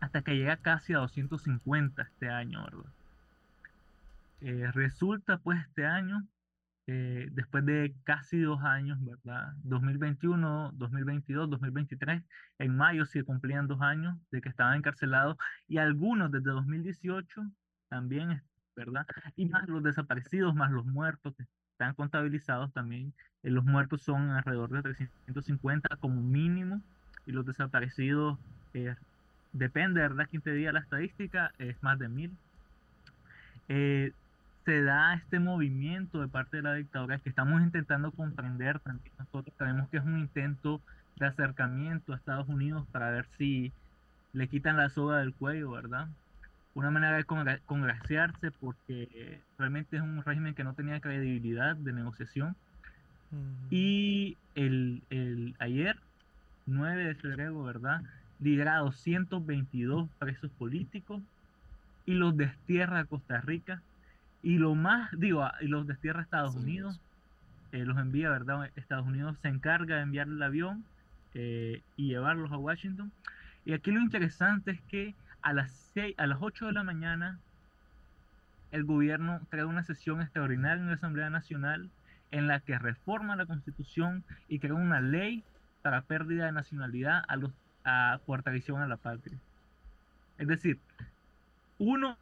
hasta 0.00 0.22
que 0.22 0.36
llega 0.36 0.56
casi 0.56 0.94
a 0.94 0.98
250 0.98 2.02
este 2.02 2.28
año, 2.28 2.64
¿verdad? 2.64 2.92
Eh, 4.40 4.70
resulta 4.72 5.38
pues 5.38 5.58
este 5.60 5.86
año 5.86 6.26
eh, 6.86 7.28
después 7.32 7.64
de 7.64 7.94
casi 8.04 8.38
dos 8.40 8.62
años, 8.62 9.02
¿verdad? 9.02 9.54
2021, 9.62 10.72
2022, 10.74 11.48
2023, 11.48 12.22
en 12.58 12.76
mayo 12.76 13.06
se 13.06 13.24
cumplían 13.24 13.66
dos 13.66 13.80
años 13.80 14.18
de 14.30 14.42
que 14.42 14.50
estaban 14.50 14.76
encarcelados 14.76 15.38
y 15.66 15.78
algunos 15.78 16.30
desde 16.30 16.50
2018 16.50 17.42
también, 17.88 18.42
¿verdad? 18.76 19.06
Y 19.36 19.46
más 19.46 19.66
los 19.68 19.82
desaparecidos, 19.82 20.54
más 20.54 20.70
los 20.72 20.84
muertos 20.84 21.34
que 21.36 21.44
están 21.74 21.94
contabilizados 21.94 22.72
también. 22.72 23.12
Eh, 23.42 23.50
los 23.50 23.64
muertos 23.64 24.02
son 24.02 24.30
alrededor 24.30 24.70
de 24.70 24.82
350 24.82 25.96
como 25.96 26.22
mínimo 26.22 26.80
y 27.26 27.32
los 27.32 27.44
desaparecidos, 27.44 28.38
eh, 28.74 28.94
depende, 29.52 30.00
¿verdad? 30.00 30.26
Quién 30.30 30.42
te 30.42 30.52
diga 30.52 30.72
la 30.72 30.80
estadística, 30.80 31.52
es 31.58 31.80
más 31.82 31.98
de 31.98 32.08
mil. 32.08 32.30
Eh, 33.68 34.12
se 34.64 34.82
da 34.82 35.14
este 35.14 35.40
movimiento 35.40 36.20
de 36.20 36.28
parte 36.28 36.58
de 36.58 36.62
la 36.62 36.74
dictadura 36.74 37.18
que 37.18 37.28
estamos 37.28 37.60
intentando 37.60 38.12
comprender 38.12 38.78
también 38.80 39.12
nosotros 39.18 39.54
creemos 39.58 39.88
que 39.90 39.98
es 39.98 40.04
un 40.04 40.18
intento 40.18 40.80
de 41.16 41.26
acercamiento 41.26 42.12
a 42.12 42.16
Estados 42.16 42.48
Unidos 42.48 42.86
para 42.90 43.10
ver 43.10 43.26
si 43.36 43.72
le 44.32 44.48
quitan 44.48 44.76
la 44.76 44.88
soga 44.88 45.18
del 45.18 45.34
cuello, 45.34 45.70
¿verdad? 45.70 46.08
Una 46.74 46.90
manera 46.90 47.16
de 47.16 47.24
congraciarse 47.24 48.50
porque 48.50 49.40
realmente 49.58 49.96
es 49.96 50.02
un 50.02 50.22
régimen 50.24 50.54
que 50.54 50.64
no 50.64 50.74
tenía 50.74 51.00
credibilidad 51.00 51.76
de 51.76 51.92
negociación. 51.92 52.56
Y 53.70 54.36
el, 54.54 55.02
el, 55.10 55.54
ayer, 55.58 55.96
9 56.66 57.04
de 57.04 57.14
febrero, 57.16 57.62
¿verdad? 57.64 58.02
Libera 58.40 58.78
222 58.78 60.08
presos 60.18 60.50
políticos 60.52 61.22
y 62.06 62.14
los 62.14 62.36
destierra 62.36 63.00
a 63.00 63.04
Costa 63.04 63.40
Rica 63.40 63.82
y 64.44 64.58
lo 64.58 64.74
más, 64.74 65.10
digo, 65.18 65.48
y 65.62 65.68
los 65.68 65.86
destierra 65.86 66.20
a 66.20 66.22
Estados 66.22 66.54
Unidos, 66.54 67.00
eh, 67.72 67.84
los 67.84 67.96
envía, 67.96 68.28
¿verdad? 68.28 68.70
Estados 68.76 69.06
Unidos 69.06 69.36
se 69.40 69.48
encarga 69.48 69.96
de 69.96 70.02
enviar 70.02 70.28
el 70.28 70.42
avión 70.42 70.84
eh, 71.32 71.80
y 71.96 72.08
llevarlos 72.08 72.52
a 72.52 72.58
Washington. 72.58 73.10
Y 73.64 73.72
aquí 73.72 73.90
lo 73.90 74.00
interesante 74.00 74.72
es 74.72 74.80
que 74.82 75.14
a 75.44 75.52
las, 75.52 75.70
seis, 75.92 76.14
a 76.18 76.26
las 76.26 76.38
8 76.40 76.66
de 76.66 76.72
la 76.72 76.82
mañana 76.82 77.38
el 78.72 78.84
gobierno 78.84 79.40
crea 79.50 79.66
una 79.66 79.84
sesión 79.84 80.20
extraordinaria 80.20 80.82
en 80.82 80.88
la 80.88 80.94
Asamblea 80.94 81.30
Nacional 81.30 81.90
en 82.32 82.48
la 82.48 82.60
que 82.60 82.78
reforma 82.78 83.36
la 83.36 83.46
constitución 83.46 84.24
y 84.48 84.58
crea 84.58 84.74
una 84.74 85.00
ley 85.00 85.44
para 85.82 86.02
pérdida 86.02 86.46
de 86.46 86.52
nacionalidad 86.52 87.22
a 87.28 87.36
los 87.36 87.52
a, 87.84 88.18
por 88.24 88.42
traición 88.42 88.80
a 88.80 88.88
la 88.88 88.96
patria. 88.96 89.38
Es 90.38 90.48
decir, 90.48 90.80
uno 91.78 92.16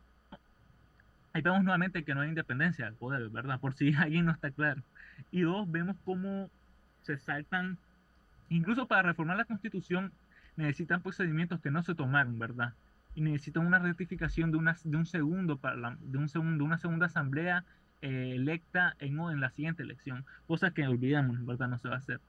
ahí 1.32 1.42
vemos 1.42 1.62
nuevamente 1.62 2.04
que 2.04 2.14
no 2.14 2.22
hay 2.22 2.28
independencia 2.28 2.84
del 2.84 2.94
poder, 2.94 3.28
¿verdad? 3.30 3.60
Por 3.60 3.74
si 3.74 3.94
alguien 3.94 4.26
no 4.26 4.32
está 4.32 4.50
claro. 4.50 4.82
Y 5.30 5.42
dos, 5.42 5.70
vemos 5.70 5.96
cómo 6.04 6.50
se 7.02 7.16
saltan, 7.18 7.78
incluso 8.48 8.86
para 8.88 9.02
reformar 9.02 9.36
la 9.36 9.44
constitución, 9.44 10.12
necesitan 10.56 11.02
procedimientos 11.02 11.60
que 11.60 11.70
no 11.70 11.82
se 11.84 11.94
tomaron, 11.94 12.38
¿verdad? 12.38 12.74
Y 13.14 13.20
necesitan 13.20 13.66
una 13.66 13.78
rectificación 13.78 14.50
de, 14.50 14.56
una, 14.56 14.76
de 14.84 14.96
un 14.96 15.06
segundo, 15.06 15.58
para 15.58 15.96
de 16.00 16.18
un 16.18 16.28
segundo, 16.28 16.64
una 16.64 16.78
segunda 16.78 17.06
asamblea 17.06 17.64
eh, 18.00 18.32
electa 18.34 18.96
en, 18.98 19.20
en 19.20 19.40
la 19.40 19.50
siguiente 19.50 19.82
elección, 19.82 20.24
cosa 20.46 20.70
que 20.70 20.86
olvidamos, 20.86 21.44
¿verdad? 21.44 21.68
No 21.68 21.78
se 21.78 21.88
va 21.88 21.96
a 21.96 21.98
hacer. 21.98 22.20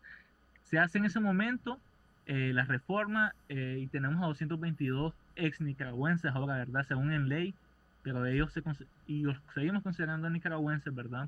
Se 0.64 0.80
hace 0.80 0.98
en 0.98 1.06
ese 1.06 1.20
momento 1.20 1.80
eh, 2.26 2.52
la 2.54 2.64
reforma 2.64 3.36
eh, 3.50 3.80
y 3.82 3.88
tenemos 3.88 4.24
a 4.24 4.28
222 4.28 5.14
ex 5.36 5.60
nicaragüenses 5.60 6.32
ahora, 6.34 6.56
¿verdad? 6.58 6.86
Según 6.88 7.12
en 7.12 7.28
ley, 7.28 7.54
pero 8.02 8.26
ellos 8.26 8.54
se 8.54 8.64
y 9.08 9.24
los 9.24 9.38
seguimos 9.54 9.84
considerando 9.84 10.30
nicaragüenses, 10.30 10.94
¿verdad? 10.96 11.28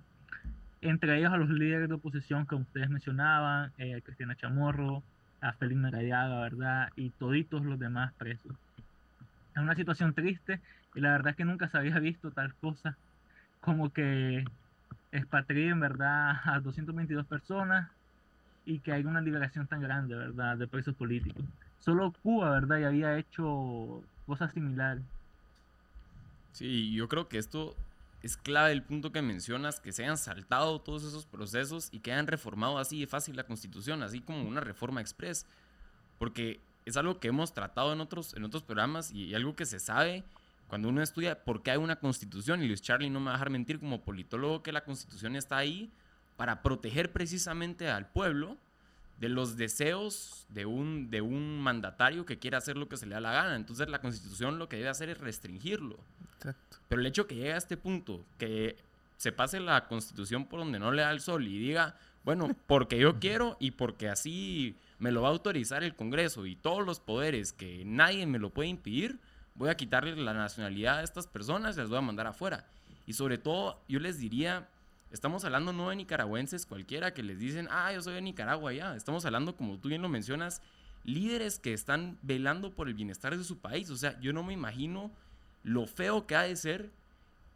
Entre 0.82 1.18
ellos 1.18 1.34
a 1.34 1.38
los 1.38 1.50
líderes 1.50 1.90
de 1.90 1.96
oposición 1.96 2.46
que 2.46 2.56
ustedes 2.56 2.90
mencionaban, 2.90 3.72
eh, 3.78 3.96
a 3.96 4.02
Cristina 4.02 4.36
Chamorro, 4.36 5.04
a 5.42 5.52
Félix 5.54 5.82
Marayaga, 5.82 6.40
¿verdad? 6.42 6.90
Y 6.96 7.10
toditos 7.10 7.66
los 7.66 7.78
demás 7.78 8.14
presos. 8.14 8.56
Es 9.56 9.62
una 9.62 9.76
situación 9.76 10.14
triste 10.14 10.60
y 10.94 11.00
la 11.00 11.12
verdad 11.12 11.32
es 11.32 11.36
que 11.38 11.46
nunca 11.46 11.70
se 11.70 11.78
había 11.78 11.98
visto 12.00 12.32
tal 12.32 12.54
cosa 12.56 12.98
como 13.62 13.92
que 13.92 14.46
expatrien, 15.12 15.80
¿verdad? 15.80 16.42
A 16.44 16.60
222 16.60 17.26
personas 17.26 17.90
y 18.66 18.80
que 18.80 18.92
hay 18.92 19.04
una 19.06 19.22
liberación 19.22 19.68
tan 19.68 19.82
grande, 19.82 20.16
¿verdad? 20.16 20.58
De 20.58 20.68
presos 20.68 20.96
políticos. 20.96 21.44
Solo 21.80 22.14
Cuba, 22.22 22.52
¿verdad? 22.52 22.80
Y 22.80 22.84
había 22.84 23.18
hecho 23.18 24.04
cosas 24.26 24.52
similares. 24.54 25.04
Sí, 26.52 26.94
yo 26.94 27.08
creo 27.08 27.28
que 27.28 27.38
esto 27.38 27.76
es 28.24 28.38
clave 28.38 28.72
el 28.72 28.82
punto 28.82 29.12
que 29.12 29.22
mencionas, 29.22 29.80
que 29.80 29.92
se 29.92 30.04
hayan 30.04 30.18
saltado 30.18 30.80
todos 30.80 31.04
esos 31.04 31.26
procesos 31.26 31.90
y 31.92 32.00
que 32.00 32.12
hayan 32.12 32.28
reformado 32.28 32.80
así 32.80 33.00
de 33.00 33.08
fácil 33.08 33.36
la 33.36 33.44
constitución, 33.44 34.02
así 34.04 34.20
como 34.20 34.48
una 34.48 34.62
reforma 34.62 35.00
express. 35.00 35.46
Porque 36.18 36.60
es 36.86 36.98
algo 36.98 37.20
que 37.20 37.30
hemos 37.30 37.54
tratado 37.54 37.92
en 37.94 38.02
otros, 38.02 38.34
en 38.36 38.44
otros 38.44 38.64
programas 38.64 39.12
y, 39.12 39.34
algo 39.34 39.56
que 39.56 39.66
se 39.66 39.80
sabe 39.80 40.24
cuando 40.68 40.90
uno 40.90 41.02
estudia 41.02 41.44
por 41.44 41.64
qué 41.64 41.72
hay 41.72 41.78
una 41.78 41.98
constitución. 41.98 42.64
Y 42.64 42.68
Luis 42.68 42.82
Charlie 42.82 43.10
no 43.10 43.20
me 43.20 43.26
va 43.28 43.32
a 43.32 43.34
dejar 43.34 43.50
mentir 43.50 43.80
como 43.80 44.02
politólogo 44.02 44.64
que 44.64 44.72
la 44.72 44.84
constitución 44.84 45.36
está 45.36 45.58
ahí 45.58 45.92
para 46.38 46.62
proteger 46.62 47.12
precisamente 47.12 47.90
al 47.90 48.08
pueblo 48.08 48.58
de 49.20 49.30
los 49.30 49.58
deseos 49.58 50.46
de 50.50 50.66
un, 50.66 51.10
de 51.10 51.22
un 51.22 51.60
mandatario 51.60 52.26
que 52.26 52.38
quiere 52.38 52.58
hacer 52.58 52.78
lo 52.78 52.90
que 52.90 52.98
se 52.98 53.06
le 53.06 53.16
da 53.16 53.22
la 53.22 53.32
gana. 53.32 53.56
Entonces 53.56 53.90
la 53.90 54.00
constitución 54.02 54.60
lo 54.60 54.70
que 54.70 54.78
debe 54.78 54.90
hacer 54.90 55.10
es 55.10 55.18
restringirlo. 55.18 55.98
Pero 56.88 57.02
el 57.02 57.08
hecho 57.08 57.26
que 57.26 57.36
llegue 57.36 57.54
a 57.54 57.58
este 57.58 57.78
punto, 57.78 58.24
que 58.38 58.78
se 59.18 59.32
pase 59.32 59.60
la 59.60 59.88
constitución 59.88 60.46
por 60.46 60.60
donde 60.60 60.78
no 60.78 60.92
le 60.92 61.02
da 61.02 61.12
el 61.12 61.22
sol 61.22 61.48
y 61.48 61.58
diga, 61.58 61.96
bueno, 62.24 62.50
porque 62.68 63.00
yo 63.00 63.20
quiero 63.20 63.58
y 63.60 63.72
porque 63.72 64.10
así 64.10 64.76
me 65.00 65.12
lo 65.12 65.22
va 65.22 65.30
a 65.30 65.32
autorizar 65.32 65.84
el 65.84 65.96
Congreso 65.96 66.46
y 66.46 66.56
todos 66.56 66.86
los 66.86 67.00
poderes 67.00 67.54
que 67.54 67.84
nadie 67.86 68.26
me 68.26 68.40
lo 68.40 68.52
puede 68.52 68.70
impedir, 68.70 69.20
voy 69.56 69.70
a 69.70 69.76
quitarle 69.76 70.16
la 70.16 70.34
nacionalidad 70.34 71.00
a 71.00 71.04
estas 71.04 71.28
personas 71.28 71.76
y 71.76 71.80
las 71.80 71.90
voy 71.90 71.98
a 71.98 72.02
mandar 72.02 72.28
afuera. 72.28 72.66
Y 73.08 73.14
sobre 73.14 73.38
todo, 73.38 73.82
yo 73.88 74.00
les 74.00 74.20
diría, 74.20 74.68
estamos 75.12 75.46
hablando 75.46 75.74
no 75.74 75.90
de 75.90 75.96
nicaragüenses 75.96 76.66
cualquiera 76.66 77.14
que 77.14 77.24
les 77.24 77.40
dicen, 77.40 77.68
ah, 77.72 77.92
yo 77.94 78.02
soy 78.02 78.16
de 78.16 78.22
Nicaragua 78.22 78.74
ya. 78.74 78.96
Estamos 78.96 79.26
hablando, 79.26 79.56
como 79.56 79.78
tú 79.78 79.90
bien 79.90 80.02
lo 80.02 80.10
mencionas, 80.10 80.62
líderes 81.04 81.60
que 81.60 81.74
están 81.74 82.18
velando 82.22 82.72
por 82.72 82.88
el 82.88 82.94
bienestar 82.94 83.38
de 83.38 83.44
su 83.44 83.60
país. 83.60 83.90
O 83.90 83.98
sea, 83.98 84.20
yo 84.20 84.34
no 84.34 84.44
me 84.44 84.54
imagino 84.54 85.12
lo 85.64 85.88
feo 85.88 86.26
que 86.26 86.36
ha 86.36 86.44
de 86.44 86.56
ser 86.56 86.92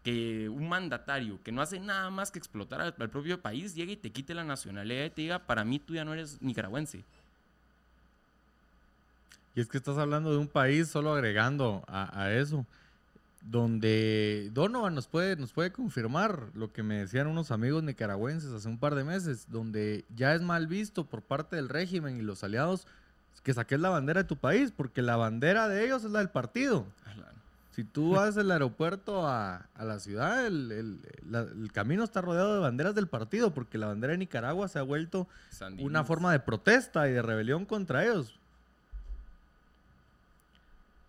que 0.03 0.47
un 0.47 0.69
mandatario 0.69 1.43
que 1.43 1.51
no 1.51 1.61
hace 1.61 1.79
nada 1.79 2.09
más 2.09 2.31
que 2.31 2.39
explotar 2.39 2.79
al, 2.79 2.95
al 2.97 3.09
propio 3.09 3.41
país 3.41 3.75
llegue 3.75 3.93
y 3.93 3.97
te 3.97 4.11
quite 4.11 4.33
la 4.33 4.45
nacionalidad 4.45 5.05
y 5.05 5.09
te 5.09 5.21
diga, 5.23 5.39
para 5.39 5.65
mí 5.65 5.79
tú 5.79 5.95
ya 5.95 6.05
no 6.05 6.13
eres 6.13 6.41
nicaragüense. 6.41 7.03
Y 9.59 9.61
es 9.61 9.67
que 9.67 9.75
estás 9.77 9.97
hablando 9.97 10.31
de 10.31 10.37
un 10.37 10.47
país, 10.47 10.87
solo 10.87 11.11
agregando 11.13 11.83
a, 11.89 12.17
a 12.23 12.31
eso, 12.33 12.65
donde 13.41 14.49
Donovan 14.53 14.95
nos 14.95 15.07
puede, 15.07 15.35
nos 15.35 15.51
puede 15.51 15.73
confirmar 15.73 16.43
lo 16.53 16.71
que 16.71 16.81
me 16.81 16.99
decían 16.99 17.27
unos 17.27 17.51
amigos 17.51 17.83
nicaragüenses 17.83 18.53
hace 18.53 18.69
un 18.69 18.77
par 18.77 18.95
de 18.95 19.03
meses, 19.03 19.47
donde 19.49 20.05
ya 20.15 20.33
es 20.33 20.41
mal 20.41 20.67
visto 20.67 21.03
por 21.05 21.21
parte 21.23 21.57
del 21.57 21.67
régimen 21.67 22.15
y 22.17 22.21
los 22.21 22.41
aliados 22.45 22.87
que 23.43 23.53
saques 23.53 23.81
la 23.81 23.89
bandera 23.89 24.23
de 24.23 24.29
tu 24.29 24.37
país, 24.37 24.71
porque 24.75 25.01
la 25.01 25.17
bandera 25.17 25.67
de 25.67 25.83
ellos 25.83 26.05
es 26.05 26.11
la 26.11 26.19
del 26.19 26.29
partido. 26.29 26.85
Si 27.71 27.83
tú 27.83 28.11
vas 28.11 28.35
del 28.35 28.51
aeropuerto 28.51 29.27
a, 29.27 29.67
a 29.75 29.83
la 29.83 29.99
ciudad, 29.99 30.45
el, 30.45 30.71
el- 30.71 30.99
la- 31.29 31.41
el 31.41 31.69
camino 31.73 32.05
está 32.05 32.21
rodeado 32.21 32.53
de 32.53 32.59
banderas 32.61 32.95
del 32.95 33.07
partido, 33.07 33.53
porque 33.53 33.77
la 33.77 33.87
bandera 33.87 34.11
de 34.11 34.19
Nicaragua 34.19 34.69
se 34.69 34.79
ha 34.79 34.83
vuelto 34.83 35.27
una 35.83 36.03
forma 36.05 36.31
de 36.31 36.39
protesta 36.39 37.09
y 37.09 37.11
de 37.11 37.21
rebelión 37.21 37.65
contra 37.65 38.05
ellos. 38.05 38.38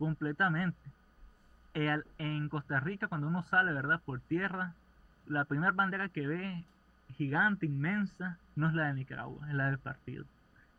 Completamente. 0.01 0.79
Eh, 1.75 2.01
en 2.19 2.49
Costa 2.49 2.81
Rica, 2.81 3.07
cuando 3.07 3.29
uno 3.29 3.45
sale, 3.45 3.73
¿verdad? 3.73 4.01
Por 4.05 4.19
tierra, 4.21 4.73
la 5.27 5.45
primera 5.45 5.73
bandera 5.73 6.09
que 6.09 6.27
ve, 6.27 6.65
gigante, 7.17 7.67
inmensa, 7.67 8.39
no 8.57 8.69
es 8.69 8.75
la 8.75 8.87
de 8.87 8.95
Nicaragua, 8.95 9.47
es 9.49 9.55
la 9.55 9.67
del 9.67 9.79
partido. 9.79 10.25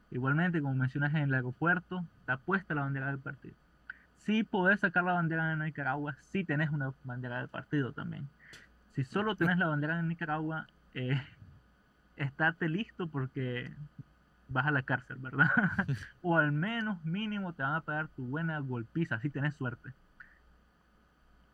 Igualmente, 0.09 0.59
como 0.59 0.73
mencionas 0.73 1.13
en 1.13 1.21
el 1.21 1.33
aeropuerto, 1.33 2.03
está 2.19 2.35
puesta 2.35 2.73
la 2.73 2.81
bandera 2.81 3.07
del 3.07 3.19
partido. 3.19 3.53
Si 4.17 4.43
podés 4.43 4.79
sacar 4.79 5.03
la 5.03 5.13
bandera 5.13 5.55
de 5.55 5.63
Nicaragua, 5.63 6.17
si 6.31 6.43
tenés 6.43 6.71
una 6.71 6.91
bandera 7.03 7.37
del 7.37 7.47
partido 7.47 7.93
también. 7.93 8.27
Si 8.93 9.03
solo 9.05 9.35
tenés 9.35 9.57
la 9.57 9.67
bandera 9.67 9.97
de 9.97 10.03
Nicaragua, 10.03 10.67
eh, 10.95 11.21
listo 12.61 13.07
porque 13.07 13.71
vas 14.51 14.67
a 14.67 14.71
la 14.71 14.83
cárcel, 14.83 15.17
¿verdad? 15.17 15.47
o 16.21 16.37
al 16.37 16.51
menos 16.51 17.03
mínimo 17.05 17.53
te 17.53 17.63
van 17.63 17.75
a 17.75 17.81
pagar 17.81 18.07
tu 18.09 18.25
buena 18.25 18.59
golpiza, 18.59 19.19
si 19.19 19.29
tenés 19.29 19.55
suerte. 19.55 19.91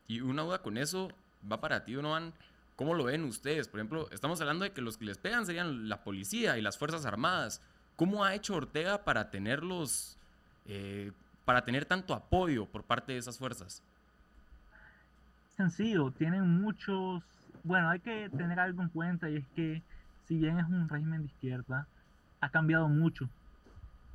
Y 0.07 0.21
una 0.21 0.43
duda 0.43 0.61
con 0.61 0.77
eso 0.77 1.11
va 1.49 1.59
para 1.59 1.83
ti, 1.83 1.93
Donovan. 1.93 2.33
¿Cómo 2.75 2.93
lo 2.93 3.05
ven 3.05 3.23
ustedes? 3.23 3.67
Por 3.67 3.79
ejemplo, 3.79 4.07
estamos 4.11 4.39
hablando 4.39 4.63
de 4.63 4.71
que 4.71 4.81
los 4.81 4.97
que 4.97 5.05
les 5.05 5.17
pegan 5.17 5.45
serían 5.45 5.89
la 5.89 6.03
policía 6.03 6.57
y 6.57 6.61
las 6.61 6.77
Fuerzas 6.77 7.05
Armadas. 7.05 7.61
¿Cómo 7.95 8.23
ha 8.23 8.35
hecho 8.35 8.55
Ortega 8.55 9.03
para 9.03 9.31
tenerlos, 9.31 10.17
eh, 10.67 11.11
para 11.43 11.65
tener 11.65 11.85
tanto 11.85 12.13
apoyo 12.13 12.67
por 12.67 12.83
parte 12.83 13.13
de 13.13 13.17
esas 13.17 13.37
fuerzas? 13.39 13.81
Sencillo, 15.55 16.11
tienen 16.11 16.61
muchos... 16.61 17.23
Bueno, 17.63 17.89
hay 17.89 17.99
que 17.99 18.29
tener 18.29 18.59
algo 18.59 18.83
en 18.83 18.89
cuenta 18.89 19.29
y 19.29 19.37
es 19.37 19.47
que 19.55 19.81
si 20.27 20.37
bien 20.37 20.59
es 20.59 20.67
un 20.67 20.87
régimen 20.87 21.21
de 21.21 21.27
izquierda, 21.27 21.87
ha 22.41 22.49
cambiado 22.51 22.89
mucho. 22.89 23.29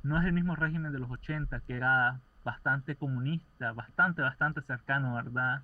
No 0.03 0.19
es 0.19 0.25
el 0.25 0.33
mismo 0.33 0.55
régimen 0.55 0.91
de 0.91 0.99
los 0.99 1.09
80, 1.11 1.61
que 1.61 1.75
era 1.75 2.21
bastante 2.43 2.97
comunista, 2.97 3.73
bastante, 3.73 4.21
bastante 4.21 4.61
cercano, 4.63 5.15
¿verdad? 5.15 5.63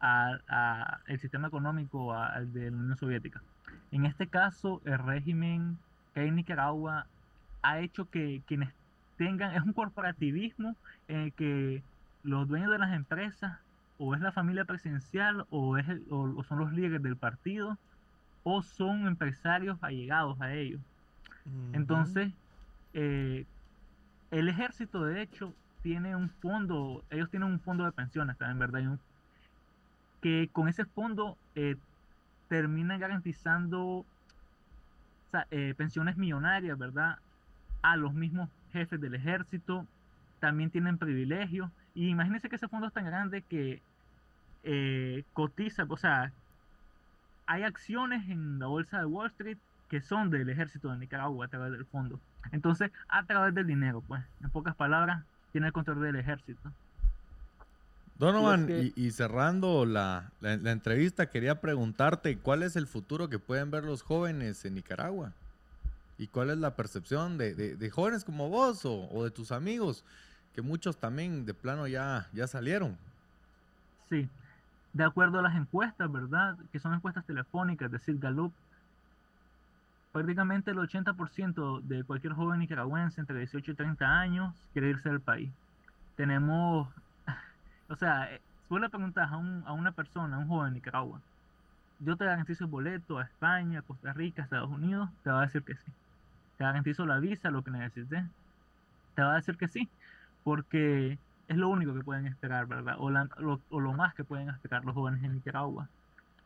A, 0.00 0.38
a 0.48 1.02
el 1.06 1.20
sistema 1.20 1.48
económico 1.48 2.12
a- 2.14 2.28
al 2.28 2.52
de 2.52 2.70
la 2.70 2.76
Unión 2.76 2.96
Soviética. 2.96 3.44
En 3.90 4.06
este 4.06 4.28
caso, 4.28 4.82
el 4.84 4.98
régimen 4.98 5.84
que 6.14 6.20
hay 6.20 6.28
en 6.28 6.36
Nicaragua 6.36 7.10
ha 7.62 7.80
hecho 7.80 8.08
que 8.10 8.42
quienes 8.46 8.74
tengan, 9.16 9.54
es 9.54 9.62
un 9.62 9.72
corporativismo 9.72 10.76
en 11.08 11.20
el 11.20 11.34
que 11.34 11.84
los 12.22 12.48
dueños 12.48 12.70
de 12.70 12.78
las 12.78 12.92
empresas 12.94 13.60
o 13.96 14.14
es 14.14 14.20
la 14.20 14.32
familia 14.32 14.64
presidencial 14.64 15.46
o, 15.50 15.78
es 15.78 15.88
el- 15.88 16.06
o, 16.10 16.22
o 16.38 16.44
son 16.44 16.58
los 16.58 16.72
líderes 16.72 17.02
del 17.02 17.16
partido 17.18 17.78
o 18.42 18.62
son 18.62 19.06
empresarios 19.06 19.78
allegados 19.82 20.40
a 20.40 20.54
ellos. 20.54 20.82
Entonces, 21.72 22.32
eh, 22.94 23.46
el 24.30 24.48
ejército 24.48 25.04
de 25.04 25.22
hecho 25.22 25.54
tiene 25.82 26.14
un 26.14 26.30
fondo, 26.30 27.02
ellos 27.10 27.30
tienen 27.30 27.48
un 27.50 27.60
fondo 27.60 27.84
de 27.84 27.92
pensiones 27.92 28.36
también, 28.38 28.58
¿verdad? 28.58 28.98
Que 30.20 30.48
con 30.52 30.68
ese 30.68 30.84
fondo 30.84 31.36
eh, 31.54 31.76
terminan 32.48 33.00
garantizando 33.00 34.04
eh, 35.50 35.74
pensiones 35.76 36.16
millonarias, 36.16 36.78
¿verdad? 36.78 37.18
A 37.82 37.96
los 37.96 38.14
mismos 38.14 38.48
jefes 38.72 39.00
del 39.00 39.14
ejército, 39.14 39.86
también 40.38 40.70
tienen 40.70 40.98
privilegios. 40.98 41.70
Y 41.94 42.08
imagínense 42.08 42.48
que 42.48 42.56
ese 42.56 42.68
fondo 42.68 42.86
es 42.86 42.92
tan 42.92 43.04
grande 43.04 43.42
que 43.42 43.82
cotiza, 45.32 45.84
o 45.88 45.96
sea, 45.96 46.30
hay 47.46 47.64
acciones 47.64 48.28
en 48.28 48.60
la 48.60 48.66
bolsa 48.66 49.00
de 49.00 49.06
Wall 49.06 49.26
Street 49.26 49.58
que 49.92 50.00
son 50.00 50.30
del 50.30 50.48
ejército 50.48 50.90
de 50.90 50.96
Nicaragua 50.96 51.44
a 51.44 51.48
través 51.48 51.70
del 51.70 51.84
fondo. 51.84 52.18
Entonces, 52.50 52.90
a 53.10 53.26
través 53.26 53.54
del 53.54 53.66
dinero, 53.66 54.02
pues, 54.08 54.22
en 54.42 54.48
pocas 54.48 54.74
palabras, 54.74 55.22
tiene 55.52 55.66
el 55.66 55.74
control 55.74 56.00
del 56.00 56.16
ejército. 56.16 56.72
Donovan, 58.18 58.70
Y 58.70 58.72
es 58.72 58.92
y, 58.96 59.06
y 59.08 59.10
cerrando 59.10 59.84
la, 59.84 60.30
la- 60.40 60.56
la 60.56 60.70
entrevista, 60.70 61.26
quería 61.28 61.60
preguntarte 61.60 62.38
cuál 62.38 62.62
es 62.62 62.74
el 62.76 62.86
futuro 62.86 63.28
que 63.28 63.38
pueden 63.38 63.70
ver 63.70 63.84
los 63.84 64.00
jóvenes 64.02 64.64
en 64.64 64.76
Nicaragua 64.76 65.32
y 66.16 66.26
cuál 66.28 66.48
es 66.48 66.56
la 66.56 66.74
percepción 66.74 67.36
de, 67.36 67.54
de- 67.54 67.76
de 67.76 67.90
jóvenes 67.90 68.24
como 68.24 68.48
vos 68.48 68.86
o, 68.86 69.10
o 69.10 69.24
de 69.24 69.30
tus 69.30 69.52
amigos, 69.52 70.06
que 70.54 70.62
muchos 70.62 70.96
también 70.96 71.44
de 71.44 71.52
plano 71.52 71.86
ya, 71.86 72.28
ya 72.32 72.46
salieron. 72.46 72.96
Sí, 74.08 74.26
de 74.94 75.04
acuerdo 75.04 75.40
a 75.40 75.42
las 75.42 75.54
encuestas, 75.54 76.10
¿verdad? 76.10 76.56
Que 76.72 76.78
son 76.78 76.94
encuestas 76.94 77.26
telefónicas, 77.26 77.86
es 77.86 77.92
decir, 77.92 78.18
Gallup, 78.18 78.54
prácticamente 80.12 80.72
el 80.72 80.78
80% 80.78 81.80
de 81.82 82.04
cualquier 82.04 82.34
joven 82.34 82.60
nicaragüense 82.60 83.20
entre 83.20 83.38
18 83.38 83.72
y 83.72 83.76
30 83.76 84.06
años 84.20 84.54
quiere 84.72 84.90
irse 84.90 85.10
del 85.10 85.22
país. 85.22 85.54
Tenemos, 86.16 86.94
o 87.88 87.96
sea, 87.96 88.34
eh, 88.34 88.44
si 88.62 88.66
vos 88.70 88.80
le 88.82 88.90
preguntas 88.90 89.30
a, 89.32 89.38
un- 89.38 89.64
a 89.66 89.72
una 89.74 89.92
persona, 89.92 90.36
a 90.36 90.40
un 90.40 90.48
joven 90.48 90.72
de 90.74 90.76
Nicaragua, 90.80 91.24
yo 91.98 92.16
te 92.16 92.24
garantizo 92.26 92.64
el 92.64 92.70
boleto 92.70 93.18
a 93.18 93.24
España, 93.24 93.82
Costa 93.82 94.12
Rica, 94.14 94.42
Estados 94.42 94.70
Unidos, 94.70 95.10
te 95.22 95.30
va 95.30 95.40
a 95.42 95.46
decir 95.46 95.64
que 95.64 95.76
sí. 95.76 95.92
Te 96.56 96.64
garantizo 96.64 97.06
la 97.06 97.20
visa, 97.20 97.50
lo 97.50 97.64
que 97.64 97.70
necesites, 97.72 98.24
te 99.14 99.22
va 99.22 99.32
a 99.34 99.36
decir 99.36 99.56
que 99.56 99.68
sí, 99.68 99.92
porque 100.42 101.20
es 101.48 101.56
lo 101.56 101.68
único 101.68 101.94
que 101.94 102.02
pueden 102.04 102.26
esperar, 102.26 102.66
¿verdad? 102.66 102.96
O, 102.98 103.10
lo, 103.10 103.92
más 103.94 104.14
que 104.14 104.24
pueden 104.24 104.48
esperar 104.50 104.84
los 104.84 104.94
jóvenes 104.94 105.22
en 105.24 105.34
Nicaragua. 105.34 105.90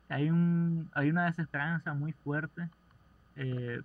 Hay 0.09 0.31
una 0.31 1.27
desesperanza 1.27 1.95
muy 1.95 2.13
fuerte. 2.15 2.71
Eh, 3.37 3.81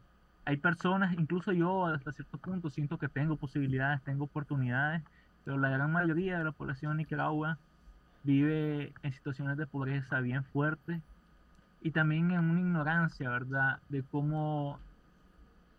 hay 0.46 0.58
personas, 0.58 1.14
incluso 1.18 1.52
yo 1.52 1.86
hasta 1.86 2.12
cierto 2.12 2.38
punto 2.38 2.70
siento 2.70 2.98
que 2.98 3.08
tengo 3.08 3.36
posibilidades, 3.38 4.02
tengo 4.04 4.26
oportunidades, 4.26 5.04
pero 5.46 5.58
la 5.58 5.70
gran 5.70 5.92
mayoría 5.92 6.38
de 6.38 6.44
la 6.44 6.52
población 6.52 6.94
de 6.94 7.04
Nicaragua 7.04 7.58
vive 8.24 8.94
en 9.04 9.14
situaciones 9.14 9.58
de 9.58 9.68
pobreza 9.68 10.20
bien 10.20 10.44
fuertes 10.46 11.02
y 11.82 11.92
también 11.92 12.32
en 12.32 12.40
una 12.50 12.60
ignorancia, 12.60 13.30
¿verdad? 13.30 13.80
De 13.90 14.04
cómo 14.04 14.80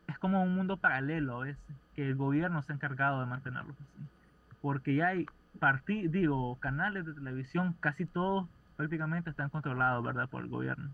es 0.09 0.19
como 0.19 0.43
un 0.43 0.55
mundo 0.55 0.77
paralelo 0.77 1.43
a 1.43 1.47
que 1.95 2.09
el 2.09 2.17
gobierno 2.17 2.63
se 2.63 2.73
ha 2.73 2.75
encargado 2.77 3.21
de 3.21 3.27
mantenerlos 3.27 3.77
así 3.81 4.09
porque 4.63 4.95
ya 4.95 5.09
hay 5.09 5.27
digo, 5.87 6.59
canales 6.61 7.05
de 7.05 7.15
televisión, 7.15 7.75
casi 7.81 8.07
todos 8.07 8.49
prácticamente 8.77 9.31
están 9.31 9.51
controlados, 9.51 10.03
¿verdad?, 10.05 10.29
por 10.29 10.43
el 10.43 10.49
gobierno. 10.49 10.91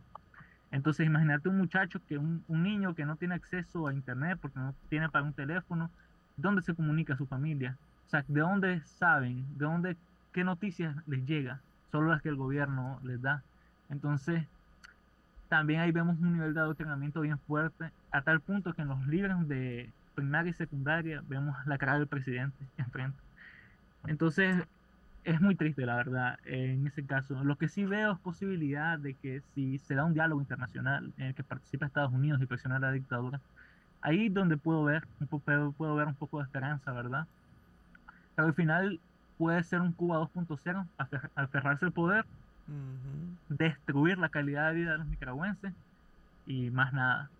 Entonces, 0.71 1.07
imagínate 1.07 1.49
un 1.49 1.59
muchacho, 1.59 2.01
que 2.07 2.19
un, 2.19 2.45
un 2.49 2.62
niño 2.62 2.95
que 2.95 3.07
no 3.07 3.16
tiene 3.16 3.35
acceso 3.35 3.87
a 3.87 3.95
internet 3.95 4.39
porque 4.41 4.59
no 4.59 4.75
tiene 4.89 5.09
para 5.09 5.25
un 5.25 5.33
teléfono, 5.33 5.91
¿dónde 6.37 6.62
se 6.62 6.75
comunica 6.75 7.16
su 7.16 7.27
familia? 7.27 7.77
O 8.07 8.11
sea, 8.11 8.25
¿de 8.27 8.41
dónde 8.41 8.81
saben? 8.83 9.45
¿De 9.59 9.64
dónde, 9.64 9.97
qué 10.33 10.45
noticias 10.45 10.97
les 11.07 11.25
llega? 11.27 11.61
Solo 11.91 12.11
las 12.11 12.23
que 12.23 12.29
el 12.29 12.37
gobierno 12.37 13.01
les 13.03 13.21
da. 13.21 13.43
Entonces, 13.91 14.45
también 15.49 15.81
ahí 15.81 15.93
vemos 15.93 16.19
un 16.19 16.35
nivel 16.35 16.55
de 16.55 16.61
adoctrinamiento 16.61 17.21
bien 17.21 17.39
fuerte, 17.39 17.91
a 18.11 18.23
tal 18.23 18.41
punto 18.41 18.73
que 18.75 18.83
en 18.83 18.89
los 18.89 19.07
libros 19.07 19.49
de 19.49 19.91
primaria 20.14 20.51
y 20.51 20.55
secundaria 20.55 21.23
vemos 21.29 21.57
la 21.66 21.79
cara 21.79 21.99
del 21.99 22.07
presidente 22.07 22.57
enfrente. 22.77 23.19
Entonces, 24.07 24.64
es 25.33 25.41
muy 25.41 25.57
triste, 25.57 25.85
la 25.87 25.97
verdad, 25.97 26.37
en 26.45 26.87
ese 26.87 27.07
caso. 27.07 27.43
Lo 27.45 27.57
que 27.59 27.68
sí 27.68 27.85
veo 27.85 28.12
es 28.14 28.20
posibilidad 28.20 28.99
de 28.99 29.16
que 29.18 29.41
si 29.43 29.79
se 29.79 29.95
da 29.95 30.05
un 30.05 30.14
diálogo 30.14 30.41
internacional 30.41 31.12
en 31.16 31.26
el 31.26 31.35
que 31.35 31.45
participa 31.45 31.87
Estados 31.87 32.12
Unidos 32.12 32.41
y 32.43 32.47
presiona 32.47 32.79
la 32.79 32.93
dictadura, 32.93 33.43
ahí 34.03 34.26
es 34.29 34.35
donde 34.35 34.59
puedo 34.59 34.85
ver 34.85 35.05
un 35.20 35.29
poco, 35.29 35.74
puedo 35.76 35.97
ver 35.97 36.09
un 36.09 36.16
poco 36.16 36.39
de 36.39 36.45
esperanza, 36.45 36.93
¿verdad? 36.93 37.29
Pero 38.35 38.49
al 38.49 38.55
final 38.55 39.03
puede 39.37 39.62
ser 39.64 39.81
un 39.81 39.93
Cuba 39.95 40.16
2.0, 40.18 40.89
afer- 40.97 41.31
aferrarse 41.35 41.85
al 41.87 41.93
poder, 41.93 42.26
Ujú. 42.68 43.39
destruir 43.49 44.16
la 44.18 44.31
calidad 44.31 44.68
de 44.70 44.74
vida 44.76 44.93
de 44.93 44.99
los 44.99 45.07
nicaragüenses 45.09 45.74
y 46.47 46.70
más 46.70 46.93
nada. 46.95 47.33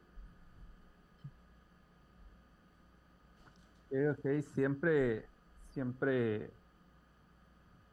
Ok, 3.91 4.19
ok, 4.19 4.43
siempre, 4.43 5.31
siempre 5.65 6.58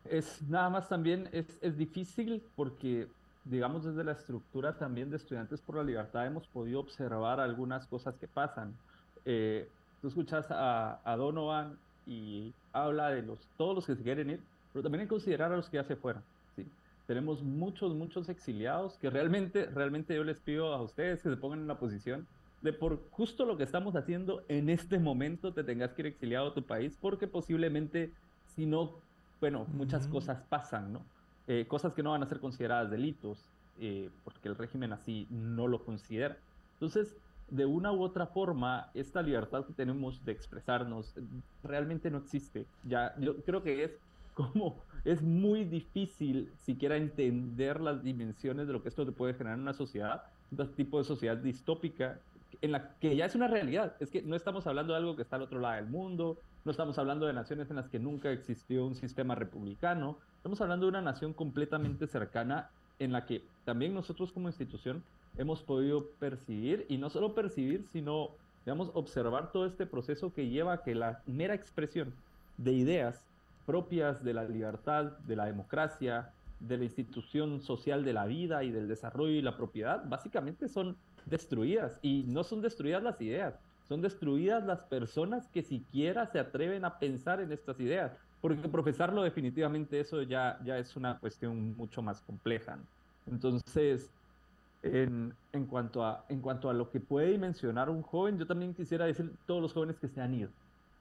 es 0.09 0.41
nada 0.43 0.69
más 0.69 0.89
también 0.89 1.29
es, 1.31 1.45
es 1.61 1.77
difícil 1.77 2.43
porque 2.55 3.07
digamos 3.43 3.83
desde 3.83 4.03
la 4.03 4.13
estructura 4.13 4.77
también 4.77 5.09
de 5.09 5.17
Estudiantes 5.17 5.61
por 5.61 5.75
la 5.75 5.83
Libertad 5.83 6.25
hemos 6.25 6.47
podido 6.47 6.79
observar 6.79 7.39
algunas 7.39 7.85
cosas 7.87 8.15
que 8.17 8.27
pasan. 8.27 8.73
Eh, 9.25 9.67
tú 10.01 10.07
escuchas 10.07 10.49
a, 10.49 10.99
a, 11.03 11.15
Donovan 11.15 11.77
y 12.07 12.53
habla 12.73 13.09
de 13.09 13.21
los, 13.21 13.39
todos 13.57 13.75
los 13.75 13.85
que 13.85 13.95
se 13.95 14.03
quieren 14.03 14.29
ir, 14.31 14.39
pero 14.73 14.83
también 14.83 15.01
hay 15.01 15.05
que 15.07 15.11
considerar 15.11 15.51
a 15.51 15.55
los 15.55 15.69
que 15.69 15.77
ya 15.77 15.83
se 15.83 15.95
fueron. 15.95 16.23
¿sí? 16.55 16.65
Tenemos 17.07 17.43
muchos, 17.43 17.93
muchos 17.93 18.29
exiliados 18.29 18.97
que 18.97 19.09
realmente, 19.09 19.65
realmente 19.67 20.15
yo 20.15 20.23
les 20.23 20.39
pido 20.39 20.73
a 20.73 20.81
ustedes 20.81 21.21
que 21.21 21.29
se 21.29 21.37
pongan 21.37 21.59
en 21.59 21.67
la 21.67 21.77
posición 21.77 22.27
de 22.61 22.73
por 22.73 22.99
justo 23.11 23.45
lo 23.45 23.57
que 23.57 23.63
estamos 23.63 23.95
haciendo 23.95 24.43
en 24.47 24.69
este 24.69 24.97
momento 24.97 25.53
te 25.53 25.63
tengas 25.63 25.93
que 25.93 26.01
ir 26.01 26.05
exiliado 26.07 26.47
a 26.47 26.53
tu 26.53 26.63
país 26.63 26.97
porque 26.99 27.27
posiblemente 27.27 28.11
si 28.55 28.65
no, 28.65 28.93
bueno, 29.45 29.67
muchas 29.73 30.07
cosas 30.07 30.41
pasan, 30.49 30.91
¿no? 30.91 31.01
Eh, 31.45 31.67
cosas 31.67 31.93
que 31.93 32.01
no 32.01 32.09
van 32.09 32.23
a 32.23 32.25
ser 32.25 32.39
consideradas 32.39 32.89
delitos, 32.89 33.47
eh, 33.79 34.09
porque 34.23 34.49
el 34.49 34.55
régimen 34.55 34.91
así 34.91 35.27
no 35.29 35.67
lo 35.67 35.85
considera. 35.85 36.35
Entonces, 36.73 37.15
de 37.51 37.67
una 37.67 37.91
u 37.91 38.01
otra 38.01 38.25
forma, 38.25 38.89
esta 38.95 39.21
libertad 39.21 39.63
que 39.67 39.73
tenemos 39.73 40.25
de 40.25 40.31
expresarnos 40.31 41.13
realmente 41.63 42.09
no 42.09 42.17
existe. 42.17 42.65
Ya, 42.85 43.13
yo 43.19 43.35
creo 43.43 43.61
que 43.61 43.83
es 43.83 43.99
como, 44.33 44.81
es 45.03 45.21
muy 45.21 45.63
difícil 45.63 46.51
siquiera 46.57 46.97
entender 46.97 47.81
las 47.81 48.01
dimensiones 48.01 48.65
de 48.65 48.73
lo 48.73 48.81
que 48.81 48.89
esto 48.89 49.05
te 49.05 49.11
puede 49.11 49.35
generar 49.35 49.59
en 49.59 49.61
una 49.61 49.73
sociedad, 49.73 50.23
un 50.49 50.67
tipo 50.69 50.97
de 50.97 51.03
sociedad 51.03 51.37
distópica, 51.37 52.17
en 52.61 52.71
la 52.71 52.95
que 52.97 53.15
ya 53.15 53.25
es 53.25 53.35
una 53.35 53.47
realidad. 53.47 53.93
Es 53.99 54.09
que 54.09 54.23
no 54.23 54.35
estamos 54.35 54.65
hablando 54.65 54.93
de 54.93 54.97
algo 54.97 55.15
que 55.15 55.21
está 55.21 55.35
al 55.35 55.43
otro 55.43 55.59
lado 55.59 55.75
del 55.75 55.85
mundo, 55.85 56.39
no 56.65 56.71
estamos 56.71 56.97
hablando 56.97 57.27
de 57.27 57.33
naciones 57.33 57.69
en 57.69 57.75
las 57.75 57.87
que 57.89 57.99
nunca 57.99 58.31
existió 58.31 58.85
un 58.85 58.95
sistema 58.95 59.35
republicano, 59.35 60.17
estamos 60.37 60.59
hablando 60.61 60.87
de 60.87 60.89
una 60.89 61.01
nación 61.01 61.31
completamente 61.33 62.07
cercana 62.07 62.69
en 62.97 63.11
la 63.11 63.25
que 63.27 63.43
también 63.65 63.93
nosotros 63.93 64.31
como 64.31 64.49
institución 64.49 65.03
hemos 65.37 65.61
podido 65.61 66.07
percibir, 66.19 66.85
y 66.89 66.97
no 66.97 67.09
solo 67.09 67.35
percibir, 67.35 67.85
sino, 67.91 68.29
digamos, 68.65 68.89
observar 68.95 69.51
todo 69.51 69.67
este 69.67 69.85
proceso 69.85 70.33
que 70.33 70.49
lleva 70.49 70.73
a 70.73 70.83
que 70.83 70.95
la 70.95 71.21
mera 71.27 71.53
expresión 71.53 72.13
de 72.57 72.71
ideas 72.71 73.23
propias 73.67 74.23
de 74.23 74.33
la 74.33 74.45
libertad, 74.45 75.17
de 75.27 75.35
la 75.35 75.45
democracia, 75.45 76.31
de 76.59 76.77
la 76.77 76.85
institución 76.85 77.61
social 77.61 78.03
de 78.03 78.13
la 78.13 78.25
vida 78.25 78.63
y 78.63 78.71
del 78.71 78.87
desarrollo 78.87 79.33
y 79.33 79.41
la 79.41 79.57
propiedad, 79.57 80.03
básicamente 80.07 80.67
son 80.67 80.95
destruidas. 81.25 81.99
Y 82.01 82.23
no 82.27 82.43
son 82.43 82.61
destruidas 82.61 83.03
las 83.03 83.19
ideas, 83.21 83.59
son 83.87 84.01
destruidas 84.01 84.65
las 84.65 84.81
personas 84.81 85.47
que 85.47 85.61
siquiera 85.61 86.25
se 86.27 86.39
atreven 86.39 86.85
a 86.85 86.97
pensar 86.99 87.39
en 87.39 87.51
estas 87.51 87.79
ideas, 87.79 88.11
porque 88.41 88.67
profesarlo 88.67 89.23
definitivamente 89.23 89.99
eso 89.99 90.21
ya, 90.21 90.59
ya 90.63 90.77
es 90.77 90.95
una 90.95 91.19
cuestión 91.19 91.75
mucho 91.77 92.01
más 92.01 92.21
compleja. 92.21 92.77
Entonces, 93.27 94.09
en, 94.83 95.33
en, 95.51 95.65
cuanto 95.65 96.03
a, 96.03 96.25
en 96.29 96.41
cuanto 96.41 96.69
a 96.69 96.73
lo 96.73 96.89
que 96.89 96.99
puede 96.99 97.31
dimensionar 97.31 97.89
un 97.89 98.01
joven, 98.01 98.37
yo 98.37 98.45
también 98.45 98.73
quisiera 98.73 99.05
decir 99.05 99.31
todos 99.47 99.61
los 99.61 99.73
jóvenes 99.73 99.97
que 99.99 100.07
se 100.07 100.21
han 100.21 100.33
ido. 100.33 100.49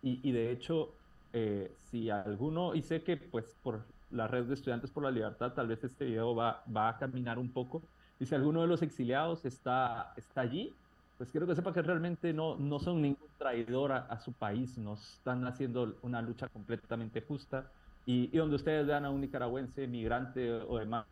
Y, 0.03 0.33
de 0.33 0.51
hecho, 0.51 0.91
eh, 1.33 1.73
si 1.91 2.11
alguno, 2.11 2.75
y 2.75 2.83
sé 2.83 3.03
que 3.03 3.17
pues 3.17 3.57
por 3.63 3.81
la 4.11 4.29
red 4.29 4.45
de 4.45 4.53
estudiantes 4.53 4.91
por 4.91 5.03
la 5.03 5.11
libertad, 5.11 5.55
tal 5.55 5.67
vez 5.67 5.83
este 5.83 6.05
video 6.05 6.35
va, 6.35 6.63
va 6.75 6.91
a 6.91 6.99
caminar 6.99 7.39
un 7.39 7.49
poco, 7.49 7.81
y 8.21 8.27
si 8.27 8.35
alguno 8.35 8.61
de 8.61 8.67
los 8.67 8.83
exiliados 8.83 9.47
está, 9.47 10.13
está 10.17 10.43
allí, 10.43 10.75
pues 11.17 11.31
quiero 11.31 11.47
que 11.47 11.55
sepa 11.55 11.73
que 11.73 11.83
realmente 11.83 12.33
no, 12.33 12.57
no 12.57 12.79
son 12.79 13.03
ningún 13.03 13.29
traidor 13.39 13.93
a, 13.93 14.21
su 14.21 14.33
país, 14.33 14.77
nos 14.79 15.15
están 15.15 15.47
haciendo 15.47 15.97
una 16.03 16.21
lucha 16.23 16.49
completamente 16.49 17.23
justa 17.23 17.71
y, 18.07 18.31
y, 18.33 18.39
donde 18.39 18.57
ustedes 18.57 18.87
vean 18.87 19.05
a 19.05 19.11
un 19.11 19.21
nicaragüense, 19.21 19.87
migrante 19.87 20.53
o 20.53 20.79
demás, 20.79 21.07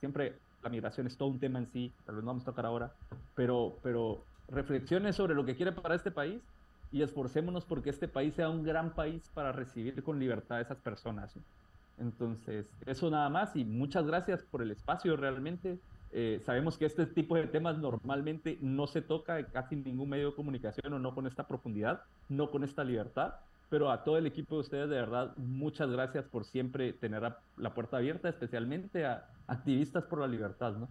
siempre 0.00 0.38
la 0.62 0.70
migración 0.70 1.06
es 1.06 1.16
todo 1.16 1.28
un 1.28 1.38
tema 1.38 1.58
en 1.58 1.66
sí, 1.66 1.92
tal 2.04 2.16
vez 2.16 2.24
no 2.24 2.28
vamos 2.28 2.42
a 2.44 2.46
tocar 2.46 2.66
ahora, 2.66 2.92
pero, 3.34 3.78
pero 3.82 4.24
reflexiones 4.48 5.16
sobre 5.16 5.34
lo 5.34 5.44
que 5.44 5.56
quiere 5.56 5.72
para 5.72 5.94
este 5.94 6.10
país 6.10 6.40
y 6.92 7.02
esforcémonos 7.02 7.64
porque 7.64 7.90
este 7.90 8.08
país 8.08 8.34
sea 8.34 8.48
un 8.48 8.62
gran 8.62 8.94
país 8.94 9.28
para 9.34 9.52
recibir 9.52 10.02
con 10.02 10.18
libertad 10.18 10.58
a 10.58 10.60
esas 10.60 10.78
personas. 10.78 11.34
Entonces, 11.98 12.70
eso 12.86 13.10
nada 13.10 13.28
más 13.28 13.56
y 13.56 13.64
muchas 13.64 14.06
gracias 14.06 14.42
por 14.42 14.62
el 14.62 14.70
espacio 14.70 15.16
realmente. 15.16 15.78
Eh, 16.18 16.40
sabemos 16.46 16.78
que 16.78 16.86
este 16.86 17.04
tipo 17.04 17.36
de 17.36 17.46
temas 17.46 17.76
normalmente 17.76 18.56
no 18.62 18.86
se 18.86 19.02
toca 19.02 19.38
en 19.38 19.44
casi 19.52 19.76
ningún 19.76 20.08
medio 20.08 20.30
de 20.30 20.34
comunicación 20.34 20.90
o 20.94 20.98
no 20.98 21.14
con 21.14 21.26
esta 21.26 21.46
profundidad, 21.46 22.04
no 22.30 22.50
con 22.50 22.64
esta 22.64 22.82
libertad, 22.84 23.34
pero 23.68 23.90
a 23.90 24.02
todo 24.02 24.16
el 24.16 24.26
equipo 24.26 24.54
de 24.54 24.62
ustedes, 24.62 24.88
de 24.88 24.96
verdad, 24.96 25.36
muchas 25.36 25.90
gracias 25.90 26.24
por 26.24 26.46
siempre 26.46 26.94
tener 26.94 27.34
la 27.58 27.74
puerta 27.74 27.98
abierta, 27.98 28.30
especialmente 28.30 29.04
a 29.04 29.28
activistas 29.46 30.04
por 30.04 30.20
la 30.20 30.26
libertad, 30.26 30.72
¿no? 30.78 30.88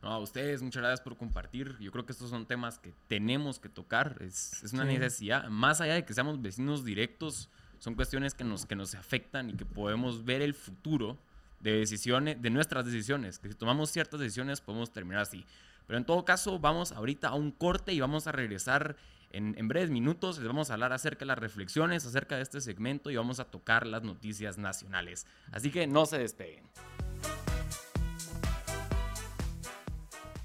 No, 0.00 0.08
a 0.08 0.18
ustedes, 0.18 0.62
muchas 0.62 0.80
gracias 0.80 1.02
por 1.02 1.18
compartir. 1.18 1.76
Yo 1.78 1.92
creo 1.92 2.06
que 2.06 2.12
estos 2.12 2.30
son 2.30 2.46
temas 2.46 2.78
que 2.78 2.94
tenemos 3.08 3.60
que 3.60 3.68
tocar. 3.68 4.16
Es, 4.20 4.62
es 4.62 4.72
una 4.72 4.86
necesidad, 4.86 5.50
más 5.50 5.82
allá 5.82 5.96
de 5.96 6.06
que 6.06 6.14
seamos 6.14 6.40
vecinos 6.40 6.82
directos, 6.82 7.50
son 7.78 7.94
cuestiones 7.94 8.32
que 8.32 8.44
nos, 8.44 8.64
que 8.64 8.74
nos 8.74 8.94
afectan 8.94 9.50
y 9.50 9.52
que 9.52 9.66
podemos 9.66 10.24
ver 10.24 10.40
el 10.40 10.54
futuro 10.54 11.18
de 11.62 11.78
decisiones, 11.78 12.42
de 12.42 12.50
nuestras 12.50 12.84
decisiones, 12.84 13.38
que 13.38 13.48
si 13.48 13.54
tomamos 13.54 13.90
ciertas 13.90 14.20
decisiones 14.20 14.60
podemos 14.60 14.92
terminar 14.92 15.22
así. 15.22 15.46
Pero 15.86 15.98
en 15.98 16.04
todo 16.04 16.24
caso, 16.24 16.58
vamos 16.58 16.92
ahorita 16.92 17.28
a 17.28 17.34
un 17.34 17.50
corte 17.50 17.92
y 17.92 18.00
vamos 18.00 18.26
a 18.26 18.32
regresar 18.32 18.96
en, 19.30 19.54
en, 19.58 19.68
breves 19.68 19.90
minutos. 19.90 20.38
Les 20.38 20.46
vamos 20.46 20.70
a 20.70 20.74
hablar 20.74 20.92
acerca 20.92 21.20
de 21.20 21.26
las 21.26 21.38
reflexiones, 21.38 22.04
acerca 22.04 22.36
de 22.36 22.42
este 22.42 22.60
segmento 22.60 23.10
y 23.10 23.16
vamos 23.16 23.40
a 23.40 23.44
tocar 23.44 23.86
las 23.86 24.02
noticias 24.02 24.58
nacionales. 24.58 25.26
Así 25.50 25.70
que 25.70 25.86
no 25.86 26.06
se 26.06 26.18
despeguen. 26.18 26.64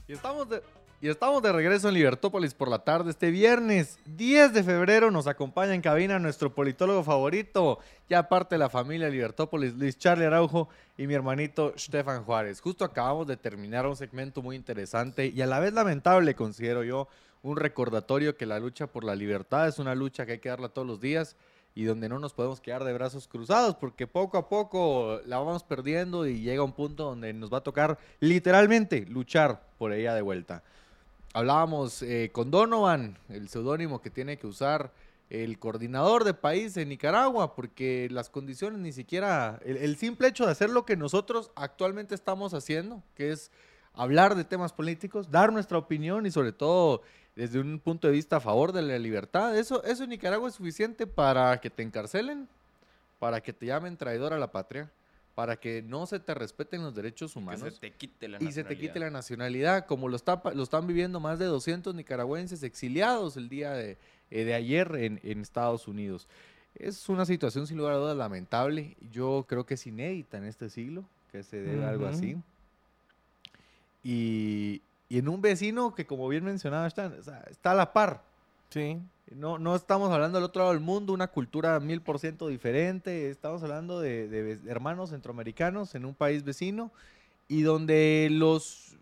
Y 0.08 0.14
estamos 0.14 0.48
de, 0.50 0.64
y 1.00 1.10
estamos 1.10 1.44
de 1.44 1.52
regreso 1.52 1.90
en 1.90 1.94
Libertópolis 1.94 2.56
por 2.56 2.70
la 2.70 2.80
tarde. 2.80 3.12
Este 3.12 3.30
viernes 3.30 4.00
10 4.16 4.52
de 4.52 4.64
febrero 4.64 5.12
nos 5.12 5.28
acompaña 5.28 5.76
en 5.76 5.82
cabina 5.82 6.18
nuestro 6.18 6.56
politólogo 6.56 7.04
favorito, 7.04 7.78
ya 8.10 8.28
parte 8.28 8.56
de 8.56 8.60
la 8.60 8.70
familia 8.70 9.08
Libertópolis, 9.08 9.76
Luis 9.76 10.00
Charlie 10.00 10.26
Araujo 10.26 10.70
y 10.98 11.06
mi 11.06 11.14
hermanito 11.14 11.74
Stefan 11.78 12.24
Juárez. 12.24 12.62
Justo 12.62 12.84
acabamos 12.84 13.28
de 13.28 13.38
terminar 13.38 13.86
un 13.86 13.96
segmento 13.96 14.42
muy 14.42 14.56
interesante 14.56 15.28
y 15.28 15.40
a 15.42 15.46
la 15.46 15.60
vez 15.60 15.72
lamentable, 15.72 16.34
considero 16.34 16.84
yo, 16.84 17.08
un 17.44 17.58
recordatorio 17.58 18.36
que 18.36 18.48
la 18.48 18.60
lucha 18.60 18.88
por 18.88 19.04
la 19.04 19.16
libertad 19.16 19.68
es 19.68 19.78
una 19.78 19.94
lucha 19.94 20.26
que 20.26 20.34
hay 20.34 20.40
que 20.40 20.50
darla 20.50 20.70
todos 20.70 20.88
los 20.88 21.00
días 21.00 21.36
y 21.76 21.84
donde 21.84 22.10
no 22.10 22.18
nos 22.18 22.34
podemos 22.34 22.60
quedar 22.60 22.84
de 22.84 22.94
brazos 22.94 23.28
cruzados 23.28 23.76
porque 23.76 24.08
poco 24.08 24.40
a 24.40 24.50
poco 24.50 25.22
la 25.28 25.38
vamos 25.38 25.64
perdiendo 25.64 26.26
y 26.26 26.42
llega 26.42 26.64
un 26.64 26.74
punto 26.74 27.04
donde 27.04 27.34
nos 27.34 27.54
va 27.54 27.60
a 27.60 27.64
tocar 27.64 28.00
literalmente 28.20 29.06
luchar 29.06 29.62
por 29.78 29.94
ella 29.94 30.16
de 30.16 30.24
vuelta. 30.24 30.64
Hablábamos 31.34 32.02
eh, 32.02 32.30
con 32.32 32.52
Donovan, 32.52 33.18
el 33.30 33.50
seudónimo 33.50 34.02
que 34.02 34.10
tiene 34.10 34.38
que 34.38 34.48
usar 34.48 34.92
el 35.30 35.60
coordinador 35.60 36.24
de 36.24 36.34
país 36.34 36.78
en 36.78 36.90
Nicaragua, 36.90 37.54
porque 37.54 38.08
las 38.12 38.30
condiciones 38.30 38.80
ni 38.80 38.92
siquiera, 38.92 39.60
el, 39.66 39.98
simple 39.98 40.30
hecho 40.30 40.46
de 40.46 40.52
hacer 40.52 40.70
lo 40.70 40.86
que 40.86 40.96
nosotros 40.96 41.52
actualmente 41.56 42.16
estamos 42.16 42.54
haciendo, 42.54 43.04
que 43.16 43.32
es 43.32 43.52
hablar 43.94 44.36
de 44.36 44.46
temas 44.46 44.72
políticos, 44.72 45.30
dar 45.30 45.52
nuestra 45.52 45.78
opinión 45.78 46.26
y 46.26 46.32
sobre 46.32 46.54
todo 46.54 47.02
desde 47.36 47.60
un 47.60 47.80
punto 47.80 48.08
de 48.08 48.14
vista 48.14 48.38
a 48.38 48.40
favor 48.40 48.72
de 48.72 48.82
la 48.82 48.98
libertad, 48.98 49.58
eso, 49.58 49.84
eso 49.84 50.06
en 50.06 50.12
Nicaragua 50.12 50.48
es 50.48 50.56
suficiente 50.56 51.06
para 51.06 51.60
que 51.60 51.70
te 51.70 51.84
encarcelen, 51.84 52.48
para 53.20 53.42
que 53.42 53.54
te 53.54 53.66
llamen 53.66 53.98
traidor 53.98 54.34
a 54.34 54.40
la 54.40 54.52
patria, 54.52 54.90
para 55.38 55.56
que 55.56 55.84
no 55.84 56.08
se 56.08 56.20
te 56.20 56.34
respeten 56.34 56.82
los 56.82 56.96
derechos 56.96 57.36
humanos. 57.36 57.68
Y 57.68 57.70
se 57.70 57.80
te 57.80 57.92
quite 57.92 58.28
la 58.28 58.42
y 58.42 58.52
se 58.52 58.64
te 58.64 58.76
quite 58.76 58.98
la 58.98 59.12
nacionalidad, 59.12 59.86
como 59.86 60.10
lo, 60.10 60.16
está, 60.16 60.42
lo 60.56 60.64
están 60.64 60.88
viviendo 60.88 61.20
más 61.20 61.38
de 61.38 61.46
200 61.46 61.94
nicaragüenses 61.94 62.64
exiliados 62.64 63.38
el 63.38 63.48
día 63.48 63.74
de, 63.74 64.00
eh, 64.32 64.46
de 64.46 64.56
ayer 64.56 64.96
en, 64.96 65.20
en, 65.22 65.42
Estados 65.42 65.88
Unidos. 65.88 66.28
Es 66.74 67.08
una 67.08 67.24
situación 67.28 67.68
sin 67.68 67.78
lugar 67.78 67.94
a 67.94 67.98
dudas 67.98 68.18
lamentable. 68.18 68.98
Yo 69.12 69.46
creo 69.48 69.64
que 69.64 69.76
es 69.76 69.86
inédita 69.86 70.40
en 70.40 70.46
este 70.46 70.72
siglo 70.72 71.06
que 71.32 71.44
se 71.44 71.62
dé 71.62 71.86
algo 71.86 72.08
así. 72.08 72.36
Y, 74.04 74.82
y, 75.08 75.20
en 75.20 75.30
un 75.30 75.40
vecino 75.40 75.94
que, 75.94 76.08
como 76.08 76.28
bien 76.30 76.46
mencionaba, 76.46 76.88
está, 76.88 77.14
está 77.52 77.72
a 77.74 77.76
la 77.76 77.94
par. 77.94 78.24
Sí. 78.72 78.98
No, 79.36 79.60
no 79.60 79.76
estamos 79.76 80.12
hablando 80.12 80.38
del 80.38 80.46
otro 80.46 80.62
lado 80.62 80.74
del 80.74 80.82
mundo, 80.82 81.14
una 81.14 81.28
cultura 81.28 81.80
mil 81.80 82.02
por 82.02 82.20
ciento 82.20 82.48
diferente. 82.48 83.30
Estamos 83.30 83.62
hablando 83.62 84.00
de, 84.00 84.60
hermanos 84.68 85.10
centroamericanos 85.10 85.96
en 85.96 86.06
un 86.06 86.14
país 86.14 86.44
vecino 86.44 86.92
y 87.48 87.62
donde 87.62 88.30
los 88.32 88.96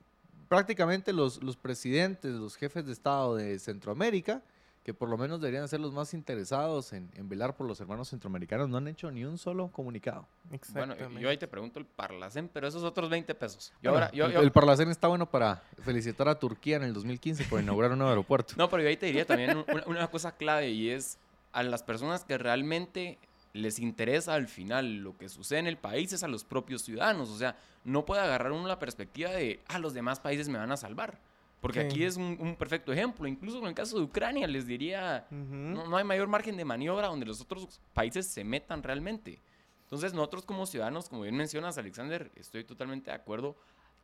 prácticamente 0.48 1.14
los, 1.14 1.42
los 1.44 1.58
presidentes, 1.58 2.34
los 2.34 2.56
jefes 2.56 2.86
de 2.86 2.94
Estado 2.94 3.36
de 3.36 3.60
Centroamérica 3.60 4.42
que 4.86 4.94
por 4.94 5.10
lo 5.10 5.18
menos 5.18 5.42
deberían 5.42 5.68
ser 5.68 5.80
los 5.80 5.94
más 5.94 6.14
interesados 6.14 6.94
en, 6.94 7.10
velar 7.28 7.56
por 7.56 7.66
los 7.66 7.82
hermanos 7.82 8.10
centroamericanos, 8.10 8.70
no 8.70 8.78
han 8.78 8.88
hecho 8.88 9.10
ni 9.10 9.26
un 9.26 9.40
solo 9.40 9.70
comunicado. 9.70 10.28
Bueno, 10.74 10.96
yo 11.20 11.28
ahí 11.28 11.38
te 11.38 11.48
pregunto 11.48 11.80
el 11.80 11.88
Parlacén, 11.88 12.48
pero 12.54 12.68
esos 12.68 12.84
otros 12.84 13.10
20 13.10 13.34
pesos. 13.34 13.74
ahora, 13.84 14.12
el, 14.14 14.52
Parlacén 14.52 14.90
está 14.92 15.08
bueno 15.08 15.26
para 15.26 15.64
felicitar 15.82 16.30
a 16.30 16.38
Turquía 16.38 16.76
en 16.78 16.84
el 16.84 16.94
2015 16.94 17.46
por 17.46 17.60
inaugurar 17.60 17.94
un 17.94 17.98
nuevo 17.98 18.12
aeropuerto. 18.12 18.54
No, 18.66 18.70
pero 18.70 18.84
yo 18.84 18.90
ahí 18.90 18.98
te 18.98 19.08
diría 19.08 19.26
también 19.26 19.66
una, 19.88 20.08
cosa 20.08 20.32
clave 20.32 20.70
y 20.70 20.92
es 20.92 21.18
a 21.52 21.64
las 21.64 21.82
personas 21.82 22.24
que 22.24 22.38
realmente 22.38 23.18
les 23.54 23.80
interesa 23.80 24.36
al 24.36 24.48
final 24.48 24.98
lo 24.98 25.18
que 25.18 25.30
sucede 25.30 25.60
en 25.60 25.68
el 25.68 25.78
país 25.78 26.14
es 26.14 26.22
a 26.22 26.28
los 26.28 26.44
propios 26.44 26.84
ciudadanos. 26.84 27.32
O 27.32 27.38
sea, 27.38 27.58
no 27.86 28.06
puede 28.06 28.22
agarrar 28.22 28.52
uno 28.52 28.68
la 28.68 28.78
perspectiva 28.78 29.32
de, 29.32 29.62
ah, 29.68 29.80
los 29.80 29.96
demás 29.96 30.20
países 30.20 30.48
me 30.48 30.60
van 30.60 30.72
a 30.72 30.78
salvar. 30.78 31.18
Porque 31.66 31.82
Sí. 31.82 31.86
aquí 31.88 32.04
es 32.04 32.16
un, 32.16 32.38
un 32.40 32.56
perfecto 32.56 32.94
ejemplo. 32.94 33.28
Incluso 33.28 33.58
en 33.58 33.66
el 33.66 33.74
caso 33.74 33.98
de 33.98 34.04
Ucrania, 34.04 34.46
les 34.46 34.68
diría, 34.68 35.26
Ujú. 35.32 35.38
no, 35.56 35.88
no 35.88 35.98
hay 35.98 36.04
mayor 36.04 36.28
margen 36.28 36.56
de 36.58 36.64
maniobra 36.64 37.08
donde 37.08 37.26
los 37.26 37.42
otros 37.42 37.82
países 37.92 38.28
se 38.28 38.44
metan 38.44 38.84
realmente. 38.84 39.42
Entonces, 39.86 40.14
nosotros 40.14 40.46
como 40.46 40.68
ciudadanos, 40.68 41.10
como 41.10 41.24
bien 41.24 41.36
mencionas, 41.36 41.78
Alexander, 41.80 42.32
estoy 42.36 42.64
totalmente 42.66 43.10
de 43.10 43.16
acuerdo 43.16 43.56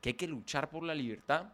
que 0.01 0.09
hay 0.09 0.13
que 0.15 0.27
luchar 0.27 0.69
por 0.71 0.81
la 0.81 0.95
libertad 0.95 1.53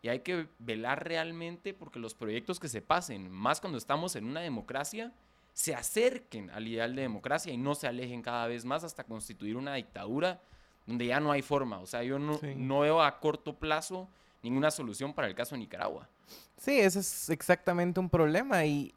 y 0.00 0.08
hay 0.08 0.20
que 0.20 0.46
velar 0.60 1.02
realmente 1.08 1.74
porque 1.74 1.98
los 1.98 2.14
proyectos 2.14 2.60
que 2.60 2.68
se 2.68 2.80
pasen, 2.80 3.28
más 3.28 3.60
cuando 3.60 3.78
estamos 3.78 4.14
en 4.14 4.26
una 4.26 4.40
democracia, 4.40 5.12
se 5.54 5.74
acerquen 5.74 6.50
al 6.50 6.68
ideal 6.68 6.94
de 6.94 7.02
democracia 7.02 7.52
y 7.52 7.56
no 7.56 7.74
se 7.74 7.88
alejen 7.88 8.22
cada 8.22 8.46
vez 8.46 8.64
más 8.64 8.84
hasta 8.84 9.02
constituir 9.02 9.56
una 9.56 9.74
dictadura 9.74 10.40
donde 10.86 11.06
ya 11.06 11.18
no 11.18 11.32
hay 11.32 11.42
forma. 11.42 11.80
O 11.80 11.86
sea, 11.86 12.04
yo 12.04 12.20
no, 12.20 12.34
Sí. 12.38 12.54
no 12.56 12.78
veo 12.80 13.02
a 13.02 13.18
corto 13.18 13.54
plazo 13.56 14.08
ninguna 14.42 14.70
solución 14.70 15.12
para 15.14 15.28
el 15.28 15.34
caso 15.34 15.54
de 15.54 15.60
Nicaragua. 15.60 16.08
Sí, 16.56 16.78
ese 16.80 17.00
es 17.00 17.30
exactamente 17.30 18.00
un 18.00 18.08
problema 18.10 18.64
y 18.64 18.94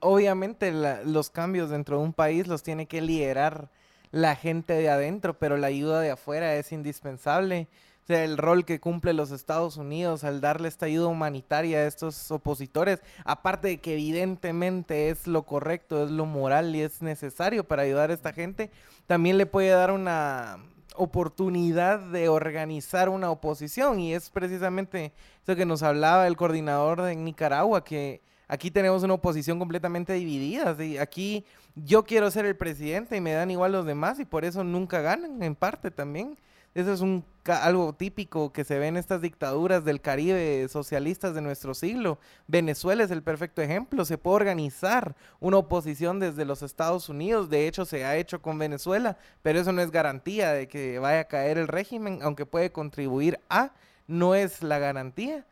obviamente 0.00 0.72
la- 0.72 1.02
los 1.02 1.30
cambios 1.30 1.70
dentro 1.70 1.98
de 1.98 2.04
un 2.04 2.12
país 2.12 2.46
los 2.46 2.62
tiene 2.62 2.86
que 2.86 3.00
liderar 3.00 3.68
la 4.10 4.36
gente 4.36 4.72
de 4.74 4.88
adentro, 4.88 5.38
pero 5.38 5.56
la 5.56 5.66
ayuda 5.66 6.00
de 6.00 6.10
afuera 6.12 6.54
es 6.54 6.72
indispensable. 6.72 7.68
O 8.04 8.06
sea, 8.06 8.22
el 8.22 8.36
rol 8.36 8.64
que 8.64 8.80
cumple 8.80 9.12
los 9.14 9.30
Estados 9.30 9.76
Unidos 9.78 10.24
al 10.24 10.40
darle 10.40 10.68
esta 10.68 10.86
ayuda 10.86 11.08
humanitaria 11.08 11.78
a 11.78 11.86
estos 11.86 12.30
opositores, 12.30 13.00
aparte 13.24 13.68
de 13.68 13.78
que 13.78 13.94
evidentemente 13.94 15.08
es 15.08 15.26
lo 15.26 15.44
correcto, 15.44 16.04
es 16.04 16.10
lo 16.10 16.26
moral 16.26 16.76
y 16.76 16.82
es 16.82 17.00
necesario 17.02 17.64
para 17.64 17.82
ayudar 17.82 18.10
a 18.10 18.14
esta 18.14 18.32
gente, 18.32 18.70
también 19.06 19.38
le 19.38 19.46
puede 19.46 19.70
dar 19.70 19.90
una 19.90 20.58
oportunidad 20.94 21.98
de 21.98 22.28
organizar 22.28 23.08
una 23.08 23.30
oposición 23.30 24.00
y 24.00 24.14
es 24.14 24.30
precisamente 24.30 25.12
eso 25.42 25.56
que 25.56 25.66
nos 25.66 25.82
hablaba 25.82 26.26
el 26.26 26.36
coordinador 26.36 27.02
de 27.02 27.16
Nicaragua, 27.16 27.84
que 27.84 28.22
aquí 28.48 28.70
tenemos 28.70 29.02
una 29.02 29.14
oposición 29.14 29.58
completamente 29.58 30.12
dividida. 30.12 30.74
¿sí? 30.76 30.98
Aquí 30.98 31.44
yo 31.74 32.04
quiero 32.04 32.30
ser 32.30 32.46
el 32.46 32.56
presidente 32.56 33.16
y 33.16 33.20
me 33.20 33.32
dan 33.32 33.50
igual 33.50 33.72
los 33.72 33.84
demás 33.84 34.20
y 34.20 34.24
por 34.24 34.44
eso 34.44 34.62
nunca 34.62 35.00
ganan, 35.00 35.42
en 35.42 35.54
parte 35.54 35.90
también. 35.90 36.38
Eso 36.74 36.92
es 36.92 37.00
un, 37.00 37.24
algo 37.46 37.92
típico 37.92 38.52
que 38.52 38.64
se 38.64 38.78
ve 38.80 38.88
en 38.88 38.96
estas 38.96 39.22
dictaduras 39.22 39.84
del 39.84 40.00
Caribe 40.00 40.66
socialistas 40.68 41.32
de 41.32 41.40
nuestro 41.40 41.72
siglo. 41.72 42.18
Venezuela 42.48 43.04
es 43.04 43.12
el 43.12 43.22
perfecto 43.22 43.62
ejemplo. 43.62 44.04
Se 44.04 44.18
puede 44.18 44.36
organizar 44.36 45.14
una 45.38 45.58
oposición 45.58 46.18
desde 46.18 46.44
los 46.44 46.62
Estados 46.62 47.08
Unidos. 47.08 47.48
De 47.48 47.68
hecho, 47.68 47.84
se 47.84 48.04
ha 48.04 48.16
hecho 48.16 48.42
con 48.42 48.58
Venezuela, 48.58 49.16
pero 49.42 49.60
eso 49.60 49.70
no 49.70 49.82
es 49.82 49.92
garantía 49.92 50.50
de 50.52 50.66
que 50.66 50.98
vaya 50.98 51.20
a 51.20 51.28
caer 51.28 51.58
el 51.58 51.68
régimen, 51.68 52.18
aunque 52.22 52.44
puede 52.44 52.72
contribuir 52.72 53.38
a, 53.48 53.72
no 54.08 54.34
es 54.34 54.64
la 54.64 54.80
garantía. 54.80 55.46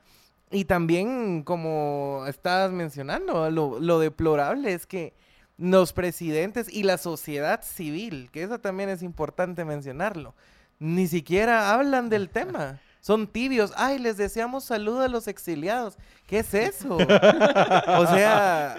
Y 0.50 0.64
también, 0.64 1.44
como 1.44 2.24
estabas 2.26 2.72
mencionando, 2.72 3.48
lo 3.48 3.98
deplorable 4.00 4.72
es 4.72 4.86
que 4.86 5.14
los 5.56 5.92
presidentes 5.92 6.68
y 6.68 6.82
la 6.82 6.98
sociedad 6.98 7.62
civil, 7.62 8.28
que 8.32 8.42
eso 8.42 8.58
también 8.58 8.88
es 8.88 9.02
importante 9.02 9.64
mencionarlo, 9.64 10.34
ni 10.82 11.06
siquiera 11.06 11.72
hablan 11.72 12.08
del 12.08 12.28
tema. 12.28 12.80
Son 13.00 13.26
tibios. 13.26 13.72
Ay, 13.76 13.98
les 13.98 14.16
deseamos 14.16 14.64
salud 14.64 15.00
a 15.00 15.08
los 15.08 15.26
exiliados. 15.26 15.96
¿Qué 16.26 16.38
es 16.40 16.54
eso? 16.54 16.96
o 16.96 18.06
sea, 18.06 18.76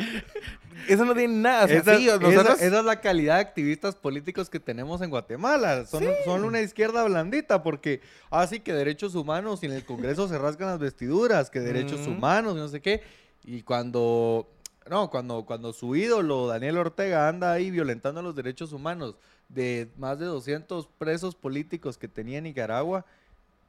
eso 0.88 1.04
no 1.06 1.14
tiene 1.14 1.36
nada. 1.36 1.66
O 1.66 1.68
sea, 1.68 1.78
esa, 1.80 1.98
sí, 1.98 2.08
esa- 2.08 2.20
nosotros- 2.20 2.62
esa 2.62 2.80
es 2.80 2.86
la 2.86 3.02
calidad 3.02 3.36
de 3.36 3.42
activistas 3.42 3.96
políticos 3.96 4.50
que 4.50 4.60
tenemos 4.60 5.02
en 5.02 5.10
Guatemala. 5.10 5.86
Son, 5.86 6.04
son 6.26 6.46
una 6.46 6.62
izquierda 6.62 7.04
blandita 7.04 7.64
porque 7.64 8.02
así 8.30 8.60
que 8.62 8.74
derechos 8.74 9.14
humanos 9.16 9.62
y 9.64 9.66
en 9.66 9.74
el 9.74 9.86
Congreso 9.86 10.28
se 10.30 10.38
rasgan 10.38 10.70
las 10.70 10.80
vestiduras, 10.80 11.50
que 11.50 11.60
derechos 11.60 12.08
humanos 12.08 12.54
y 12.54 12.60
no 12.60 12.68
sé 12.70 12.82
qué. 12.82 13.04
Y 13.44 13.62
cuando 13.64 14.50
no, 14.90 15.10
cuando 15.10 15.44
cuando 15.46 15.74
su 15.74 15.96
ídolo 15.98 16.48
Daniel 16.48 16.78
Ortega 16.78 17.28
anda 17.28 17.52
ahí 17.52 17.72
violentando 17.72 18.22
los 18.22 18.36
derechos 18.36 18.72
humanos 18.74 19.16
de 19.50 19.90
más 19.98 20.20
de 20.20 20.26
200 20.26 20.88
presos 20.98 21.36
políticos 21.36 21.98
que 21.98 22.08
tenía 22.08 22.42
Nicaragua, 22.42 23.06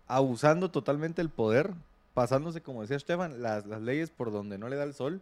abusando 0.07 0.71
totalmente 0.71 1.23
el 1.23 1.31
poder, 1.31 1.73
pasándose 2.15 2.61
como 2.61 2.83
decía 2.83 2.97
Estefan, 2.97 3.43
las, 3.43 3.67
las 3.67 3.81
leyes 3.83 4.11
por 4.11 4.33
donde 4.33 4.59
no 4.59 4.69
le 4.69 4.77
da 4.77 4.85
el 4.85 4.95
sol. 4.95 5.21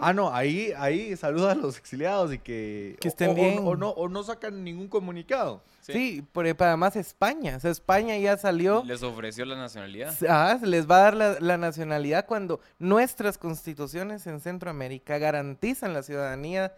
Ah, 0.00 0.12
no, 0.12 0.34
ahí, 0.34 0.72
ahí 0.76 1.16
saluda 1.16 1.52
a 1.52 1.54
los 1.54 1.78
exiliados 1.78 2.32
y 2.32 2.38
que... 2.40 2.96
Que 3.00 3.06
estén 3.06 3.30
o- 3.30 3.34
bien. 3.34 3.58
O, 3.62 3.76
no, 3.76 3.90
o 3.90 4.08
no 4.08 4.24
sacan 4.24 4.64
ningún 4.64 4.88
comunicado. 4.88 5.62
Sí, 5.80 6.24
pero 6.34 6.54
además 6.58 6.96
España. 6.96 7.56
O 7.56 7.60
sea, 7.60 7.70
España 7.70 8.18
ya 8.18 8.36
salió. 8.36 8.82
Les 8.84 9.02
ofreció 9.04 9.44
la 9.44 9.56
nacionalidad. 9.56 10.12
Ah, 10.28 10.56
se 10.58 10.66
les 10.66 10.90
va 10.90 10.96
a 10.96 11.02
dar 11.02 11.14
la, 11.16 11.36
la 11.40 11.56
nacionalidad 11.56 12.26
cuando 12.26 12.60
nuestras 12.80 13.38
constituciones 13.38 14.26
en 14.26 14.40
Centroamérica 14.40 15.18
garantizan 15.18 15.94
la 15.94 16.02
ciudadanía 16.02 16.74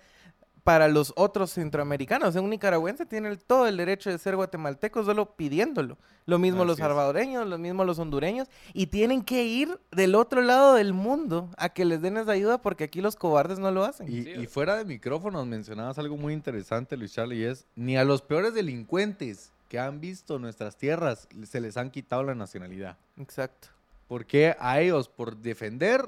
para 0.71 0.87
los 0.87 1.13
otros 1.17 1.51
centroamericanos. 1.53 2.37
Un 2.37 2.49
nicaragüense 2.51 3.05
tiene 3.05 3.29
el- 3.29 3.41
todo 3.41 3.67
el 3.67 3.77
derecho 3.77 4.09
de 4.09 4.19
ser 4.19 4.37
guatemalteco 4.37 5.03
solo 5.03 5.35
pidiéndolo. 5.35 5.99
Lo 6.27 6.39
mismo 6.39 6.65
los 6.65 6.75
Así 6.75 6.83
salvadoreños, 6.83 7.45
lo 7.49 7.59
mismo 7.59 7.85
los 7.85 7.99
hondureños. 7.99 8.47
Y 8.73 8.87
tienen 8.87 9.23
que 9.25 9.43
ir 9.43 9.81
del 9.91 10.15
otro 10.15 10.43
lado 10.43 10.75
del 10.75 10.93
mundo 10.93 11.49
a 11.57 11.71
que 11.71 11.85
les 11.85 12.01
den 12.03 12.19
esa 12.19 12.31
ayuda 12.31 12.59
porque 12.59 12.85
aquí 12.85 13.01
los 13.01 13.17
cobardes 13.17 13.59
no 13.59 13.73
lo 13.73 13.83
hacen. 13.85 14.07
Y, 14.13 14.23
Sí, 14.23 14.31
y 14.37 14.47
o- 14.47 14.49
fuera 14.49 14.77
de 14.77 14.85
micrófonos 14.85 15.45
mencionabas 15.45 15.99
algo 15.99 16.17
muy 16.17 16.35
interesante, 16.35 16.97
Luis 16.97 17.15
Charlie, 17.15 17.41
y 17.41 17.45
es 17.47 17.67
ni 17.75 17.97
a 17.97 18.05
los 18.05 18.23
peores 18.23 18.55
delincuentes 18.55 19.51
que 19.69 19.81
han 19.81 20.01
visto 20.01 20.39
nuestras 20.39 20.77
tierras 20.77 21.27
se 21.49 21.61
les 21.61 21.77
han 21.77 21.91
quitado 21.91 22.23
la 22.23 22.37
nacionalidad. 22.37 22.97
Exacto. 23.19 23.67
Porque 24.07 24.55
a 24.61 24.81
ellos, 24.81 25.09
por 25.09 25.37
defender 25.37 26.05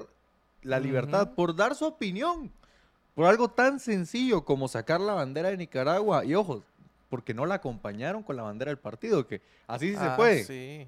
la 0.61 0.79
libertad, 0.79 1.31
por 1.33 1.53
dar 1.53 1.75
su 1.75 1.83
opinión, 1.83 2.49
por 3.15 3.25
algo 3.25 3.47
tan 3.49 3.79
sencillo 3.79 4.43
como 4.43 4.67
sacar 4.67 4.99
la 5.01 5.13
bandera 5.13 5.49
de 5.49 5.57
Nicaragua, 5.57 6.25
y 6.25 6.33
ojo, 6.35 6.63
porque 7.09 7.33
no 7.33 7.45
la 7.45 7.55
acompañaron 7.55 8.23
con 8.23 8.35
la 8.35 8.43
bandera 8.43 8.69
del 8.69 8.79
partido, 8.79 9.27
que 9.27 9.41
así 9.67 9.89
sí 9.89 9.95
se 9.95 10.01
Ah, 10.03 10.15
puede. 10.15 10.43
Sí. 10.43 10.87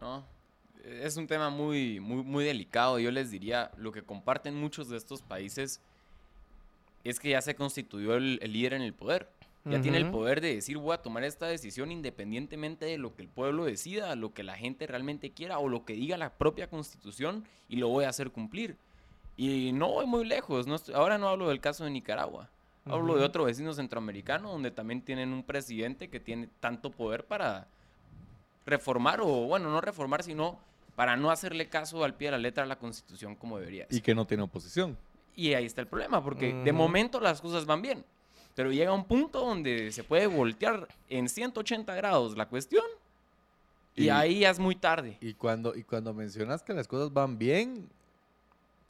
¿no? 0.00 0.24
Es 0.84 1.16
un 1.16 1.28
tema 1.28 1.48
muy, 1.50 2.00
muy, 2.00 2.24
muy 2.24 2.44
delicado. 2.44 2.98
Yo 2.98 3.12
les 3.12 3.30
diría, 3.30 3.70
lo 3.76 3.92
que 3.92 4.02
comparten 4.02 4.56
muchos 4.56 4.88
de 4.88 4.96
estos 4.96 5.22
países 5.22 5.80
es 7.04 7.20
que 7.20 7.30
ya 7.30 7.40
se 7.40 7.54
constituyó 7.54 8.14
el, 8.16 8.40
el 8.42 8.52
líder 8.52 8.74
en 8.74 8.82
el 8.82 8.92
poder. 8.92 9.28
Ya 9.64 9.80
tiene 9.80 9.98
el 9.98 10.10
poder 10.10 10.40
de 10.40 10.56
decir, 10.56 10.76
voy 10.76 10.92
a 10.92 10.98
tomar 11.02 11.22
esta 11.22 11.46
decisión 11.46 11.92
independientemente 11.92 12.84
de 12.84 12.98
lo 12.98 13.14
que 13.14 13.22
el 13.22 13.28
pueblo 13.28 13.64
decida, 13.64 14.16
lo 14.16 14.34
que 14.34 14.42
la 14.42 14.56
gente 14.56 14.88
realmente 14.88 15.30
quiera 15.30 15.60
o 15.60 15.68
lo 15.68 15.84
que 15.84 15.92
diga 15.92 16.16
la 16.16 16.30
propia 16.30 16.66
constitución 16.66 17.44
y 17.68 17.76
lo 17.76 17.86
voy 17.86 18.04
a 18.04 18.08
hacer 18.08 18.32
cumplir. 18.32 18.76
Y 19.36 19.72
no 19.72 19.88
voy 19.88 20.06
muy 20.06 20.24
lejos. 20.24 20.66
No 20.66 20.74
estoy- 20.76 20.94
ahora 20.94 21.18
no 21.18 21.28
hablo 21.28 21.48
del 21.48 21.60
caso 21.60 21.84
de 21.84 21.90
Nicaragua. 21.90 22.48
Hablo 22.84 23.16
de 23.16 23.24
otro 23.24 23.44
vecino 23.44 23.72
centroamericano 23.72 24.50
donde 24.50 24.72
también 24.72 25.02
tienen 25.02 25.32
un 25.32 25.44
presidente 25.44 26.08
que 26.08 26.18
tiene 26.18 26.48
tanto 26.58 26.90
poder 26.90 27.24
para 27.24 27.68
reformar 28.66 29.20
o, 29.20 29.26
bueno, 29.46 29.70
no 29.70 29.80
reformar, 29.80 30.22
sino 30.24 30.58
para 30.96 31.16
no 31.16 31.30
hacerle 31.30 31.68
caso 31.68 32.02
al 32.04 32.14
pie 32.14 32.28
de 32.28 32.32
la 32.32 32.38
letra 32.38 32.64
a 32.64 32.66
la 32.66 32.76
constitución 32.78 33.36
como 33.36 33.58
debería 33.58 33.86
Y 33.88 33.94
ser. 33.94 34.02
que 34.02 34.14
no 34.14 34.26
tiene 34.26 34.42
oposición. 34.42 34.96
Y 35.36 35.54
ahí 35.54 35.64
está 35.64 35.80
el 35.80 35.86
problema, 35.86 36.22
porque 36.22 36.52
de 36.52 36.72
momento 36.72 37.20
las 37.20 37.40
cosas 37.40 37.64
van 37.66 37.82
bien. 37.82 38.04
Pero 38.54 38.70
llega 38.72 38.92
un 38.92 39.04
punto 39.04 39.40
donde 39.40 39.90
se 39.92 40.04
puede 40.04 40.26
voltear 40.26 40.86
en 41.08 41.28
180 41.28 41.94
grados 41.94 42.36
la 42.36 42.46
cuestión 42.48 42.84
y, 43.94 44.04
Y- 44.04 44.10
ahí 44.10 44.40
ya 44.40 44.50
es 44.50 44.58
muy 44.58 44.74
tarde. 44.74 45.16
Y 45.20 45.34
cuando, 45.34 45.74
y 45.74 45.84
cuando 45.84 46.12
mencionas 46.12 46.62
que 46.64 46.74
las 46.74 46.86
cosas 46.88 47.12
van 47.12 47.38
bien, 47.38 47.88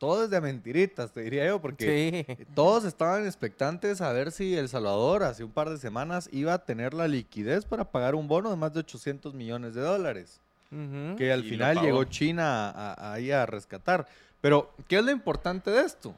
todo 0.03 0.25
es 0.25 0.31
de 0.31 0.41
mentiritas, 0.41 1.13
te 1.13 1.21
diría 1.21 1.47
yo, 1.47 1.61
porque 1.61 2.27
Sí. 2.27 2.45
todos 2.57 2.83
estaban 2.85 3.25
expectantes 3.25 4.01
a 4.01 4.13
ver 4.13 4.33
si 4.33 4.57
El 4.57 4.69
Salvador 4.69 5.23
hace 5.23 5.45
un 5.45 5.53
par 5.53 5.71
de 5.71 5.79
semanas 5.79 6.29
iba 6.33 6.53
a 6.55 6.59
tener 6.65 6.93
la 6.93 7.07
liquidez 7.07 7.65
para 7.65 7.85
pagar 7.85 8.17
un 8.17 8.27
bono 8.27 8.51
de 8.51 8.57
más 8.57 8.73
de 8.75 8.81
800 8.81 9.33
millones 9.33 9.75
de 9.75 9.81
dólares, 9.81 10.41
Ujú. 10.73 11.15
que 11.17 11.33
al 11.33 11.45
Y 11.45 11.51
final 11.51 11.81
llegó 11.81 12.03
China 12.03 12.71
a- 12.71 12.95
a- 12.95 13.13
ahí 13.13 13.31
a 13.31 13.47
rescatar. 13.47 14.09
Pero, 14.41 14.73
¿qué 14.89 14.97
es 14.99 15.05
lo 15.05 15.13
importante 15.13 15.71
de 15.71 15.83
esto? 15.83 16.17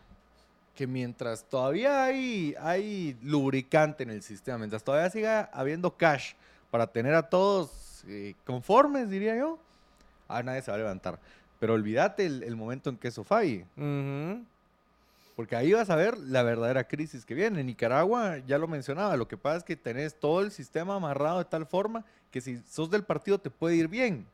Que 0.75 0.87
mientras 0.87 1.45
todavía 1.45 2.05
hay, 2.05 2.55
hay 2.63 3.19
lubricante 3.23 4.03
en 4.03 4.09
el 4.09 4.23
sistema, 4.23 4.57
mientras 4.57 4.83
todavía 4.83 5.11
siga 5.11 5.51
habiendo 5.53 5.95
cash 5.95 6.33
para 6.71 6.87
tener 6.87 7.13
a 7.15 7.29
todos 7.29 8.03
eh, 8.09 8.35
conformes, 8.47 9.11
diría 9.11 9.37
yo, 9.37 9.59
a 10.27 10.43
nadie 10.43 10.63
se 10.63 10.71
va 10.71 10.77
a 10.77 10.79
levantar. 10.79 11.19
Pero 11.65 11.73
olvídate 11.73 12.27
el, 12.27 12.43
el 12.43 12.57
momento 12.57 12.91
en 12.91 12.99
que 12.99 13.09
eso 13.09 13.25
falle. 13.25 13.65
Ujú. 13.79 14.45
Porque 15.35 15.57
ahí 15.57 15.73
vas 15.73 15.89
a 15.89 15.97
ver 15.97 16.19
la 16.19 16.43
verdadera 16.43 16.85
crisis 16.85 17.25
que 17.25 17.33
viene. 17.33 17.61
En 17.61 17.67
Nicaragua, 17.69 18.37
ya 18.47 18.59
lo 18.59 18.69
mencionaba, 18.69 19.17
lo 19.17 19.27
que 19.27 19.39
pasa 19.39 19.57
es 19.57 19.65
que 19.65 19.75
tenés 19.75 20.15
todo 20.15 20.43
el 20.43 20.51
sistema 20.51 20.97
amarrado 20.97 21.39
de 21.39 21.47
tal 21.47 21.65
forma 21.65 22.05
que 22.31 22.43
si 22.43 22.59
sos 22.69 22.91
del 22.91 23.03
partido 23.03 23.39
te 23.39 23.49
puede 23.49 23.77
ir 23.77 23.89
bien. 23.89 24.27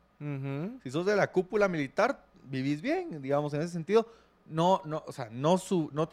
Si 0.83 0.91
sos 0.91 1.05
de 1.05 1.15
la 1.15 1.31
cúpula 1.31 1.69
militar, 1.69 2.21
vivís 2.49 2.81
bien, 2.81 3.21
digamos, 3.21 3.53
en 3.53 3.61
ese 3.61 3.71
sentido. 3.71 4.05
No, 4.49 4.81
no, 4.83 5.01
o 5.07 5.13
sea, 5.13 5.29
no, 5.31 5.57
su, 5.57 5.89
no 5.93 6.09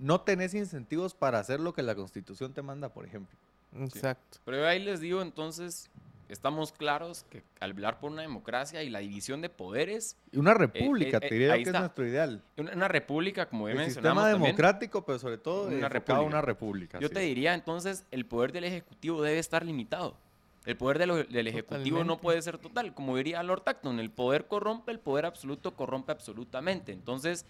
no 0.00 0.20
tenés 0.22 0.52
incentivos 0.54 1.14
para 1.14 1.38
hacer 1.38 1.60
lo 1.60 1.74
que 1.74 1.84
la 1.84 1.94
Constitución 1.94 2.52
te 2.52 2.62
manda, 2.62 2.88
por 2.88 3.06
ejemplo. 3.06 3.38
Exacto. 3.78 4.38
Pero 4.44 4.66
ahí 4.66 4.82
les 4.82 4.98
digo, 4.98 5.22
entonces, 5.22 5.88
estamos 6.32 6.72
claros 6.72 7.24
que 7.30 7.42
al 7.60 7.72
hablar 7.72 7.98
por 8.00 8.10
una 8.10 8.22
democracia 8.22 8.82
y 8.82 8.88
la 8.90 9.00
división 9.00 9.40
de 9.42 9.48
poderes, 9.48 10.16
Y 10.32 10.38
una 10.38 10.54
república, 10.54 11.16
eh, 11.18 11.20
te 11.20 11.34
diría 11.34 11.52
ahí 11.54 11.62
que 11.64 11.70
está. 11.70 11.78
es 11.78 11.82
nuestro 11.82 12.06
ideal. 12.06 12.42
una, 12.56 12.72
una 12.72 12.88
república, 12.88 13.46
como 13.46 13.66
ya 13.68 13.72
El 13.72 13.78
mencionamos 13.78 14.22
sistema 14.22 14.30
también, 14.32 14.42
democrático, 14.56 15.04
pero 15.04 15.18
sobre 15.18 15.38
todo 15.38 15.66
Una 15.68 15.76
una 15.78 15.88
república. 15.88 16.20
una 16.22 16.40
república. 16.40 16.98
yo 17.00 17.08
sí. 17.08 17.14
te 17.14 17.20
diría, 17.20 17.54
entonces, 17.54 18.06
el 18.10 18.26
poder 18.26 18.52
del 18.52 18.64
Ejecutivo 18.64 19.22
debe 19.22 19.38
estar 19.38 19.64
limitado. 19.64 20.16
El 20.66 20.76
poder 20.76 20.98
de 20.98 21.06
lo- 21.06 21.24
del 21.24 21.46
Ejecutivo 21.48 22.04
no 22.04 22.18
puede 22.20 22.40
ser 22.42 22.58
total. 22.58 22.92
Como 22.94 23.16
diría 23.16 23.42
Lord 23.42 23.62
Acton, 23.66 23.98
el 23.98 24.10
poder 24.10 24.46
corrompe, 24.46 24.92
el 24.92 25.00
poder 25.00 25.24
absoluto 25.26 25.74
corrompe 25.74 26.12
absolutamente. 26.12 26.92
Entonces, 26.92 27.46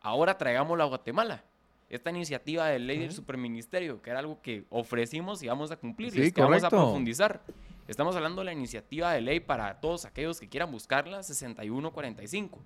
ahora 0.00 0.38
traigámoslo 0.38 0.82
a 0.84 0.86
Guatemala. 0.86 1.42
Esta 1.90 2.10
iniciativa 2.10 2.66
de 2.66 2.78
ley 2.78 2.98
del 2.98 3.12
superministerio, 3.12 4.02
que 4.02 4.10
era 4.10 4.18
algo 4.20 4.40
que 4.42 4.64
ofrecimos 4.70 5.42
y 5.42 5.48
vamos 5.48 5.70
a 5.70 5.76
cumplir, 5.76 6.08
y 6.08 6.12
Sí, 6.12 6.20
es 6.28 6.32
que 6.34 6.42
vamos 6.42 6.62
a 6.62 6.68
profundizar. 6.70 7.40
Estamos 7.88 8.14
hablando 8.14 8.42
de 8.42 8.44
la 8.46 8.52
iniciativa 8.52 9.12
de 9.12 9.20
ley 9.20 9.40
para 9.40 9.80
todos 9.80 10.04
aquellos 10.04 10.38
que 10.38 10.48
quieran 10.48 10.70
buscarla, 10.70 11.22
6145 11.22 12.60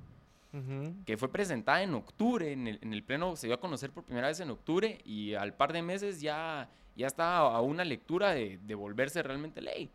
Ujú. 0.54 0.94
que 1.06 1.16
fue 1.16 1.30
presentada 1.32 1.82
en 1.82 1.94
octubre, 1.94 2.52
en 2.52 2.66
el, 2.68 2.78
en 2.82 2.92
el 2.92 3.02
pleno 3.02 3.36
se 3.36 3.46
dio 3.46 3.54
a 3.54 3.60
conocer 3.60 3.90
por 3.90 4.04
primera 4.04 4.28
vez 4.28 4.38
en 4.40 4.50
octubre 4.50 5.00
y 5.06 5.32
al 5.34 5.54
par 5.54 5.72
de 5.72 5.80
meses 5.80 6.20
ya, 6.20 6.68
ya 6.94 7.06
está 7.06 7.38
a 7.38 7.60
una 7.62 7.84
lectura 7.84 8.32
de, 8.34 8.58
de 8.62 8.74
volverse 8.74 9.22
realmente 9.22 9.62
ley. 9.62 9.90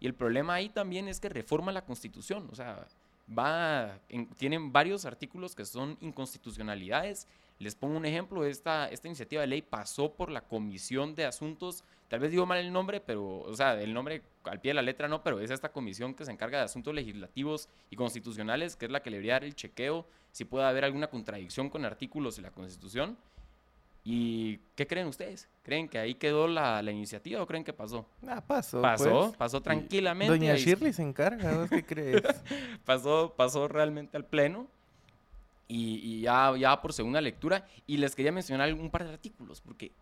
Y 0.00 0.06
el 0.06 0.12
problema 0.14 0.54
ahí 0.54 0.68
también 0.68 1.08
es 1.08 1.20
que 1.20 1.30
reforma 1.30 1.72
la 1.72 1.86
constitución, 1.86 2.46
o 2.52 2.54
sea, 2.54 2.86
va, 3.38 3.98
en- 4.10 4.26
tienen 4.34 4.72
varios 4.72 5.06
artículos 5.06 5.54
que 5.54 5.64
son 5.64 5.96
inconstitucionalidades. 6.02 7.26
Les 7.58 7.74
pongo 7.74 7.96
un 7.96 8.04
ejemplo, 8.04 8.44
esta, 8.44 8.88
esta 8.88 9.06
iniciativa 9.08 9.40
de 9.40 9.46
ley 9.46 9.62
pasó 9.62 10.12
por 10.12 10.30
la 10.30 10.42
Comisión 10.42 11.14
de 11.14 11.24
Asuntos, 11.24 11.84
tal 12.08 12.20
vez 12.20 12.30
digo 12.30 12.46
mal 12.46 12.58
el 12.58 12.72
nombre, 12.72 13.00
pero, 13.00 13.40
o 13.40 13.54
sea, 13.54 13.80
el 13.80 13.94
nombre 13.94 14.22
al 14.44 14.60
pie 14.60 14.70
de 14.70 14.74
la 14.74 14.82
letra 14.82 15.08
no, 15.08 15.22
pero 15.22 15.40
es 15.40 15.50
esta 15.50 15.70
comisión 15.70 16.14
que 16.14 16.24
se 16.24 16.32
encarga 16.32 16.58
de 16.58 16.64
asuntos 16.64 16.94
legislativos 16.94 17.68
y 17.90 17.96
constitucionales, 17.96 18.76
que 18.76 18.86
es 18.86 18.90
la 18.90 19.02
que 19.02 19.10
le 19.10 19.16
debería 19.16 19.34
dar 19.34 19.44
el 19.44 19.54
chequeo 19.54 20.06
si 20.32 20.44
puede 20.44 20.66
haber 20.66 20.84
alguna 20.84 21.06
contradicción 21.08 21.70
con 21.70 21.84
artículos 21.84 22.36
de 22.36 22.42
la 22.42 22.50
Constitución. 22.50 23.16
¿Y 24.06 24.58
qué 24.74 24.86
creen 24.86 25.06
ustedes? 25.06 25.48
¿Creen 25.62 25.88
que 25.88 25.98
ahí 25.98 26.14
quedó 26.14 26.46
la, 26.46 26.82
la 26.82 26.90
iniciativa 26.90 27.40
o 27.40 27.46
creen 27.46 27.64
que 27.64 27.72
pasó? 27.72 28.04
Ah, 28.26 28.42
pasó. 28.46 28.82
Pasó, 28.82 29.26
pues. 29.26 29.36
pasó 29.36 29.62
tranquilamente. 29.62 30.30
Doña 30.30 30.56
Shirley 30.56 30.92
se 30.92 31.02
encarga, 31.02 31.56
¿vos 31.56 31.70
qué 31.70 31.86
crees? 31.86 32.22
pasó, 32.84 33.32
pasó 33.34 33.66
realmente 33.66 34.18
al 34.18 34.26
pleno 34.26 34.66
y, 35.68 35.96
y 36.02 36.20
ya, 36.22 36.52
ya 36.58 36.80
por 36.80 36.92
segunda 36.92 37.20
lectura. 37.20 37.66
Y 37.86 37.96
les 37.96 38.14
quería 38.14 38.32
mencionar 38.32 38.72
un 38.74 38.90
par 38.90 39.04
de 39.04 39.10
artículos, 39.10 39.60
porque 39.60 39.92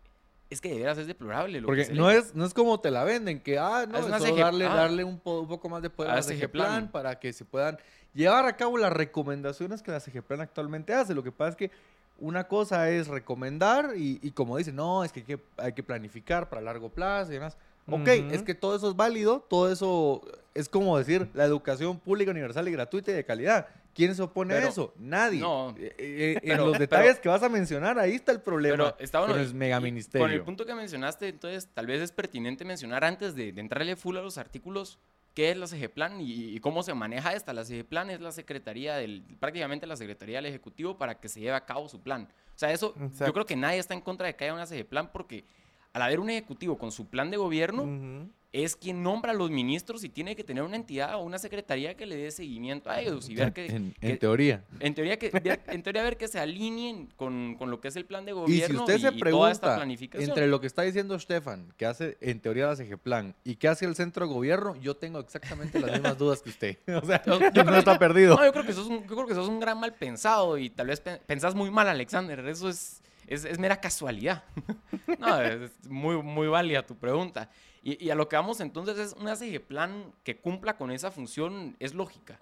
es 0.51 0.61
que 0.61 0.69
de 0.69 0.77
veras 0.81 0.99
es 0.99 1.07
deplorable 1.07 1.61
lo 1.63 1.67
Porque 1.67 1.87
que 1.87 1.95
no 1.95 2.11
es, 2.11 2.35
no 2.35 2.45
es 2.45 2.53
como 2.53 2.79
te 2.79 2.91
la 2.91 3.05
venden, 3.05 3.41
que, 3.41 3.59
ah, 3.59 3.87
no, 3.89 3.99
Es 3.99 4.37
darle, 4.37 4.67
ah. 4.67 4.75
darle 4.75 5.03
un, 5.05 5.19
po- 5.19 5.41
un 5.41 5.49
poco 5.49 5.69
más 5.71 5.81
de 5.83 5.89
poder 5.91 6.11
a 6.11 6.15
A 6.15 6.17
la 6.17 6.23
CG 6.23 6.39
CG 6.41 6.51
Plan. 6.51 6.67
Plan 6.69 6.91
para 6.93 7.19
que 7.19 7.33
se 7.33 7.45
puedan 7.47 7.79
llevar 8.13 8.45
a 8.45 8.57
cabo 8.57 8.77
las 8.77 8.93
recomendaciones 8.93 9.83
que 9.83 9.91
la 9.91 10.01
CG 10.01 10.23
Plan 10.23 10.41
actualmente 10.43 10.93
hace. 10.93 11.15
Lo 11.15 11.23
que 11.23 11.33
pasa 11.33 11.51
es 11.51 11.57
que 11.57 11.71
una 12.19 12.47
cosa 12.49 12.91
es 12.91 13.09
recomendar 13.09 13.95
y, 13.97 14.19
y 14.23 14.33
como 14.33 14.59
dicen, 14.59 14.77
no, 14.77 15.03
es 15.05 15.13
que 15.13 15.21
hay, 15.21 15.27
que 15.27 15.41
hay 15.57 15.73
que 15.73 15.83
planificar 15.83 16.49
para 16.51 16.61
largo 16.61 16.91
plazo 16.91 17.31
y 17.31 17.35
demás. 17.35 17.57
Ok, 17.89 18.07
es 18.07 18.43
que 18.45 18.55
todo 18.55 18.77
eso 18.77 18.91
es 18.91 18.95
válido, 18.95 19.41
todo 19.41 19.73
eso 19.73 20.23
es 20.55 20.69
como 20.69 20.97
decir 20.99 21.29
la 21.35 21.45
educación 21.45 21.99
pública, 21.99 22.31
universal 22.31 22.69
y 22.69 22.73
gratuita 22.73 23.11
y 23.11 23.15
de 23.15 23.25
calidad. 23.25 23.67
¿Quién 23.95 24.15
se 24.15 24.23
opone 24.23 24.55
Pero- 24.55 24.67
a 24.67 24.71
eso? 24.71 24.95
Nadie. 24.99 25.41
No. 25.41 25.75
Eh, 25.79 25.95
eh, 25.99 26.41
en 26.43 26.57
los 26.57 26.69
pero- 26.73 26.79
detalles 26.81 27.19
que 27.21 27.29
vas 27.29 27.43
a 27.43 27.49
mencionar, 27.49 27.99
ahí 27.99 28.13
está 28.15 28.33
el 28.33 28.41
problema. 28.41 28.77
Pero 28.77 28.97
está 28.99 29.19
bueno, 29.21 29.35
con 29.35 29.43
el 29.43 29.55
megaministerio. 29.55 30.25
Con 30.27 30.33
el 30.33 30.43
punto 30.43 30.65
que 30.65 30.75
mencionaste, 30.75 31.29
entonces 31.29 31.69
tal 31.75 31.87
vez 31.87 32.01
es 32.01 32.11
pertinente 32.13 32.65
mencionar 32.65 33.05
antes 33.05 33.35
de, 33.35 33.53
de 33.53 33.61
entrarle 33.61 33.97
full 33.97 34.17
a 34.17 34.23
los 34.23 34.39
artículos 34.39 34.99
qué 35.35 35.51
es 35.51 35.57
la 35.57 35.67
CGPlan 35.67 36.21
y, 36.21 36.33
y 36.55 36.61
cómo 36.61 36.83
se 36.83 36.93
maneja 36.95 37.33
esta. 37.35 37.53
La 37.53 37.65
CGPlan 37.65 38.11
es 38.11 38.21
la 38.21 38.33
secretaría 38.33 38.97
del, 38.97 39.23
prácticamente 39.41 39.87
la 39.87 39.97
secretaría 39.97 40.39
del 40.39 40.47
Ejecutivo 40.47 40.99
para 40.99 41.21
que 41.21 41.29
se 41.29 41.41
lleve 41.41 41.55
a 41.57 41.65
cabo 41.65 41.89
su 41.89 42.01
plan. 42.03 42.29
O 42.55 42.59
sea, 42.59 42.71
eso, 42.73 42.95
yo 43.19 43.33
creo 43.33 43.47
que 43.47 43.57
nadie 43.57 43.79
está 43.79 43.95
en 43.95 44.03
contra 44.03 44.27
de 44.27 44.37
que 44.37 44.45
haya 44.45 44.53
una 44.55 44.67
CGPlan 44.67 45.11
porque 45.11 45.45
al 45.93 46.03
haber 46.03 46.21
un 46.21 46.31
Ejecutivo 46.31 46.79
con 46.79 46.91
su 46.93 47.07
plan 47.09 47.31
de 47.31 47.37
gobierno, 47.37 48.31
es 48.55 48.77
quien 48.77 49.03
nombra 49.03 49.33
a 49.33 49.35
los 49.35 49.51
ministros 49.51 50.05
y 50.05 50.11
tiene 50.11 50.37
que 50.37 50.45
tener 50.45 50.63
una 50.63 50.77
entidad 50.77 51.15
o 51.15 51.21
una 51.23 51.39
secretaría 51.39 51.97
que 51.97 52.05
le 52.05 52.17
dé 52.17 52.31
seguimiento 52.31 52.91
a 52.91 53.01
ellos 53.01 53.31
y 53.31 53.35
ver 53.35 53.55
que, 53.55 53.65
en, 53.65 53.93
que- 53.99 54.11
en 54.11 54.19
teoría. 54.19 54.63
en 54.79 54.95
teoría 54.95 55.19
que 55.19 55.31
ver- 55.31 55.63
en 55.69 55.83
teoría 55.83 56.03
ver 56.03 56.19
que 56.19 56.29
se 56.29 56.39
alineen 56.39 57.09
con, 57.17 57.55
con 57.59 57.71
lo 57.71 57.81
que 57.81 57.89
es 57.89 57.97
el 57.97 58.05
plan 58.05 58.27
de 58.27 58.33
Y 58.33 58.35
gobierno 58.35 58.87
si 58.87 58.93
usted 58.93 59.11
se 59.11 59.17
y 59.17 59.21
toda 59.21 59.51
esta 59.51 59.61
pregunta 59.63 59.77
planificación. 59.77 60.29
entre 60.31 60.47
lo 60.49 60.61
que 60.61 60.67
está 60.67 60.83
diciendo 60.83 61.19
Stefan, 61.19 61.73
que 61.79 61.87
hace 61.87 62.19
en 62.21 62.41
teoría 62.41 62.67
la 62.67 62.77
CG 62.77 62.99
Plan, 62.99 63.35
y 63.43 63.57
que 63.57 63.69
hace 63.69 63.87
el 63.87 63.95
centro 63.95 64.27
de 64.27 64.35
gobierno, 64.35 64.77
yo 64.77 64.97
tengo 64.99 65.19
exactamente 65.19 65.81
las 65.81 65.91
mismas 65.93 66.19
dudas 66.19 66.43
que 66.43 66.51
usted. 66.51 66.79
O 67.03 67.07
sea, 67.07 67.23
Yo- 67.25 67.39
yo 67.41 67.65
no 67.65 67.71
creo 67.71 67.79
está 67.79 67.99
perdido. 67.99 68.37
No, 68.37 68.45
yo 68.45 68.53
creo 68.53 68.67
que 68.67 68.75
sos 68.75 68.87
un, 68.87 69.01
yo 69.09 69.15
creo 69.17 69.27
que 69.27 69.35
sos 69.35 69.49
un 69.49 69.61
gran 69.61 69.81
mal 69.81 69.95
pensado 69.95 70.59
y 70.59 70.69
tal 70.69 70.89
vez 70.89 71.01
pe- 71.01 71.21
pensás 71.27 71.55
muy 71.55 71.71
mal, 71.71 71.89
Alexander. 71.89 72.39
Eso 72.47 72.69
es, 72.69 73.01
es, 73.27 73.45
es 73.45 73.59
mera 73.59 73.81
casualidad. 73.81 74.45
no, 75.19 75.41
es 75.41 75.71
es 75.83 75.89
muy, 75.89 76.17
muy 76.23 76.49
válida 76.49 76.85
tu 76.87 76.97
pregunta. 76.97 77.49
Y, 77.83 78.05
y 78.05 78.11
a 78.11 78.15
lo 78.15 78.29
que 78.29 78.37
vamos 78.37 78.61
entonces 78.61 78.97
es 78.99 79.13
una 79.15 79.35
CG 79.35 79.61
plan 79.61 80.13
que 80.23 80.37
cumpla 80.37 80.77
con 80.77 80.91
esa 80.93 81.11
función 81.11 81.77
es 81.81 81.95
lógica. 81.95 82.39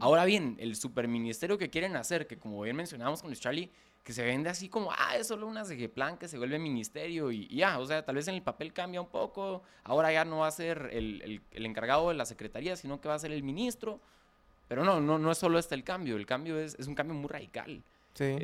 Ahora 0.00 0.24
bien, 0.24 0.56
el 0.60 0.76
superministerio 0.76 1.58
que 1.58 1.70
quieren 1.70 1.96
hacer, 1.96 2.28
que 2.28 2.38
como 2.38 2.60
bien 2.62 2.76
mencionábamos 2.76 3.20
con 3.22 3.32
Charlie, 3.34 3.68
que 4.04 4.12
se 4.12 4.24
vende 4.24 4.48
así 4.48 4.68
como, 4.68 4.92
ah, 4.92 5.16
es 5.16 5.26
solo 5.26 5.46
una 5.48 5.64
CG 5.64 5.90
plan 5.90 6.16
que 6.16 6.28
se 6.28 6.38
vuelve 6.38 6.58
ministerio 6.60 7.32
y, 7.32 7.48
y 7.50 7.56
ya, 7.56 7.78
o 7.80 7.86
sea, 7.86 8.04
tal 8.04 8.14
vez 8.14 8.28
en 8.28 8.34
el 8.36 8.42
papel 8.42 8.72
cambia 8.72 9.00
un 9.00 9.08
poco, 9.08 9.62
ahora 9.82 10.12
ya 10.12 10.24
no 10.24 10.38
va 10.38 10.46
a 10.46 10.50
ser 10.52 10.88
el, 10.92 11.20
el- 11.22 11.42
el 11.50 11.66
encargado 11.66 12.08
de 12.08 12.14
la 12.14 12.24
secretaría, 12.24 12.76
sino 12.76 13.00
que 13.00 13.08
va 13.08 13.14
a 13.14 13.18
ser 13.18 13.32
el 13.32 13.42
ministro. 13.42 14.00
Pero 14.68 14.84
no, 14.84 15.00
no, 15.00 15.18
no 15.18 15.32
es 15.32 15.38
solo 15.38 15.58
este 15.58 15.74
el 15.74 15.82
cambio, 15.82 16.16
el 16.16 16.26
cambio 16.26 16.56
es, 16.58 16.76
es 16.78 16.86
un 16.86 16.94
cambio 16.94 17.14
muy 17.16 17.28
radical. 17.28 17.82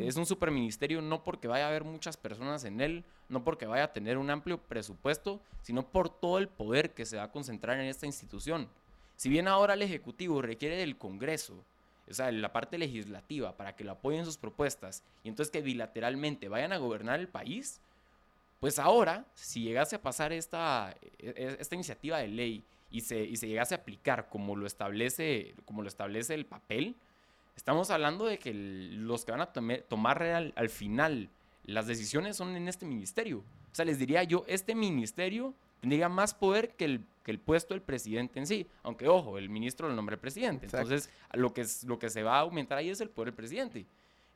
Es 0.06 0.16
un 0.16 0.26
superministerio 0.26 1.02
no 1.02 1.22
porque 1.24 1.48
vaya 1.48 1.66
a 1.66 1.68
haber 1.68 1.84
muchas 1.84 2.16
personas 2.16 2.64
en 2.64 2.80
él, 2.80 3.04
no 3.28 3.44
porque 3.44 3.66
vaya 3.66 3.84
a 3.84 3.92
tener 3.92 4.16
un 4.16 4.30
amplio 4.30 4.58
presupuesto, 4.58 5.40
sino 5.62 5.86
por 5.86 6.08
todo 6.08 6.38
el 6.38 6.48
poder 6.48 6.94
que 6.94 7.04
se 7.04 7.16
va 7.16 7.24
a 7.24 7.30
concentrar 7.32 7.78
en 7.78 7.86
esta 7.86 8.06
institución. 8.06 8.68
Si 9.16 9.28
bien 9.28 9.48
ahora 9.48 9.74
el 9.74 9.82
Ejecutivo 9.82 10.40
requiere 10.40 10.76
del 10.76 10.96
Congreso, 10.96 11.64
o 12.08 12.14
sea, 12.14 12.30
la 12.30 12.52
parte 12.52 12.78
legislativa, 12.78 13.56
para 13.56 13.74
que 13.74 13.82
lo 13.82 13.92
apoyen 13.92 14.24
sus 14.24 14.36
propuestas, 14.36 15.02
y 15.24 15.28
entonces 15.28 15.50
que 15.50 15.62
bilateralmente 15.62 16.48
vayan 16.48 16.72
a 16.72 16.78
gobernar 16.78 17.18
el 17.18 17.28
país, 17.28 17.80
pues 18.60 18.78
ahora, 18.78 19.24
si 19.34 19.62
llegase 19.62 19.96
a 19.96 20.02
pasar 20.02 20.32
esta, 20.32 20.94
e- 21.18 21.34
e- 21.36 21.56
esta 21.58 21.74
iniciativa 21.74 22.18
de 22.18 22.28
ley 22.28 22.64
y 22.90 23.00
se, 23.00 23.20
y 23.24 23.36
se 23.36 23.48
llegase 23.48 23.74
a 23.74 23.78
aplicar 23.78 24.28
como 24.28 24.54
lo 24.54 24.66
establece, 24.66 25.54
como 25.64 25.82
lo 25.82 25.88
establece 25.88 26.34
el 26.34 26.46
papel, 26.46 26.94
estamos 27.56 27.90
hablando 27.90 28.26
de 28.26 28.38
que 28.38 28.52
los 28.54 29.24
que 29.24 29.32
van 29.32 29.40
a 29.40 29.52
tome- 29.52 29.82
tomar 29.88 30.22
al, 30.22 30.52
al 30.56 30.68
final 30.68 31.30
las 31.64 31.86
decisiones 31.86 32.36
son 32.36 32.54
en 32.56 32.68
este 32.68 32.86
ministerio. 32.86 33.38
O 33.72 33.74
sea, 33.74 33.84
les 33.84 33.98
diría 33.98 34.22
yo, 34.22 34.44
este 34.46 34.74
ministerio 34.74 35.54
tendría 35.80 36.08
más 36.08 36.32
poder 36.34 36.74
que 36.74 36.84
el, 36.84 37.04
que 37.24 37.30
el 37.30 37.38
puesto 37.40 37.74
del 37.74 37.82
presidente 37.82 38.38
en 38.38 38.46
sí. 38.46 38.66
Aunque, 38.82 39.08
ojo, 39.08 39.36
el 39.38 39.48
ministro 39.50 39.88
lo 39.88 39.94
nombra 39.94 40.14
el 40.14 40.20
presidente. 40.20 40.66
Exacto. 40.66 40.86
Entonces, 40.92 41.12
lo 41.34 41.52
que, 41.52 41.62
es, 41.62 41.84
lo 41.84 41.98
que 41.98 42.08
se 42.08 42.22
va 42.22 42.36
a 42.36 42.40
aumentar 42.40 42.78
ahí 42.78 42.88
es 42.90 43.00
el 43.00 43.10
poder 43.10 43.28
del 43.28 43.34
presidente. 43.36 43.86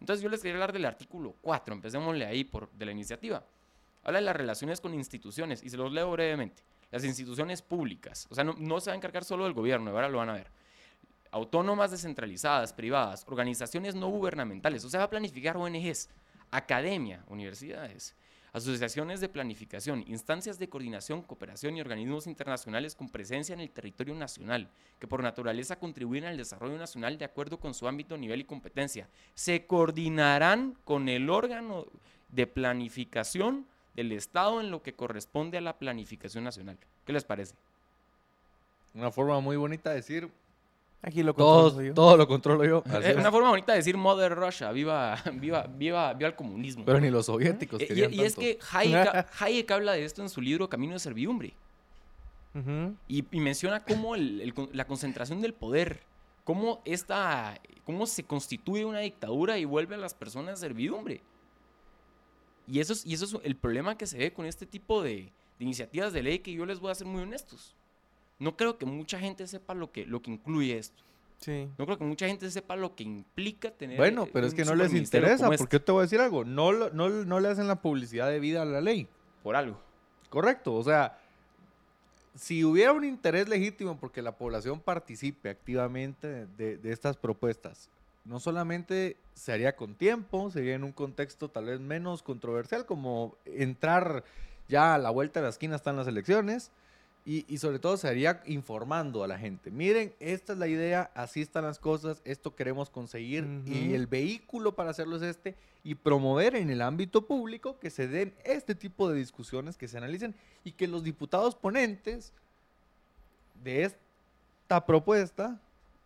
Entonces, 0.00 0.22
yo 0.22 0.28
les 0.28 0.40
quería 0.40 0.54
hablar 0.54 0.72
del 0.72 0.84
artículo 0.84 1.36
4. 1.40 1.74
Empecémosle 1.74 2.26
ahí 2.26 2.44
por, 2.44 2.70
de 2.72 2.84
la 2.86 2.92
iniciativa. 2.92 3.44
Habla 4.02 4.18
de 4.18 4.24
las 4.24 4.36
relaciones 4.36 4.80
con 4.80 4.92
instituciones 4.94 5.62
y 5.62 5.70
se 5.70 5.76
los 5.76 5.92
leo 5.92 6.10
brevemente. 6.10 6.62
Las 6.90 7.04
instituciones 7.04 7.62
públicas, 7.62 8.26
o 8.30 8.34
sea, 8.34 8.42
no, 8.42 8.54
no 8.58 8.80
se 8.80 8.90
va 8.90 8.94
a 8.94 8.96
encargar 8.96 9.24
solo 9.24 9.44
del 9.44 9.52
gobierno, 9.52 9.90
ahora 9.92 10.08
lo 10.08 10.18
van 10.18 10.30
a 10.30 10.32
ver. 10.32 10.50
Autónomas, 11.30 11.90
descentralizadas, 11.90 12.72
privadas, 12.72 13.24
organizaciones 13.28 13.94
no 13.94 14.08
gubernamentales, 14.08 14.84
o 14.84 14.90
sea, 14.90 15.00
va 15.00 15.04
a 15.04 15.10
planificar 15.10 15.56
ONGs, 15.56 16.08
academia, 16.50 17.24
universidades, 17.28 18.14
asociaciones 18.52 19.20
de 19.20 19.28
planificación, 19.28 20.04
instancias 20.08 20.58
de 20.58 20.68
coordinación, 20.68 21.22
cooperación 21.22 21.76
y 21.76 21.80
organismos 21.80 22.26
internacionales 22.26 22.94
con 22.94 23.08
presencia 23.08 23.52
en 23.52 23.60
el 23.60 23.70
territorio 23.70 24.14
nacional, 24.14 24.68
que 24.98 25.06
por 25.06 25.22
naturaleza 25.22 25.78
contribuyen 25.78 26.24
al 26.24 26.36
desarrollo 26.36 26.76
nacional 26.76 27.16
de 27.18 27.24
acuerdo 27.24 27.58
con 27.58 27.74
su 27.74 27.86
ámbito, 27.86 28.16
nivel 28.16 28.40
y 28.40 28.44
competencia. 28.44 29.08
Se 29.34 29.66
coordinarán 29.66 30.76
con 30.84 31.08
el 31.08 31.30
órgano 31.30 31.86
de 32.28 32.46
planificación 32.46 33.66
del 33.94 34.12
Estado 34.12 34.60
en 34.60 34.70
lo 34.70 34.82
que 34.82 34.94
corresponde 34.94 35.58
a 35.58 35.60
la 35.60 35.78
planificación 35.78 36.44
nacional. 36.44 36.78
¿Qué 37.04 37.12
les 37.12 37.24
parece? 37.24 37.54
Una 38.94 39.10
forma 39.10 39.38
muy 39.40 39.56
bonita 39.56 39.90
de 39.90 39.96
decir, 39.96 40.30
Aquí 41.02 41.22
lo 41.22 41.32
todo, 41.32 41.62
controlo 41.70 41.86
yo. 41.88 41.94
todo 41.94 42.16
lo 42.16 42.28
controlo 42.28 42.64
yo. 42.64 42.82
Así 42.86 42.96
Es 42.98 43.06
es. 43.10 43.16
una 43.16 43.30
forma 43.30 43.48
bonita 43.50 43.72
de 43.72 43.78
decir 43.78 43.96
Mother 43.96 44.34
Russia, 44.34 44.70
viva, 44.72 45.16
viva, 45.34 45.66
viva, 45.66 46.12
viva 46.12 46.28
el 46.28 46.36
comunismo. 46.36 46.84
Pero 46.84 47.00
ni 47.00 47.08
los 47.10 47.26
soviéticos 47.26 47.80
Eh, 47.80 47.86
querían 47.86 48.12
y, 48.12 48.16
y 48.16 48.20
es 48.20 48.36
que 48.36 48.58
Hayek, 48.72 49.26
Hayek 49.40 49.70
habla 49.70 49.92
de 49.92 50.04
esto 50.04 50.20
en 50.22 50.28
su 50.28 50.40
libro 50.42 50.68
Camino 50.68 50.92
de 50.92 50.98
Servidumbre. 50.98 51.54
Y, 53.08 53.24
y 53.30 53.40
menciona 53.40 53.84
cómo 53.84 54.14
el- 54.16 54.40
el 54.40 54.52
con- 54.54 54.68
la 54.72 54.84
concentración 54.86 55.40
del 55.40 55.54
poder, 55.54 56.00
cómo, 56.44 56.82
esta, 56.84 57.60
cómo 57.84 58.06
se 58.06 58.24
constituye 58.24 58.84
una 58.84 58.98
dictadura 58.98 59.56
y 59.56 59.64
vuelve 59.64 59.94
a 59.94 59.98
las 59.98 60.14
personas 60.14 60.58
servidumbre. 60.58 61.22
Y 62.66 62.80
eso 62.80 62.92
es, 62.92 63.06
y 63.06 63.14
eso 63.14 63.24
es 63.24 63.36
el 63.44 63.56
problema 63.56 63.96
que 63.96 64.06
se 64.06 64.18
ve 64.18 64.32
con 64.32 64.46
este 64.46 64.66
tipo 64.66 65.00
de, 65.02 65.32
de 65.58 65.64
iniciativas 65.64 66.12
de 66.12 66.22
ley 66.24 66.40
que 66.40 66.52
yo 66.52 66.66
les 66.66 66.80
voy 66.80 66.90
a 66.90 66.94
ser 66.96 67.06
muy 67.06 67.22
honestos. 67.22 67.74
No 68.40 68.56
creo 68.56 68.76
que 68.78 68.86
mucha 68.86 69.20
gente 69.20 69.46
sepa 69.46 69.74
lo 69.74 69.92
que, 69.92 70.04
lo 70.06 70.20
que 70.22 70.32
incluye 70.32 70.76
esto. 70.76 71.04
Sí. 71.38 71.68
No 71.78 71.86
creo 71.86 71.96
que 71.96 72.04
mucha 72.04 72.26
gente 72.26 72.50
sepa 72.50 72.74
lo 72.74 72.94
que 72.96 73.04
implica 73.04 73.70
tener. 73.70 73.96
Bueno, 73.96 74.24
eh, 74.24 74.30
pero 74.32 74.46
es 74.46 74.52
que 74.54 74.64
no 74.64 74.74
les 74.74 74.92
interesa, 74.92 75.46
porque 75.46 75.62
este, 75.62 75.76
yo 75.78 75.82
te 75.84 75.92
voy 75.92 76.00
a 76.00 76.02
decir 76.02 76.20
algo, 76.20 76.44
no, 76.44 76.72
lo- 76.72 76.90
no, 76.90 77.08
no 77.08 77.38
le 77.40 77.48
hacen 77.48 77.68
la 77.68 77.80
publicidad 77.80 78.28
debida 78.28 78.62
a 78.62 78.64
la 78.64 78.80
ley. 78.80 79.06
Por 79.42 79.54
algo. 79.56 79.80
Correcto, 80.28 80.74
o 80.74 80.82
sea, 80.82 81.18
si 82.34 82.64
hubiera 82.64 82.92
un 82.92 83.04
interés 83.04 83.48
legítimo 83.48 83.98
porque 83.98 84.22
la 84.22 84.32
población 84.36 84.80
participe 84.80 85.48
activamente 85.50 86.46
de, 86.56 86.76
de 86.76 86.92
estas 86.92 87.16
propuestas, 87.16 87.88
no 88.24 88.38
solamente 88.38 89.16
se 89.34 89.52
haría 89.52 89.74
con 89.76 89.94
tiempo, 89.94 90.50
sería 90.50 90.74
en 90.74 90.84
un 90.84 90.92
contexto 90.92 91.48
tal 91.48 91.64
vez 91.66 91.80
menos 91.80 92.22
controversial, 92.22 92.86
como 92.86 93.34
entrar 93.46 94.24
ya 94.68 94.94
a 94.94 94.98
la 94.98 95.10
vuelta 95.10 95.40
de 95.40 95.44
la 95.44 95.50
esquina 95.50 95.74
están 95.76 95.96
las 95.96 96.06
elecciones, 96.06 96.70
y, 97.26 97.44
y 97.52 97.58
sobre 97.58 97.78
todo 97.78 97.96
se 97.96 98.08
haría 98.08 98.42
informando 98.46 99.22
a 99.22 99.28
la 99.28 99.38
gente. 99.38 99.70
Miren, 99.70 100.12
esta 100.20 100.54
es 100.54 100.58
la 100.58 100.66
idea, 100.68 101.10
así 101.14 101.40
están 101.42 101.64
las 101.64 101.78
cosas, 101.78 102.22
esto 102.24 102.54
queremos 102.56 102.88
conseguir, 102.90 103.46
y 103.66 103.94
el 103.94 104.06
vehículo 104.06 104.74
para 104.74 104.90
hacerlo 104.90 105.16
es 105.16 105.22
este, 105.22 105.54
y 105.84 105.94
promover 105.94 106.56
en 106.56 106.70
el 106.70 106.80
ámbito 106.82 107.26
público 107.26 107.78
que 107.78 107.90
se 107.90 108.08
den 108.08 108.32
este 108.44 108.74
tipo 108.74 109.08
de 109.10 109.16
discusiones, 109.18 109.76
que 109.76 109.88
se 109.88 109.98
analicen, 109.98 110.34
y 110.64 110.72
que 110.72 110.88
los 110.88 111.04
diputados 111.04 111.54
ponentes 111.54 112.32
de 113.62 113.84
esta 113.84 114.86
propuesta 114.86 115.60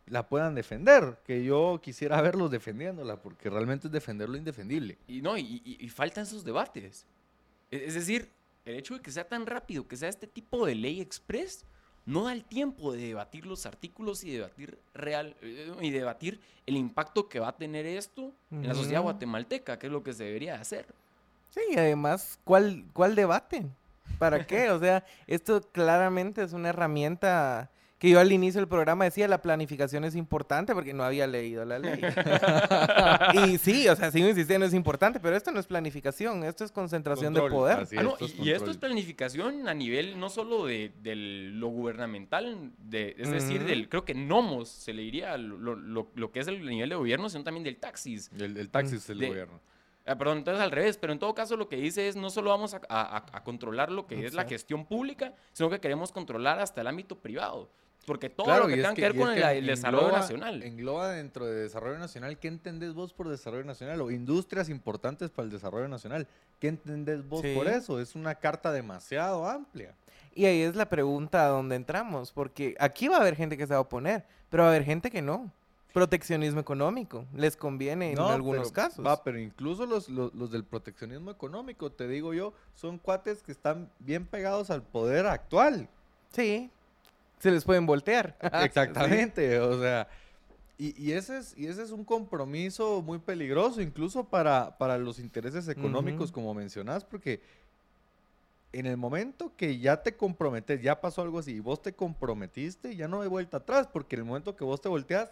la 0.06 0.26
puedan 0.28 0.54
defender, 0.54 1.16
que 1.24 1.44
yo 1.44 1.80
quisiera 1.82 2.20
verlos 2.22 2.50
defendiéndola, 2.50 3.16
porque 3.22 3.48
realmente 3.50 3.86
es 3.86 3.92
defender 3.92 4.28
lo 4.28 4.36
indefendible. 4.36 4.98
Y 5.08 5.22
no, 5.22 5.36
y, 5.38 5.62
y- 5.64 5.76
y 5.80 5.88
faltan 5.88 6.24
esos 6.24 6.44
debates. 6.44 7.06
Es, 7.70 7.82
es 7.82 7.94
decir, 7.94 8.28
el 8.64 8.76
hecho 8.76 8.94
de 8.94 9.00
que 9.00 9.10
sea 9.10 9.28
tan 9.28 9.46
rápido, 9.46 9.86
que 9.86 9.96
sea 9.96 10.08
este 10.08 10.26
tipo 10.26 10.66
de 10.66 10.74
ley 10.74 11.00
express, 11.00 11.64
no 12.06 12.24
da 12.24 12.32
el 12.32 12.44
tiempo 12.44 12.92
de 12.92 13.08
debatir 13.08 13.46
los 13.46 13.66
artículos 13.66 14.24
y 14.24 14.32
debatir 14.32 14.78
real 14.92 15.36
eh, 15.40 15.72
y 15.80 15.90
debatir 15.90 16.40
el 16.66 16.76
impacto 16.76 17.28
que 17.28 17.40
va 17.40 17.48
a 17.48 17.56
tener 17.56 17.86
esto 17.86 18.32
en 18.50 18.68
la 18.68 18.74
sociedad 18.74 19.02
guatemalteca, 19.02 19.78
que 19.78 19.86
es 19.86 19.92
lo 19.92 20.02
que 20.02 20.12
se 20.12 20.24
debería 20.24 20.60
hacer. 20.60 20.86
Sí, 21.50 21.60
y 21.70 21.78
además, 21.78 22.38
¿cuál, 22.44 22.84
¿cuál 22.92 23.14
debate? 23.14 23.66
¿Para 24.18 24.46
qué? 24.46 24.70
O 24.70 24.78
sea, 24.78 25.04
esto 25.26 25.60
claramente 25.72 26.42
es 26.42 26.52
una 26.52 26.70
herramienta 26.70 27.70
que 27.98 28.10
yo 28.10 28.20
al 28.20 28.30
inicio 28.32 28.60
del 28.60 28.68
programa 28.68 29.04
decía 29.04 29.26
la 29.28 29.40
planificación 29.40 30.04
es 30.04 30.14
importante 30.14 30.74
porque 30.74 30.92
no 30.92 31.04
había 31.04 31.26
leído 31.26 31.64
la 31.64 31.78
ley. 31.78 32.00
y 33.52 33.58
sí, 33.58 33.88
o 33.88 33.96
sea, 33.96 34.10
sigo 34.10 34.28
insistiendo, 34.28 34.66
es 34.66 34.74
importante, 34.74 35.20
pero 35.20 35.36
esto 35.36 35.50
no 35.52 35.60
es 35.60 35.66
planificación, 35.66 36.44
esto 36.44 36.64
es 36.64 36.72
concentración 36.72 37.32
de 37.34 37.40
poder. 37.42 37.80
así 37.80 37.96
Ah, 37.96 38.02
no, 38.02 38.12
esto 38.12 38.24
es 38.26 38.38
y, 38.38 38.42
y 38.42 38.50
esto 38.50 38.70
es 38.70 38.76
planificación 38.76 39.68
a 39.68 39.74
nivel 39.74 40.18
no 40.18 40.28
solo 40.28 40.66
de, 40.66 40.92
de 41.02 41.14
lo 41.16 41.68
gubernamental, 41.68 42.72
de, 42.78 43.14
es 43.18 43.30
decir, 43.30 43.64
del, 43.64 43.88
creo 43.88 44.04
que 44.04 44.14
nomos 44.14 44.68
se 44.68 44.92
le 44.92 45.02
diría 45.02 45.36
lo, 45.38 45.56
lo- 45.58 45.76
lo- 45.76 46.10
lo 46.14 46.30
que 46.32 46.40
es 46.40 46.48
el 46.48 46.64
nivel 46.66 46.88
de 46.90 46.96
gobierno, 46.96 47.28
sino 47.28 47.44
también 47.44 47.64
del 47.64 47.76
taxis. 47.76 48.30
El, 48.38 48.56
el 48.56 48.68
taxi 48.70 48.96
es 48.96 49.08
el 49.10 49.18
De- 49.18 49.28
gobierno. 49.28 49.60
Ah, 50.06 50.18
perdón, 50.18 50.38
entonces 50.38 50.62
al 50.62 50.70
revés, 50.70 50.98
pero 50.98 51.14
en 51.14 51.18
todo 51.18 51.34
caso 51.34 51.56
lo 51.56 51.66
que 51.70 51.76
dice 51.76 52.06
es 52.08 52.16
no 52.16 52.28
solo 52.28 52.50
vamos 52.50 52.74
a, 52.74 52.80
a- 52.90 53.16
a- 53.16 53.24
a 53.32 53.42
controlar 53.44 53.90
lo 53.90 54.06
que 54.06 54.26
es 54.26 54.34
la 54.34 54.44
gestión 54.44 54.84
pública, 54.84 55.32
sino 55.52 55.70
que 55.70 55.80
queremos 55.80 56.12
controlar 56.12 56.58
hasta 56.60 56.82
el 56.82 56.88
ámbito 56.88 57.16
privado. 57.18 57.70
Porque 58.06 58.28
todo 58.28 58.46
Claro, 58.46 58.62
lo 58.64 58.68
que 58.68 58.76
tenga 58.76 58.94
que, 58.94 59.00
ver 59.02 59.16
y 59.16 59.18
con 59.18 59.30
el, 59.32 59.42
que 59.42 59.58
el 59.58 59.66
desarrollo 59.66 60.08
engloba- 60.08 60.18
nacional. 60.18 60.62
Engloba 60.62 61.10
dentro 61.10 61.46
de 61.46 61.54
desarrollo 61.62 61.98
nacional, 61.98 62.38
¿qué 62.38 62.48
entendés 62.48 62.92
vos 62.94 63.12
por 63.12 63.28
desarrollo 63.28 63.64
nacional? 63.64 64.00
O 64.02 64.10
industrias 64.10 64.68
importantes 64.68 65.30
para 65.30 65.46
el 65.46 65.50
desarrollo 65.50 65.88
nacional. 65.88 66.26
¿Qué 66.60 66.68
entendés 66.68 67.26
vos 67.28 67.40
por 67.40 67.66
Sí. 67.66 67.72
eso? 67.74 68.00
Es 68.00 68.14
una 68.14 68.34
carta 68.34 68.72
demasiado 68.72 69.48
amplia. 69.48 69.94
Y 70.34 70.46
ahí 70.46 70.62
es 70.62 70.74
la 70.76 70.88
pregunta 70.88 71.44
a 71.46 71.48
donde 71.48 71.76
entramos, 71.76 72.32
porque 72.32 72.74
aquí 72.78 73.08
va 73.08 73.16
a 73.16 73.20
haber 73.20 73.36
gente 73.36 73.56
que 73.56 73.66
se 73.66 73.72
va 73.72 73.78
a 73.78 73.82
oponer, 73.82 74.24
pero 74.50 74.64
va 74.64 74.68
a 74.68 74.72
haber 74.72 74.84
gente 74.84 75.10
que 75.10 75.22
no. 75.22 75.50
Proteccionismo 75.92 76.58
económico, 76.58 77.24
les 77.36 77.56
conviene 77.56 78.08
en 78.10 78.14
No, 78.16 78.28
algunos 78.28 78.72
pero- 78.72 78.88
casos. 78.88 79.06
Va, 79.06 79.22
pero 79.22 79.38
incluso 79.38 79.86
los, 79.86 80.08
los, 80.08 80.34
los 80.34 80.50
del 80.50 80.64
proteccionismo 80.64 81.30
económico, 81.30 81.92
te 81.92 82.08
digo 82.08 82.34
yo, 82.34 82.52
son 82.74 82.98
cuates 82.98 83.44
que 83.44 83.52
están 83.52 83.88
bien 84.00 84.26
pegados 84.26 84.70
al 84.70 84.82
poder 84.82 85.26
actual. 85.26 85.88
Sí, 86.32 86.68
se 87.38 87.50
les 87.50 87.64
pueden 87.64 87.86
voltear. 87.86 88.36
Exactamente, 88.62 89.58
o 89.60 89.80
sea, 89.80 90.08
y, 90.78 91.00
y 91.00 91.12
ese 91.12 91.38
es, 91.38 91.56
y 91.56 91.66
ese 91.66 91.82
es 91.82 91.90
un 91.90 92.04
compromiso 92.04 93.00
muy 93.02 93.18
peligroso, 93.18 93.80
incluso 93.80 94.24
para, 94.24 94.76
para 94.76 94.98
los 94.98 95.18
intereses 95.18 95.68
económicos, 95.68 96.32
como 96.32 96.52
mencionás, 96.52 97.04
porque 97.04 97.40
en 98.72 98.86
el 98.86 98.96
momento 98.96 99.52
que 99.56 99.78
ya 99.78 100.02
te 100.02 100.16
comprometes, 100.16 100.82
ya 100.82 101.00
pasó 101.00 101.22
algo 101.22 101.38
así, 101.38 101.52
y 101.52 101.60
vos 101.60 101.80
te 101.80 101.92
comprometiste, 101.92 102.96
ya 102.96 103.06
no 103.06 103.22
hay 103.22 103.28
vuelta 103.28 103.58
atrás, 103.58 103.86
porque 103.86 104.16
en 104.16 104.22
el 104.22 104.26
momento 104.26 104.56
que 104.56 104.64
vos 104.64 104.80
te 104.80 104.88
volteas, 104.88 105.30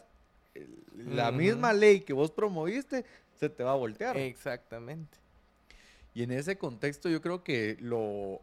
la 0.94 1.32
misma 1.32 1.72
ley 1.72 2.00
que 2.00 2.12
vos 2.12 2.30
promoviste 2.30 3.04
se 3.34 3.48
te 3.48 3.64
va 3.64 3.72
a 3.72 3.76
voltear. 3.76 4.16
Exactamente. 4.16 5.18
Y 6.14 6.22
en 6.22 6.30
ese 6.30 6.56
contexto 6.56 7.08
yo 7.08 7.20
creo 7.20 7.42
que 7.42 7.76
lo... 7.80 8.42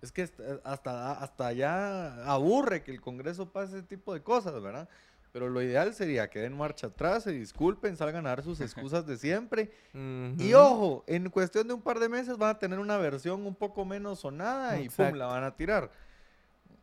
Es 0.00 0.12
que 0.12 0.22
hasta- 0.22 0.60
hasta, 0.64 1.12
hasta 1.12 1.52
ya 1.52 2.24
aburre 2.30 2.82
que 2.84 2.90
el 2.92 3.00
Congreso 3.00 3.50
pase 3.50 3.78
ese 3.78 3.86
tipo 3.86 4.14
de 4.14 4.22
cosas, 4.22 4.60
¿verdad? 4.62 4.88
Pero 5.32 5.48
lo 5.50 5.60
ideal 5.60 5.92
sería 5.92 6.30
que 6.30 6.38
den 6.38 6.56
marcha 6.56 6.86
atrás, 6.86 7.24
se 7.24 7.32
disculpen, 7.32 7.96
salgan 7.96 8.24
a 8.26 8.30
dar 8.30 8.42
sus 8.42 8.60
excusas 8.92 9.06
de 9.06 9.16
siempre. 9.18 9.70
Y 10.40 10.54
ojo, 10.54 11.04
en 11.06 11.28
cuestión 11.30 11.66
de 11.68 11.74
un 11.74 11.82
par 11.82 11.98
de 11.98 12.08
meses 12.08 12.38
van 12.38 12.50
a 12.50 12.58
tener 12.58 12.78
una 12.78 12.96
versión 12.96 13.44
un 13.46 13.54
poco 13.54 13.84
menos 13.84 14.20
sonada 14.20 14.80
y 14.80 14.88
pum, 15.10 15.18
la 15.18 15.26
van 15.26 15.44
a 15.44 15.54
tirar. 15.56 15.90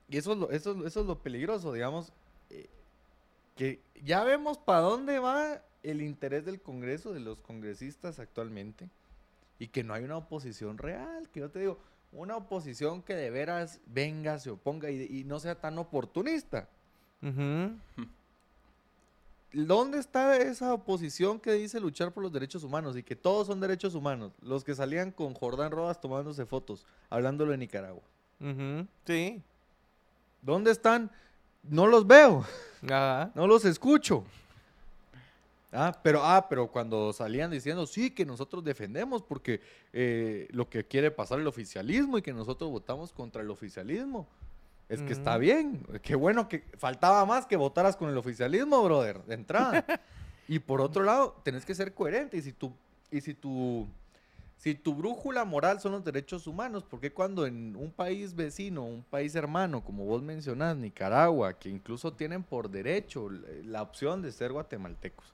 Y 0.08 0.18
eso 0.18 0.34
es 0.34 0.38
lo, 0.38 0.52
eso, 0.52 0.72
es- 0.82 0.86
eso 0.88 1.02
es 1.02 1.06
lo 1.08 1.20
peligroso, 1.24 1.74
digamos, 1.74 2.12
eh, 2.50 2.70
que 3.56 3.82
ya 4.04 4.24
vemos 4.24 4.58
para 4.58 4.82
dónde 4.82 5.18
va 5.20 5.62
el 5.82 6.02
interés 6.02 6.46
del 6.46 6.62
Congreso, 6.62 7.14
de 7.14 7.22
los 7.22 7.40
congresistas 7.40 8.20
actualmente, 8.20 8.90
y 9.58 9.68
que 9.70 9.84
no 9.84 9.94
hay 9.94 10.04
una 10.04 10.18
oposición 10.18 10.78
real, 10.78 11.30
que 11.30 11.40
yo 11.40 11.50
te 11.50 11.60
digo, 11.60 11.80
una 12.16 12.38
oposición 12.38 13.02
que 13.02 13.14
de 13.14 13.30
veras 13.30 13.80
venga, 13.86 14.40
se 14.40 14.50
oponga 14.50 14.90
y, 14.90 15.04
y 15.04 15.24
no 15.24 15.40
sea 15.40 15.56
tan 15.56 15.78
oportunista. 15.78 16.68
¿Dónde 19.52 20.00
está 20.00 20.38
esa 20.38 20.74
oposición 20.74 21.40
que 21.40 21.54
dice 21.54 21.80
luchar 21.80 22.12
por 22.12 22.24
los 22.24 22.32
derechos 22.32 22.64
humanos 22.64 22.98
y 22.98 23.04
que 23.04 23.16
todos 23.16 23.48
son 23.48 23.60
derechos 23.60 23.96
humanos? 23.96 24.34
Los 24.42 24.64
que 24.64 24.76
salían 24.76 25.12
con 25.12 25.34
Jordán 25.34 25.72
Rodas 25.72 26.02
tomándose 26.02 26.46
fotos, 26.46 26.86
hablándolo 27.10 27.52
de 27.52 27.58
Nicaragua. 27.58 28.04
Sí. 29.06 29.42
¿Dónde 30.42 30.72
están? 30.72 31.10
No 31.64 31.88
los 31.88 32.06
veo, 32.06 32.46
no 33.34 33.48
los 33.48 33.66
escucho. 33.66 34.26
Ah, 35.72 35.98
pero, 36.02 36.24
ah, 36.24 36.48
pero 36.48 36.72
cuando 36.72 37.12
salían 37.12 37.52
diciendo, 37.52 37.86
sí, 37.86 38.12
que 38.12 38.26
nosotros 38.26 38.64
defendemos 38.64 39.24
porque 39.24 39.62
eh, 39.92 40.48
lo 40.52 40.70
que 40.70 40.86
quiere 40.86 41.12
pasar 41.12 41.40
el 41.40 41.48
oficialismo 41.48 42.18
y 42.18 42.22
que 42.22 42.34
nosotros 42.34 42.70
votamos 42.72 43.12
contra 43.12 43.42
el 43.42 43.50
oficialismo. 43.50 44.28
Es 44.88 45.02
que 45.02 45.14
está 45.14 45.38
bien. 45.38 45.84
Qué 46.04 46.16
bueno 46.16 46.48
que 46.48 46.64
faltaba 46.78 47.26
más 47.26 47.48
que 47.48 47.56
votaras 47.56 47.96
con 47.96 48.10
el 48.10 48.18
oficialismo, 48.18 48.84
brother, 48.84 49.24
de 49.24 49.34
entrada. 49.34 49.84
y 50.48 50.60
por 50.60 50.80
otro 50.80 51.04
lado, 51.04 51.42
tenés 51.44 51.66
que 51.66 51.74
ser 51.74 51.94
coherente. 51.94 52.38
Y 52.38 52.42
si 52.44 52.54
tu, 52.54 52.72
y 53.10 53.20
si 53.22 53.34
tu, 53.34 53.88
si 54.58 54.76
tu 54.76 54.94
brújula 54.94 55.44
moral 55.44 55.80
son 55.80 55.94
los 55.94 56.04
derechos 56.04 56.48
humanos, 56.48 56.84
¿por 56.84 57.00
qué 57.00 57.12
cuando 57.12 57.46
en 57.46 57.76
un 57.76 57.92
país 57.92 58.36
vecino, 58.36 58.84
un 58.84 59.04
país 59.04 59.36
hermano, 59.36 59.84
como 59.84 60.06
vos 60.06 60.22
mencionás, 60.22 60.78
Nicaragua, 60.78 61.58
que 61.58 61.70
incluso 61.70 62.14
tienen 62.14 62.44
por 62.44 62.70
derecho 62.70 63.30
la 63.64 63.82
opción 63.82 64.22
de 64.22 64.32
ser 64.32 64.52
guatemaltecos, 64.52 65.34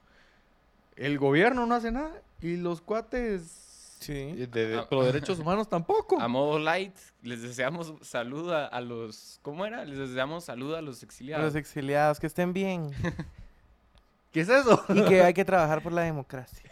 el 0.96 1.18
gobierno 1.18 1.66
no 1.66 1.74
hace 1.74 1.90
nada 1.92 2.12
y 2.40 2.56
los 2.56 2.80
cuates 2.80 3.68
Sí. 4.00 4.12
eh, 4.14 4.48
de, 4.50 4.66
de- 4.68 4.82
pro 4.84 5.04
derechos 5.04 5.38
humanos 5.40 5.68
tampoco? 5.68 6.20
A 6.20 6.26
modo 6.28 6.58
light, 6.58 6.96
les 7.22 7.40
deseamos 7.42 7.94
salud 8.02 8.50
a, 8.52 8.66
a 8.66 8.80
los... 8.80 9.38
¿Cómo 9.42 9.64
era? 9.64 9.84
Les 9.84 9.96
deseamos 9.98 10.44
salud 10.44 10.74
a 10.74 10.82
los 10.82 11.02
A 11.02 11.06
exiliados. 11.06 11.44
Los 11.44 11.54
exiliados, 11.54 12.18
que 12.18 12.26
estén 12.26 12.52
bien. 12.52 12.90
¿Qué 14.32 14.40
es 14.40 14.48
eso? 14.48 14.82
y 14.88 15.04
que 15.04 15.22
hay 15.24 15.34
que 15.34 15.44
trabajar 15.44 15.82
por 15.82 15.92
la 15.92 16.02
democracia. 16.02 16.68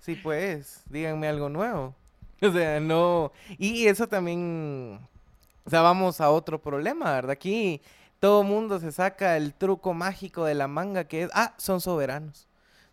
Sí, 0.00 0.16
pues, 0.16 0.82
díganme 0.88 1.28
algo 1.28 1.48
nuevo. 1.48 1.94
O 2.42 2.50
sea, 2.50 2.80
no. 2.80 3.30
Y 3.58 3.86
eso 3.86 4.08
también. 4.08 4.98
O 5.64 5.70
sea, 5.70 5.82
vamos 5.82 6.20
a 6.20 6.30
otro 6.30 6.60
problema, 6.60 7.12
¿verdad? 7.12 7.32
Aquí 7.32 7.80
todo 8.18 8.42
mundo 8.42 8.80
se 8.80 8.90
saca 8.90 9.36
el 9.36 9.54
truco 9.54 9.92
mágico 9.94 10.44
de 10.46 10.54
la 10.54 10.66
manga 10.66 11.04
que 11.04 11.24
es, 11.24 11.30
ah, 11.34 11.54
son 11.58 11.80
soberanos. 11.80 12.47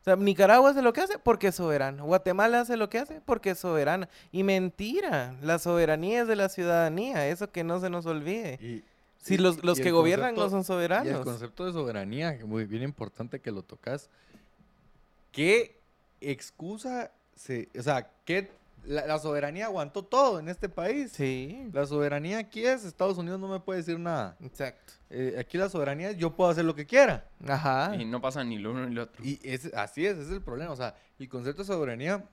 O 0.05 0.07
sea, 0.07 0.15
Nicaragua 0.17 0.69
hace 0.69 0.83
lo 0.83 0.93
que 0.93 1.01
hace 1.01 1.17
porque 1.17 1.47
es 1.47 1.55
soberano. 1.55 2.05
Guatemala 2.05 2.59
hace 2.61 2.77
lo 2.77 2.89
que 2.89 2.99
hace 2.99 3.21
porque 3.25 3.49
es 3.51 3.57
soberano. 3.59 4.07
Y 4.31 4.43
mentira, 4.43 5.35
la 5.41 5.57
soberanía 5.57 6.21
es 6.21 6.27
de 6.27 6.35
la 6.35 6.47
ciudadanía, 6.47 7.27
eso 7.27 7.51
que 7.51 7.63
no 7.63 7.79
se 7.79 7.89
nos 7.89 8.05
olvide. 8.05 8.59
Y- 8.61 8.83
Si 9.17 9.33
y- 9.33 9.37
los, 9.39 9.63
los 9.63 9.79
y 9.79 9.81
que 9.81 9.89
gobiernan 9.89 10.35
no 10.35 10.47
son 10.51 10.59
Y 10.59 10.61
el 10.61 10.65
soberanos. 10.65 11.21
concepto 11.25 11.65
de 11.65 11.73
soberanía, 11.73 12.37
muy 12.45 12.65
bien 12.65 12.83
importante 12.83 13.39
que 13.39 13.49
lo 13.49 13.63
tocas. 13.63 14.11
¿Qué 15.31 15.75
excusa 16.21 17.09
se, 17.35 17.67
o 17.75 17.81
sea, 17.81 18.07
qué 18.25 18.51
La, 18.87 19.05
la 19.05 19.19
soberanía 19.19 19.65
aguantó 19.65 20.03
todo 20.03 20.39
en 20.39 20.49
este 20.49 20.69
país. 20.69 21.11
Sí. 21.11 21.69
La 21.73 21.85
soberanía 21.85 22.39
aquí 22.39 22.65
es, 22.65 22.85
Estados 22.85 23.17
Unidos 23.17 23.39
no 23.39 23.47
me 23.47 23.59
puede 23.59 23.79
decir 23.79 23.99
nada. 23.99 24.37
Exacto. 24.41 24.93
Eh, 25.09 25.35
aquí 25.39 25.57
la 25.57 25.69
soberanía 25.69 26.09
es 26.11 26.17
yo 26.17 26.35
puedo 26.35 26.49
hacer 26.49 26.65
lo 26.65 26.75
que 26.75 26.85
quiera. 26.85 27.27
Ajá. 27.47 27.95
Y 27.95 28.05
no 28.05 28.21
pasa 28.21 28.43
ni 28.43 28.57
lo 28.57 28.71
uno 28.71 28.87
ni 28.87 28.95
lo 28.95 29.03
otro. 29.03 29.23
Y 29.23 29.39
es, 29.43 29.73
así 29.73 30.05
es, 30.05 30.17
ese 30.17 30.27
es 30.27 30.31
el 30.31 30.41
problema. 30.41 30.71
O 30.71 30.75
sea, 30.75 30.95
el 31.19 31.29
concepto 31.29 31.61
de 31.63 31.67
soberanía 31.67 32.23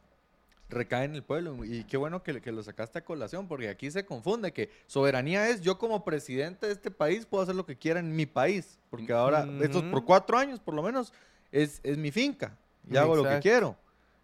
recae 0.68 1.04
en 1.04 1.14
el 1.14 1.22
pueblo. 1.22 1.64
Y 1.64 1.84
qué 1.84 1.96
bueno 1.96 2.22
que, 2.22 2.40
que 2.40 2.52
lo 2.52 2.62
sacaste 2.62 2.98
a 2.98 3.04
colación, 3.04 3.46
porque 3.46 3.68
aquí 3.68 3.90
se 3.90 4.04
confunde 4.04 4.52
que 4.52 4.70
soberanía 4.86 5.48
es 5.48 5.60
yo 5.60 5.78
como 5.78 6.04
presidente 6.04 6.66
de 6.66 6.72
este 6.72 6.90
país 6.90 7.26
puedo 7.26 7.42
hacer 7.42 7.54
lo 7.54 7.66
que 7.66 7.76
quiera 7.76 8.00
en 8.00 8.14
mi 8.16 8.26
país. 8.26 8.78
Porque 8.90 9.12
ahora, 9.12 9.46
estos 9.60 9.82
por 9.84 10.04
cuatro 10.04 10.38
años 10.38 10.60
por 10.60 10.74
lo 10.74 10.82
menos, 10.82 11.12
es, 11.50 11.80
es 11.82 11.98
mi 11.98 12.10
finca. 12.10 12.56
Y 12.90 12.96
hago 12.96 13.14
lo 13.14 13.22
que 13.22 13.38
quiero. 13.40 13.76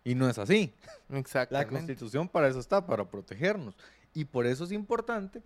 Y 0.09 0.15
no 0.15 0.29
es 0.29 0.39
así. 0.39 0.73
La 1.09 1.19
Exactamente. 1.19 1.73
constitución 1.75 2.29
para 2.29 2.49
eso 2.49 2.61
está, 2.61 2.87
para 2.87 3.05
protegernos. 3.05 3.75
Y 4.15 4.25
por 4.25 4.47
eso 4.47 4.65
es 4.65 4.73
importante 4.73 5.43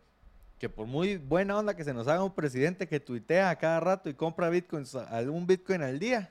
que 0.59 0.69
por 0.69 0.87
muy 0.87 1.17
buena 1.17 1.59
onda 1.59 1.75
que 1.75 1.83
se 1.83 1.93
nos 1.93 2.07
haga 2.07 2.23
un 2.23 2.33
presidente 2.35 2.87
que 2.87 3.01
tuitea 3.01 3.51
a 3.51 3.57
cada 3.57 3.81
rato 3.81 4.09
y 4.09 4.15
compra 4.15 4.49
bitcoins, 4.51 4.95
algún 4.95 5.47
bitcoin 5.49 5.83
al 5.83 5.99
día, 5.99 6.31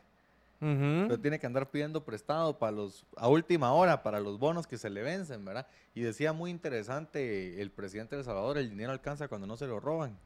Ujú. 0.62 1.08
pero 1.08 1.20
tiene 1.20 1.40
que 1.40 1.46
andar 1.48 1.70
pidiendo 1.70 2.06
prestado 2.06 2.58
para 2.58 2.72
los, 2.72 3.06
a 3.18 3.28
última 3.28 3.74
hora 3.74 4.02
para 4.04 4.22
los 4.22 4.40
bonos 4.40 4.66
que 4.68 4.78
se 4.78 4.90
le 4.90 5.02
vencen, 5.02 5.44
¿verdad? 5.44 5.68
Y 5.94 6.02
decía 6.02 6.32
muy 6.32 6.52
interesante 6.52 7.62
el 7.62 7.72
presidente 7.72 8.16
de 8.16 8.22
El 8.22 8.26
Salvador, 8.26 8.58
el 8.58 8.70
dinero 8.70 8.94
alcanza 8.94 9.28
cuando 9.28 9.48
no 9.48 9.58
se 9.58 9.68
lo 9.68 9.82
roban. 9.82 10.18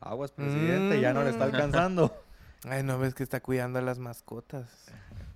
Aguas, 0.00 0.30
presidente, 0.32 1.00
ya 1.00 1.14
no 1.14 1.24
le 1.24 1.30
está 1.30 1.46
Mm. 1.46 1.54
alcanzando. 1.54 2.22
Ay, 2.68 2.82
no 2.82 2.98
ves 2.98 3.14
que 3.14 3.22
está 3.22 3.40
cuidando 3.40 3.78
a 3.78 3.82
las 3.82 3.98
mascotas. 3.98 4.68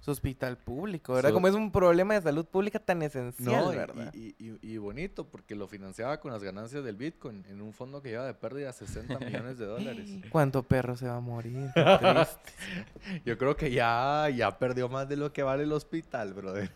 Su 0.01 0.13
hospital 0.13 0.57
público, 0.57 1.13
¿verdad? 1.15 1.31
Su- 1.31 1.35
Como 1.35 1.49
es 1.49 1.55
un 1.55 1.73
problema 1.73 2.15
de 2.15 2.23
salud 2.23 2.47
pública 2.47 2.79
tan 2.79 3.03
esencial, 3.03 3.65
No, 3.65 3.73
y- 3.73 3.77
¿verdad? 3.77 4.15
y, 4.15 4.35
y- 4.39 4.59
y 4.63 4.79
bonito, 4.79 5.27
porque 5.29 5.55
lo 5.57 5.67
financiaba 5.67 6.21
con 6.21 6.33
las 6.33 6.43
ganancias 6.43 6.85
del 6.85 6.97
Bitcoin 6.97 7.45
en 7.49 7.61
un 7.61 7.73
fondo 7.73 8.01
que 8.01 8.11
lleva 8.11 8.25
de 8.25 8.33
pérdida 8.35 8.73
60 8.73 9.19
millones 9.49 9.59
de 9.59 9.67
dólares. 9.67 10.09
¿Cuánto 10.31 10.63
perro 10.63 10.97
se 10.97 11.09
va 11.09 11.17
a 11.17 11.21
morir? 11.21 11.69
Yo 13.25 13.37
creo 13.39 13.57
que 13.57 13.71
ya, 13.71 14.29
ya 14.35 14.59
perdió 14.59 14.89
más 14.89 15.09
de 15.09 15.17
lo 15.17 15.33
que 15.33 15.43
vale 15.43 15.65
el 15.65 15.73
hospital, 15.73 16.33
brother. 16.33 16.71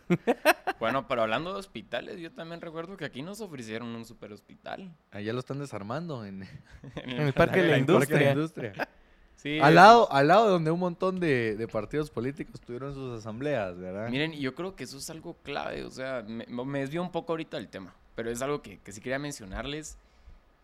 Bueno, 0.79 1.07
pero 1.07 1.21
hablando 1.21 1.53
de 1.53 1.59
hospitales, 1.59 2.19
yo 2.19 2.31
también 2.31 2.59
recuerdo 2.59 2.97
que 2.97 3.05
aquí 3.05 3.21
nos 3.21 3.39
ofrecieron 3.39 3.87
un 3.89 4.03
super 4.05 4.33
hospital. 4.33 4.93
Allá 5.11 5.31
lo 5.31 5.39
están 5.39 5.59
desarmando 5.59 6.25
en, 6.25 6.43
En 6.95 7.09
el 7.21 7.33
Parque 7.33 7.61
de 7.61 7.67
la 7.69 7.77
en 7.77 7.81
el 7.81 7.85
Parque 7.85 8.13
de 8.15 8.25
la 8.25 8.31
Industria. 8.31 8.73
Industria. 8.73 8.89
Sí, 9.43 9.59
al, 9.59 9.75
lado, 9.75 10.09
al 10.09 10.29
lado 10.29 10.49
donde 10.49 10.71
un 10.71 10.79
montón 10.79 11.19
de, 11.19 11.57
de 11.57 11.67
partidos 11.67 12.09
políticos 12.09 12.61
tuvieron 12.61 12.93
sus 12.93 13.19
asambleas, 13.19 13.77
¿verdad? 13.77 14.07
Miren, 14.09 14.33
y 14.33 14.39
yo 14.39 14.55
creo 14.55 14.73
que 14.73 14.85
eso 14.85 14.97
es 14.97 15.09
algo 15.09 15.35
clave, 15.43 15.83
o 15.83 15.91
sea, 15.91 16.23
me, 16.25 16.45
me 16.47 16.79
desvío 16.79 17.01
un 17.01 17.11
poco 17.11 17.33
ahorita 17.33 17.57
del 17.57 17.67
tema, 17.67 17.93
pero 18.15 18.31
es 18.31 18.41
algo 18.41 18.61
que, 18.61 18.77
que 18.77 18.93
sí 18.93 19.01
quería 19.01 19.19
mencionarles 19.19 19.97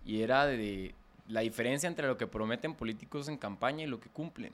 y 0.05 0.21
era 0.21 0.45
de 0.45 0.95
la 1.27 1.41
diferencia 1.41 1.87
entre 1.87 2.07
lo 2.07 2.15
que 2.15 2.25
prometen 2.25 2.73
políticos 2.73 3.27
en 3.27 3.37
campaña 3.37 3.83
y 3.83 3.87
lo 3.87 3.99
que 3.99 4.07
cumplen. 4.07 4.53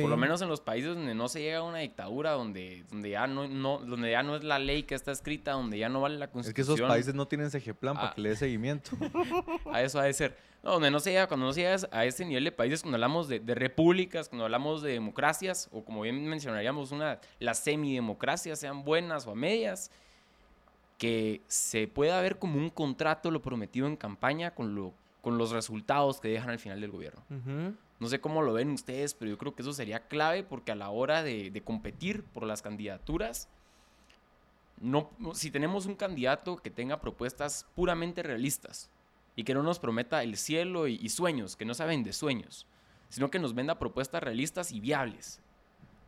Por 0.00 0.10
lo 0.10 0.16
menos 0.16 0.40
en 0.40 0.48
los 0.48 0.60
países 0.60 0.94
donde 0.94 1.14
no 1.14 1.28
se 1.28 1.42
llega 1.42 1.58
a 1.58 1.62
una 1.62 1.78
dictadura, 1.78 2.30
donde, 2.32 2.84
donde, 2.90 3.10
ya 3.10 3.26
no, 3.26 3.46
no, 3.46 3.78
donde 3.78 4.10
ya 4.10 4.22
no 4.22 4.34
es 4.36 4.42
la 4.44 4.58
ley 4.58 4.84
que 4.84 4.94
está 4.94 5.12
escrita, 5.12 5.52
donde 5.52 5.78
ya 5.78 5.88
no 5.88 6.00
vale 6.00 6.16
la 6.18 6.24
es 6.24 6.28
que 6.30 6.32
constitución. 6.32 6.76
esos 6.76 6.88
países 6.88 7.14
no 7.14 7.28
tienen 7.28 7.50
CG 7.50 7.74
plan 7.74 7.94
para 7.94 8.08
Ah. 8.08 8.14
que 8.14 8.20
le 8.22 8.30
dé 8.30 8.36
seguimiento. 8.36 8.90
A 9.72 9.82
eso 9.82 10.00
ha 10.00 10.04
de 10.04 10.12
ser. 10.14 10.36
No, 10.62 10.72
donde 10.74 10.90
no 10.92 11.00
se 11.00 11.10
llega, 11.10 11.26
cuando 11.26 11.46
no 11.46 11.52
se 11.52 11.60
llega 11.62 11.76
a 11.90 12.04
ese 12.04 12.24
nivel 12.24 12.44
de 12.44 12.52
países, 12.52 12.82
cuando 12.82 12.94
hablamos 12.94 13.26
de, 13.28 13.40
de 13.40 13.54
repúblicas, 13.56 14.28
cuando 14.28 14.44
hablamos 14.44 14.80
de 14.80 14.92
democracias, 14.92 15.68
o 15.72 15.84
como 15.84 16.02
bien 16.02 16.24
mencionaríamos, 16.28 16.92
una, 16.92 17.18
las 17.40 17.58
semidemocracias, 17.58 18.60
sean 18.60 18.84
buenas 18.84 19.26
o 19.26 19.32
a 19.32 19.34
medias, 19.34 19.90
que 20.98 21.40
se 21.48 21.88
pueda 21.88 22.20
ver 22.20 22.38
como 22.38 22.58
un 22.58 22.70
contrato 22.70 23.30
lo 23.32 23.42
prometido 23.42 23.88
en 23.88 23.96
campaña 23.96 24.52
con, 24.54 24.74
lo, 24.76 24.92
con 25.20 25.36
los 25.36 25.50
resultados 25.50 26.20
que 26.20 26.28
dejan 26.28 26.50
al 26.50 26.60
final 26.60 26.80
del 26.80 26.92
gobierno. 26.92 27.22
Ujú. 27.28 27.74
No 28.02 28.08
sé 28.08 28.20
cómo 28.20 28.42
lo 28.42 28.52
ven 28.52 28.72
ustedes, 28.72 29.14
pero 29.14 29.30
yo 29.30 29.38
creo 29.38 29.54
que 29.54 29.62
eso 29.62 29.72
sería 29.72 30.08
clave 30.08 30.42
porque 30.42 30.72
a 30.72 30.74
la 30.74 30.90
hora 30.90 31.22
de, 31.22 31.52
de 31.52 31.62
competir 31.62 32.24
por 32.24 32.42
las 32.42 32.60
candidaturas, 32.60 33.48
no, 34.80 35.08
si 35.34 35.52
tenemos 35.52 35.86
un 35.86 35.94
candidato 35.94 36.56
que 36.56 36.68
tenga 36.68 37.00
propuestas 37.00 37.64
puramente 37.76 38.24
realistas 38.24 38.90
y 39.36 39.44
que 39.44 39.54
no 39.54 39.62
nos 39.62 39.78
prometa 39.78 40.24
el 40.24 40.36
cielo 40.36 40.88
y, 40.88 40.98
y 41.00 41.10
sueños, 41.10 41.54
que 41.54 41.64
no 41.64 41.74
saben 41.74 42.02
de 42.02 42.12
sueños, 42.12 42.66
sino 43.08 43.30
que 43.30 43.38
nos 43.38 43.54
venda 43.54 43.78
propuestas 43.78 44.20
realistas 44.20 44.72
y 44.72 44.80
viables, 44.80 45.40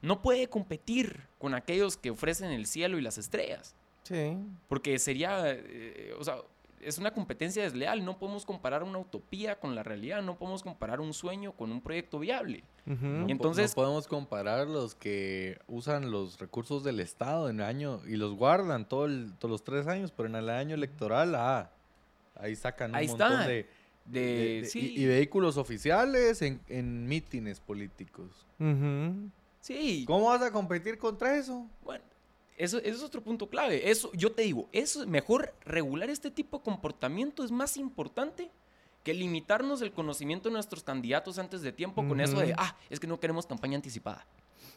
no 0.03 0.21
puede 0.21 0.49
competir 0.49 1.21
con 1.39 1.55
aquellos 1.55 1.97
que 1.97 2.11
ofrecen 2.11 2.51
el 2.51 2.67
cielo 2.67 2.99
y 2.99 3.03
las 3.03 3.19
estrellas. 3.19 3.77
Sí. 4.03 4.37
Porque 4.69 4.99
sería, 4.99 5.45
eh, 5.47 6.13
o 6.19 6.25
sea, 6.25 6.39
es 6.81 6.99
una 6.99 7.13
competencia 7.13 7.63
desleal. 7.63 8.05
No 8.05 8.19
podemos 8.19 8.45
comparar 8.45 8.83
una 8.83 8.99
utopía 8.99 9.59
con 9.59 9.75
la 9.75 9.83
realidad. 9.83 10.23
No 10.23 10.37
podemos 10.37 10.63
comparar 10.63 11.01
un 11.01 11.13
sueño 11.15 11.53
con 11.53 11.73
un 11.73 11.81
proyecto 11.81 12.19
viable. 12.19 12.65
No 12.87 13.27
entonces- 13.29 13.71
no 13.71 13.83
podemos 13.83 14.07
comparar 14.07 14.67
los 14.69 14.95
que 14.95 15.59
usan 15.67 16.11
los 16.11 16.39
recursos 16.39 16.85
del 16.85 17.01
Estado 17.01 17.49
en 17.49 17.61
año 17.61 18.01
y 18.07 18.17
los 18.17 18.35
guardan 18.35 18.87
todo 18.89 19.07
el- 19.07 19.33
todos 19.39 19.51
los 19.51 19.65
tres 19.65 19.87
años, 19.87 20.13
pero 20.13 20.29
en 20.29 20.35
el 20.37 20.51
año 20.51 20.75
electoral, 20.75 21.35
ah, 21.35 21.71
ahí 22.37 22.55
sacan 22.57 22.91
un 22.91 22.97
Ahí 22.97 23.09
montón 23.09 23.33
está. 23.33 23.47
de, 23.49 23.55
De, 24.07 24.21
de- 24.21 24.61
de- 24.61 24.67
sí, 24.67 24.93
y, 24.97 25.03
y 25.03 25.07
vehículos 25.07 25.57
oficiales 25.57 26.43
en, 26.43 26.61
en 26.69 27.07
mítines 27.09 27.59
políticos. 27.61 28.45
Sí. 29.61 30.05
¿Cómo 30.07 30.27
vas 30.27 30.43
a 30.43 30.53
competir 30.53 30.99
contra 30.99 31.37
eso? 31.39 31.67
Bueno, 31.83 32.05
eso, 32.57 32.79
eso 32.79 32.97
es 32.97 33.03
otro 33.03 33.23
punto 33.23 33.49
clave. 33.49 33.91
Eso, 33.91 34.11
yo 34.13 34.33
te 34.33 34.43
digo, 34.43 34.69
eso 34.73 35.07
mejor 35.07 35.55
regular 35.65 36.11
este 36.11 36.31
tipo 36.31 36.59
de 36.59 36.65
comportamiento 36.65 37.45
es 37.45 37.51
más 37.51 37.77
importante 37.77 38.51
que 39.03 39.13
limitarnos 39.13 39.83
el 39.83 39.93
conocimiento 39.93 40.49
de 40.49 40.55
nuestros 40.55 40.83
candidatos 40.83 41.39
antes 41.39 41.61
de 41.63 41.73
tiempo 41.73 42.07
con 42.09 42.21
eso 42.21 42.39
de, 42.39 42.55
ah, 42.57 42.77
es 42.89 42.99
que 42.99 43.07
no 43.07 43.21
queremos 43.21 43.47
campaña 43.47 43.77
anticipada. 43.77 44.27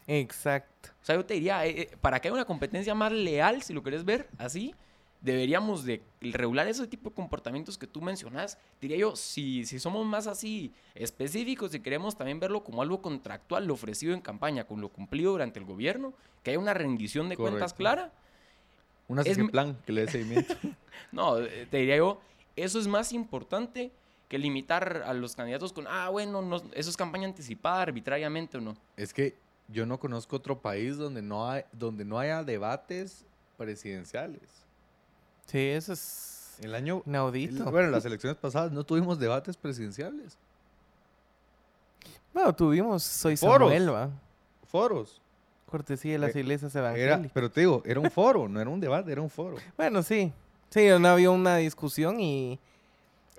Exacto. 0.05 0.89
O 1.01 1.05
sea, 1.05 1.15
yo 1.15 1.25
te 1.25 1.35
diría, 1.35 1.65
eh, 1.65 1.81
eh, 1.81 1.97
para 2.01 2.19
que 2.19 2.27
haya 2.27 2.33
una 2.35 2.45
competencia 2.45 2.93
más 2.93 3.11
leal, 3.11 3.61
si 3.61 3.73
lo 3.73 3.83
querés 3.83 4.03
ver 4.03 4.29
así, 4.37 4.75
deberíamos 5.21 5.83
de 5.83 6.01
regular 6.21 6.67
ese 6.67 6.87
tipo 6.87 7.09
de 7.09 7.15
comportamientos 7.15 7.77
que 7.77 7.87
tú 7.87 8.01
mencionas. 8.01 8.57
Diría 8.79 8.97
yo, 8.97 9.15
si, 9.15 9.65
si 9.65 9.79
somos 9.79 10.05
más 10.05 10.27
así 10.27 10.73
específicos 10.95 11.73
y 11.73 11.79
queremos 11.79 12.17
también 12.17 12.39
verlo 12.39 12.63
como 12.63 12.81
algo 12.81 13.01
contractual, 13.01 13.65
lo 13.65 13.73
ofrecido 13.73 14.13
en 14.13 14.21
campaña 14.21 14.65
con 14.65 14.81
lo 14.81 14.89
cumplido 14.89 15.31
durante 15.31 15.59
el 15.59 15.65
gobierno, 15.65 16.13
que 16.43 16.51
haya 16.51 16.59
una 16.59 16.73
rendición 16.73 17.29
de 17.29 17.37
cuentas 17.37 17.73
clara. 17.73 18.11
Un 19.07 19.19
Es 19.19 19.37
plan 19.51 19.77
que 19.85 19.93
le 19.93 20.05
dé 20.05 20.11
seguimiento. 20.11 20.55
No, 21.11 21.39
eh, 21.39 21.67
te 21.69 21.77
diría 21.77 21.97
yo, 21.97 22.19
eso 22.55 22.79
es 22.79 22.87
más 22.87 23.13
importante 23.13 23.91
que 24.27 24.37
limitar 24.39 25.03
a 25.05 25.13
los 25.13 25.35
candidatos 25.35 25.71
con, 25.71 25.85
ah, 25.87 26.09
bueno, 26.09 26.41
no, 26.41 26.57
eso 26.73 26.89
es 26.89 26.97
campaña 26.97 27.27
anticipada 27.27 27.83
arbitrariamente 27.83 28.57
o 28.57 28.61
no. 28.61 28.75
es 28.97 29.13
que 29.13 29.35
yo 29.69 29.85
no 29.85 29.99
conozco 29.99 30.35
otro 30.35 30.59
país 30.59 30.97
donde 30.97 31.21
no, 31.21 31.49
hay, 31.49 31.63
donde 31.71 32.03
no 32.03 32.19
haya 32.19 32.43
debates 32.43 33.25
presidenciales. 33.57 34.66
Sí, 35.47 35.57
eso 35.59 35.93
es 35.93 36.57
El 36.61 36.75
año... 36.75 37.01
inaudito. 37.05 37.63
el- 37.65 37.71
bueno, 37.71 37.89
las 37.89 38.05
elecciones 38.05 38.37
pasadas 38.37 38.71
no 38.71 38.83
tuvimos 38.83 39.17
debates 39.19 39.57
presidenciales. 39.57 40.37
Bueno, 42.33 42.53
tuvimos 42.53 43.03
Soy 43.03 43.35
Foros. 43.37 43.69
Samuel, 43.71 43.93
¿va? 43.93 44.09
Foros. 44.69 45.21
Cortesía 45.65 46.13
de 46.13 46.19
las 46.19 46.35
Eh, 46.35 46.39
iglesias 46.39 46.73
Era, 46.75 46.89
evangélicas. 46.95 47.31
pero 47.33 47.49
te 47.51 47.61
digo, 47.61 47.81
era 47.85 47.99
un 47.99 48.09
foro, 48.11 48.47
no 48.47 48.61
era 48.61 48.69
un 48.69 48.79
debate, 48.79 49.11
era 49.11 49.21
un 49.21 49.29
foro. 49.29 49.57
Bueno, 49.77 50.03
sí. 50.03 50.31
Sí, 50.69 50.87
no 50.99 51.07
había 51.07 51.31
una 51.31 51.57
discusión 51.57 52.19
y... 52.19 52.59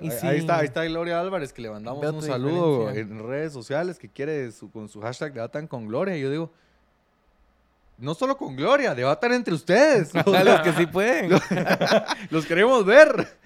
y 0.00 0.10
Ahí, 0.10 0.18
sí. 0.18 0.26
ahí 0.26 0.38
está, 0.38 0.58
ahí 0.58 0.66
está 0.66 0.84
Gloria 0.84 1.20
Álvarez, 1.20 1.52
que 1.52 1.62
le 1.62 1.70
mandamos 1.70 2.00
Veo 2.00 2.12
un 2.12 2.22
saludo 2.22 2.78
diferencia. 2.88 3.16
en 3.16 3.26
redes 3.28 3.52
sociales, 3.52 3.98
que 3.98 4.08
quiere 4.08 4.50
su- 4.52 4.70
con 4.70 4.88
su 4.88 5.00
hashtag 5.00 5.32
debatan 5.34 5.66
con 5.66 5.86
Gloria. 5.86 6.16
Y 6.16 6.20
yo 6.22 6.30
digo, 6.30 6.50
no 7.98 8.14
solo 8.14 8.36
con 8.36 8.56
Gloria, 8.56 8.94
debatan 8.94 9.32
entre 9.32 9.54
ustedes. 9.54 10.14
A 10.14 10.44
los 10.44 10.60
que 10.60 10.72
sí 10.72 10.86
pueden. 10.86 11.30
Los 12.30 12.46
queremos 12.46 12.84
ver. 12.84 13.36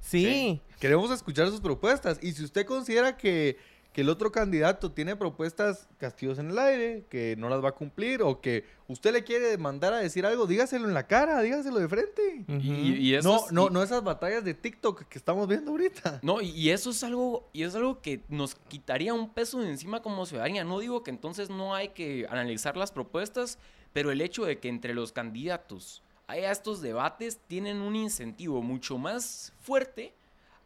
Sí. 0.00 0.60
Queremos 0.80 1.10
escuchar 1.10 1.48
sus 1.48 1.60
propuestas. 1.60 2.18
Y 2.22 2.32
si 2.32 2.44
usted 2.44 2.66
considera 2.66 3.16
que, 3.16 3.56
que 3.92 4.00
el 4.00 4.08
otro 4.08 4.32
candidato 4.32 4.90
tiene 4.92 5.14
propuestas 5.16 5.86
castigos 5.98 6.38
en 6.38 6.50
el 6.50 6.58
aire, 6.58 7.04
que 7.08 7.36
no 7.36 7.48
las 7.48 7.62
va 7.62 7.68
a 7.68 7.72
cumplir, 7.72 8.22
o 8.22 8.40
que 8.40 8.64
usted 8.88 9.12
le 9.12 9.22
quiere 9.22 9.56
mandar 9.58 9.92
a 9.92 9.98
decir 9.98 10.26
algo, 10.26 10.46
dígaselo 10.46 10.88
en 10.88 10.94
la 10.94 11.06
cara, 11.06 11.40
dígaselo 11.40 11.78
de 11.78 11.88
frente. 11.88 12.44
Y, 12.48 12.94
y 12.94 13.14
eso 13.14 13.28
No, 13.28 13.36
es- 13.46 13.52
no, 13.52 13.66
y- 13.68 13.70
no 13.70 13.82
esas 13.82 14.02
batallas 14.02 14.42
de 14.44 14.54
TikTok 14.54 15.04
que 15.04 15.18
estamos 15.18 15.46
viendo 15.46 15.70
ahorita. 15.70 16.18
No, 16.22 16.40
y, 16.40 16.50
y 16.50 16.70
eso 16.70 16.90
es 16.90 17.04
algo, 17.04 17.48
y 17.52 17.62
es 17.62 17.74
algo 17.76 18.00
que 18.00 18.22
nos 18.28 18.54
quitaría 18.56 19.14
un 19.14 19.30
peso 19.32 19.60
de 19.60 19.70
encima 19.70 20.02
como 20.02 20.26
ciudadanía. 20.26 20.64
No 20.64 20.80
digo 20.80 21.02
que 21.04 21.10
entonces 21.10 21.48
no 21.48 21.74
hay 21.74 21.90
que 21.90 22.26
analizar 22.28 22.76
las 22.76 22.90
propuestas, 22.90 23.58
pero 23.92 24.10
el 24.10 24.20
hecho 24.20 24.44
de 24.44 24.58
que 24.58 24.68
entre 24.68 24.94
los 24.94 25.12
candidatos 25.12 26.02
haya 26.26 26.50
estos 26.50 26.80
debates 26.80 27.38
tienen 27.46 27.80
un 27.80 27.96
incentivo 27.96 28.62
mucho 28.62 28.96
más 28.98 29.52
fuerte 29.60 30.14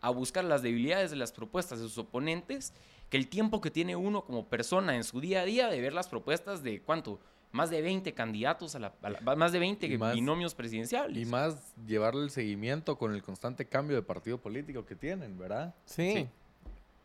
a 0.01 0.11
buscar 0.11 0.45
las 0.45 0.63
debilidades 0.63 1.11
de 1.11 1.17
las 1.17 1.33
propuestas 1.33 1.79
de 1.81 1.87
sus 1.87 1.99
oponentes 1.99 2.73
que 3.11 3.17
el 3.17 3.29
tiempo 3.29 3.61
que 3.61 3.71
tiene 3.71 3.97
uno 3.97 4.25
como 4.25 4.47
persona 4.47 4.97
en 4.97 5.05
su 5.05 5.21
día 5.21 5.41
a 5.43 5.45
día 5.45 5.69
de 5.69 5.81
ver 5.81 5.93
las 5.93 6.09
propuestas 6.09 6.63
de 6.63 6.81
cuánto 6.83 7.19
más 7.53 7.71
de 7.71 7.81
20 7.81 8.13
candidatos, 8.13 8.75
a 8.75 8.79
la, 8.81 8.93
a 9.03 9.09
la- 9.11 9.37
más 9.37 9.51
de 9.53 9.59
20 9.61 9.87
Y 9.87 9.97
más- 9.97 10.15
binomios 10.15 10.55
presidenciales. 10.55 11.17
Y 11.17 11.25
más 11.25 11.73
llevarle 11.87 12.25
el 12.25 12.31
seguimiento 12.31 12.99
con 12.99 13.15
el 13.15 13.23
constante 13.23 13.67
cambio 13.67 13.97
de 13.97 14.03
partido 14.03 14.39
político 14.39 14.85
que 14.85 14.95
tienen, 14.95 15.39
¿verdad? 15.39 15.75
Sí. 15.87 16.13
Sí. 16.15 16.29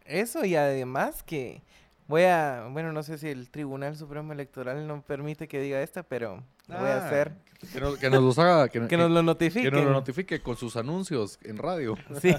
Eso 0.06 0.44
y 0.44 0.56
además 0.56 1.24
que 1.24 1.62
voy 2.08 2.24
a, 2.24 2.68
bueno, 2.72 2.92
no 2.92 3.04
sé 3.04 3.18
si 3.18 3.28
el 3.30 3.50
Tribunal 3.50 3.96
Supremo 3.96 4.34
Electoral 4.34 4.88
no 4.88 5.02
permite 5.02 5.48
que 5.48 5.60
diga 5.62 5.82
esta, 5.82 6.04
pero 6.04 6.44
lo 6.68 6.78
voy 6.80 6.90
a 6.90 6.96
Ah, 6.98 7.06
hacer. 7.08 7.34
Que 7.74 7.80
nos, 7.80 7.98
que 7.98 8.10
nos 8.10 8.24
los 8.24 8.40
haga, 8.40 8.68
que, 8.70 8.88
Que 8.88 8.98
nos 8.98 9.12
lo 9.12 9.22
notifiquen. 9.24 9.70
que 9.70 9.76
nos 9.78 9.86
lo 9.86 9.92
notifique 9.92 10.42
con 10.42 10.58
sus 10.58 10.76
anuncios 10.78 11.38
en 11.44 11.58
radio. 11.58 11.96
Sí. 12.22 12.36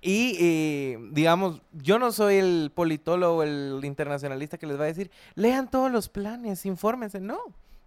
Y 0.00 0.36
eh, 0.40 0.98
digamos, 1.12 1.60
yo 1.72 1.98
no 1.98 2.12
soy 2.12 2.36
el 2.36 2.72
politólogo, 2.74 3.42
el 3.42 3.80
internacionalista 3.84 4.58
que 4.58 4.66
les 4.66 4.78
va 4.78 4.84
a 4.84 4.86
decir, 4.86 5.10
lean 5.34 5.70
todos 5.70 5.90
los 5.90 6.08
planes, 6.08 6.64
infórmense. 6.66 7.20
No. 7.20 7.38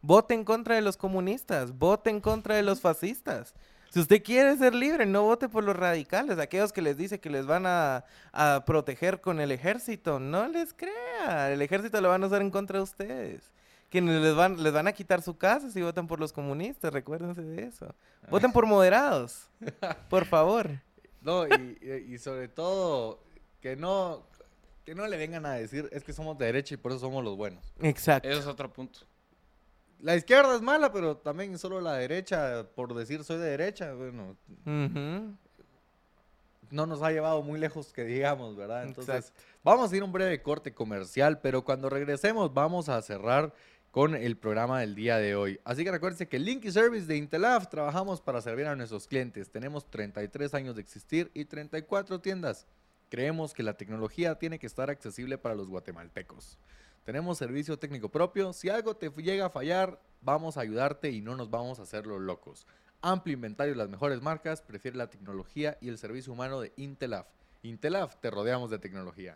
Vote 0.02 0.34
en 0.34 0.44
contra 0.44 0.76
de 0.76 0.82
los 0.82 0.98
comunistas, 0.98 1.78
vote 1.78 2.10
en 2.10 2.20
contra 2.20 2.56
de 2.56 2.64
los 2.64 2.82
fascistas. 2.82 3.54
Si 3.94 4.00
usted 4.00 4.24
quiere 4.24 4.58
ser 4.58 4.74
libre, 4.74 5.06
no 5.06 5.22
vote 5.22 5.48
por 5.50 5.64
los 5.64 5.76
radicales, 5.76 6.40
aquellos 6.40 6.74
que 6.74 6.82
les 6.82 6.98
dice 6.98 7.20
que 7.20 7.30
les 7.30 7.46
van 7.46 7.68
a, 7.68 8.06
a 8.32 8.64
proteger 8.66 9.22
con 9.22 9.40
el 9.40 9.52
ejército. 9.52 10.20
No 10.20 10.48
les 10.48 10.74
crea. 10.74 11.52
El 11.52 11.62
ejército 11.62 12.02
lo 12.02 12.10
van 12.10 12.24
a 12.24 12.26
usar 12.28 12.42
en 12.42 12.50
contra 12.50 12.80
de 12.80 12.84
ustedes. 12.84 13.52
Que 13.92 14.02
les 14.02 14.36
van, 14.36 14.64
les 14.64 14.74
van 14.74 14.88
a 14.88 14.94
quitar 14.94 15.22
su 15.22 15.38
casa 15.38 15.70
si 15.70 15.80
votan 15.84 16.08
por 16.08 16.20
los 16.20 16.34
comunistas, 16.34 16.92
recuérdense 16.92 17.44
de 17.44 17.66
eso. 17.68 17.94
Voten 18.32 18.52
por 18.52 18.66
moderados, 18.66 19.48
por 20.10 20.26
favor. 20.26 20.72
No, 21.22 21.46
y, 21.48 21.78
y- 21.80 22.16
y 22.16 22.18
sobre 22.18 22.48
todo, 22.48 23.20
que 23.62 23.76
no, 23.76 24.26
que 24.86 24.96
no 24.96 25.06
le 25.06 25.18
vengan 25.18 25.46
a 25.46 25.54
decir, 25.54 25.88
es 25.92 26.04
que 26.04 26.14
somos 26.14 26.36
de 26.40 26.48
derecha 26.48 26.74
y 26.74 26.78
por 26.78 26.92
eso 26.92 27.02
somos 27.02 27.24
los 27.24 27.38
buenos. 27.38 27.64
Exacto. 27.84 28.28
Eso 28.28 28.40
es 28.40 28.48
otro 28.48 28.74
punto. 28.74 29.02
La 30.04 30.18
izquierda 30.18 30.54
es 30.54 30.62
mala, 30.62 30.92
pero 30.92 31.16
también 31.16 31.58
solo 31.58 31.80
la 31.80 31.94
derecha, 31.94 32.68
por 32.76 32.94
decir 32.94 33.24
soy 33.24 33.38
de 33.38 33.46
derecha, 33.46 33.94
bueno, 33.94 34.36
no 36.70 36.86
nos 36.86 37.02
ha 37.02 37.12
llevado 37.12 37.42
muy 37.42 37.58
lejos 37.58 37.94
que 37.94 38.04
digamos, 38.04 38.58
¿verdad? 38.58 38.84
Entonces, 38.84 39.30
Exacto. 39.30 39.42
vamos 39.64 39.94
a 39.94 39.96
ir 39.96 40.02
a 40.02 40.06
un 40.06 40.12
breve 40.12 40.42
corte 40.42 40.74
comercial, 40.74 41.40
pero 41.40 41.64
cuando 41.64 41.90
regresemos 41.90 42.54
vamos 42.54 42.90
a 42.90 43.02
cerrar 43.02 43.54
con 43.92 44.14
el 44.14 44.36
programa 44.36 44.82
del 44.82 44.94
día 44.94 45.20
de 45.20 45.38
hoy. 45.38 45.62
Así 45.64 45.86
que 45.86 45.92
recuérdense 45.92 46.28
que 46.28 46.38
Linky 46.38 46.70
Service 46.70 47.06
de 47.08 47.16
Intelaf 47.16 47.70
trabajamos 47.70 48.20
para 48.20 48.42
servir 48.42 48.66
a 48.66 48.76
nuestros 48.76 49.08
clientes. 49.08 49.52
Tenemos 49.52 49.90
33 49.90 50.54
años 50.54 50.76
de 50.76 50.82
existir 50.82 51.32
y 51.34 51.46
34 51.46 52.20
tiendas. 52.20 52.66
Creemos 53.10 53.54
que 53.54 53.64
la 53.64 53.76
tecnología 53.76 54.36
tiene 54.36 54.60
que 54.60 54.68
estar 54.68 54.90
accesible 54.90 55.38
para 55.38 55.56
los 55.56 55.70
guatemaltecos. 55.70 56.58
Tenemos 57.04 57.38
servicio 57.38 57.78
técnico 57.78 58.08
propio. 58.08 58.54
Si 58.54 58.70
algo 58.70 58.96
te 58.96 59.10
llega 59.10 59.48
a 59.48 59.50
fallar, 59.50 60.00
vamos 60.22 60.56
a 60.56 60.62
ayudarte 60.62 61.12
y 61.12 61.20
no 61.20 61.36
nos 61.36 61.50
vamos 61.50 61.80
a 61.80 61.84
hacer 61.84 62.08
los 62.08 62.22
locos. 62.22 62.66
Amplio 63.02 63.34
inventario 63.34 63.74
de 63.74 63.78
las 63.78 63.90
mejores 63.90 64.22
marcas, 64.22 64.62
prefiere 64.62 64.96
la 64.96 65.10
tecnología 65.10 65.78
y 65.82 65.90
el 65.90 65.98
servicio 65.98 66.32
humano 66.32 66.62
de 66.62 66.72
Intelaf. 66.78 67.28
Intelaf, 67.62 68.16
te 68.22 68.32
rodeamos 68.32 68.72
de 68.72 68.80
tecnología. 68.80 69.36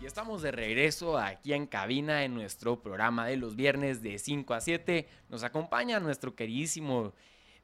Y 0.00 0.06
estamos 0.06 0.40
de 0.40 0.52
regreso 0.52 1.18
aquí 1.18 1.54
en 1.54 1.66
cabina 1.66 2.22
en 2.22 2.34
nuestro 2.34 2.80
programa 2.80 3.26
de 3.26 3.36
los 3.36 3.56
viernes 3.56 4.00
de 4.00 4.16
5 4.20 4.54
a 4.54 4.60
7. 4.60 5.08
Nos 5.28 5.42
acompaña 5.42 5.98
nuestro 5.98 6.36
queridísimo 6.36 7.14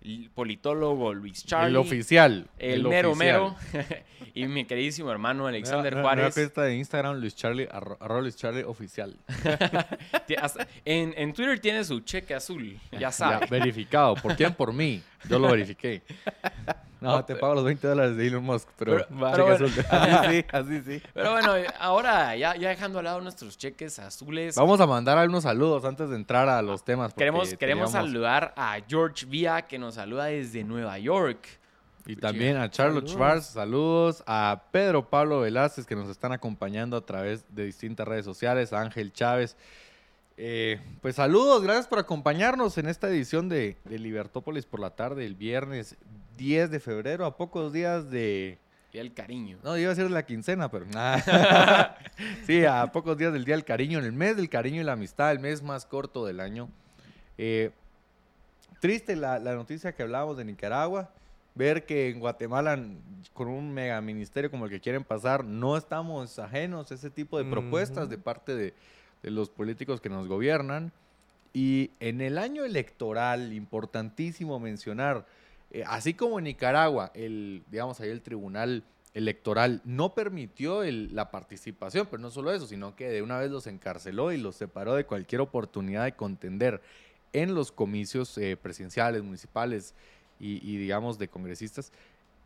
l- 0.02 0.31
politólogo 0.35 1.12
Luis 1.14 1.44
Charlie. 1.44 1.70
el 1.70 1.77
oficial. 1.77 2.47
El, 2.59 2.85
mero 2.85 3.10
oficial. 3.12 3.55
mero. 3.72 3.85
y 4.35 4.47
mi 4.47 4.64
queridísimo 4.64 5.10
hermano 5.10 5.47
Alexander 5.47 6.01
Juárez. 6.01 6.35
cuenta 6.35 6.62
de 6.62 6.77
Instagram, 6.77 7.16
Luis 7.20 7.35
Charlie, 7.36 7.68
arro- 7.68 7.97
arroba 8.01 8.20
Luis 8.22 8.36
Charlie 8.36 8.62
oficial. 8.64 9.16
En, 10.85 11.14
en 11.16 11.32
Twitter 11.32 11.59
tiene 11.60 11.85
su 11.85 12.01
cheque 12.01 12.35
azul, 12.35 12.78
ya 12.93 12.98
Ya, 13.01 13.12
sabe. 13.12 13.47
verificado. 13.47 14.14
¿Por 14.14 14.36
quién? 14.36 14.55
Por 14.55 14.72
mí. 14.72 15.02
Yo 15.28 15.38
lo 15.38 15.51
verifiqué. 15.51 16.02
No, 17.01 17.24
te 17.24 17.34
pago 17.34 17.55
los 17.55 17.64
20 17.64 17.86
dólares 17.88 18.14
de 18.18 18.26
Elon 18.26 18.44
Musk, 18.44 18.68
pero... 18.76 18.98
Pero- 19.09 19.47
bueno. 19.47 19.66
Así 19.90 20.28
sí, 20.42 20.44
así 20.52 20.82
sí. 20.82 21.02
Pero 21.14 21.32
bueno, 21.32 21.55
ahora 21.78 22.36
ya, 22.36 22.55
ya 22.56 22.68
dejando 22.68 22.98
al 22.98 23.06
lado 23.06 23.22
nuestros 23.22 23.56
cheques 23.56 23.98
azules, 23.98 24.55
Vamos 24.56 24.82
a 24.82 24.86
mandar 24.86 25.16
algunos 25.16 25.44
saludos 25.44 25.86
antes 25.86 26.10
de 26.10 26.16
entrar 26.16 26.47
a 26.51 26.60
los 26.60 26.84
temas. 26.84 27.14
queremos, 27.14 27.55
queremos 27.55 27.90
teníamos- 27.90 27.92
saludar 28.12 28.52
a 28.55 28.76
George 28.86 29.24
Vía 29.24 29.62
que 29.62 29.78
nos 29.78 29.94
saluda 29.94 30.26
desde 30.26 30.62
Nueva 30.62 30.98
York. 30.98 31.38
Y 32.05 32.16
también 32.16 32.59
a 32.59 32.68
Charlotte 32.70 33.06
Saludos. 33.09 33.12
Schwartz, 33.12 33.47
saludos. 33.47 34.22
A 34.26 34.64
Pedro 34.70 35.09
Pablo 35.09 35.40
Velázquez, 35.40 35.86
que 35.86 35.97
nos 35.97 36.10
están 36.10 36.32
acompañando 36.32 36.98
a 36.98 37.01
través 37.06 37.47
de 37.48 37.64
distintas 37.64 38.06
redes 38.06 38.26
sociales. 38.26 38.74
A 38.74 38.80
Ángel 38.82 39.10
Chávez. 39.14 39.56
Eh, 40.42 40.80
pues 41.02 41.16
saludos, 41.16 41.62
gracias 41.62 41.86
por 41.86 41.98
acompañarnos 41.98 42.78
en 42.78 42.86
esta 42.86 43.10
edición 43.10 43.50
de, 43.50 43.76
de 43.84 43.98
Libertópolis 43.98 44.64
por 44.64 44.80
la 44.80 44.88
tarde, 44.88 45.26
el 45.26 45.34
viernes 45.34 45.98
10 46.38 46.70
de 46.70 46.80
febrero, 46.80 47.26
a 47.26 47.36
pocos 47.36 47.74
días 47.74 48.10
de... 48.10 48.56
Y 48.90 48.96
el 48.96 49.12
cariño. 49.12 49.58
No, 49.62 49.76
iba 49.76 49.92
a 49.92 49.94
ser 49.94 50.10
la 50.10 50.24
quincena, 50.24 50.70
pero... 50.70 50.86
sí, 52.46 52.64
a 52.64 52.86
pocos 52.90 53.18
días 53.18 53.34
del 53.34 53.44
Día 53.44 53.54
del 53.54 53.66
Cariño, 53.66 53.98
en 53.98 54.06
el 54.06 54.14
mes 54.14 54.34
del 54.34 54.48
cariño 54.48 54.80
y 54.80 54.84
la 54.84 54.92
amistad, 54.92 55.30
el 55.30 55.40
mes 55.40 55.62
más 55.62 55.84
corto 55.84 56.24
del 56.24 56.40
año. 56.40 56.70
Eh, 57.36 57.72
triste 58.80 59.16
la, 59.16 59.38
la 59.40 59.54
noticia 59.54 59.94
que 59.94 60.04
hablábamos 60.04 60.38
de 60.38 60.46
Nicaragua, 60.46 61.10
ver 61.54 61.84
que 61.84 62.08
en 62.08 62.18
Guatemala, 62.18 62.82
con 63.34 63.48
un 63.48 63.74
mega 63.74 64.00
ministerio 64.00 64.50
como 64.50 64.64
el 64.64 64.70
que 64.70 64.80
quieren 64.80 65.04
pasar, 65.04 65.44
no 65.44 65.76
estamos 65.76 66.38
ajenos 66.38 66.90
a 66.90 66.94
ese 66.94 67.10
tipo 67.10 67.36
de 67.36 67.44
propuestas 67.44 68.08
de 68.08 68.16
parte 68.16 68.54
de, 68.54 68.74
de 69.22 69.30
los 69.30 69.51
políticos 69.51 70.01
que 70.01 70.09
nos 70.09 70.28
gobiernan. 70.28 70.92
Y 71.52 71.90
en 72.01 72.20
el 72.20 72.38
año 72.38 72.64
electoral, 72.64 73.52
importantísimo 73.52 74.60
mencionar, 74.60 75.26
eh, 75.70 75.84
así 75.86 76.14
como 76.14 76.38
en 76.38 76.44
Nicaragua, 76.44 77.10
el, 77.14 77.62
digamos, 77.70 78.01
ahí 78.01 78.10
el 78.10 78.22
tribunal 78.22 78.84
electoral 79.14 79.82
no 79.84 80.14
permitió 80.14 80.82
la 80.84 81.30
participación, 81.30 82.06
pero 82.10 82.22
no 82.22 82.30
solo 82.30 82.52
eso, 82.52 82.66
sino 82.66 82.94
que 82.94 83.09
de 83.09 83.22
una 83.22 83.38
vez 83.38 83.51
los 83.51 83.66
encarceló 83.66 84.32
y 84.32 84.36
los 84.36 84.56
separó 84.56 84.94
de 84.94 85.05
cualquier 85.05 85.40
oportunidad 85.40 86.05
de 86.05 86.12
contender 86.12 86.80
en 87.32 87.55
los 87.55 87.72
comicios 87.72 88.36
eh, 88.38 88.56
presidenciales, 88.56 89.22
municipales 89.22 89.94
y, 90.42 90.78
digamos, 90.78 91.18
de 91.18 91.28
congresistas. 91.28 91.92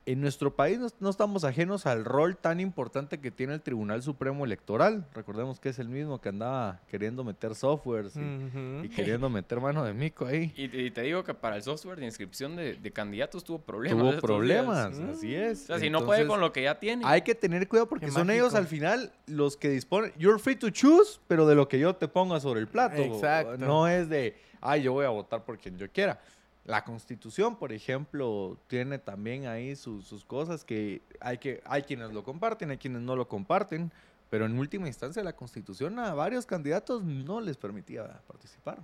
En 0.06 0.20
nuestro 0.20 0.54
país 0.54 0.78
no, 0.78 0.88
no 1.00 1.08
estamos 1.08 1.44
ajenos 1.44 1.86
al 1.86 2.04
rol 2.04 2.36
tan 2.36 2.60
importante 2.60 3.20
que 3.20 3.30
tiene 3.30 3.54
el 3.54 3.62
Tribunal 3.62 4.02
Supremo 4.02 4.44
Electoral. 4.44 5.06
Recordemos 5.14 5.60
que 5.60 5.70
es 5.70 5.78
el 5.78 5.88
mismo 5.88 6.20
que 6.20 6.28
andaba 6.28 6.82
queriendo 6.88 7.24
meter 7.24 7.54
softwares 7.54 8.12
y, 8.16 8.88
queriendo 8.90 9.30
meter 9.30 9.60
mano 9.60 9.82
de 9.82 9.94
mico 9.94 10.26
ahí. 10.26 10.52
Y, 10.56 10.64
y 10.64 10.90
te 10.90 11.02
digo 11.02 11.24
que 11.24 11.32
para 11.32 11.56
el 11.56 11.62
software 11.62 11.98
de 11.98 12.04
inscripción 12.04 12.54
de, 12.54 12.74
de 12.74 12.90
candidatos 12.90 13.44
tuvo 13.44 13.60
problemas. 13.60 14.10
Tuvo 14.10 14.20
problemas, 14.20 14.98
días. 14.98 15.16
así 15.16 15.34
es. 15.34 15.62
O 15.62 15.66
sea, 15.68 15.78
si 15.78 15.88
no 15.88 16.04
puede 16.04 16.26
con 16.26 16.40
lo 16.40 16.52
que 16.52 16.62
ya 16.64 16.78
tiene. 16.78 17.02
Hay 17.06 17.22
que 17.22 17.34
tener 17.34 17.66
cuidado 17.66 17.88
porque 17.88 18.06
Qué 18.06 18.12
son 18.12 18.30
ellos 18.30 18.54
al 18.54 18.66
final 18.66 19.10
los 19.26 19.56
que 19.56 19.70
disponen. 19.70 20.12
You're 20.18 20.38
free 20.38 20.56
to 20.56 20.68
choose, 20.68 21.18
pero 21.28 21.46
de 21.46 21.54
lo 21.54 21.66
que 21.66 21.78
yo 21.78 21.96
te 21.96 22.08
ponga 22.08 22.40
sobre 22.40 22.60
el 22.60 22.68
plato. 22.68 23.00
Exacto. 23.00 23.56
No 23.56 23.88
es 23.88 24.10
de, 24.10 24.36
ay, 24.60 24.82
yo 24.82 24.92
voy 24.92 25.06
a 25.06 25.10
votar 25.10 25.44
por 25.44 25.56
quien 25.56 25.78
yo 25.78 25.90
quiera. 25.90 26.20
La 26.64 26.82
constitución, 26.84 27.56
por 27.56 27.72
ejemplo, 27.72 28.56
tiene 28.68 28.98
también 28.98 29.46
ahí 29.46 29.76
sus, 29.76 30.06
sus 30.06 30.24
cosas 30.24 30.64
que 30.64 31.02
hay, 31.20 31.36
que 31.36 31.62
hay 31.66 31.82
quienes 31.82 32.12
lo 32.12 32.24
comparten, 32.24 32.70
hay 32.70 32.78
quienes 32.78 33.02
no 33.02 33.16
lo 33.16 33.28
comparten, 33.28 33.92
pero 34.30 34.46
en 34.46 34.58
última 34.58 34.86
instancia 34.86 35.22
la 35.22 35.36
constitución 35.36 35.98
a 35.98 36.14
varios 36.14 36.46
candidatos 36.46 37.04
no 37.04 37.40
les 37.40 37.58
permitía 37.58 38.20
participar. 38.26 38.78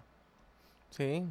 Sí. 0.91 1.25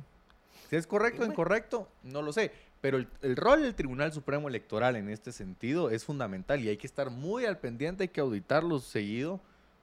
Si 0.70 0.76
es 0.76 0.88
correcto 0.88 1.22
o 1.22 1.26
incorrecto, 1.26 1.88
no 2.04 2.22
lo 2.24 2.34
sé. 2.34 2.52
Pero 2.82 2.98
el, 2.98 3.08
el 3.22 3.36
rol 3.36 3.62
del 3.62 3.76
Tribunal 3.76 4.12
Supremo 4.12 4.48
Electoral 4.48 4.96
en 4.96 5.10
este 5.10 5.32
sentido 5.32 5.92
es 5.92 6.04
fundamental 6.04 6.60
y 6.62 6.70
hay 6.70 6.78
que 6.78 6.88
estar 6.88 7.12
muy 7.12 7.46
al 7.46 7.60
pendiente, 7.60 8.04
hay 8.04 8.10
que 8.10 8.22
auditarlos 8.22 8.86
seguido. 8.86 9.40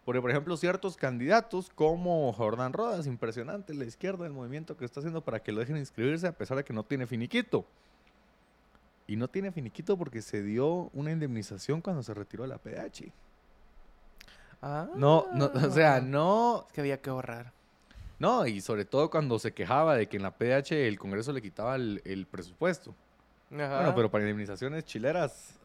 Porque, 0.06 0.22
por 0.22 0.30
ejemplo, 0.30 0.56
ciertos 0.56 0.96
candidatos 0.96 1.68
como 1.74 2.32
Jordán 2.32 2.72
Rodas, 2.72 3.08
impresionante 3.08 3.74
la 3.74 3.84
izquierda, 3.84 4.24
el 4.24 4.32
movimiento 4.32 4.76
que 4.76 4.84
está 4.84 5.00
haciendo 5.00 5.20
para 5.20 5.40
que 5.42 5.50
lo 5.50 5.58
dejen 5.58 5.76
inscribirse 5.76 6.28
a 6.28 6.32
pesar 6.32 6.56
de 6.56 6.64
que 6.64 6.72
no 6.72 6.84
tiene 6.84 7.08
finiquito. 7.08 7.66
Y 9.08 9.16
no 9.16 9.26
tiene 9.26 9.50
finiquito 9.50 9.98
porque 9.98 10.22
se 10.22 10.44
dio 10.44 10.90
una 10.92 11.10
indemnización 11.10 11.80
cuando 11.80 12.04
se 12.04 12.14
retiró 12.14 12.44
de 12.44 12.50
la 12.50 12.58
PH. 12.58 13.12
Ah. 14.62 14.88
No, 14.94 15.26
no, 15.34 15.46
o 15.46 15.70
sea, 15.70 16.00
no, 16.00 16.66
Es 16.68 16.72
que 16.72 16.80
había 16.82 17.00
que 17.00 17.10
ahorrar. 17.10 17.52
no, 18.20 18.46
y 18.46 18.60
sobre 18.60 18.84
todo 18.84 19.10
cuando 19.10 19.40
se 19.40 19.52
quejaba 19.54 19.96
de 19.96 20.08
que 20.08 20.18
en 20.18 20.22
la 20.22 20.30
PH 20.30 20.86
el 20.86 21.00
Congreso 21.00 21.32
le 21.32 21.42
quitaba 21.42 21.74
el, 21.74 22.00
el 22.04 22.26
presupuesto. 22.26 22.94
Ajá. 23.52 23.76
Bueno, 23.78 23.94
pero 23.96 24.08
para 24.08 24.22
indemnizaciones 24.22 24.84
chileras 24.84 25.58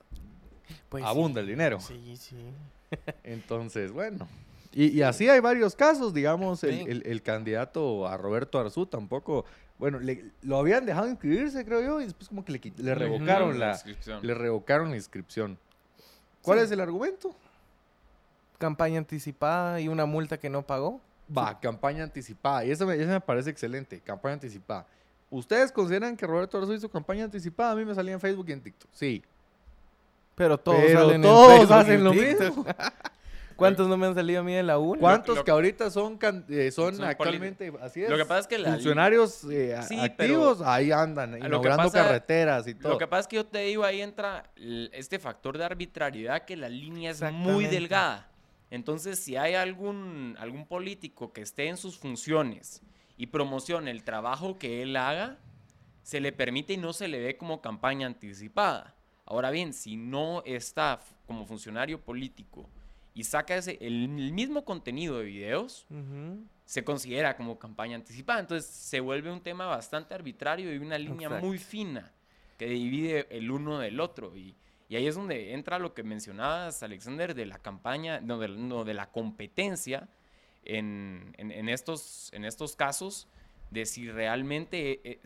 Pues 0.90 1.04
abunda 1.04 1.42
el 1.42 1.48
dinero. 1.48 1.80
Sí, 1.80 2.18
sí. 2.18 2.38
Entonces, 3.24 3.92
bueno. 3.92 4.28
Y, 4.74 4.88
y 4.88 5.02
así 5.02 5.28
hay 5.28 5.40
varios 5.42 5.76
casos, 5.76 6.14
digamos, 6.14 6.64
el, 6.64 6.72
Sí. 6.80 6.86
el- 6.88 7.04
el 7.06 7.22
candidato 7.22 8.08
a 8.08 8.16
Roberto 8.18 8.58
Arzú 8.60 8.86
tampoco, 8.86 9.46
bueno, 9.78 10.00
le- 10.00 10.32
lo 10.44 10.58
habían 10.58 10.86
dejado 10.86 11.10
inscribirse, 11.10 11.66
creo 11.66 11.82
yo, 11.82 12.00
y 12.02 12.06
después 12.06 12.30
como 12.30 12.46
que 12.46 12.54
le, 12.54 12.62
le 12.78 12.96
revocaron 12.96 13.60
la, 13.60 13.72
inscripción. 13.74 14.26
le 14.26 14.34
revocaron 14.34 14.90
la 14.92 14.96
inscripción. 14.96 15.58
¿Cuál 16.42 16.60
Sí. 16.60 16.66
es 16.66 16.72
el 16.72 16.80
argumento? 16.80 17.36
campaña 18.58 19.00
anticipada 19.00 19.82
y 19.82 19.88
una 19.88 20.06
multa 20.06 20.38
que 20.38 20.48
no 20.50 20.62
pagó. 20.62 21.02
Va, 21.36 21.60
campaña 21.60 22.04
anticipada. 22.04 22.64
Y 22.64 22.70
eso 22.72 22.86
me, 22.86 22.96
eso 22.96 23.08
me 23.08 23.20
parece 23.20 23.50
excelente, 23.50 24.00
campaña 24.02 24.34
anticipada. 24.36 24.86
¿Ustedes 25.32 25.72
consideran 25.72 26.16
que 26.16 26.28
Roberto 26.28 26.60
Arzu 26.60 26.74
hizo 26.74 26.88
campaña 26.90 27.24
anticipada? 27.24 27.72
A 27.72 27.76
mí 27.76 27.84
me 27.86 27.96
salía 27.96 28.14
en 28.14 28.20
Facebook 28.20 28.46
y 28.50 28.52
en 28.52 28.62
TikTok. 28.62 28.90
Sí. 28.94 29.24
Pero 30.36 30.58
todos 30.58 30.80
Pero 30.82 31.00
salen 31.02 31.16
en 31.16 31.22
todos 31.22 31.48
Facebook 31.58 31.70
y 31.70 31.80
hacen 31.80 32.04
lo 32.04 32.14
mismo. 32.14 32.66
¿Cuántos 33.56 33.88
no 33.88 33.96
me 33.96 34.08
han 34.08 34.16
salido 34.16 34.40
a 34.42 34.44
mí 34.44 34.54
de 34.56 34.64
la 34.64 34.80
una? 34.80 35.00
¿Cuántos 35.00 35.36
lo- 35.38 35.44
que 35.44 35.52
ahorita 35.52 35.92
son, 35.92 36.18
can- 36.18 36.46
eh, 36.50 36.72
son, 36.72 36.96
Son 36.96 37.06
actualmente, 37.06 37.72
así 37.80 38.02
es, 38.04 38.10
Lo 38.10 38.18
que 38.18 38.26
pasa 38.26 38.40
es 38.40 38.48
que 38.48 38.58
la 38.58 38.72
funcionarios 38.72 39.44
eh, 39.52 39.80
Sí, 39.88 40.00
activos, 40.00 40.62
ahí 40.62 40.92
andan, 40.92 41.38
inaugurando 41.38 41.84
pasa- 41.84 42.04
carreteras 42.06 42.68
y 42.68 42.74
todo. 42.74 42.94
Lo 42.94 42.98
que 42.98 43.06
pasa 43.06 43.20
es 43.22 43.28
que 43.28 43.36
yo 43.36 43.46
te 43.46 43.60
digo, 43.60 43.84
ahí 43.84 44.02
entra 44.02 44.50
este 44.94 45.20
factor 45.20 45.60
de 45.60 45.66
arbitrariedad 45.66 46.44
que 46.46 46.58
la 46.58 46.70
línea 46.70 47.12
es 47.12 47.22
muy 47.32 47.66
delgada. 47.68 48.30
Entonces, 48.72 49.20
si 49.20 49.36
hay 49.38 49.54
algún, 49.54 50.36
algún 50.40 50.66
político 50.66 51.32
que 51.32 51.42
esté 51.42 51.68
en 51.68 51.78
sus 51.78 52.00
funciones 52.00 52.82
y 53.16 53.28
promocione 53.28 53.92
el 53.92 54.04
trabajo 54.04 54.58
que 54.58 54.82
él 54.82 54.96
haga, 54.96 55.38
se 56.02 56.20
le 56.20 56.32
permite 56.32 56.74
y 56.74 56.78
no 56.78 56.94
se 56.94 57.08
le 57.08 57.20
ve 57.20 57.38
como 57.38 57.62
campaña 57.62 58.08
anticipada. 58.08 58.96
Ahora 59.32 59.50
bien, 59.50 59.72
si 59.74 59.96
no 59.96 60.44
está 60.46 61.00
como 61.26 61.46
funcionario 61.46 62.02
político 62.02 62.70
y 63.14 63.24
saca 63.24 63.56
ese, 63.56 63.78
el, 63.80 64.04
el 64.20 64.34
mismo 64.34 64.66
contenido 64.66 65.20
de 65.20 65.24
videos, 65.26 65.86
se 66.66 66.84
considera 66.84 67.38
como 67.38 67.58
campaña 67.58 67.96
anticipada. 67.96 68.42
Entonces 68.42 68.70
se 68.70 69.00
vuelve 69.00 69.32
un 69.32 69.40
tema 69.40 69.66
bastante 69.68 70.14
arbitrario 70.14 70.74
y 70.74 70.78
una 70.80 70.98
línea 70.98 71.28
Exacto. 71.28 71.46
muy 71.48 71.58
fina 71.58 72.12
que 72.58 72.66
divide 72.68 73.28
el 73.30 73.50
uno 73.50 73.80
del 73.80 74.02
otro. 74.02 74.36
Y, 74.36 74.54
y 74.90 74.98
ahí 74.98 75.08
es 75.08 75.16
donde 75.16 75.54
entra 75.54 75.80
lo 75.80 75.94
que 75.94 76.04
mencionabas, 76.04 76.84
Alexander, 76.84 77.34
de 77.34 77.46
la 77.46 77.58
campaña, 77.58 78.20
no, 78.20 78.38
de, 78.38 78.50
no, 78.50 78.84
de 78.84 78.94
la 78.94 79.12
competencia 79.12 80.10
en, 80.66 81.34
en- 81.38 81.52
en 81.52 81.70
estos, 81.70 82.30
en 82.34 82.44
estos 82.44 82.76
casos, 82.76 83.28
de 83.70 83.86
si 83.86 84.10
realmente 84.12 85.20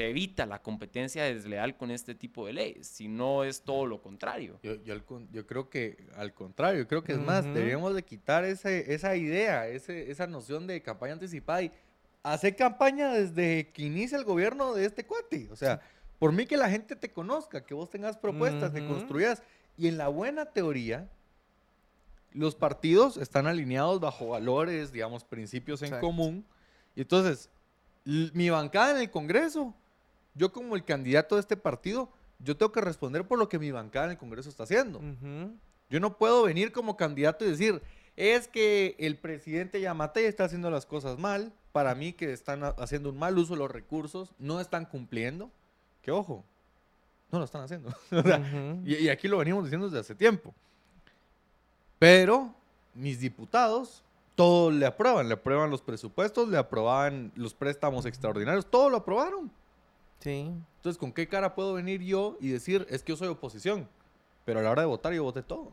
se 0.00 0.08
evita 0.08 0.46
la 0.46 0.62
competencia 0.62 1.24
desleal 1.24 1.76
con 1.76 1.90
este 1.90 2.14
tipo 2.14 2.46
de 2.46 2.54
leyes, 2.54 2.86
si 2.86 3.06
no 3.06 3.44
es 3.44 3.60
todo 3.60 3.84
lo 3.84 4.00
contrario. 4.00 4.58
Yo, 4.62 4.76
yo, 4.82 4.94
yo 5.30 5.46
creo 5.46 5.68
que 5.68 6.06
al 6.16 6.32
contrario, 6.32 6.88
creo 6.88 7.04
que 7.04 7.12
es 7.12 7.18
más, 7.18 7.44
Ujú. 7.44 7.52
deberíamos 7.52 7.94
de 7.94 8.02
quitar 8.02 8.44
ese, 8.46 8.94
esa 8.94 9.14
idea, 9.14 9.68
ese, 9.68 10.10
esa 10.10 10.26
noción 10.26 10.66
de 10.66 10.80
campaña 10.80 11.12
anticipada 11.12 11.60
y 11.64 11.70
hacer 12.22 12.56
campaña 12.56 13.12
desde 13.12 13.68
que 13.74 13.82
inicia 13.82 14.16
el 14.16 14.24
gobierno 14.24 14.72
de 14.72 14.86
este 14.86 15.04
cuate. 15.04 15.48
O 15.50 15.56
sea, 15.56 15.82
por 16.18 16.32
mí 16.32 16.46
que 16.46 16.56
la 16.56 16.70
gente 16.70 16.96
te 16.96 17.12
conozca, 17.12 17.66
que 17.66 17.74
vos 17.74 17.90
tengas 17.90 18.16
propuestas, 18.16 18.72
que 18.72 18.80
Ujú. 18.80 18.94
construyas. 18.94 19.42
Y 19.76 19.86
en 19.88 19.98
la 19.98 20.08
buena 20.08 20.46
teoría, 20.46 21.10
los 22.32 22.54
partidos 22.54 23.18
están 23.18 23.46
alineados 23.46 24.00
bajo 24.00 24.30
valores, 24.30 24.92
digamos, 24.92 25.24
principios 25.24 25.82
en 25.82 25.88
Exacto. 25.88 26.06
común. 26.06 26.46
Y 26.96 27.02
entonces, 27.02 27.50
mi 28.06 28.48
bancada 28.48 28.92
en 28.92 29.02
el 29.02 29.10
Congreso, 29.10 29.74
yo 30.40 30.52
como 30.52 30.74
el 30.74 30.84
candidato 30.84 31.34
de 31.34 31.42
este 31.42 31.56
partido, 31.58 32.08
yo 32.38 32.56
tengo 32.56 32.72
que 32.72 32.80
responder 32.80 33.26
por 33.28 33.38
lo 33.38 33.48
que 33.50 33.58
mi 33.58 33.70
bancada 33.70 34.06
en 34.06 34.12
el 34.12 34.16
Congreso 34.18 34.48
está 34.48 34.62
haciendo. 34.62 35.00
Yo 35.90 36.00
no 36.00 36.16
puedo 36.16 36.44
venir 36.44 36.72
como 36.72 36.96
candidato 36.96 37.44
y 37.44 37.50
decir, 37.50 37.82
es 38.16 38.48
que 38.48 38.96
el 38.98 39.16
presidente 39.18 39.80
Yamate 39.80 40.26
está 40.26 40.44
haciendo 40.44 40.70
las 40.70 40.86
cosas 40.86 41.18
mal, 41.18 41.52
para 41.72 41.94
mí 41.94 42.12
que 42.14 42.32
están 42.32 42.64
ha- 42.64 42.68
haciendo 42.78 43.10
un 43.10 43.18
mal 43.18 43.36
uso 43.38 43.52
de 43.52 43.58
los 43.58 43.70
recursos, 43.70 44.32
no 44.38 44.60
están 44.60 44.86
cumpliendo, 44.86 45.50
que 46.02 46.10
ojo, 46.10 46.42
no 47.30 47.38
lo 47.38 47.44
están 47.44 47.62
haciendo. 47.62 47.90
O 48.10 48.22
sea, 48.22 48.38
Ujú. 48.38 48.80
y, 48.86 48.94
y 48.96 49.08
aquí 49.10 49.28
lo 49.28 49.36
venimos 49.38 49.64
diciendo 49.64 49.86
desde 49.88 50.00
hace 50.00 50.14
tiempo. 50.14 50.54
Pero 51.98 52.54
mis 52.94 53.20
diputados, 53.20 54.02
todo 54.34 54.70
le 54.70 54.86
aprueban, 54.86 55.28
le 55.28 55.34
aprueban 55.34 55.70
los 55.70 55.82
presupuestos, 55.82 56.48
le 56.48 56.56
aprobaban 56.56 57.30
los 57.36 57.52
préstamos 57.54 58.06
extraordinarios, 58.06 58.66
todo 58.66 58.88
lo 58.90 58.96
aprobaron. 58.98 59.50
Sí. 60.20 60.52
Entonces, 60.76 60.98
¿con 60.98 61.12
qué 61.12 61.28
cara 61.28 61.54
puedo 61.54 61.74
venir 61.74 62.02
yo 62.02 62.36
y 62.40 62.48
decir, 62.48 62.86
es 62.88 63.02
que 63.02 63.12
yo 63.12 63.16
soy 63.16 63.28
oposición? 63.28 63.88
Pero 64.44 64.60
a 64.60 64.62
la 64.62 64.70
hora 64.70 64.82
de 64.82 64.88
votar 64.88 65.12
yo 65.12 65.24
voté 65.24 65.42
todo. 65.42 65.72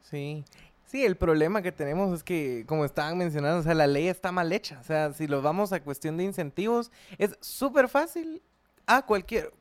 Sí. 0.00 0.44
Sí, 0.86 1.04
el 1.04 1.16
problema 1.16 1.62
que 1.62 1.72
tenemos 1.72 2.12
es 2.14 2.22
que, 2.22 2.64
como 2.66 2.84
estaban 2.84 3.16
mencionando, 3.16 3.60
o 3.60 3.62
sea, 3.62 3.74
la 3.74 3.86
ley 3.86 4.08
está 4.08 4.30
mal 4.30 4.52
hecha. 4.52 4.78
O 4.80 4.84
sea, 4.84 5.12
si 5.12 5.26
lo 5.26 5.40
vamos 5.40 5.72
a 5.72 5.82
cuestión 5.82 6.18
de 6.18 6.24
incentivos, 6.24 6.90
es 7.16 7.36
súper 7.40 7.88
fácil 7.88 8.42
a 8.86 9.06
cualquier 9.06 9.52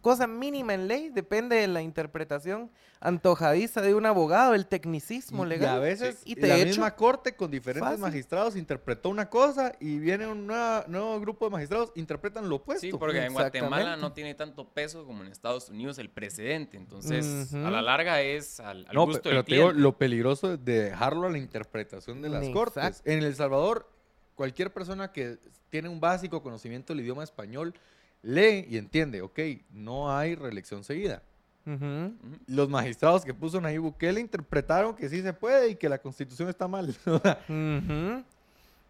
cosa 0.00 0.26
mínima 0.26 0.74
en 0.74 0.88
ley, 0.88 1.08
depende 1.10 1.56
de 1.56 1.68
la 1.68 1.82
interpretación 1.82 2.70
antojadiza 3.00 3.80
de 3.80 3.94
un 3.94 4.06
abogado, 4.06 4.54
el 4.54 4.66
tecnicismo 4.66 5.44
legal. 5.44 5.74
Y 5.74 5.76
a 5.76 5.78
veces 5.78 6.20
Y 6.24 6.34
te 6.34 6.48
la 6.48 6.56
echo 6.56 6.66
misma 6.66 6.96
corte 6.96 7.36
con 7.36 7.50
diferentes 7.50 7.88
fácil. 7.88 8.00
magistrados 8.00 8.56
interpretó 8.56 9.08
una 9.08 9.30
cosa 9.30 9.72
y 9.78 9.98
viene 10.00 10.26
un 10.26 10.46
nueva- 10.48 10.84
nuevo 10.88 11.20
grupo 11.20 11.44
de 11.46 11.52
magistrados 11.52 11.92
interpretan 11.94 12.48
lo 12.48 12.56
opuesto. 12.56 12.80
Sí, 12.80 12.92
porque 12.92 13.24
en 13.24 13.32
Guatemala 13.32 13.96
no 13.96 14.12
tiene 14.12 14.34
tanto 14.34 14.68
peso 14.68 15.04
como 15.06 15.22
en 15.22 15.30
Estados 15.30 15.68
Unidos 15.68 15.98
el 15.98 16.10
precedente. 16.10 16.76
Entonces, 16.76 17.54
a 17.54 17.70
la 17.70 17.82
larga 17.82 18.20
es 18.20 18.58
al, 18.58 18.84
al 18.88 18.94
No, 18.94 19.06
gusto 19.06 19.22
pero 19.22 19.36
del 19.36 19.44
te 19.44 19.54
digo, 19.54 19.70
lo 19.72 19.96
peligroso 19.96 20.56
de 20.56 20.84
dejarlo 20.84 21.28
a 21.28 21.30
la 21.30 21.38
interpretación 21.38 22.20
de 22.20 22.28
las 22.30 22.42
Exacto. 22.48 22.58
cortes. 22.58 23.02
En 23.04 23.22
El 23.22 23.34
Salvador, 23.36 23.88
cualquier 24.34 24.72
persona 24.72 25.12
que 25.12 25.38
tiene 25.70 25.88
un 25.88 26.00
básico 26.00 26.42
conocimiento 26.42 26.92
del 26.94 27.02
idioma 27.04 27.22
español 27.22 27.74
lee 28.22 28.66
y 28.68 28.76
entiende, 28.76 29.22
ok, 29.22 29.38
no 29.70 30.14
hay 30.14 30.34
reelección 30.34 30.84
seguida. 30.84 31.22
Los 32.46 32.70
magistrados 32.70 33.26
que 33.26 33.34
puso 33.34 33.60
Nayib 33.60 33.82
Bukele 33.82 34.20
interpretaron 34.20 34.96
que 34.96 35.06
sí 35.10 35.20
se 35.20 35.34
puede 35.34 35.70
y 35.70 35.76
que 35.76 35.90
la 35.90 35.98
constitución 35.98 36.48
está 36.48 36.66
mal. 36.66 36.96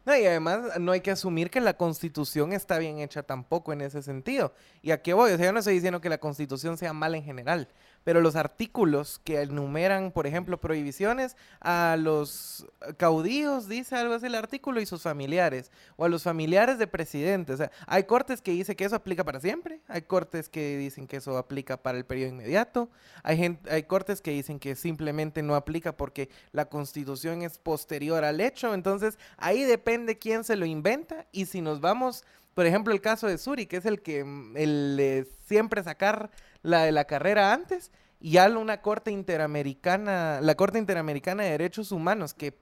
No, 0.09 0.17
y 0.17 0.25
además 0.25 0.81
no 0.81 0.93
hay 0.93 1.03
que 1.03 1.11
asumir 1.11 1.51
que 1.51 1.61
la 1.61 1.75
constitución 1.75 2.55
está 2.55 2.79
bien 2.79 2.99
hecha 2.99 3.23
tampoco 3.23 3.75
en 3.75 3.83
ese 3.83 4.01
sentido. 4.01 4.55
¿Y 4.81 4.91
a 4.91 5.03
qué 5.03 5.13
voy? 5.13 5.33
O 5.33 5.37
sea, 5.37 5.45
yo 5.45 5.53
no 5.53 5.59
estoy 5.59 5.75
diciendo 5.75 6.01
que 6.01 6.09
la 6.09 6.17
constitución 6.17 6.79
sea 6.79 6.95
mala 6.95 7.19
en 7.19 7.25
general, 7.25 7.69
pero 8.05 8.21
los 8.21 8.37
artículos 8.37 9.21
que 9.25 9.43
enumeran, 9.43 10.13
por 10.13 10.27
ejemplo, 10.27 10.59
prohibiciones 10.61 11.37
a 11.61 11.97
los 11.99 12.67
caudillos, 12.97 13.69
dice 13.69 13.97
algo 13.97 14.15
así 14.15 14.27
el 14.27 14.35
artículo, 14.35 14.81
y 14.81 14.87
sus 14.87 15.03
familiares, 15.03 15.71
o 15.97 16.05
a 16.05 16.09
los 16.09 16.23
familiares 16.23 16.79
de 16.79 16.87
presidentes. 16.87 17.61
Hay 17.87 18.05
cortes 18.05 18.41
que 18.41 18.53
dicen 18.53 18.77
que 18.77 18.85
eso 18.85 18.97
aplica 18.97 19.25
para 19.25 19.41
siempre, 19.41 19.81
hay 19.89 20.03
cortes 20.03 20.49
que 20.49 20.77
dicen 20.77 21.07
que 21.07 21.19
eso 21.19 21.37
aplica 21.37 21.77
para 21.77 21.99
el 21.99 22.05
periodo 22.05 22.31
inmediato, 22.31 22.89
hay, 23.23 23.37
gen- 23.37 23.61
hay 23.71 23.83
cortes 23.83 24.21
que 24.21 24.31
dicen 24.31 24.59
que 24.59 24.75
simplemente 24.77 25.43
no 25.43 25.55
aplica 25.55 25.97
porque 25.97 26.29
la 26.53 26.67
constitución 26.67 27.43
es 27.43 27.59
posterior 27.59 28.25
al 28.25 28.41
hecho. 28.41 28.75
Entonces, 28.75 29.19
ahí 29.37 29.65
depende 29.65 30.19
quién 30.19 30.45
se 30.45 30.57
lo 30.57 30.67
inventa. 30.67 31.27
Y 31.33 31.47
si 31.47 31.61
nos 31.61 31.81
vamos, 31.81 32.25
por 32.59 32.67
ejemplo, 32.67 32.93
el 32.93 33.01
caso 33.01 33.29
de 33.29 33.39
Suri, 33.39 33.67
que 33.67 33.77
es 33.77 33.87
el 33.87 34.03
que 34.03 34.25
mm, 34.25 34.57
el 34.57 34.97
de 34.97 35.29
siempre 35.47 35.81
sacar 35.85 36.29
la 36.63 36.83
de 36.83 36.91
la 36.91 37.05
carrera 37.05 37.53
antes, 37.53 37.93
y 38.19 38.33
ya 38.33 38.49
una 38.49 38.83
corte 38.83 39.13
interamericana, 39.13 40.41
la 40.41 40.57
Corte 40.57 40.81
Interamericana 40.81 41.45
de 41.45 41.51
Derechos 41.51 41.93
Humanos, 41.93 42.35
que 42.35 42.59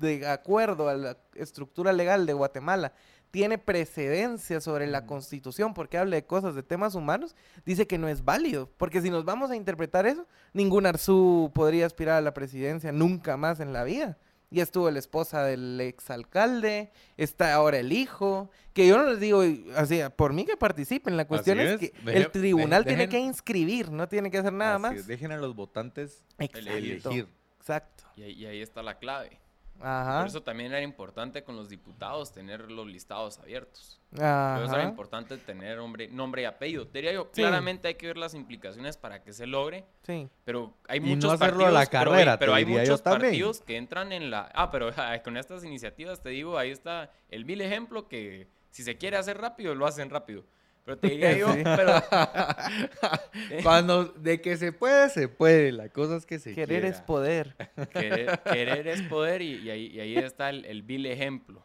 de 0.00 0.26
acuerdo 0.26 0.88
a 0.88 0.94
la 0.94 1.16
estructura 1.36 1.92
legal 1.92 2.26
de 2.26 2.32
Guatemala, 2.32 2.94
tiene 3.30 3.58
precedencia 3.58 4.60
sobre 4.60 4.88
la 4.88 5.06
constitución 5.06 5.72
porque 5.72 5.98
habla 5.98 6.16
de 6.16 6.26
cosas 6.26 6.56
de 6.56 6.64
temas 6.64 6.96
humanos, 6.96 7.36
dice 7.64 7.86
que 7.86 7.96
no 7.96 8.08
es 8.08 8.24
válido. 8.24 8.68
Porque 8.76 9.00
si 9.00 9.08
nos 9.08 9.24
vamos 9.24 9.52
a 9.52 9.56
interpretar 9.56 10.08
eso, 10.08 10.26
ningún 10.52 10.84
Arzú 10.84 11.52
podría 11.54 11.86
aspirar 11.86 12.16
a 12.16 12.22
la 12.22 12.34
presidencia 12.34 12.90
nunca 12.90 13.36
más 13.36 13.60
en 13.60 13.72
la 13.72 13.84
vida. 13.84 14.18
Ya 14.50 14.62
estuvo 14.62 14.90
la 14.90 14.98
esposa 14.98 15.44
del 15.44 15.78
exalcalde, 15.80 16.90
está 17.18 17.52
ahora 17.52 17.78
el 17.78 17.92
hijo, 17.92 18.50
que 18.72 18.86
yo 18.88 18.96
no 18.96 19.10
les 19.10 19.20
digo 19.20 19.42
así, 19.76 20.00
por 20.16 20.32
mí 20.32 20.46
que 20.46 20.56
participen, 20.56 21.18
la 21.18 21.26
cuestión 21.26 21.60
es, 21.60 21.72
es. 21.72 21.78
que 21.80 21.92
Deje- 22.02 22.16
el 22.16 22.30
tribunal 22.30 22.82
dejen- 22.84 22.86
tiene 22.88 23.08
que 23.10 23.18
inscribir, 23.18 23.90
no 23.90 24.08
tiene 24.08 24.30
que 24.30 24.38
hacer 24.38 24.54
nada 24.54 24.76
Así 24.76 24.82
más. 24.82 24.94
es, 24.96 25.06
Dejen 25.06 25.32
a 25.32 25.36
los 25.36 25.54
votantes 25.54 26.24
Exacto. 26.38 26.58
elegir. 26.70 27.28
Exacto. 27.60 28.04
Y, 28.16 28.22
ahí- 28.22 28.32
y 28.32 28.46
ahí 28.46 28.62
está 28.62 28.82
la 28.82 28.98
clave. 28.98 29.38
Ajá. 29.80 30.18
Por 30.18 30.26
eso 30.28 30.42
también 30.42 30.72
era 30.72 30.82
importante 30.82 31.44
con 31.44 31.54
los 31.56 31.68
diputados 31.68 32.32
tener 32.32 32.70
los 32.70 32.86
listados 32.86 33.38
abiertos. 33.38 34.00
Por 34.10 34.24
Ajá. 34.24 34.64
eso 34.64 34.74
era 34.74 34.84
importante 34.84 35.36
tener 35.36 35.76
nombre, 35.76 36.08
nombre 36.08 36.42
y 36.42 36.44
apellido. 36.46 36.86
Te 36.88 36.98
diría 36.98 37.12
yo, 37.12 37.28
Sí. 37.32 37.42
claramente 37.42 37.88
hay 37.88 37.94
que 37.94 38.06
ver 38.08 38.16
las 38.16 38.34
implicaciones 38.34 38.96
para 38.96 39.22
que 39.22 39.32
se 39.32 39.46
logre, 39.46 39.84
Sí. 40.02 40.28
pero 40.44 40.74
hay 40.88 40.98
Y 40.98 41.00
no 41.02 41.06
muchos 41.08 41.32
hacerlo 41.34 41.66
a 41.66 41.70
partidos, 41.70 41.72
la 41.74 41.80
pero 42.00 42.10
carrera, 42.10 42.32
hay- 42.32 42.38
pero, 42.38 42.54
hay 42.54 42.64
diría 42.64 42.84
yo 42.84 42.90
muchos 42.92 43.02
partidos 43.02 43.60
que 43.60 43.76
entran 43.76 44.12
en 44.12 44.30
la... 44.30 44.50
Ah, 44.54 44.70
pero 44.70 44.90
con 45.24 45.36
estas 45.36 45.62
iniciativas 45.64 46.22
te 46.22 46.30
digo, 46.30 46.58
ahí 46.58 46.70
está 46.70 47.10
el 47.30 47.44
vil 47.44 47.60
ejemplo 47.60 48.08
que 48.08 48.48
si 48.70 48.82
se 48.82 48.96
quiere 48.96 49.16
hacer 49.16 49.38
rápido, 49.38 49.74
lo 49.74 49.86
hacen 49.86 50.10
rápido. 50.10 50.44
Pero 50.88 51.00
te 51.00 51.08
diría 51.08 51.36
yo, 51.36 51.52
Sí. 51.52 51.60
pero... 51.64 52.02
Cuando 53.62 54.04
de 54.06 54.40
que 54.40 54.56
se 54.56 54.72
puede, 54.72 55.10
se 55.10 55.28
puede. 55.28 55.70
La 55.70 55.90
cosa 55.90 56.16
es 56.16 56.24
que 56.24 56.38
se 56.38 56.54
Querer 56.54 56.80
quiera. 56.80 56.88
es 56.88 57.02
poder. 57.02 57.54
Querer, 57.92 58.40
querer 58.40 58.88
es 58.88 59.02
poder 59.02 59.42
y, 59.42 59.56
y 59.56 59.70
ahí, 59.70 59.86
y 59.88 60.00
ahí 60.00 60.16
está 60.16 60.48
el, 60.48 60.64
el 60.64 60.82
vil 60.82 61.04
ejemplo. 61.04 61.62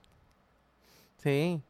Sí. 1.20 1.62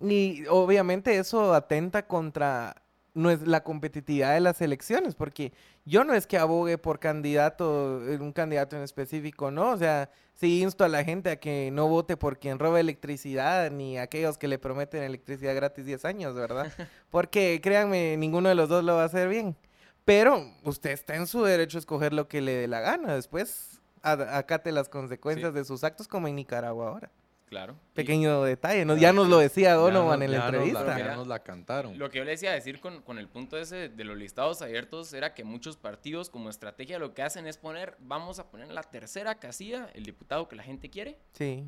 Y 0.00 0.44
obviamente 0.48 1.16
eso 1.18 1.52
atenta 1.52 2.06
contra 2.06 2.80
no 3.14 3.30
es 3.30 3.46
la 3.46 3.62
competitividad 3.62 4.34
de 4.34 4.40
las 4.40 4.60
elecciones, 4.60 5.14
porque 5.14 5.52
yo 5.84 6.04
no 6.04 6.14
es 6.14 6.26
que 6.26 6.38
abogue 6.38 6.78
por 6.78 6.98
candidato, 6.98 8.02
eh, 8.08 8.18
un 8.18 8.32
candidato 8.32 8.76
en 8.76 8.82
específico, 8.82 9.50
¿no? 9.50 9.70
O 9.70 9.76
sea, 9.76 10.10
sí 10.34 10.62
insto 10.62 10.84
a 10.84 10.88
la 10.88 11.04
gente 11.04 11.30
a 11.30 11.36
que 11.36 11.70
no 11.72 11.88
vote 11.88 12.16
por 12.16 12.38
quien 12.38 12.58
roba 12.58 12.80
electricidad, 12.80 13.70
ni 13.70 13.98
aquellos 13.98 14.38
que 14.38 14.48
le 14.48 14.58
prometen 14.58 15.02
electricidad 15.02 15.54
gratis 15.54 15.86
10 15.86 16.04
años, 16.04 16.34
¿verdad? 16.34 16.72
Porque 17.10 17.60
créanme, 17.62 18.16
ninguno 18.16 18.48
de 18.48 18.54
los 18.54 18.68
dos 18.68 18.84
lo 18.84 18.96
va 18.96 19.02
a 19.02 19.06
hacer 19.06 19.28
bien. 19.28 19.56
Pero 20.04 20.44
usted 20.64 20.90
está 20.90 21.16
en 21.16 21.26
su 21.26 21.42
derecho 21.42 21.78
a 21.78 21.80
escoger 21.80 22.12
lo 22.12 22.26
que 22.26 22.40
le 22.40 22.52
dé 22.52 22.68
la 22.68 22.80
gana. 22.80 23.14
Después 23.14 23.80
acate 24.02 24.72
las 24.72 24.88
consecuencias 24.88 25.52
de 25.52 25.64
sus 25.64 25.84
actos 25.84 26.08
como 26.08 26.26
en 26.26 26.36
Nicaragua 26.36 26.88
ahora. 26.88 27.10
Claro. 27.50 27.74
Pequeño 27.94 28.44
detalle, 28.44 28.86
ya 29.00 29.12
nos 29.12 29.28
lo 29.28 29.38
decía 29.38 29.74
Donovan 29.74 30.22
en 30.22 30.30
la 30.30 30.44
entrevista. 30.46 30.96
ya 30.96 31.16
nos 31.16 31.26
la 31.26 31.42
cantaron. 31.42 31.98
Lo 31.98 32.08
que 32.08 32.18
yo 32.18 32.24
le 32.24 32.30
decía 32.30 32.52
decir 32.52 32.78
con, 32.78 33.02
con, 33.02 33.18
el 33.18 33.26
punto 33.26 33.58
ese 33.58 33.88
de 33.88 34.04
los 34.04 34.16
listados 34.16 34.62
abiertos 34.62 35.12
era 35.12 35.34
que 35.34 35.42
muchos 35.42 35.76
partidos 35.76 36.30
como 36.30 36.48
estrategia 36.48 37.00
lo 37.00 37.12
que 37.12 37.22
hacen 37.22 37.48
es 37.48 37.58
poner, 37.58 37.96
vamos 37.98 38.38
a 38.38 38.48
poner 38.48 38.68
en 38.68 38.74
la 38.76 38.84
tercera 38.84 39.40
casilla 39.40 39.90
el 39.94 40.04
diputado 40.04 40.46
que 40.46 40.54
la 40.54 40.62
gente 40.62 40.90
quiere. 40.90 41.18
Sí. 41.32 41.64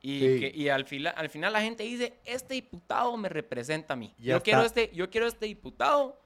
Y, 0.00 0.40
Que, 0.40 0.52
y 0.54 0.70
al, 0.70 0.86
final, 0.86 1.12
al 1.14 1.28
final 1.28 1.52
la 1.52 1.60
gente 1.60 1.82
dice, 1.82 2.14
este 2.24 2.54
diputado 2.54 3.14
me 3.18 3.28
representa 3.28 3.92
a 3.92 3.96
mí. 3.96 4.14
yo 4.18 4.42
quiero, 4.42 4.62
este, 4.62 4.90
yo 4.94 5.10
quiero 5.10 5.26
este 5.26 5.44
diputado, 5.44 6.18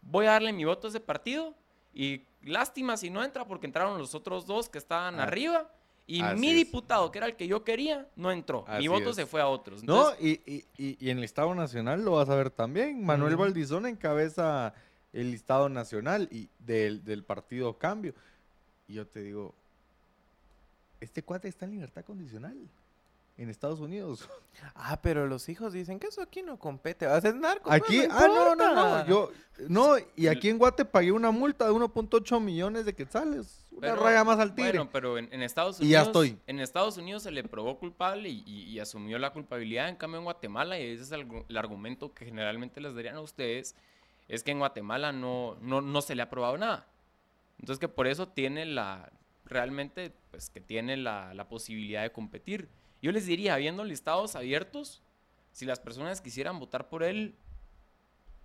voy 0.00 0.26
a 0.26 0.30
darle 0.30 0.52
mi 0.52 0.64
voto 0.64 0.86
a 0.86 0.90
ese 0.90 1.00
partido 1.00 1.56
y 1.92 2.22
lástima 2.42 2.96
si 2.96 3.10
no 3.10 3.24
entra 3.24 3.44
porque 3.46 3.66
entraron 3.66 3.98
los 3.98 4.14
otros 4.14 4.46
dos 4.46 4.68
que 4.68 4.78
estaban 4.78 5.18
ah. 5.18 5.24
arriba 5.24 5.68
y 6.06 6.22
mi 6.22 6.52
diputado, 6.52 7.10
que 7.10 7.18
era 7.18 7.26
el 7.26 7.36
que 7.36 7.46
yo 7.46 7.64
quería, 7.64 8.06
no 8.16 8.30
entró. 8.30 8.64
mi 8.78 8.88
voto 8.88 9.12
se 9.14 9.26
fue 9.26 9.40
a 9.40 9.48
otros. 9.48 9.82
no, 9.82 10.12
y, 10.20 10.40
y, 10.46 10.64
y, 10.76 11.10
en 11.10 11.18
el 11.18 11.24
Estado 11.24 11.54
Nacional 11.54 12.04
lo 12.04 12.12
vas 12.12 12.28
a 12.28 12.34
ver 12.34 12.50
también. 12.50 13.04
Manuel 13.04 13.36
Valdizón 13.36 13.86
encabeza 13.86 14.74
el 15.12 15.30
listado 15.30 15.68
nacional 15.68 16.28
y 16.30 16.48
del, 16.58 17.04
del 17.04 17.22
partido 17.22 17.78
Cambio. 17.78 18.14
Y 18.88 18.94
yo 18.94 19.06
te 19.06 19.22
digo, 19.22 19.54
este 21.00 21.22
cuate 21.22 21.48
está 21.48 21.64
en 21.64 21.72
libertad 21.72 22.04
condicional 22.04 22.56
en 23.36 23.50
Estados 23.50 23.80
Unidos. 23.80 24.28
Ah, 24.76 25.00
pero 25.02 25.26
los 25.26 25.48
hijos 25.48 25.72
dicen 25.72 25.98
que 25.98 26.06
eso 26.06 26.22
aquí 26.22 26.42
no 26.42 26.58
compete. 26.58 27.06
Va 27.06 27.16
a 27.16 27.20
ser 27.20 27.34
narco. 27.34 27.70
Aquí, 27.70 28.02
ah, 28.08 28.26
no, 28.28 28.54
no, 28.54 28.74
no. 28.74 29.06
Yo, 29.06 29.32
no, 29.68 29.96
y 30.16 30.28
aquí 30.28 30.48
en 30.48 30.58
Guate 30.58 30.84
pagué 30.84 31.10
una 31.10 31.32
multa 31.32 31.64
de 31.64 31.72
1.8 31.72 32.40
millones 32.40 32.84
de 32.84 32.94
quetzales. 32.94 33.66
Una 33.72 33.96
raya 33.96 34.22
más 34.22 34.38
al 34.38 34.54
tigre. 34.54 34.78
Bueno, 34.78 34.90
pero 34.92 35.18
en, 35.18 35.42
Estados 35.42 35.80
Unidos. 35.80 35.88
Y 35.88 35.92
ya 35.92 36.02
estoy. 36.02 36.38
En 36.46 36.60
Estados 36.60 36.96
Unidos 36.96 37.24
se 37.24 37.32
le 37.32 37.42
probó 37.42 37.78
culpable 37.78 38.28
y, 38.28 38.78
asumió 38.78 39.18
la 39.18 39.32
culpabilidad. 39.32 39.88
En 39.88 39.96
cambio, 39.96 40.18
en 40.18 40.24
Guatemala, 40.24 40.78
y 40.78 40.86
ese 40.92 41.02
es 41.02 41.12
el, 41.12 41.56
argumento 41.56 42.14
que 42.14 42.24
generalmente 42.24 42.80
les 42.80 42.94
darían 42.94 43.16
a 43.16 43.20
ustedes, 43.20 43.74
es 44.28 44.44
que 44.44 44.52
en 44.52 44.60
Guatemala 44.60 45.12
no, 45.12 45.56
no, 45.60 45.80
no 45.80 46.00
se 46.00 46.14
le 46.14 46.22
ha 46.22 46.30
probado 46.30 46.56
nada. 46.56 46.86
Entonces, 47.58 47.80
que 47.80 47.88
por 47.88 48.06
eso 48.06 48.28
tiene 48.28 48.66
la. 48.66 49.12
Realmente, 49.46 50.12
pues 50.30 50.48
que 50.48 50.60
tiene 50.60 50.96
la, 50.96 51.34
la 51.34 51.48
posibilidad 51.48 52.02
de 52.02 52.12
competir. 52.12 52.68
Yo 53.04 53.12
les 53.12 53.26
diría, 53.26 53.52
habiendo 53.52 53.84
listados 53.84 54.34
abiertos, 54.34 55.02
si 55.52 55.66
las 55.66 55.78
personas 55.78 56.22
quisieran 56.22 56.58
votar 56.58 56.88
por 56.88 57.02
él, 57.02 57.34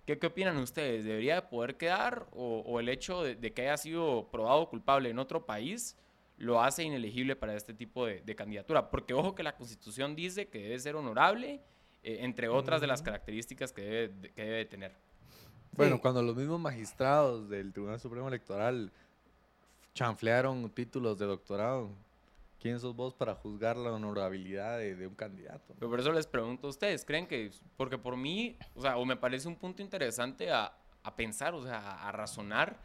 ¿qué, 0.04 0.18
qué 0.18 0.26
opinan 0.26 0.58
ustedes? 0.58 1.02
¿Debería 1.06 1.36
de 1.36 1.42
poder 1.48 1.78
quedar 1.78 2.26
o, 2.32 2.78
el 2.78 2.90
hecho 2.90 3.22
de, 3.22 3.54
que 3.54 3.62
haya 3.62 3.78
sido 3.78 4.28
probado 4.30 4.68
culpable 4.68 5.08
en 5.08 5.18
otro 5.18 5.46
país 5.46 5.96
lo 6.36 6.62
hace 6.62 6.82
inelegible 6.82 7.36
para 7.36 7.56
este 7.56 7.72
tipo 7.72 8.04
de, 8.04 8.34
candidatura? 8.36 8.90
Porque 8.90 9.14
ojo 9.14 9.34
que 9.34 9.42
la 9.42 9.56
constitución 9.56 10.14
dice 10.14 10.48
que 10.48 10.58
debe 10.58 10.78
ser 10.78 10.94
honorable, 10.94 11.62
eh, 12.02 12.18
entre 12.20 12.50
otras 12.50 12.82
de 12.82 12.86
las 12.86 13.00
características 13.00 13.72
que 13.72 13.80
debe, 13.80 14.30
que 14.32 14.42
debe 14.42 14.64
tener. 14.66 14.92
Bueno, 15.72 15.98
cuando 16.02 16.20
los 16.22 16.36
mismos 16.36 16.60
magistrados 16.60 17.48
del 17.48 17.72
Tribunal 17.72 17.98
Supremo 17.98 18.28
Electoral 18.28 18.92
chanflearon 19.94 20.68
títulos 20.68 21.18
de 21.18 21.24
doctorado 21.24 21.88
¿Quién 22.60 22.78
sos 22.78 22.94
vos 22.94 23.14
para 23.14 23.34
juzgar 23.34 23.78
la 23.78 23.90
honorabilidad 23.90 24.78
de, 24.78 25.06
un 25.06 25.14
candidato? 25.14 25.74
Pero 25.78 25.90
por 25.90 25.98
eso 25.98 26.12
les 26.12 26.26
pregunto 26.26 26.66
a 26.66 26.70
ustedes, 26.70 27.06
¿creen 27.06 27.26
que, 27.26 27.50
porque 27.78 27.96
por 27.96 28.18
mí, 28.18 28.58
o 28.74 28.82
sea, 28.82 28.98
o 28.98 29.04
me 29.06 29.16
parece 29.16 29.48
un 29.48 29.56
punto 29.56 29.80
interesante 29.80 30.50
a, 30.50 30.76
pensar, 31.16 31.54
o 31.54 31.62
sea, 31.62 32.06
a, 32.06 32.12
razonar, 32.12 32.78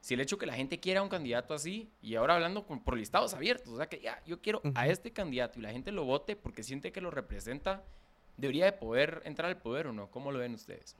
si 0.00 0.14
el 0.14 0.20
hecho 0.20 0.38
que 0.38 0.46
la 0.46 0.54
gente 0.54 0.80
quiera 0.80 1.02
un 1.02 1.08
candidato 1.08 1.54
así, 1.54 1.88
y 2.02 2.16
ahora 2.16 2.34
hablando 2.34 2.66
con, 2.66 2.82
por 2.82 2.96
listados 2.96 3.32
abiertos, 3.32 3.74
o 3.74 3.76
sea, 3.76 3.88
que 3.88 4.00
ya, 4.00 4.20
yo 4.26 4.40
quiero 4.40 4.60
a 4.74 4.88
este 4.88 5.12
candidato 5.12 5.60
y 5.60 5.62
la 5.62 5.70
gente 5.70 5.92
lo 5.92 6.04
vote 6.04 6.34
porque 6.34 6.64
siente 6.64 6.90
que 6.90 7.00
lo 7.00 7.12
representa, 7.12 7.84
debería 8.36 8.64
de 8.64 8.72
poder 8.72 9.22
entrar 9.24 9.50
al 9.50 9.58
poder 9.58 9.86
o 9.86 9.92
no? 9.92 10.10
¿Cómo 10.10 10.32
lo 10.32 10.40
ven 10.40 10.54
ustedes? 10.54 10.96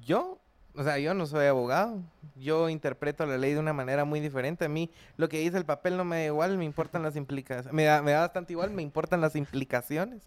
Yo 0.00 0.40
o 0.76 0.84
sea, 0.84 0.98
yo 0.98 1.14
no 1.14 1.26
soy 1.26 1.46
abogado. 1.46 2.02
Yo 2.36 2.68
interpreto 2.68 3.24
la 3.24 3.38
ley 3.38 3.54
de 3.54 3.60
una 3.60 3.72
manera 3.72 4.04
muy 4.04 4.20
diferente. 4.20 4.66
A 4.66 4.68
mí 4.68 4.90
lo 5.16 5.28
que 5.28 5.40
dice 5.40 5.56
el 5.56 5.64
papel 5.64 5.96
no 5.96 6.04
me 6.04 6.16
da 6.18 6.24
igual, 6.26 6.58
me 6.58 6.64
importan 6.64 7.02
las 7.02 7.16
implicaciones. 7.16 7.72
Me 7.72 7.84
da, 7.84 8.02
me 8.02 8.12
da 8.12 8.20
bastante 8.20 8.52
igual, 8.52 8.70
me 8.70 8.82
importan 8.82 9.20
las 9.20 9.36
implicaciones. 9.36 10.22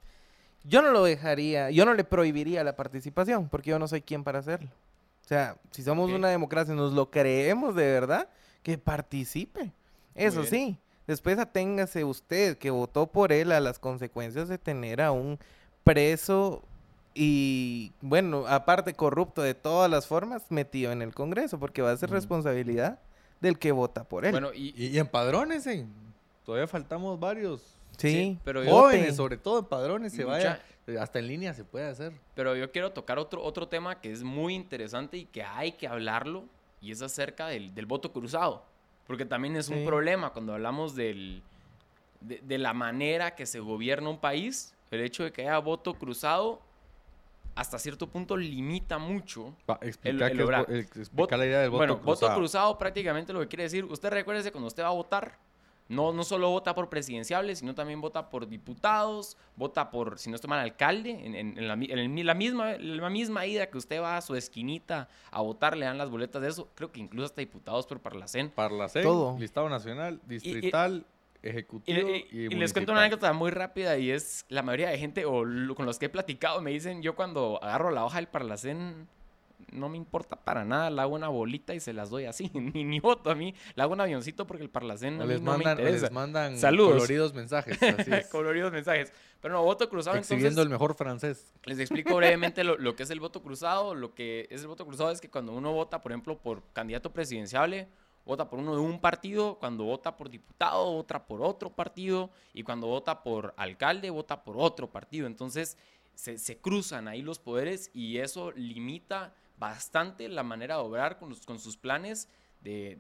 Yo 0.64 0.82
no 0.82 0.92
lo 0.92 1.04
dejaría, 1.04 1.70
yo 1.72 1.86
no 1.86 1.94
le 1.94 2.04
prohibiría 2.04 2.64
la 2.64 2.76
participación, 2.76 3.48
porque 3.48 3.70
yo 3.70 3.80
no 3.80 3.88
soy 3.88 4.02
quien 4.02 4.24
para 4.24 4.40
hacerlo. 4.40 4.70
O 5.24 5.28
sea, 5.28 5.58
si 5.72 5.84
somos 5.84 6.12
una 6.12 6.30
democracia 6.30 6.74
nos 6.74 6.94
lo 6.94 7.12
creemos 7.12 7.76
de 7.76 7.86
verdad, 7.86 8.30
que 8.64 8.78
participe. 8.78 9.72
Eso 10.16 10.44
sí, 10.44 10.78
después 11.08 11.38
aténgase 11.38 12.04
usted 12.04 12.58
que 12.58 12.72
votó 12.72 13.08
por 13.08 13.32
él 13.32 13.52
a 13.52 13.60
las 13.60 13.80
consecuencias 13.80 14.50
de 14.50 14.58
tener 14.58 15.02
a 15.02 15.12
un 15.12 15.40
preso 15.84 16.64
y 17.14 17.92
bueno, 18.02 18.46
aparte 18.48 18.94
corrupto 18.94 19.42
de 19.42 19.54
todas 19.54 19.90
las 19.90 20.08
formas, 20.08 20.52
metido 20.52 20.92
en 20.92 21.02
el 21.02 21.14
Congreso, 21.14 21.60
porque 21.60 21.82
va 21.82 21.92
a 21.92 21.98
ser 21.98 22.10
responsabilidad 22.10 23.00
del 23.42 23.58
que 23.58 23.72
vota 23.72 24.04
por 24.04 24.26
él. 24.26 24.32
Bueno, 24.32 24.52
y, 24.54 24.74
y, 24.76 25.04
padrones 25.04 25.68
Todavía 26.46 26.68
faltamos 26.68 27.20
varios. 27.20 27.76
Sí, 27.98 28.40
pero 28.44 28.64
jóvenes, 28.66 29.16
sobre 29.16 29.38
todo 29.38 29.68
padrones 29.68 30.14
se 30.14 30.24
vaya. 30.24 30.62
Hasta 31.00 31.20
en 31.20 31.28
línea 31.28 31.54
se 31.54 31.64
puede 31.64 31.88
hacer. 31.88 32.14
Pero 32.34 32.56
yo 32.56 32.72
quiero 32.72 32.92
tocar 32.92 33.20
otro, 33.20 33.44
otro 33.44 33.68
tema 33.68 34.02
que 34.02 34.12
es 34.12 34.24
muy 34.24 34.56
interesante 34.56 35.18
y 35.18 35.26
que 35.26 35.44
hay 35.44 35.74
que 35.74 35.88
hablarlo, 35.88 36.46
y 36.82 36.92
es 36.92 37.02
acerca 37.02 37.48
del, 37.48 37.72
voto 37.86 38.12
cruzado. 38.12 38.64
Porque 39.06 39.26
también 39.26 39.56
es 39.56 39.70
un 39.70 39.86
problema 39.86 40.32
cuando 40.32 40.54
hablamos 40.54 40.96
del, 40.96 41.44
de, 42.22 42.40
de 42.44 42.58
la 42.58 42.74
manera 42.74 43.36
que 43.36 43.46
se 43.46 43.60
gobierna 43.60 44.10
un 44.10 44.20
país. 44.20 44.74
El 44.90 45.02
hecho 45.02 45.24
de 45.24 45.32
que 45.32 45.42
haya 45.44 45.60
voto 45.60 45.94
cruzado 45.94 46.62
hasta 47.60 47.78
cierto 47.78 48.08
punto 48.08 48.38
limita 48.38 48.98
mucho 48.98 49.54
el, 49.82 50.18
lograr. 50.38 50.66
la 50.70 51.46
idea 51.46 51.60
del 51.60 51.70
voto 51.70 51.78
bueno, 51.78 51.98
voto 51.98 52.34
cruzado 52.34 52.78
prácticamente 52.78 53.34
lo 53.34 53.42
que 53.42 53.50
quiere 53.50 53.64
decir, 53.64 53.84
usted 53.84 54.10
recuerde 54.10 54.50
cuando 54.54 54.68
usted 54.68 54.82
va 54.82 54.88
a 54.88 54.92
votar, 54.94 55.38
no, 55.90 56.14
no 56.14 56.24
solo 56.24 56.50
vota 56.52 56.74
por 56.74 56.88
presidenciables, 56.88 57.60
sino 57.60 57.76
también 57.76 58.00
vota 58.00 58.30
por 58.30 58.48
diputados, 58.48 59.36
vota 59.58 59.92
por, 59.92 60.20
si 60.20 60.30
no 60.30 60.36
estoy 60.36 60.50
mal, 60.50 60.60
alcalde, 60.62 61.20
en, 61.22 61.68
la, 61.68 61.76
misma, 62.34 62.78
la 62.78 63.10
misma 63.10 63.46
ida 63.46 63.70
que 63.70 63.78
usted 63.78 64.02
va 64.02 64.16
a 64.16 64.22
su 64.22 64.36
esquinita 64.36 65.10
a 65.30 65.42
votar, 65.42 65.76
le 65.76 65.86
dan 65.86 65.98
las 65.98 66.10
boletas 66.10 66.42
de 66.42 66.48
eso, 66.48 66.70
creo 66.76 66.94
que 66.94 67.02
incluso 67.02 67.26
hasta 67.26 67.42
diputados 67.42 67.86
por 67.86 68.00
Parlacén. 68.00 68.52
Parlacén, 68.52 69.04
Todo. 69.04 69.38
listado 69.38 69.68
nacional, 69.68 70.22
distrital 70.26 71.06
ejecutivo 71.42 72.10
y, 72.32 72.50
les 72.50 72.74
cuento 72.74 72.92
una 72.92 73.02
anécdota 73.02 73.32
muy 73.34 73.52
rápida 73.52 73.98
y 73.98 74.12
es 74.12 74.46
la 74.50 74.62
mayoría 74.62 74.90
de 74.90 74.98
gente 74.98 75.26
o 75.26 75.44
con 75.76 75.86
los 75.86 75.98
que 75.98 76.08
he 76.08 76.10
platicado 76.10 76.62
me 76.62 76.72
dicen 76.72 77.02
yo 77.02 77.16
cuando 77.16 77.60
agarro 77.64 77.92
la 77.92 78.04
hoja 78.06 78.18
del 78.18 78.28
Parlacén 78.28 79.08
no 79.72 79.90
me 79.90 79.98
importa 79.98 80.36
para 80.36 80.66
nada, 80.66 80.90
la 80.90 81.04
hago 81.04 81.16
una 81.16 81.28
bolita 81.28 81.74
y 81.74 81.80
se 81.80 81.94
las 81.94 82.10
doy 82.10 82.26
así, 82.26 82.50
ni, 82.54 82.84
ni 82.84 83.00
voto 83.00 83.30
a 83.30 83.36
mí, 83.36 83.54
la 83.76 83.84
hago 83.84 83.94
un 83.94 84.02
avioncito 84.02 84.48
porque 84.48 84.64
el 84.64 84.70
Parlacén 84.70 85.18
no, 85.18 85.26
les 85.26 85.42
mandan, 85.42 85.78
me 85.78 85.84
interesa. 85.84 86.06
Les 86.06 86.12
mandan 86.12 86.58
Saludos. 86.58 86.94
coloridos 86.94 87.34
mensajes, 87.34 87.78
coloridos 88.32 88.72
mensajes. 88.72 89.14
Pero 89.42 89.54
no, 89.54 89.64
voto 89.64 89.90
cruzado 89.90 90.18
Exhibiendo 90.18 90.62
el 90.62 90.70
mejor 90.70 90.96
francés. 90.96 91.54
Les 91.64 91.80
explico 91.80 92.16
brevemente 92.16 92.64
lo, 92.64 92.78
lo, 92.78 92.96
que 92.96 93.04
es 93.04 93.10
el 93.10 93.22
voto 93.22 93.42
cruzado. 93.42 93.96
Lo 93.96 94.14
que 94.14 94.48
es 94.50 94.62
el 94.62 94.68
voto 94.68 94.86
cruzado 94.86 95.12
es 95.12 95.22
que 95.22 95.30
cuando 95.30 95.54
uno 95.54 95.72
vota, 95.72 96.02
por 96.02 96.12
ejemplo, 96.12 96.38
por 96.38 96.62
candidato 96.74 97.14
presidenciable 97.14 97.88
vota 98.30 98.48
por 98.48 98.60
uno 98.60 98.76
de 98.76 98.82
un 98.82 99.02
partido, 99.02 99.58
cuando 99.58 99.86
vota 99.86 100.16
por 100.16 100.30
diputado, 100.30 100.94
vota 100.94 101.26
por 101.26 101.42
otro 101.42 101.72
partido, 101.72 102.30
y 102.54 102.62
cuando 102.62 102.86
vota 102.86 103.24
por 103.24 103.56
alcalde, 103.58 104.12
vota 104.12 104.44
por 104.44 104.56
otro 104.58 104.88
partido. 104.92 105.26
Entonces, 105.26 105.80
se, 106.14 106.58
cruzan 106.58 107.08
ahí 107.08 107.24
los 107.24 107.40
poderes 107.40 107.90
y 107.92 108.18
eso 108.18 108.52
limita 108.52 109.34
bastante 109.58 110.30
la 110.30 110.44
manera 110.44 110.76
de 110.76 110.82
obrar 110.82 111.18
con, 111.18 111.34
con 111.38 111.58
sus 111.58 111.76
planes 111.76 112.30
de, 112.62 113.00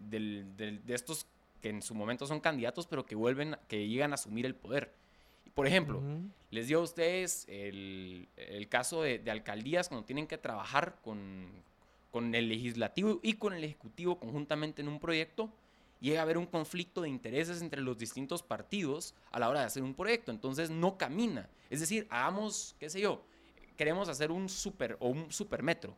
estos 0.88 1.28
que 1.62 1.70
en 1.70 1.84
su 1.84 1.94
momento 1.94 2.26
son 2.26 2.40
candidatos, 2.40 2.88
pero 2.88 3.06
que 3.06 3.14
vuelven, 3.14 3.56
que 3.68 3.88
llegan 3.88 4.12
a 4.12 4.16
asumir 4.16 4.48
el 4.48 4.56
poder. 4.56 4.96
Por 5.54 5.68
ejemplo, 5.68 6.02
les 6.50 6.68
dio 6.68 6.80
a 6.80 6.82
ustedes 6.82 7.46
el, 7.48 8.28
caso 8.68 9.04
de, 9.04 9.22
alcaldías 9.30 9.90
cuando 9.90 10.06
tienen 10.06 10.26
que 10.26 10.40
trabajar 10.40 10.98
con, 11.04 11.52
con 12.12 12.34
el 12.36 12.50
legislativo 12.50 13.20
y 13.22 13.34
con 13.34 13.54
el 13.54 13.64
ejecutivo 13.64 14.20
conjuntamente 14.20 14.82
en 14.82 14.88
un 14.88 15.00
proyecto, 15.00 15.52
llega 16.00 16.20
a 16.22 16.24
haber 16.24 16.38
un 16.38 16.46
conflicto 16.46 17.02
de 17.02 17.10
intereses 17.10 17.62
entre 17.62 17.82
los 17.82 17.98
distintos 17.98 18.42
partidos 18.42 19.14
a 19.32 19.40
la 19.40 19.50
hora 19.50 19.60
de 19.62 19.66
hacer 19.68 19.84
un 19.84 19.94
proyecto. 19.94 20.32
Entonces 20.32 20.70
no 20.70 20.98
camina. 20.98 21.50
Es 21.70 21.80
decir, 21.82 22.08
hagamos, 22.10 22.76
qué 22.80 22.90
sé 22.90 23.02
yo, 23.02 23.24
queremos 23.78 24.10
hacer 24.10 24.32
un 24.32 24.50
super 24.50 24.98
o 25.00 25.10
un 25.10 25.32
supermetro. 25.32 25.96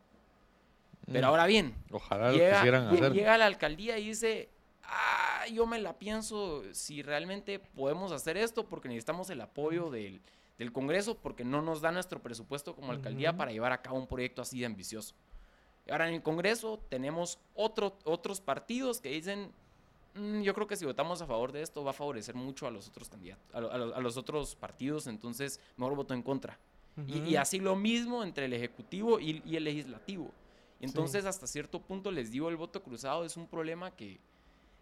Pero 1.06 1.26
Mm. 1.26 1.30
ahora 1.30 1.46
bien, 1.46 1.74
Ojalá 1.90 2.30
lo 2.30 2.36
llega, 2.38 2.56
quisieran 2.58 2.88
lle- 2.90 2.96
hacer. 2.96 3.12
llega 3.12 3.38
la 3.38 3.46
alcaldía 3.46 3.98
y 3.98 4.08
dice, 4.08 4.48
ah, 4.84 5.44
yo 5.52 5.66
me 5.66 5.78
la 5.80 5.98
pienso 5.98 6.62
si 6.74 7.02
realmente 7.02 7.58
podemos 7.58 8.12
hacer 8.12 8.36
esto 8.36 8.66
porque 8.68 8.88
necesitamos 8.88 9.28
el 9.30 9.40
apoyo 9.40 9.90
del, 9.90 10.20
del 10.58 10.72
Congreso 10.72 11.16
porque 11.16 11.44
no 11.44 11.60
nos 11.62 11.80
da 11.80 11.90
nuestro 11.90 12.20
presupuesto 12.22 12.74
como 12.76 12.92
alcaldía 12.92 13.36
para 13.36 13.50
llevar 13.50 13.72
a 13.72 13.82
cabo 13.82 13.98
un 13.98 14.06
proyecto 14.06 14.42
así 14.42 14.60
de 14.60 14.66
ambicioso. 14.66 15.14
Y 15.86 15.90
ahora 15.90 16.08
en 16.08 16.14
el 16.14 16.22
Congreso 16.22 16.80
tenemos 16.88 17.38
otro, 17.54 17.98
otros 18.04 18.40
partidos 18.40 19.00
que 19.00 19.08
dicen, 19.10 19.52
"Mm, 20.14 20.42
yo 20.42 20.54
creo 20.54 20.66
que 20.66 20.76
si 20.76 20.84
votamos 20.84 21.20
a 21.22 21.26
favor 21.26 21.52
de 21.52 21.62
esto 21.62 21.82
va 21.82 21.90
a 21.90 21.94
favorecer 21.94 22.34
mucho 22.34 22.66
a 22.66 22.70
los 22.70 22.88
otros 22.88 23.08
candidatos, 23.08 23.44
a, 23.54 23.58
a 23.58 23.96
a 23.96 24.00
los 24.00 24.16
otros 24.16 24.54
partidos, 24.54 25.06
entonces 25.06 25.60
mejor 25.76 25.96
voto 25.96 26.14
en 26.14 26.22
contra. 26.22 26.58
Y, 27.06 27.18
y 27.20 27.32
Ujú. 27.32 27.38
así 27.40 27.58
lo 27.58 27.74
mismo 27.74 28.22
entre 28.22 28.44
el 28.44 28.52
Ejecutivo 28.52 29.18
y, 29.18 29.42
y 29.46 29.56
el 29.56 29.64
Legislativo. 29.64 30.30
Entonces, 30.78 31.24
hasta 31.24 31.46
cierto 31.46 31.80
punto, 31.80 32.10
les 32.10 32.30
digo, 32.32 32.48
el 32.48 32.56
voto 32.56 32.82
cruzado 32.82 33.24
es 33.24 33.36
un 33.36 33.46
problema 33.46 33.92
que, 33.92 34.20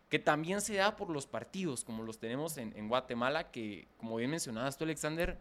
que 0.09 0.19
también 0.19 0.61
se 0.61 0.75
da 0.75 0.97
por 0.97 1.09
los 1.11 1.27
partidos, 1.27 1.85
como 1.85 2.03
los 2.03 2.19
tenemos 2.19 2.57
en, 2.57 2.77
en 2.77 2.89
Guatemala, 2.89 3.51
que, 3.53 3.87
como 3.99 4.17
bien 4.17 4.31
mencionabas 4.31 4.77
tú, 4.77 4.85
Alexander, 4.85 5.39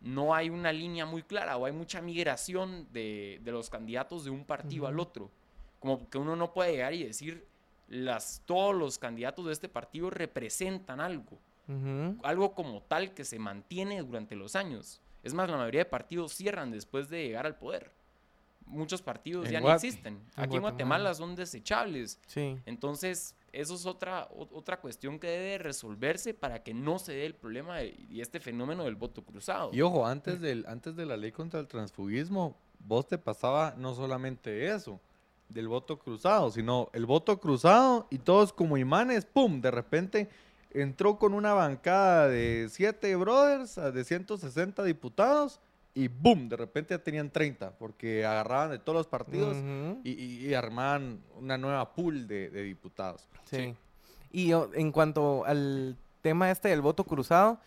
no 0.00 0.34
hay 0.34 0.50
una 0.50 0.72
línea 0.72 1.06
muy 1.06 1.22
clara 1.22 1.56
o 1.56 1.66
hay 1.66 1.72
mucha 1.72 2.00
migración 2.00 2.86
de, 2.92 3.40
de 3.42 3.52
los 3.52 3.68
candidatos 3.70 4.24
de 4.24 4.30
un 4.30 4.44
partido 4.44 4.86
al 4.86 5.00
otro. 5.00 5.30
Como 5.80 6.08
que 6.08 6.18
uno 6.18 6.36
no 6.36 6.52
puede 6.52 6.72
llegar 6.72 6.94
y 6.94 7.04
decir, 7.04 7.46
las, 7.88 8.42
todos 8.46 8.74
los 8.74 8.98
candidatos 8.98 9.46
de 9.46 9.52
este 9.52 9.68
partido 9.68 10.10
representan 10.10 11.00
algo 11.00 11.38
algo 12.22 12.54
como 12.54 12.82
tal 12.82 13.12
que 13.12 13.24
se 13.24 13.38
mantiene 13.38 14.02
durante 14.02 14.34
los 14.34 14.56
años. 14.56 15.02
Es 15.22 15.34
más, 15.34 15.50
la 15.50 15.56
mayoría 15.56 15.80
de 15.80 15.84
partidos 15.84 16.32
cierran 16.32 16.70
después 16.70 17.08
de 17.10 17.24
llegar 17.24 17.44
al 17.44 17.56
poder. 17.56 17.92
Muchos 18.64 19.02
partidos 19.02 19.46
En 19.46 19.52
ya 19.52 19.60
no 19.60 19.72
existen. 19.72 20.14
En 20.14 20.44
Aquí 20.44 20.56
en 20.56 20.62
Guatemala. 20.62 20.70
Guatemala 20.70 21.14
son 21.14 21.34
desechables. 21.34 22.20
Sí. 22.26 22.58
Entonces, 22.64 23.34
eso 23.52 23.74
es 23.74 23.86
otra, 23.86 24.28
o- 24.30 24.48
otra 24.56 24.80
cuestión 24.80 25.18
que 25.18 25.28
debe 25.28 25.58
resolverse 25.58 26.34
para 26.34 26.62
que 26.62 26.74
no 26.74 26.98
se 26.98 27.12
dé 27.12 27.26
el 27.26 27.34
problema 27.34 27.78
de- 27.78 27.94
y 28.10 28.20
este 28.20 28.40
fenómeno 28.40 28.84
del 28.84 28.94
voto 28.96 29.22
cruzado. 29.22 29.70
Y 29.72 29.80
ojo, 29.80 30.06
antes, 30.06 30.40
del, 30.40 30.64
antes 30.68 30.94
de 30.96 31.06
la 31.06 31.16
ley 31.16 31.32
contra 31.32 31.60
el 31.60 31.66
transfugismo, 31.68 32.56
vos 32.80 33.06
te 33.08 33.18
pasaba 33.18 33.74
no 33.76 33.94
solamente 33.94 34.66
eso, 34.68 35.00
del 35.48 35.66
voto 35.68 35.98
cruzado, 35.98 36.50
sino 36.50 36.90
el 36.92 37.06
voto 37.06 37.40
cruzado 37.40 38.06
y 38.10 38.18
todos 38.18 38.52
como 38.52 38.76
imanes, 38.76 39.24
¡pum! 39.24 39.60
De 39.62 39.70
repente 39.70 40.28
entró 40.70 41.18
con 41.18 41.32
una 41.32 41.54
bancada 41.54 42.28
de 42.28 42.68
siete 42.70 43.16
brothers, 43.16 43.76
de 43.76 44.04
160 44.04 44.84
diputados 44.84 45.60
y 46.04 46.08
¡boom! 46.08 46.48
De 46.48 46.56
repente 46.56 46.94
ya 46.94 47.02
tenían 47.02 47.30
30, 47.30 47.76
porque 47.78 48.24
agarraban 48.24 48.70
de 48.70 48.78
todos 48.78 48.96
los 48.96 49.06
partidos 49.06 49.56
y, 50.04 50.10
y- 50.12 50.46
y 50.48 50.54
armaban 50.54 51.20
una 51.36 51.58
nueva 51.58 51.94
pool 51.94 52.26
de, 52.28 52.50
de 52.50 52.62
diputados. 52.62 53.28
Sí. 53.44 53.74
Y 54.30 54.48
yo, 54.48 54.70
en 54.74 54.92
cuanto 54.92 55.44
al 55.46 55.96
tema 56.22 56.50
este 56.50 56.68
del 56.68 56.80
voto 56.82 57.04
cruzado, 57.04 57.60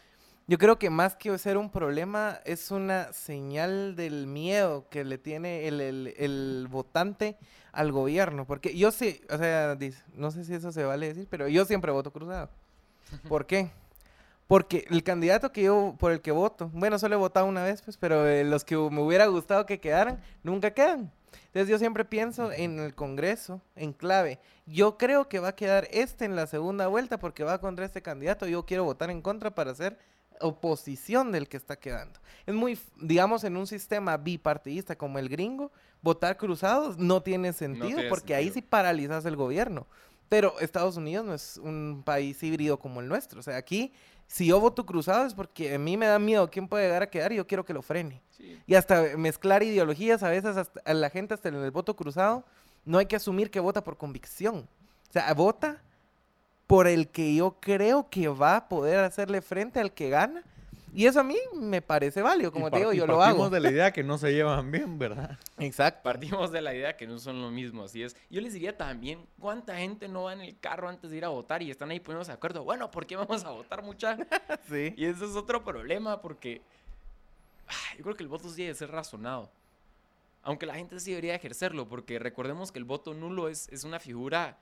yo 0.47 0.57
creo 0.57 0.77
que 0.77 0.89
más 0.89 1.15
que 1.15 1.37
ser 1.37 1.57
un 1.57 1.69
problema, 1.69 2.39
es 2.45 2.71
una 2.71 3.13
señal 3.13 3.95
del 3.95 4.27
miedo 4.27 4.87
que 4.89 5.03
le 5.03 5.17
tiene 5.17 5.67
el, 5.67 5.79
el- 5.81 6.13
el 6.17 6.67
votante 6.69 7.37
al 7.71 7.91
gobierno. 7.91 8.45
Porque 8.45 8.77
yo 8.77 8.91
sí, 8.91 9.21
o 9.29 9.37
sea, 9.37 9.77
no 10.13 10.31
sé 10.31 10.43
si 10.43 10.53
eso 10.53 10.71
se 10.71 10.83
vale 10.83 11.07
decir, 11.07 11.27
pero 11.29 11.47
yo 11.47 11.63
siempre 11.65 11.91
voto 11.91 12.11
cruzado. 12.11 12.49
¿Por 13.29 13.45
qué? 13.45 13.71
Porque 14.51 14.85
el 14.89 15.01
candidato 15.01 15.53
que 15.53 15.63
yo, 15.63 15.95
por 15.97 16.11
el 16.11 16.19
que 16.19 16.31
voto, 16.31 16.69
bueno, 16.73 16.99
solo 16.99 17.15
he 17.15 17.17
votado 17.17 17.45
una 17.45 17.63
vez, 17.63 17.81
pues, 17.81 17.95
pero 17.95 18.27
eh, 18.27 18.43
los 18.43 18.65
que 18.65 18.75
me 18.75 18.99
hubiera 18.99 19.25
gustado 19.27 19.65
que 19.65 19.79
quedaran, 19.79 20.19
nunca 20.43 20.71
quedan. 20.71 21.09
Entonces 21.45 21.69
yo 21.69 21.79
siempre 21.79 22.03
pienso 22.03 22.51
en 22.51 22.77
el 22.77 22.93
Congreso, 22.93 23.61
en 23.77 23.93
clave. 23.93 24.39
Yo 24.65 24.97
creo 24.97 25.29
que 25.29 25.39
va 25.39 25.47
a 25.47 25.55
quedar 25.55 25.87
este 25.91 26.25
en 26.25 26.35
la 26.35 26.47
segunda 26.47 26.87
vuelta 26.87 27.17
porque 27.17 27.45
va 27.45 27.61
contra 27.61 27.85
este 27.85 28.01
candidato. 28.01 28.45
Yo 28.45 28.65
quiero 28.65 28.83
votar 28.83 29.09
en 29.09 29.21
contra 29.21 29.55
para 29.55 29.71
hacer 29.71 29.97
oposición 30.41 31.31
del 31.31 31.47
que 31.47 31.55
está 31.55 31.77
quedando. 31.77 32.19
Es 32.45 32.53
muy, 32.53 32.77
digamos, 32.97 33.45
en 33.45 33.55
un 33.55 33.67
sistema 33.67 34.17
bipartidista 34.17 34.97
como 34.97 35.17
el 35.17 35.29
gringo, 35.29 35.71
votar 36.01 36.35
cruzados 36.35 36.97
no 36.97 37.23
tiene 37.23 37.53
sentido 37.53 37.87
tiene 37.87 38.09
porque 38.09 38.35
ahí 38.35 38.47
sí 38.47 38.55
sentido. 38.55 38.69
paralizas 38.69 39.23
el 39.23 39.37
gobierno. 39.37 39.87
Pero 40.31 40.57
Estados 40.61 40.95
Unidos 40.95 41.25
no 41.25 41.33
es 41.33 41.57
un 41.57 42.03
país 42.05 42.41
híbrido 42.41 42.79
como 42.79 43.01
el 43.01 43.09
nuestro. 43.09 43.41
O 43.41 43.43
sea, 43.43 43.57
aquí, 43.57 43.91
si 44.31 44.45
yo 44.45 44.61
voto 44.61 44.85
cruzado 44.85 45.25
es 45.25 45.33
porque 45.33 45.75
a 45.75 45.77
mí 45.77 45.97
me 45.97 46.05
da 46.05 46.17
miedo 46.17 46.49
quién 46.49 46.69
puede 46.69 46.85
llegar 46.85 47.03
a 47.03 47.09
quedar 47.09 47.33
y 47.33 47.35
yo 47.35 47.45
quiero 47.45 47.65
que 47.65 47.73
lo 47.73 47.81
frene. 47.81 48.21
Sí. 48.29 48.57
Y 48.65 48.75
hasta 48.75 49.17
mezclar 49.17 49.61
ideologías, 49.61 50.23
a 50.23 50.29
veces 50.29 50.55
hasta, 50.55 50.79
a 50.85 50.93
la 50.93 51.09
gente 51.09 51.33
hasta 51.33 51.49
en 51.49 51.55
el 51.55 51.69
voto 51.69 51.97
cruzado, 51.97 52.45
no 52.85 52.97
hay 52.97 53.07
que 53.07 53.17
asumir 53.17 53.51
que 53.51 53.59
vota 53.59 53.83
por 53.83 53.97
convicción. 53.97 54.69
O 55.09 55.11
sea, 55.11 55.33
vota 55.33 55.81
por 56.65 56.87
el 56.87 57.09
que 57.09 57.35
yo 57.35 57.57
creo 57.59 58.09
que 58.09 58.29
va 58.29 58.55
a 58.55 58.69
poder 58.69 58.99
hacerle 58.99 59.41
frente 59.41 59.81
al 59.81 59.93
que 59.93 60.09
gana. 60.09 60.45
Y 60.93 61.05
eso 61.05 61.21
a 61.21 61.23
mí 61.23 61.37
me 61.53 61.81
parece 61.81 62.21
válido, 62.21 62.51
como 62.51 62.67
Y 62.67 62.71
te 62.71 62.77
digo, 62.79 62.91
yo 62.91 63.07
lo 63.07 63.17
partimos 63.17 63.45
hago. 63.45 63.49
de 63.49 63.59
la 63.61 63.71
idea 63.71 63.91
que 63.91 64.03
no 64.03 64.17
se 64.17 64.33
llevan 64.33 64.71
bien, 64.71 64.99
¿verdad? 64.99 65.39
Exacto. 65.57 66.01
Partimos 66.03 66.51
de 66.51 66.61
la 66.61 66.75
idea 66.75 66.97
que 66.97 67.07
no 67.07 67.17
son 67.17 67.41
lo 67.41 67.49
mismo, 67.49 67.83
así 67.85 68.03
es. 68.03 68.15
Yo 68.29 68.41
les 68.41 68.53
diría 68.53 68.75
también, 68.75 69.25
¿cuánta 69.39 69.77
gente 69.77 70.09
no 70.09 70.23
va 70.23 70.33
en 70.33 70.41
el 70.41 70.59
carro 70.59 70.89
antes 70.89 71.09
de 71.11 71.17
ir 71.17 71.25
a 71.25 71.29
votar 71.29 71.61
y 71.61 71.71
están 71.71 71.91
ahí 71.91 72.01
poniéndose 72.01 72.31
de 72.31 72.35
acuerdo? 72.35 72.63
Bueno, 72.65 72.91
¿por 72.91 73.05
qué 73.05 73.15
vamos 73.15 73.45
a 73.45 73.51
votar 73.51 73.83
mucha? 73.83 74.17
Sí. 74.69 74.93
Y 74.97 75.05
ese 75.05 75.25
es 75.25 75.35
otro 75.35 75.63
problema 75.63 76.21
porque 76.21 76.61
ah, 77.67 77.95
yo 77.97 78.03
creo 78.03 78.15
que 78.15 78.23
el 78.23 78.29
voto 78.29 78.49
sí 78.49 78.61
debe 78.63 78.75
ser 78.75 78.91
razonado. 78.91 79.49
Aunque 80.43 80.65
la 80.65 80.75
gente 80.75 80.99
sí 80.99 81.11
debería 81.11 81.35
ejercerlo, 81.35 81.87
porque 81.87 82.19
recordemos 82.19 82.71
que 82.71 82.79
el 82.79 82.85
voto 82.85 83.13
nulo 83.13 83.47
es, 83.47 83.69
es 83.69 83.83
una 83.83 83.99
figura 83.99 84.57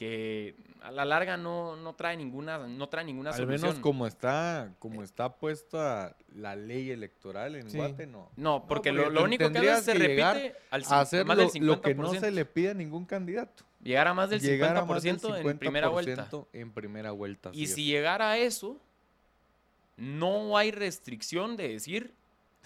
que 0.00 0.54
a 0.80 0.90
la 0.90 1.04
larga 1.04 1.36
no, 1.36 1.76
no 1.76 1.94
trae 1.94 2.16
ninguna, 2.16 2.56
no 2.66 2.88
trae 2.88 3.04
ninguna 3.04 3.32
Al 3.32 3.36
solución. 3.36 3.60
menos 3.60 3.80
como 3.82 4.06
está, 4.06 4.72
como 4.78 5.02
está 5.02 5.36
puesta 5.36 6.16
la 6.34 6.56
ley 6.56 6.90
electoral 6.90 7.54
en 7.54 7.70
Sí. 7.70 7.76
Guate, 7.76 8.06
no. 8.06 8.30
No, 8.34 8.66
porque, 8.66 8.88
porque 8.88 8.92
lo, 8.92 9.10
lo 9.10 9.22
único 9.22 9.52
que 9.52 9.58
hace 9.58 9.72
es 9.72 9.84
se 9.84 9.92
repite 9.92 10.56
al 10.70 10.84
A 10.88 11.00
hacer 11.00 11.26
más 11.26 11.36
lo, 11.36 11.42
del 11.42 11.52
50%. 11.52 11.60
lo 11.66 11.82
que 11.82 11.94
no 11.94 12.14
se 12.14 12.30
le 12.30 12.46
pide 12.46 12.70
a 12.70 12.74
ningún 12.74 13.04
candidato. 13.04 13.62
Llegar 13.82 14.08
a 14.08 14.14
más 14.14 14.30
del 14.30 14.40
50%, 14.40 14.42
Llegar 14.44 14.76
a 14.78 14.84
más 14.86 15.02
del 15.02 15.18
en 15.46 15.58
primera 15.58 15.88
vuelta. 15.88 16.30
50% 16.30 16.46
En 16.54 16.72
primera 16.72 17.10
vuelta. 17.10 17.50
Y 17.52 17.66
si 17.66 17.84
llegara 17.84 18.30
a 18.30 18.38
eso, 18.38 18.80
no 19.98 20.56
hay 20.56 20.70
restricción 20.70 21.58
de 21.58 21.68
decir, 21.68 22.14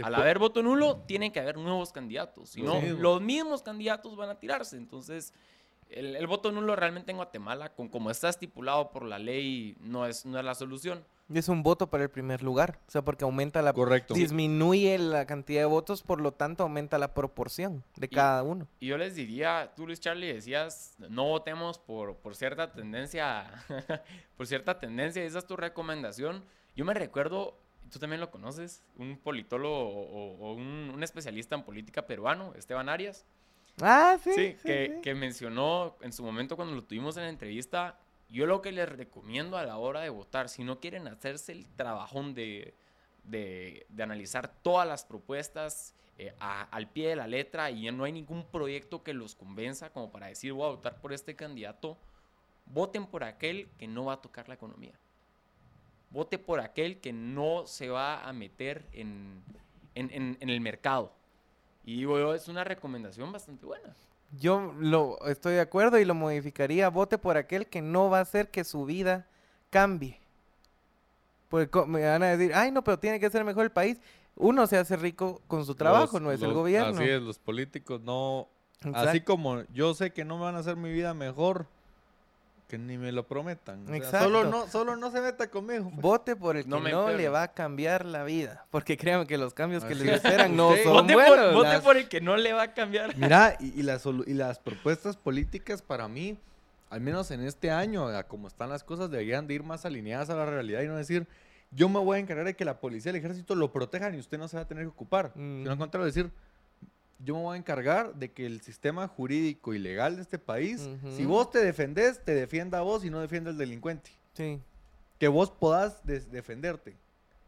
al 0.00 0.14
haber 0.14 0.38
voto 0.38 0.62
nulo, 0.62 0.98
tienen 0.98 1.32
que 1.32 1.40
haber 1.40 1.56
nuevos 1.56 1.90
candidatos. 1.90 2.50
Si 2.50 2.62
no, 2.62 2.80
los 2.80 3.20
mismos 3.20 3.60
candidatos 3.60 4.14
van 4.14 4.30
a 4.30 4.38
tirarse. 4.38 4.76
Entonces, 4.76 5.34
el, 5.94 6.16
el 6.16 6.26
voto 6.26 6.52
nulo 6.52 6.76
realmente 6.76 7.10
en 7.10 7.16
Guatemala, 7.16 7.72
con 7.74 7.88
como 7.88 8.10
está 8.10 8.28
estipulado 8.28 8.90
por 8.90 9.04
la 9.04 9.18
ley, 9.18 9.76
no 9.80 10.06
es, 10.06 10.24
no 10.26 10.38
es 10.38 10.44
la 10.44 10.54
solución. 10.54 11.04
Es 11.32 11.48
un 11.48 11.62
voto 11.62 11.88
para 11.88 12.02
el 12.04 12.10
primer 12.10 12.42
lugar. 12.42 12.78
O 12.86 12.90
sea, 12.90 13.02
porque 13.02 13.24
aumenta 13.24 13.62
la... 13.62 13.72
Correcto. 13.72 14.12
Disminuye 14.12 14.98
la 14.98 15.24
cantidad 15.26 15.62
de 15.62 15.66
votos, 15.66 16.02
por 16.02 16.20
lo 16.20 16.32
tanto 16.32 16.64
aumenta 16.64 16.98
la 16.98 17.14
proporción 17.14 17.82
de 17.96 18.06
Y- 18.06 18.14
cada 18.14 18.42
uno. 18.42 18.68
Y 18.78 18.88
yo 18.88 18.98
les 18.98 19.14
diría, 19.14 19.72
tú 19.74 19.86
Luis 19.86 20.00
Charlie 20.00 20.34
decías, 20.34 20.94
no 20.98 21.24
votemos 21.24 21.78
por, 21.78 22.16
por 22.16 22.36
cierta 22.36 22.72
tendencia, 22.72 23.50
por 24.36 24.46
cierta 24.46 24.78
tendencia, 24.78 25.24
esa 25.24 25.38
es 25.38 25.46
tu 25.46 25.56
recomendación. 25.56 26.44
Yo 26.76 26.84
me 26.84 26.92
recuerdo, 26.92 27.56
tú 27.90 27.98
también 27.98 28.20
lo 28.20 28.30
conoces, 28.30 28.82
un 28.98 29.16
politólogo 29.16 29.88
o, 29.88 30.36
o 30.38 30.52
un, 30.54 30.90
un 30.94 31.02
especialista 31.02 31.54
en 31.54 31.62
política 31.62 32.06
peruano, 32.06 32.52
Esteban 32.54 32.90
Arias, 32.90 33.24
Ah, 33.80 34.18
sí. 34.22 34.30
sí, 34.34 34.46
sí, 34.52 34.56
que, 34.64 34.92
sí. 34.96 35.00
que 35.02 35.14
mencionó 35.14 35.96
en 36.00 36.12
su 36.12 36.22
momento 36.22 36.56
cuando 36.56 36.74
lo 36.74 36.84
tuvimos 36.84 37.16
en 37.16 37.24
la 37.24 37.28
entrevista, 37.28 37.98
yo 38.30 38.46
lo 38.46 38.62
que 38.62 38.72
les 38.72 38.88
recomiendo 38.88 39.56
a 39.56 39.64
la 39.64 39.76
hora 39.78 40.00
de 40.00 40.10
votar, 40.10 40.48
si 40.48 40.64
no 40.64 40.80
quieren 40.80 41.06
hacerse 41.08 41.52
el 41.52 41.66
trabajón 41.66 42.34
de, 42.34 42.74
de, 43.24 43.86
de 43.88 44.02
analizar 44.02 44.48
todas 44.62 44.86
las 44.86 45.04
propuestas 45.04 45.94
eh, 46.18 46.32
a- 46.38 46.62
al 46.70 46.88
pie 46.88 47.08
de 47.08 47.16
la 47.16 47.26
letra 47.26 47.70
y 47.70 47.82
ya 47.82 47.92
no 47.92 48.04
hay 48.04 48.12
ningún 48.12 48.44
proyecto 48.44 49.02
que 49.02 49.12
los 49.14 49.34
convenza 49.34 49.90
como 49.90 50.10
para 50.12 50.26
decir 50.28 50.52
voy 50.52 50.66
a 50.66 50.70
votar 50.70 51.00
por 51.00 51.12
este 51.12 51.34
candidato, 51.34 51.98
voten 52.66 53.06
por 53.06 53.24
aquel 53.24 53.68
que 53.78 53.88
no 53.88 54.04
va 54.06 54.14
a 54.14 54.20
tocar 54.22 54.48
la 54.48 54.54
economía. 54.54 54.94
Vote 56.10 56.38
por 56.38 56.60
aquel 56.60 57.00
que 57.00 57.12
no 57.12 57.66
se 57.66 57.88
va 57.88 58.22
a 58.24 58.32
meter 58.32 58.86
en, 58.92 59.42
en- 59.96 60.10
en- 60.12 60.36
en 60.40 60.48
el 60.48 60.60
mercado. 60.60 61.12
Y 61.84 62.04
es 62.34 62.48
una 62.48 62.64
recomendación 62.64 63.30
bastante 63.32 63.66
buena. 63.66 63.94
Yo 64.40 64.72
lo 64.78 65.18
estoy 65.26 65.54
de 65.54 65.60
acuerdo 65.60 65.98
y 65.98 66.04
lo 66.04 66.14
modificaría. 66.14 66.88
Vote 66.88 67.18
por 67.18 67.36
aquel 67.36 67.66
que 67.66 67.82
no 67.82 68.10
va 68.10 68.18
a 68.18 68.22
hacer 68.22 68.50
que 68.50 68.64
su 68.64 68.84
vida 68.84 69.26
cambie. 69.70 70.18
Porque 71.48 71.84
me 71.86 72.04
van 72.04 72.22
a 72.22 72.36
decir, 72.36 72.52
ay, 72.54 72.72
no, 72.72 72.82
pero 72.82 72.98
tiene 72.98 73.20
que 73.20 73.30
ser 73.30 73.44
mejor 73.44 73.64
el 73.64 73.70
país. 73.70 74.00
Uno 74.36 74.66
se 74.66 74.76
hace 74.76 74.96
rico 74.96 75.40
con 75.46 75.64
su 75.64 75.74
trabajo, 75.74 76.14
Los- 76.18 76.22
no 76.22 76.32
es 76.32 76.42
el 76.42 76.52
gobierno. 76.52 76.98
Así 76.98 77.08
es, 77.08 77.22
los 77.22 77.38
políticos 77.38 78.00
no. 78.00 78.48
Así 78.92 79.20
como 79.20 79.62
yo 79.72 79.94
sé 79.94 80.10
que 80.12 80.24
no 80.24 80.36
me 80.36 80.44
van 80.44 80.56
a 80.56 80.58
hacer 80.58 80.76
mi 80.76 80.92
vida 80.92 81.14
mejor, 81.14 81.66
que 82.74 82.78
ni 82.78 82.98
me 82.98 83.12
lo 83.12 83.26
prometan. 83.26 83.84
O 83.84 83.86
sea, 83.88 83.96
Exacto. 83.96 84.24
solo, 84.24 84.44
no, 84.44 84.66
solo 84.68 84.96
no 84.96 85.10
se 85.10 85.20
meta 85.20 85.48
conmigo. 85.50 85.90
pues. 85.90 86.00
Vote 86.02 86.36
por 86.36 86.56
el 86.56 86.64
que 86.64 86.70
No 86.70 86.80
le 86.80 87.28
va 87.28 87.42
a 87.42 87.48
cambiar 87.52 88.04
la 88.04 88.24
vida. 88.24 88.66
Porque 88.70 88.96
créanme 88.96 89.26
que 89.26 89.38
los 89.38 89.54
cambios 89.54 89.84
que 89.84 89.94
Así 89.94 90.04
les 90.04 90.14
es. 90.16 90.24
esperan 90.24 90.56
no 90.56 90.74
Sí. 90.74 90.82
son 90.84 90.92
Vote, 90.94 91.14
buenos. 91.14 91.36
por, 91.46 91.54
vote 91.54 91.68
las- 91.68 91.80
por 91.82 91.96
el 91.96 92.08
que 92.08 92.20
no 92.20 92.36
le 92.36 92.52
va 92.52 92.62
a 92.62 92.74
cambiar. 92.74 93.16
Mira, 93.16 93.56
y, 93.60 93.78
y 93.78 93.82
las, 93.82 94.04
y 94.06 94.34
las 94.34 94.58
propuestas 94.58 95.16
políticas 95.16 95.82
para 95.82 96.08
mí, 96.08 96.36
al 96.90 97.00
menos 97.00 97.30
en 97.30 97.42
este 97.44 97.70
año, 97.70 98.08
a 98.08 98.22
como 98.24 98.48
están 98.48 98.70
las 98.70 98.84
cosas, 98.84 99.10
deberían 99.10 99.46
de 99.46 99.54
ir 99.54 99.62
más 99.62 99.84
alineadas 99.84 100.30
a 100.30 100.34
la 100.36 100.46
realidad 100.46 100.82
y 100.82 100.86
no 100.86 100.96
decir, 100.96 101.26
yo 101.70 101.88
me 101.88 101.98
voy 101.98 102.16
a 102.18 102.20
encargar 102.20 102.44
de 102.46 102.54
que 102.54 102.64
la 102.64 102.78
policía 102.78 103.10
y 103.10 103.16
el 103.16 103.20
ejército 103.24 103.54
lo 103.54 103.72
protejan 103.72 104.14
y 104.14 104.18
usted 104.18 104.38
no 104.38 104.46
se 104.48 104.56
va 104.56 104.62
a 104.62 104.68
tener 104.68 104.84
que 104.84 104.88
ocupar. 104.90 105.32
Sino 105.34 105.70
al 105.70 105.76
Mm. 105.76 105.80
contrario, 105.80 106.06
decir, 106.06 106.30
yo 107.18 107.34
me 107.34 107.42
voy 107.42 107.54
a 107.54 107.58
encargar 107.58 108.14
de 108.14 108.32
que 108.32 108.46
el 108.46 108.60
sistema 108.60 109.06
jurídico 109.08 109.74
y 109.74 109.78
legal 109.78 110.16
de 110.16 110.22
este 110.22 110.38
país, 110.38 110.88
si 111.16 111.24
vos 111.24 111.50
te 111.50 111.58
defendés, 111.64 112.22
te 112.24 112.34
defienda 112.34 112.78
a 112.78 112.82
vos 112.82 113.04
y 113.04 113.10
no 113.10 113.20
defienda 113.20 113.50
al 113.50 113.58
delincuente. 113.58 114.10
Sí. 114.34 114.60
Que 115.18 115.28
vos 115.28 115.50
podás 115.50 116.04
defenderte. 116.04 116.96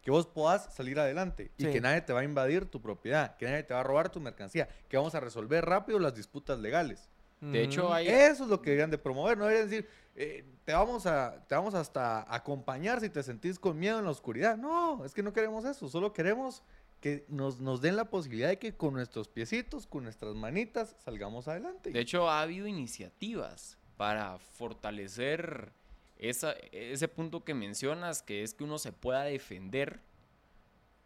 Que 0.02 0.10
vos 0.12 0.26
podás 0.26 0.72
salir 0.72 1.00
adelante. 1.00 1.50
Y 1.58 1.64
Sí. 1.64 1.72
que 1.72 1.80
nadie 1.80 2.00
te 2.00 2.12
va 2.12 2.20
a 2.20 2.24
invadir 2.24 2.64
tu 2.66 2.80
propiedad. 2.80 3.36
Que 3.36 3.46
nadie 3.46 3.64
te 3.64 3.74
va 3.74 3.80
a 3.80 3.82
robar 3.82 4.08
tu 4.08 4.20
mercancía. 4.20 4.68
Que 4.88 4.96
vamos 4.96 5.14
a 5.16 5.20
resolver 5.20 5.64
rápido 5.64 5.98
las 5.98 6.14
disputas 6.14 6.58
legales. 6.60 7.08
De 7.40 7.62
hecho, 7.62 7.92
hay... 7.92 8.08
Eso 8.08 8.44
es 8.44 8.50
lo 8.50 8.62
que 8.62 8.70
deberían 8.70 8.90
de 8.90 8.98
promover. 8.98 9.36
No 9.36 9.44
deberían 9.44 9.68
decir, 9.68 9.88
eh, 10.14 10.44
te, 10.64 10.72
vamos 10.72 11.06
a, 11.06 11.44
te 11.46 11.54
vamos 11.54 11.74
hasta 11.74 12.20
a 12.22 12.34
acompañar 12.36 13.00
si 13.00 13.10
te 13.10 13.22
sentís 13.22 13.58
con 13.58 13.78
miedo 13.78 13.98
en 13.98 14.04
la 14.04 14.10
oscuridad. 14.10 14.56
No, 14.56 15.04
es 15.04 15.12
que 15.12 15.22
no 15.22 15.32
queremos 15.32 15.64
eso. 15.64 15.88
Solo 15.88 16.12
queremos 16.12 16.62
que 17.06 17.24
nos, 17.28 17.60
nos 17.60 17.80
den 17.80 17.94
la 17.94 18.10
posibilidad 18.10 18.48
de 18.48 18.58
que 18.58 18.76
con 18.76 18.94
nuestros 18.94 19.28
piecitos, 19.28 19.86
con 19.86 20.02
nuestras 20.02 20.34
manitas, 20.34 20.96
salgamos 21.04 21.46
adelante. 21.46 21.92
De 21.92 22.00
hecho, 22.00 22.28
ha 22.28 22.42
habido 22.42 22.66
iniciativas 22.66 23.78
para 23.96 24.38
fortalecer 24.38 25.72
esa, 26.18 26.54
ese 26.72 27.06
punto 27.06 27.44
que 27.44 27.54
mencionas, 27.54 28.22
que 28.22 28.42
es 28.42 28.54
que 28.54 28.64
uno 28.64 28.78
se 28.78 28.90
pueda 28.90 29.22
defender 29.22 30.00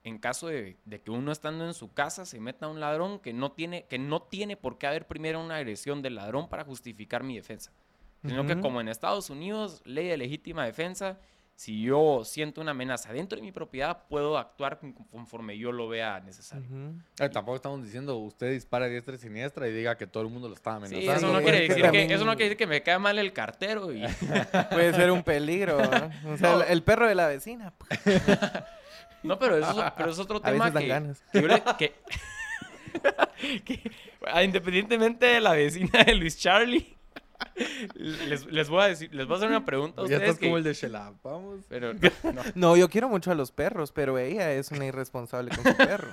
en 0.02 0.16
caso 0.16 0.46
de, 0.46 0.78
de 0.86 1.02
que 1.02 1.10
uno 1.10 1.32
estando 1.32 1.66
en 1.66 1.74
su 1.74 1.92
casa 1.92 2.24
se 2.24 2.40
meta 2.40 2.66
un 2.68 2.80
ladrón 2.80 3.18
que 3.18 3.34
no 3.34 3.52
tiene, 3.52 3.84
que 3.84 3.98
no 3.98 4.22
tiene 4.22 4.56
por 4.56 4.78
qué 4.78 4.86
haber 4.86 5.06
primero 5.06 5.38
una 5.38 5.56
agresión 5.56 6.00
del 6.00 6.14
ladrón 6.14 6.48
para 6.48 6.64
justificar 6.64 7.22
mi 7.24 7.36
defensa. 7.36 7.72
Sino 8.24 8.46
que 8.46 8.54
Ujú. 8.54 8.62
como 8.62 8.80
en 8.80 8.88
Estados 8.88 9.28
Unidos, 9.28 9.82
ley 9.84 10.08
de 10.08 10.16
legítima 10.16 10.64
defensa, 10.64 11.20
si 11.60 11.82
yo 11.82 12.22
siento 12.24 12.62
una 12.62 12.70
amenaza 12.70 13.12
dentro 13.12 13.36
de 13.36 13.42
mi 13.42 13.52
propiedad, 13.52 14.04
puedo 14.08 14.38
actuar 14.38 14.78
con- 14.78 14.94
conforme 14.94 15.58
yo 15.58 15.72
lo 15.72 15.88
vea 15.90 16.18
necesario. 16.20 16.64
Eh, 17.18 17.28
tampoco 17.28 17.56
estamos 17.56 17.84
diciendo 17.84 18.16
usted 18.16 18.50
dispara 18.52 18.86
a 18.86 18.88
diestra 18.88 19.14
y 19.16 19.18
siniestra 19.18 19.68
y 19.68 19.72
diga 19.72 19.94
que 19.98 20.06
todo 20.06 20.22
el 20.22 20.30
mundo 20.30 20.48
lo 20.48 20.54
está 20.54 20.70
Sí, 20.70 20.76
amenazando. 20.94 21.12
eso 21.12 21.32
no, 21.34 21.42
quiere 21.42 21.60
decir 21.60 21.76
que, 21.76 21.82
también- 21.82 22.10
eso 22.10 22.24
no 22.24 22.30
quiere 22.30 22.44
decir 22.44 22.56
que 22.56 22.66
me 22.66 22.82
cae 22.82 22.98
mal 22.98 23.18
el 23.18 23.34
cartero 23.34 23.92
y... 23.92 24.00
Puede 24.70 24.94
ser 24.94 25.10
un 25.10 25.22
peligro. 25.22 25.76
¿no? 25.82 26.32
O 26.32 26.36
sea, 26.38 26.52
No. 26.52 26.62
el, 26.62 26.70
el 26.70 26.82
perro 26.82 27.06
de 27.06 27.14
la 27.14 27.26
vecina. 27.26 27.74
pues, 27.76 28.00
No, 29.22 29.38
pero 29.38 29.58
eso, 29.58 29.84
es- 29.84 29.92
pero 29.98 30.10
es 30.12 30.18
otro 30.18 30.38
A 30.38 30.40
tema 30.40 30.70
veces 30.70 30.72
dan 30.72 30.82
que, 30.82 30.88
ganas. 30.88 31.22
que 31.30 31.42
yo 31.42 31.46
le- 31.46 31.62
que- 31.78 31.94
que, 33.66 33.90
independientemente 34.44 35.26
de 35.26 35.40
la 35.42 35.52
vecina 35.52 36.04
de 36.04 36.14
Luis 36.14 36.38
Charlie, 36.38 36.96
les, 37.94 38.46
les 38.46 38.68
voy 38.68 38.82
a 38.82 38.86
decir, 38.88 39.14
les 39.14 39.26
voy 39.26 39.34
a 39.34 39.36
hacer 39.38 39.48
una 39.48 39.64
pregunta 39.64 40.02
a 40.02 40.04
ya 40.06 40.16
ustedes 40.16 40.22
estás 40.30 40.38
como 40.40 40.52
que- 40.54 40.58
el 40.58 40.64
de 40.64 40.74
Sheila. 40.74 41.14
Vamos. 41.22 41.60
pero 41.68 41.92
no, 42.34 42.42
No, 42.54 42.76
yo 42.76 42.88
quiero 42.88 43.08
mucho 43.08 43.30
a 43.30 43.34
los 43.34 43.50
perros, 43.52 43.92
pero 43.92 44.18
ella 44.18 44.52
es 44.52 44.70
una 44.70 44.86
irresponsable 44.86 45.50
con 45.54 45.64
su 45.64 45.76
perro. 45.76 46.10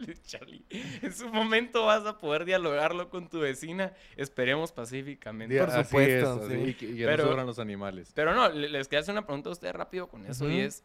Charlie, 0.26 0.64
en 0.70 1.12
su 1.12 1.28
momento 1.28 1.84
vas 1.84 2.06
a 2.06 2.16
poder 2.16 2.46
dialogarlo 2.46 3.10
con 3.10 3.28
tu 3.28 3.40
vecina, 3.40 3.92
esperemos 4.16 4.72
pacíficamente. 4.72 5.58
Por 5.58 5.68
Así 5.68 5.84
supuesto, 5.84 6.42
es, 6.44 6.48
sí. 6.48 6.54
así, 6.54 6.70
y 6.70 6.74
que, 6.74 6.86
y 6.86 6.96
que 6.96 7.04
Pero- 7.04 7.24
no 7.24 7.28
sobran 7.30 7.46
los 7.46 7.58
animales. 7.58 8.10
Pero 8.14 8.34
no, 8.34 8.48
le- 8.48 8.70
les 8.70 8.88
quería 8.88 9.00
hacer 9.00 9.12
una 9.12 9.26
pregunta 9.26 9.50
a 9.50 9.52
ustedes 9.52 9.74
rápido 9.74 10.08
con 10.08 10.24
eso 10.24 10.48
y 10.48 10.52
Ujú. 10.56 10.66
es, 10.68 10.84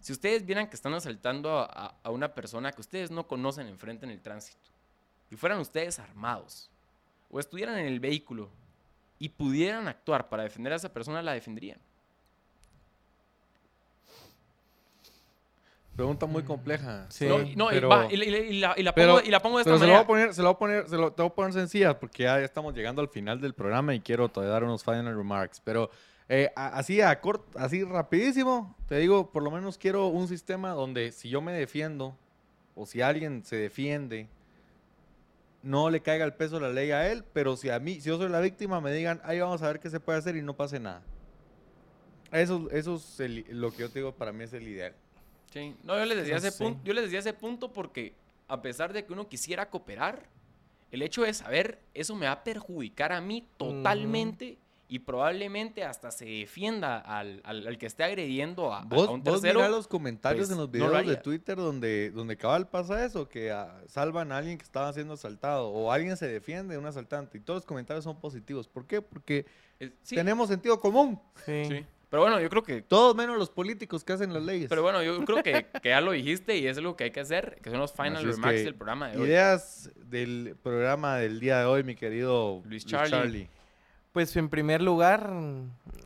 si 0.00 0.12
ustedes 0.12 0.46
vieran 0.46 0.68
que 0.70 0.76
están 0.76 0.94
asaltando 0.94 1.58
a, 1.58 1.64
a- 1.64 1.96
a 2.04 2.10
una 2.10 2.32
persona 2.34 2.70
que 2.70 2.80
ustedes 2.80 3.10
no 3.10 3.26
conocen 3.26 3.66
enfrente 3.66 4.06
en 4.06 4.12
el 4.12 4.22
tránsito 4.22 4.70
y 5.32 5.34
fueran 5.34 5.58
ustedes 5.58 5.98
armados 5.98 6.70
o 7.30 7.40
estuvieran 7.40 7.76
en 7.78 7.86
el 7.86 7.98
vehículo 7.98 8.50
y 9.18 9.28
pudieran 9.30 9.88
actuar 9.88 10.28
para 10.28 10.42
defender 10.44 10.72
a 10.72 10.76
esa 10.76 10.92
persona, 10.92 11.22
¿la 11.22 11.32
defenderían? 11.32 11.78
Pregunta 15.96 16.26
muy 16.26 16.44
compleja. 16.44 17.06
Sí. 17.10 17.26
No, 17.26 17.40
y- 17.42 17.56
no, 17.56 17.68
pero- 17.70 17.88
va, 17.88 18.06
y, 18.12 18.16
la- 18.16 18.24
y 18.24 18.60
la, 18.60 18.74
y 18.76 18.82
la 18.84 18.94
pero- 18.94 19.14
pongo, 19.16 19.26
y 19.26 19.30
la 19.30 19.40
pongo 19.42 19.56
de 19.58 19.62
esta 19.62 19.70
Pero 19.70 19.78
se 19.80 19.86
lo 19.86 19.92
voy 19.92 19.94
manera. 19.96 20.04
a 20.04 20.06
poner, 20.06 20.34
se 20.34 20.42
lo 20.42 20.48
voy 20.48 20.54
a 20.54 20.58
poner, 20.58 20.88
se 20.88 20.96
lo 20.96 21.12
te 21.12 21.22
voy 21.22 21.30
a 21.30 21.34
poner 21.34 21.52
sencilla 21.52 21.98
porque 21.98 22.22
ya 22.22 22.38
estamos 22.40 22.72
llegando 22.72 23.02
al 23.02 23.08
final 23.08 23.40
del 23.40 23.52
programa 23.52 23.92
y 23.94 24.00
quiero 24.00 24.28
todavía 24.28 24.52
dar 24.52 24.62
unos 24.64 24.84
final 24.84 25.06
remarks. 25.16 25.60
Pero 25.64 25.90
eh, 26.28 26.52
así 26.54 27.00
a 27.00 27.20
cort, 27.20 27.56
así 27.56 27.82
rapidísimo, 27.82 28.76
te 28.86 28.96
digo, 28.98 29.32
por 29.32 29.42
lo 29.42 29.50
menos 29.50 29.76
quiero 29.76 30.06
un 30.06 30.28
sistema 30.28 30.70
donde 30.70 31.10
si 31.10 31.28
yo 31.30 31.40
me 31.40 31.52
defiendo 31.52 32.16
o 32.76 32.86
si 32.86 33.00
alguien 33.02 33.44
se 33.44 33.56
defiende, 33.56 34.28
no 35.68 35.90
le 35.90 36.00
caiga 36.00 36.24
el 36.24 36.32
peso 36.32 36.54
de 36.56 36.62
la 36.62 36.70
ley 36.70 36.90
a 36.92 37.10
él, 37.12 37.24
pero 37.32 37.56
si 37.56 37.68
a 37.68 37.78
mí, 37.78 38.00
si 38.00 38.08
yo 38.08 38.16
soy 38.16 38.30
la 38.30 38.40
víctima, 38.40 38.80
me 38.80 38.90
digan, 38.92 39.20
ahí 39.22 39.38
vamos 39.38 39.62
a 39.62 39.66
ver 39.66 39.80
qué 39.80 39.90
se 39.90 40.00
puede 40.00 40.18
hacer 40.18 40.34
y 40.36 40.42
no 40.42 40.54
pase 40.56 40.80
nada. 40.80 41.02
Eso, 42.32 42.68
eso 42.70 42.96
es 42.96 43.20
el- 43.20 43.44
lo 43.50 43.70
que 43.70 43.78
yo 43.78 43.90
te 43.90 43.98
digo, 43.98 44.12
para 44.12 44.32
mí 44.32 44.44
es 44.44 44.52
el 44.52 44.66
ideal. 44.66 44.94
Sí. 45.52 45.76
No, 45.82 45.98
yo 45.98 46.04
les 46.06 46.16
decía 46.18 46.36
ese 46.36 46.52
punto, 46.52 46.80
yo 46.84 46.92
les 46.94 47.04
decía 47.04 47.18
ese 47.20 47.32
punto 47.34 47.72
porque 47.72 48.14
a 48.48 48.60
pesar 48.62 48.92
de 48.92 49.04
que 49.04 49.12
uno 49.12 49.28
quisiera 49.28 49.68
cooperar, 49.70 50.22
el 50.90 51.02
hecho 51.02 51.22
de 51.22 51.34
saber 51.34 51.78
eso 51.92 52.14
me 52.14 52.26
va 52.26 52.32
a 52.32 52.44
perjudicar 52.44 53.12
a 53.12 53.20
mí 53.20 53.46
totalmente 53.58 54.58
y 54.90 55.00
probablemente 55.00 55.84
hasta 55.84 56.10
se 56.10 56.24
defienda 56.24 56.98
al, 56.98 57.42
al- 57.44 57.66
al 57.66 57.76
que 57.78 57.86
esté 57.86 58.04
agrediendo 58.04 58.72
a, 58.72 58.80
a- 58.80 58.84
Vos, 58.84 59.06
a 59.08 59.10
un 59.10 59.22
vos 59.22 59.40
tercero. 59.40 59.60
mirá 59.60 59.68
los 59.70 59.86
comentarios 59.86 60.46
pues, 60.46 60.50
en 60.52 60.56
los 60.58 60.68
no 60.68 60.72
videos 60.72 61.04
lo 61.06 61.10
de. 61.10 61.16
Twitter 61.16 61.56
donde, 61.56 62.10
donde 62.10 62.36
cabal 62.36 62.68
pasa 62.68 63.04
eso, 63.04 63.28
que 63.28 63.50
ah, 63.50 63.80
salvan 63.86 64.32
a 64.32 64.38
alguien 64.38 64.56
que 64.56 64.64
estaba 64.64 64.92
siendo 64.92 65.14
asaltado 65.14 65.68
o 65.68 65.92
alguien 65.92 66.16
se 66.16 66.26
defiende 66.26 66.74
de 66.74 66.78
un 66.78 66.86
asaltante 66.86 67.36
y 67.38 67.40
todos 67.42 67.58
los 67.58 67.66
comentarios 67.66 68.04
son 68.04 68.18
positivos. 68.18 68.66
¿Por 68.66 68.86
qué? 68.86 69.02
Porque 69.02 69.44
sí, 70.02 70.14
tenemos 70.14 70.48
sentido 70.48 70.80
común. 70.80 71.20
Sí. 71.44 71.64
sí. 71.68 71.86
Pero 72.10 72.22
bueno, 72.22 72.40
yo 72.40 72.48
creo 72.48 72.62
que 72.62 72.80
Todos 72.80 73.14
menos 73.14 73.36
los 73.36 73.50
políticos 73.50 74.02
que 74.02 74.14
hacen 74.14 74.32
las 74.32 74.42
leyes. 74.42 74.70
pero 74.70 74.80
bueno, 74.80 75.02
yo 75.02 75.22
creo 75.26 75.42
que, 75.42 75.66
que 75.82 75.90
ya 75.90 76.00
lo 76.00 76.12
dijiste 76.12 76.56
y 76.56 76.66
es 76.66 76.78
lo 76.78 76.96
que 76.96 77.04
hay 77.04 77.10
que 77.10 77.20
hacer, 77.20 77.58
que 77.62 77.68
son 77.68 77.80
los 77.80 77.92
final 77.92 78.16
Así 78.16 78.24
remarks 78.24 78.64
del 78.64 78.74
programa 78.74 79.08
de 79.10 79.18
hoy. 79.18 79.26
Ideas 79.26 79.90
del 80.06 80.56
programa 80.62 81.16
del 81.18 81.38
día 81.38 81.58
de 81.58 81.64
hoy, 81.66 81.82
mi 81.84 81.94
querido 81.94 82.62
Luis 82.64 82.86
Charlie. 82.86 83.50
Pues 84.18 84.34
en 84.34 84.48
primer 84.48 84.82
lugar, 84.82 85.32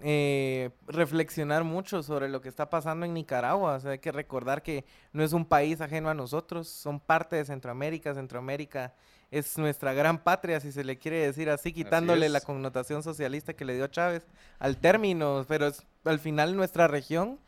eh, 0.02 0.68
reflexionar 0.86 1.64
mucho 1.64 2.02
sobre 2.02 2.28
lo 2.28 2.42
que 2.42 2.50
está 2.50 2.68
pasando 2.68 3.06
en 3.06 3.14
Nicaragua. 3.14 3.76
O 3.76 3.80
sea, 3.80 3.92
hay 3.92 4.00
que 4.00 4.12
recordar 4.12 4.62
que 4.62 4.84
no 5.14 5.24
es 5.24 5.32
un 5.32 5.46
país 5.46 5.80
ajeno 5.80 6.10
a 6.10 6.14
nosotros, 6.14 6.68
son 6.68 7.00
parte 7.00 7.36
de 7.36 7.46
Centroamérica. 7.46 8.12
Centroamérica 8.12 8.92
es 9.30 9.56
nuestra 9.56 9.94
gran 9.94 10.18
patria, 10.18 10.60
si 10.60 10.72
se 10.72 10.84
le 10.84 10.98
quiere 10.98 11.24
decir 11.24 11.48
así, 11.48 11.72
quitándole 11.72 12.28
la 12.28 12.42
connotación 12.42 13.02
socialista 13.02 13.54
que 13.54 13.64
le 13.64 13.76
dio 13.76 13.86
Chávez 13.86 14.26
al 14.58 14.76
término, 14.76 15.46
pero 15.48 15.68
es 15.68 15.82
al 16.04 16.18
final 16.18 16.54
nuestra 16.54 16.88
región 16.88 17.40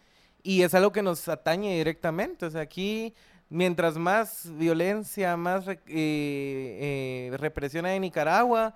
y 0.43 0.63
es 0.63 0.73
algo 0.73 0.93
que 0.93 1.03
nos 1.03 1.29
atañe 1.29 1.77
directamente. 1.77 2.47
O 2.47 2.51
sea, 2.51 2.63
aquí 2.63 3.13
mientras 3.51 3.97
más 3.97 4.51
violencia, 4.57 5.37
más 5.37 5.67
re- 5.67 5.81
eh, 5.87 7.31
eh, 7.33 7.37
represión 7.37 7.87
hay 7.87 7.97
en 7.97 8.03
Nicaragua, 8.03 8.75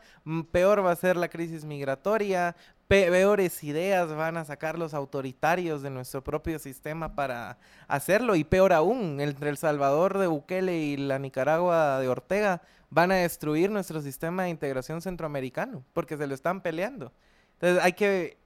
peor 0.51 0.85
va 0.85 0.93
a 0.93 0.97
ser 0.97 1.16
la 1.16 1.28
crisis 1.28 1.65
migratoria, 1.65 2.55
pe- 2.86 3.11
peores 3.11 3.62
ideas 3.65 4.09
van 4.15 4.36
a 4.36 4.45
sacar 4.45 4.78
los 4.78 4.95
autoritarios 4.95 5.82
de 5.82 5.90
nuestro 5.90 6.23
propio 6.23 6.59
sistema 6.59 7.15
para 7.15 7.59
hacerlo 7.86 8.36
y 8.36 8.45
peor 8.45 8.73
aún, 8.73 9.20
entre 9.20 9.51
El 9.51 9.57
Salvador 9.57 10.19
de 10.19 10.27
Bukele 10.27 10.78
y 10.78 10.97
la 10.97 11.19
Nicaragua 11.19 11.99
de 12.01 12.09
Ortega 12.09 12.62
van 12.90 13.12
a 13.12 13.16
destruir 13.16 13.70
nuestro 13.70 14.01
sistema 14.01 14.45
de 14.45 14.51
integración 14.51 15.03
centroamericano 15.03 15.85
porque 15.93 16.16
se 16.16 16.27
lo 16.27 16.35
están 16.35 16.61
peleando. 16.62 17.12
Entonces 17.55 17.82
hay 17.85 17.93
que... 17.93 18.39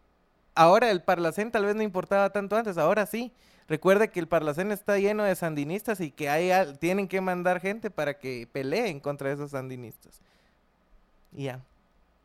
Ahora 0.55 0.91
el 0.91 1.03
Parlacén 1.03 1.51
tal 1.51 1.65
vez 1.65 1.75
no 1.75 1.83
importaba 1.83 2.29
tanto 2.31 2.57
antes, 2.57 2.77
ahora 2.77 3.07
sí. 3.07 3.33
Recuerde 3.69 4.09
que 4.11 4.21
el 4.21 4.29
Parlacén 4.29 4.73
está 4.73 4.99
lleno 4.99 5.25
de 5.25 5.35
sandinistas 5.35 6.01
y 6.01 6.11
que 6.11 6.29
hay, 6.29 6.51
al- 6.51 6.79
tienen 6.79 7.09
que 7.09 7.21
mandar 7.21 7.61
gente 7.61 7.91
para 7.91 8.19
que 8.19 8.49
peleen 8.53 9.01
contra 9.01 9.31
esos 9.33 9.53
sandinistas. 9.53 10.21
Y 11.33 11.45
ya. 11.45 11.61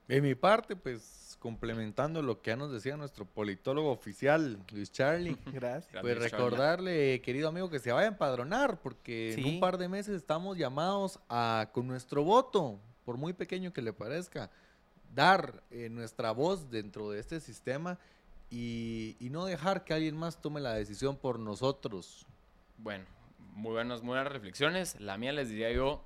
De 0.07 0.21
mi 0.21 0.35
parte, 0.35 0.75
pues 0.75 1.37
complementando 1.39 2.21
lo 2.21 2.41
que 2.41 2.49
ya 2.51 2.55
nos 2.55 2.71
decía 2.71 2.97
nuestro 2.97 3.25
politólogo 3.25 3.91
oficial, 3.91 4.59
Luis 4.71 4.91
Charlie. 4.91 5.37
Gracias. 5.53 6.01
Pues 6.01 6.17
recordarle, 6.17 7.21
querido 7.21 7.49
amigo, 7.49 7.69
que 7.69 7.79
se 7.79 7.91
vaya 7.91 8.05
a 8.05 8.11
empadronar, 8.11 8.79
porque 8.81 9.33
en 9.33 9.45
un 9.45 9.59
par 9.59 9.77
de 9.77 9.87
meses 9.87 10.15
estamos 10.15 10.57
llamados 10.57 11.19
a, 11.29 11.69
con 11.73 11.87
nuestro 11.87 12.23
voto, 12.23 12.79
por 13.05 13.17
muy 13.17 13.33
pequeño 13.33 13.71
que 13.71 13.81
le 13.81 13.93
parezca, 13.93 14.49
dar 15.13 15.61
eh, 15.71 15.89
nuestra 15.89 16.31
voz 16.31 16.69
dentro 16.69 17.11
de 17.11 17.19
este 17.19 17.39
sistema 17.39 17.97
y, 18.49 19.15
y 19.19 19.29
no 19.29 19.45
dejar 19.45 19.83
que 19.83 19.93
alguien 19.93 20.15
más 20.15 20.41
tome 20.41 20.61
la 20.61 20.73
decisión 20.73 21.17
por 21.17 21.39
nosotros. 21.39 22.25
Bueno, 22.77 23.05
muy 23.53 23.71
buenas, 23.71 24.01
muy 24.01 24.09
buenas 24.09 24.31
reflexiones. 24.31 24.99
La 24.99 25.17
mía 25.17 25.33
les 25.33 25.49
diría 25.49 25.71
yo, 25.71 26.03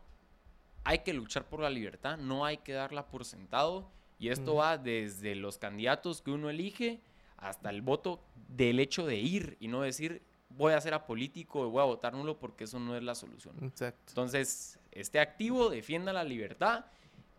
hay 0.84 1.00
que 1.00 1.14
luchar 1.14 1.46
por 1.46 1.60
la 1.60 1.70
libertad, 1.70 2.18
no 2.18 2.46
hay 2.46 2.58
que 2.58 2.74
darla 2.74 3.08
por 3.08 3.26
sentado. 3.26 3.90
Y 4.20 4.30
esto 4.30 4.56
va 4.56 4.78
desde 4.78 5.34
los 5.34 5.58
candidatos 5.58 6.22
que 6.22 6.30
uno 6.30 6.52
elige 6.52 7.02
hasta 7.38 7.72
el 7.72 7.82
voto 7.82 8.24
del 8.50 8.80
hecho 8.80 9.06
de 9.08 9.18
ir 9.18 9.58
y 9.60 9.68
no 9.68 9.82
decir 9.82 10.22
voy 10.50 10.74
a 10.74 10.82
ser 10.82 10.94
apolítico 10.94 11.66
y 11.66 11.70
voy 11.70 11.82
a 11.82 11.86
votar 11.86 12.14
nulo 12.14 12.38
porque 12.38 12.66
eso 12.66 12.80
no 12.80 12.96
es 12.96 13.04
la 13.04 13.16
solución. 13.16 13.56
Exacto. 13.64 14.04
Entonces, 14.10 14.80
esté 14.92 15.20
activo, 15.20 15.70
defienda 15.70 16.14
la 16.14 16.24
libertad. 16.24 16.86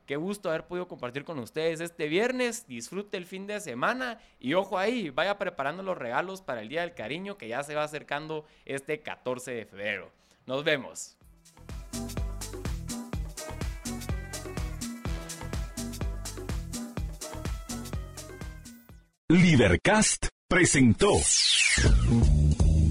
Qué 0.07 0.17
gusto 0.17 0.49
haber 0.49 0.67
podido 0.67 0.89
compartir 0.89 1.25
con 1.25 1.39
ustedes 1.39 1.81
este 1.81 2.09
viernes. 2.09 2.67
Disfrute 2.67 3.17
el 3.17 3.27
fin 3.27 3.47
de 3.47 3.61
semana 3.61 4.19
y 4.41 4.55
ojo 4.55 4.79
ahí, 4.79 5.11
vaya 5.11 5.39
preparando 5.39 5.83
los 5.83 5.97
regalos 5.97 6.43
para 6.43 6.63
el 6.63 6.69
Día 6.69 6.81
del 6.81 6.95
Cariño 6.95 7.39
que 7.39 7.49
ya 7.49 7.63
se 7.63 7.75
va 7.75 7.85
acercando 7.85 8.45
este 8.65 9.01
14 9.01 9.53
de 9.53 9.67
febrero. 9.67 10.11
Nos 10.47 10.65
vemos. 10.65 11.17
Libercast 19.29 20.27
presentó 20.47 21.13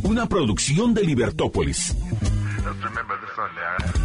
una 0.03 0.25
producción 0.27 0.93
de 0.95 1.03
Libertópolis. 1.03 1.95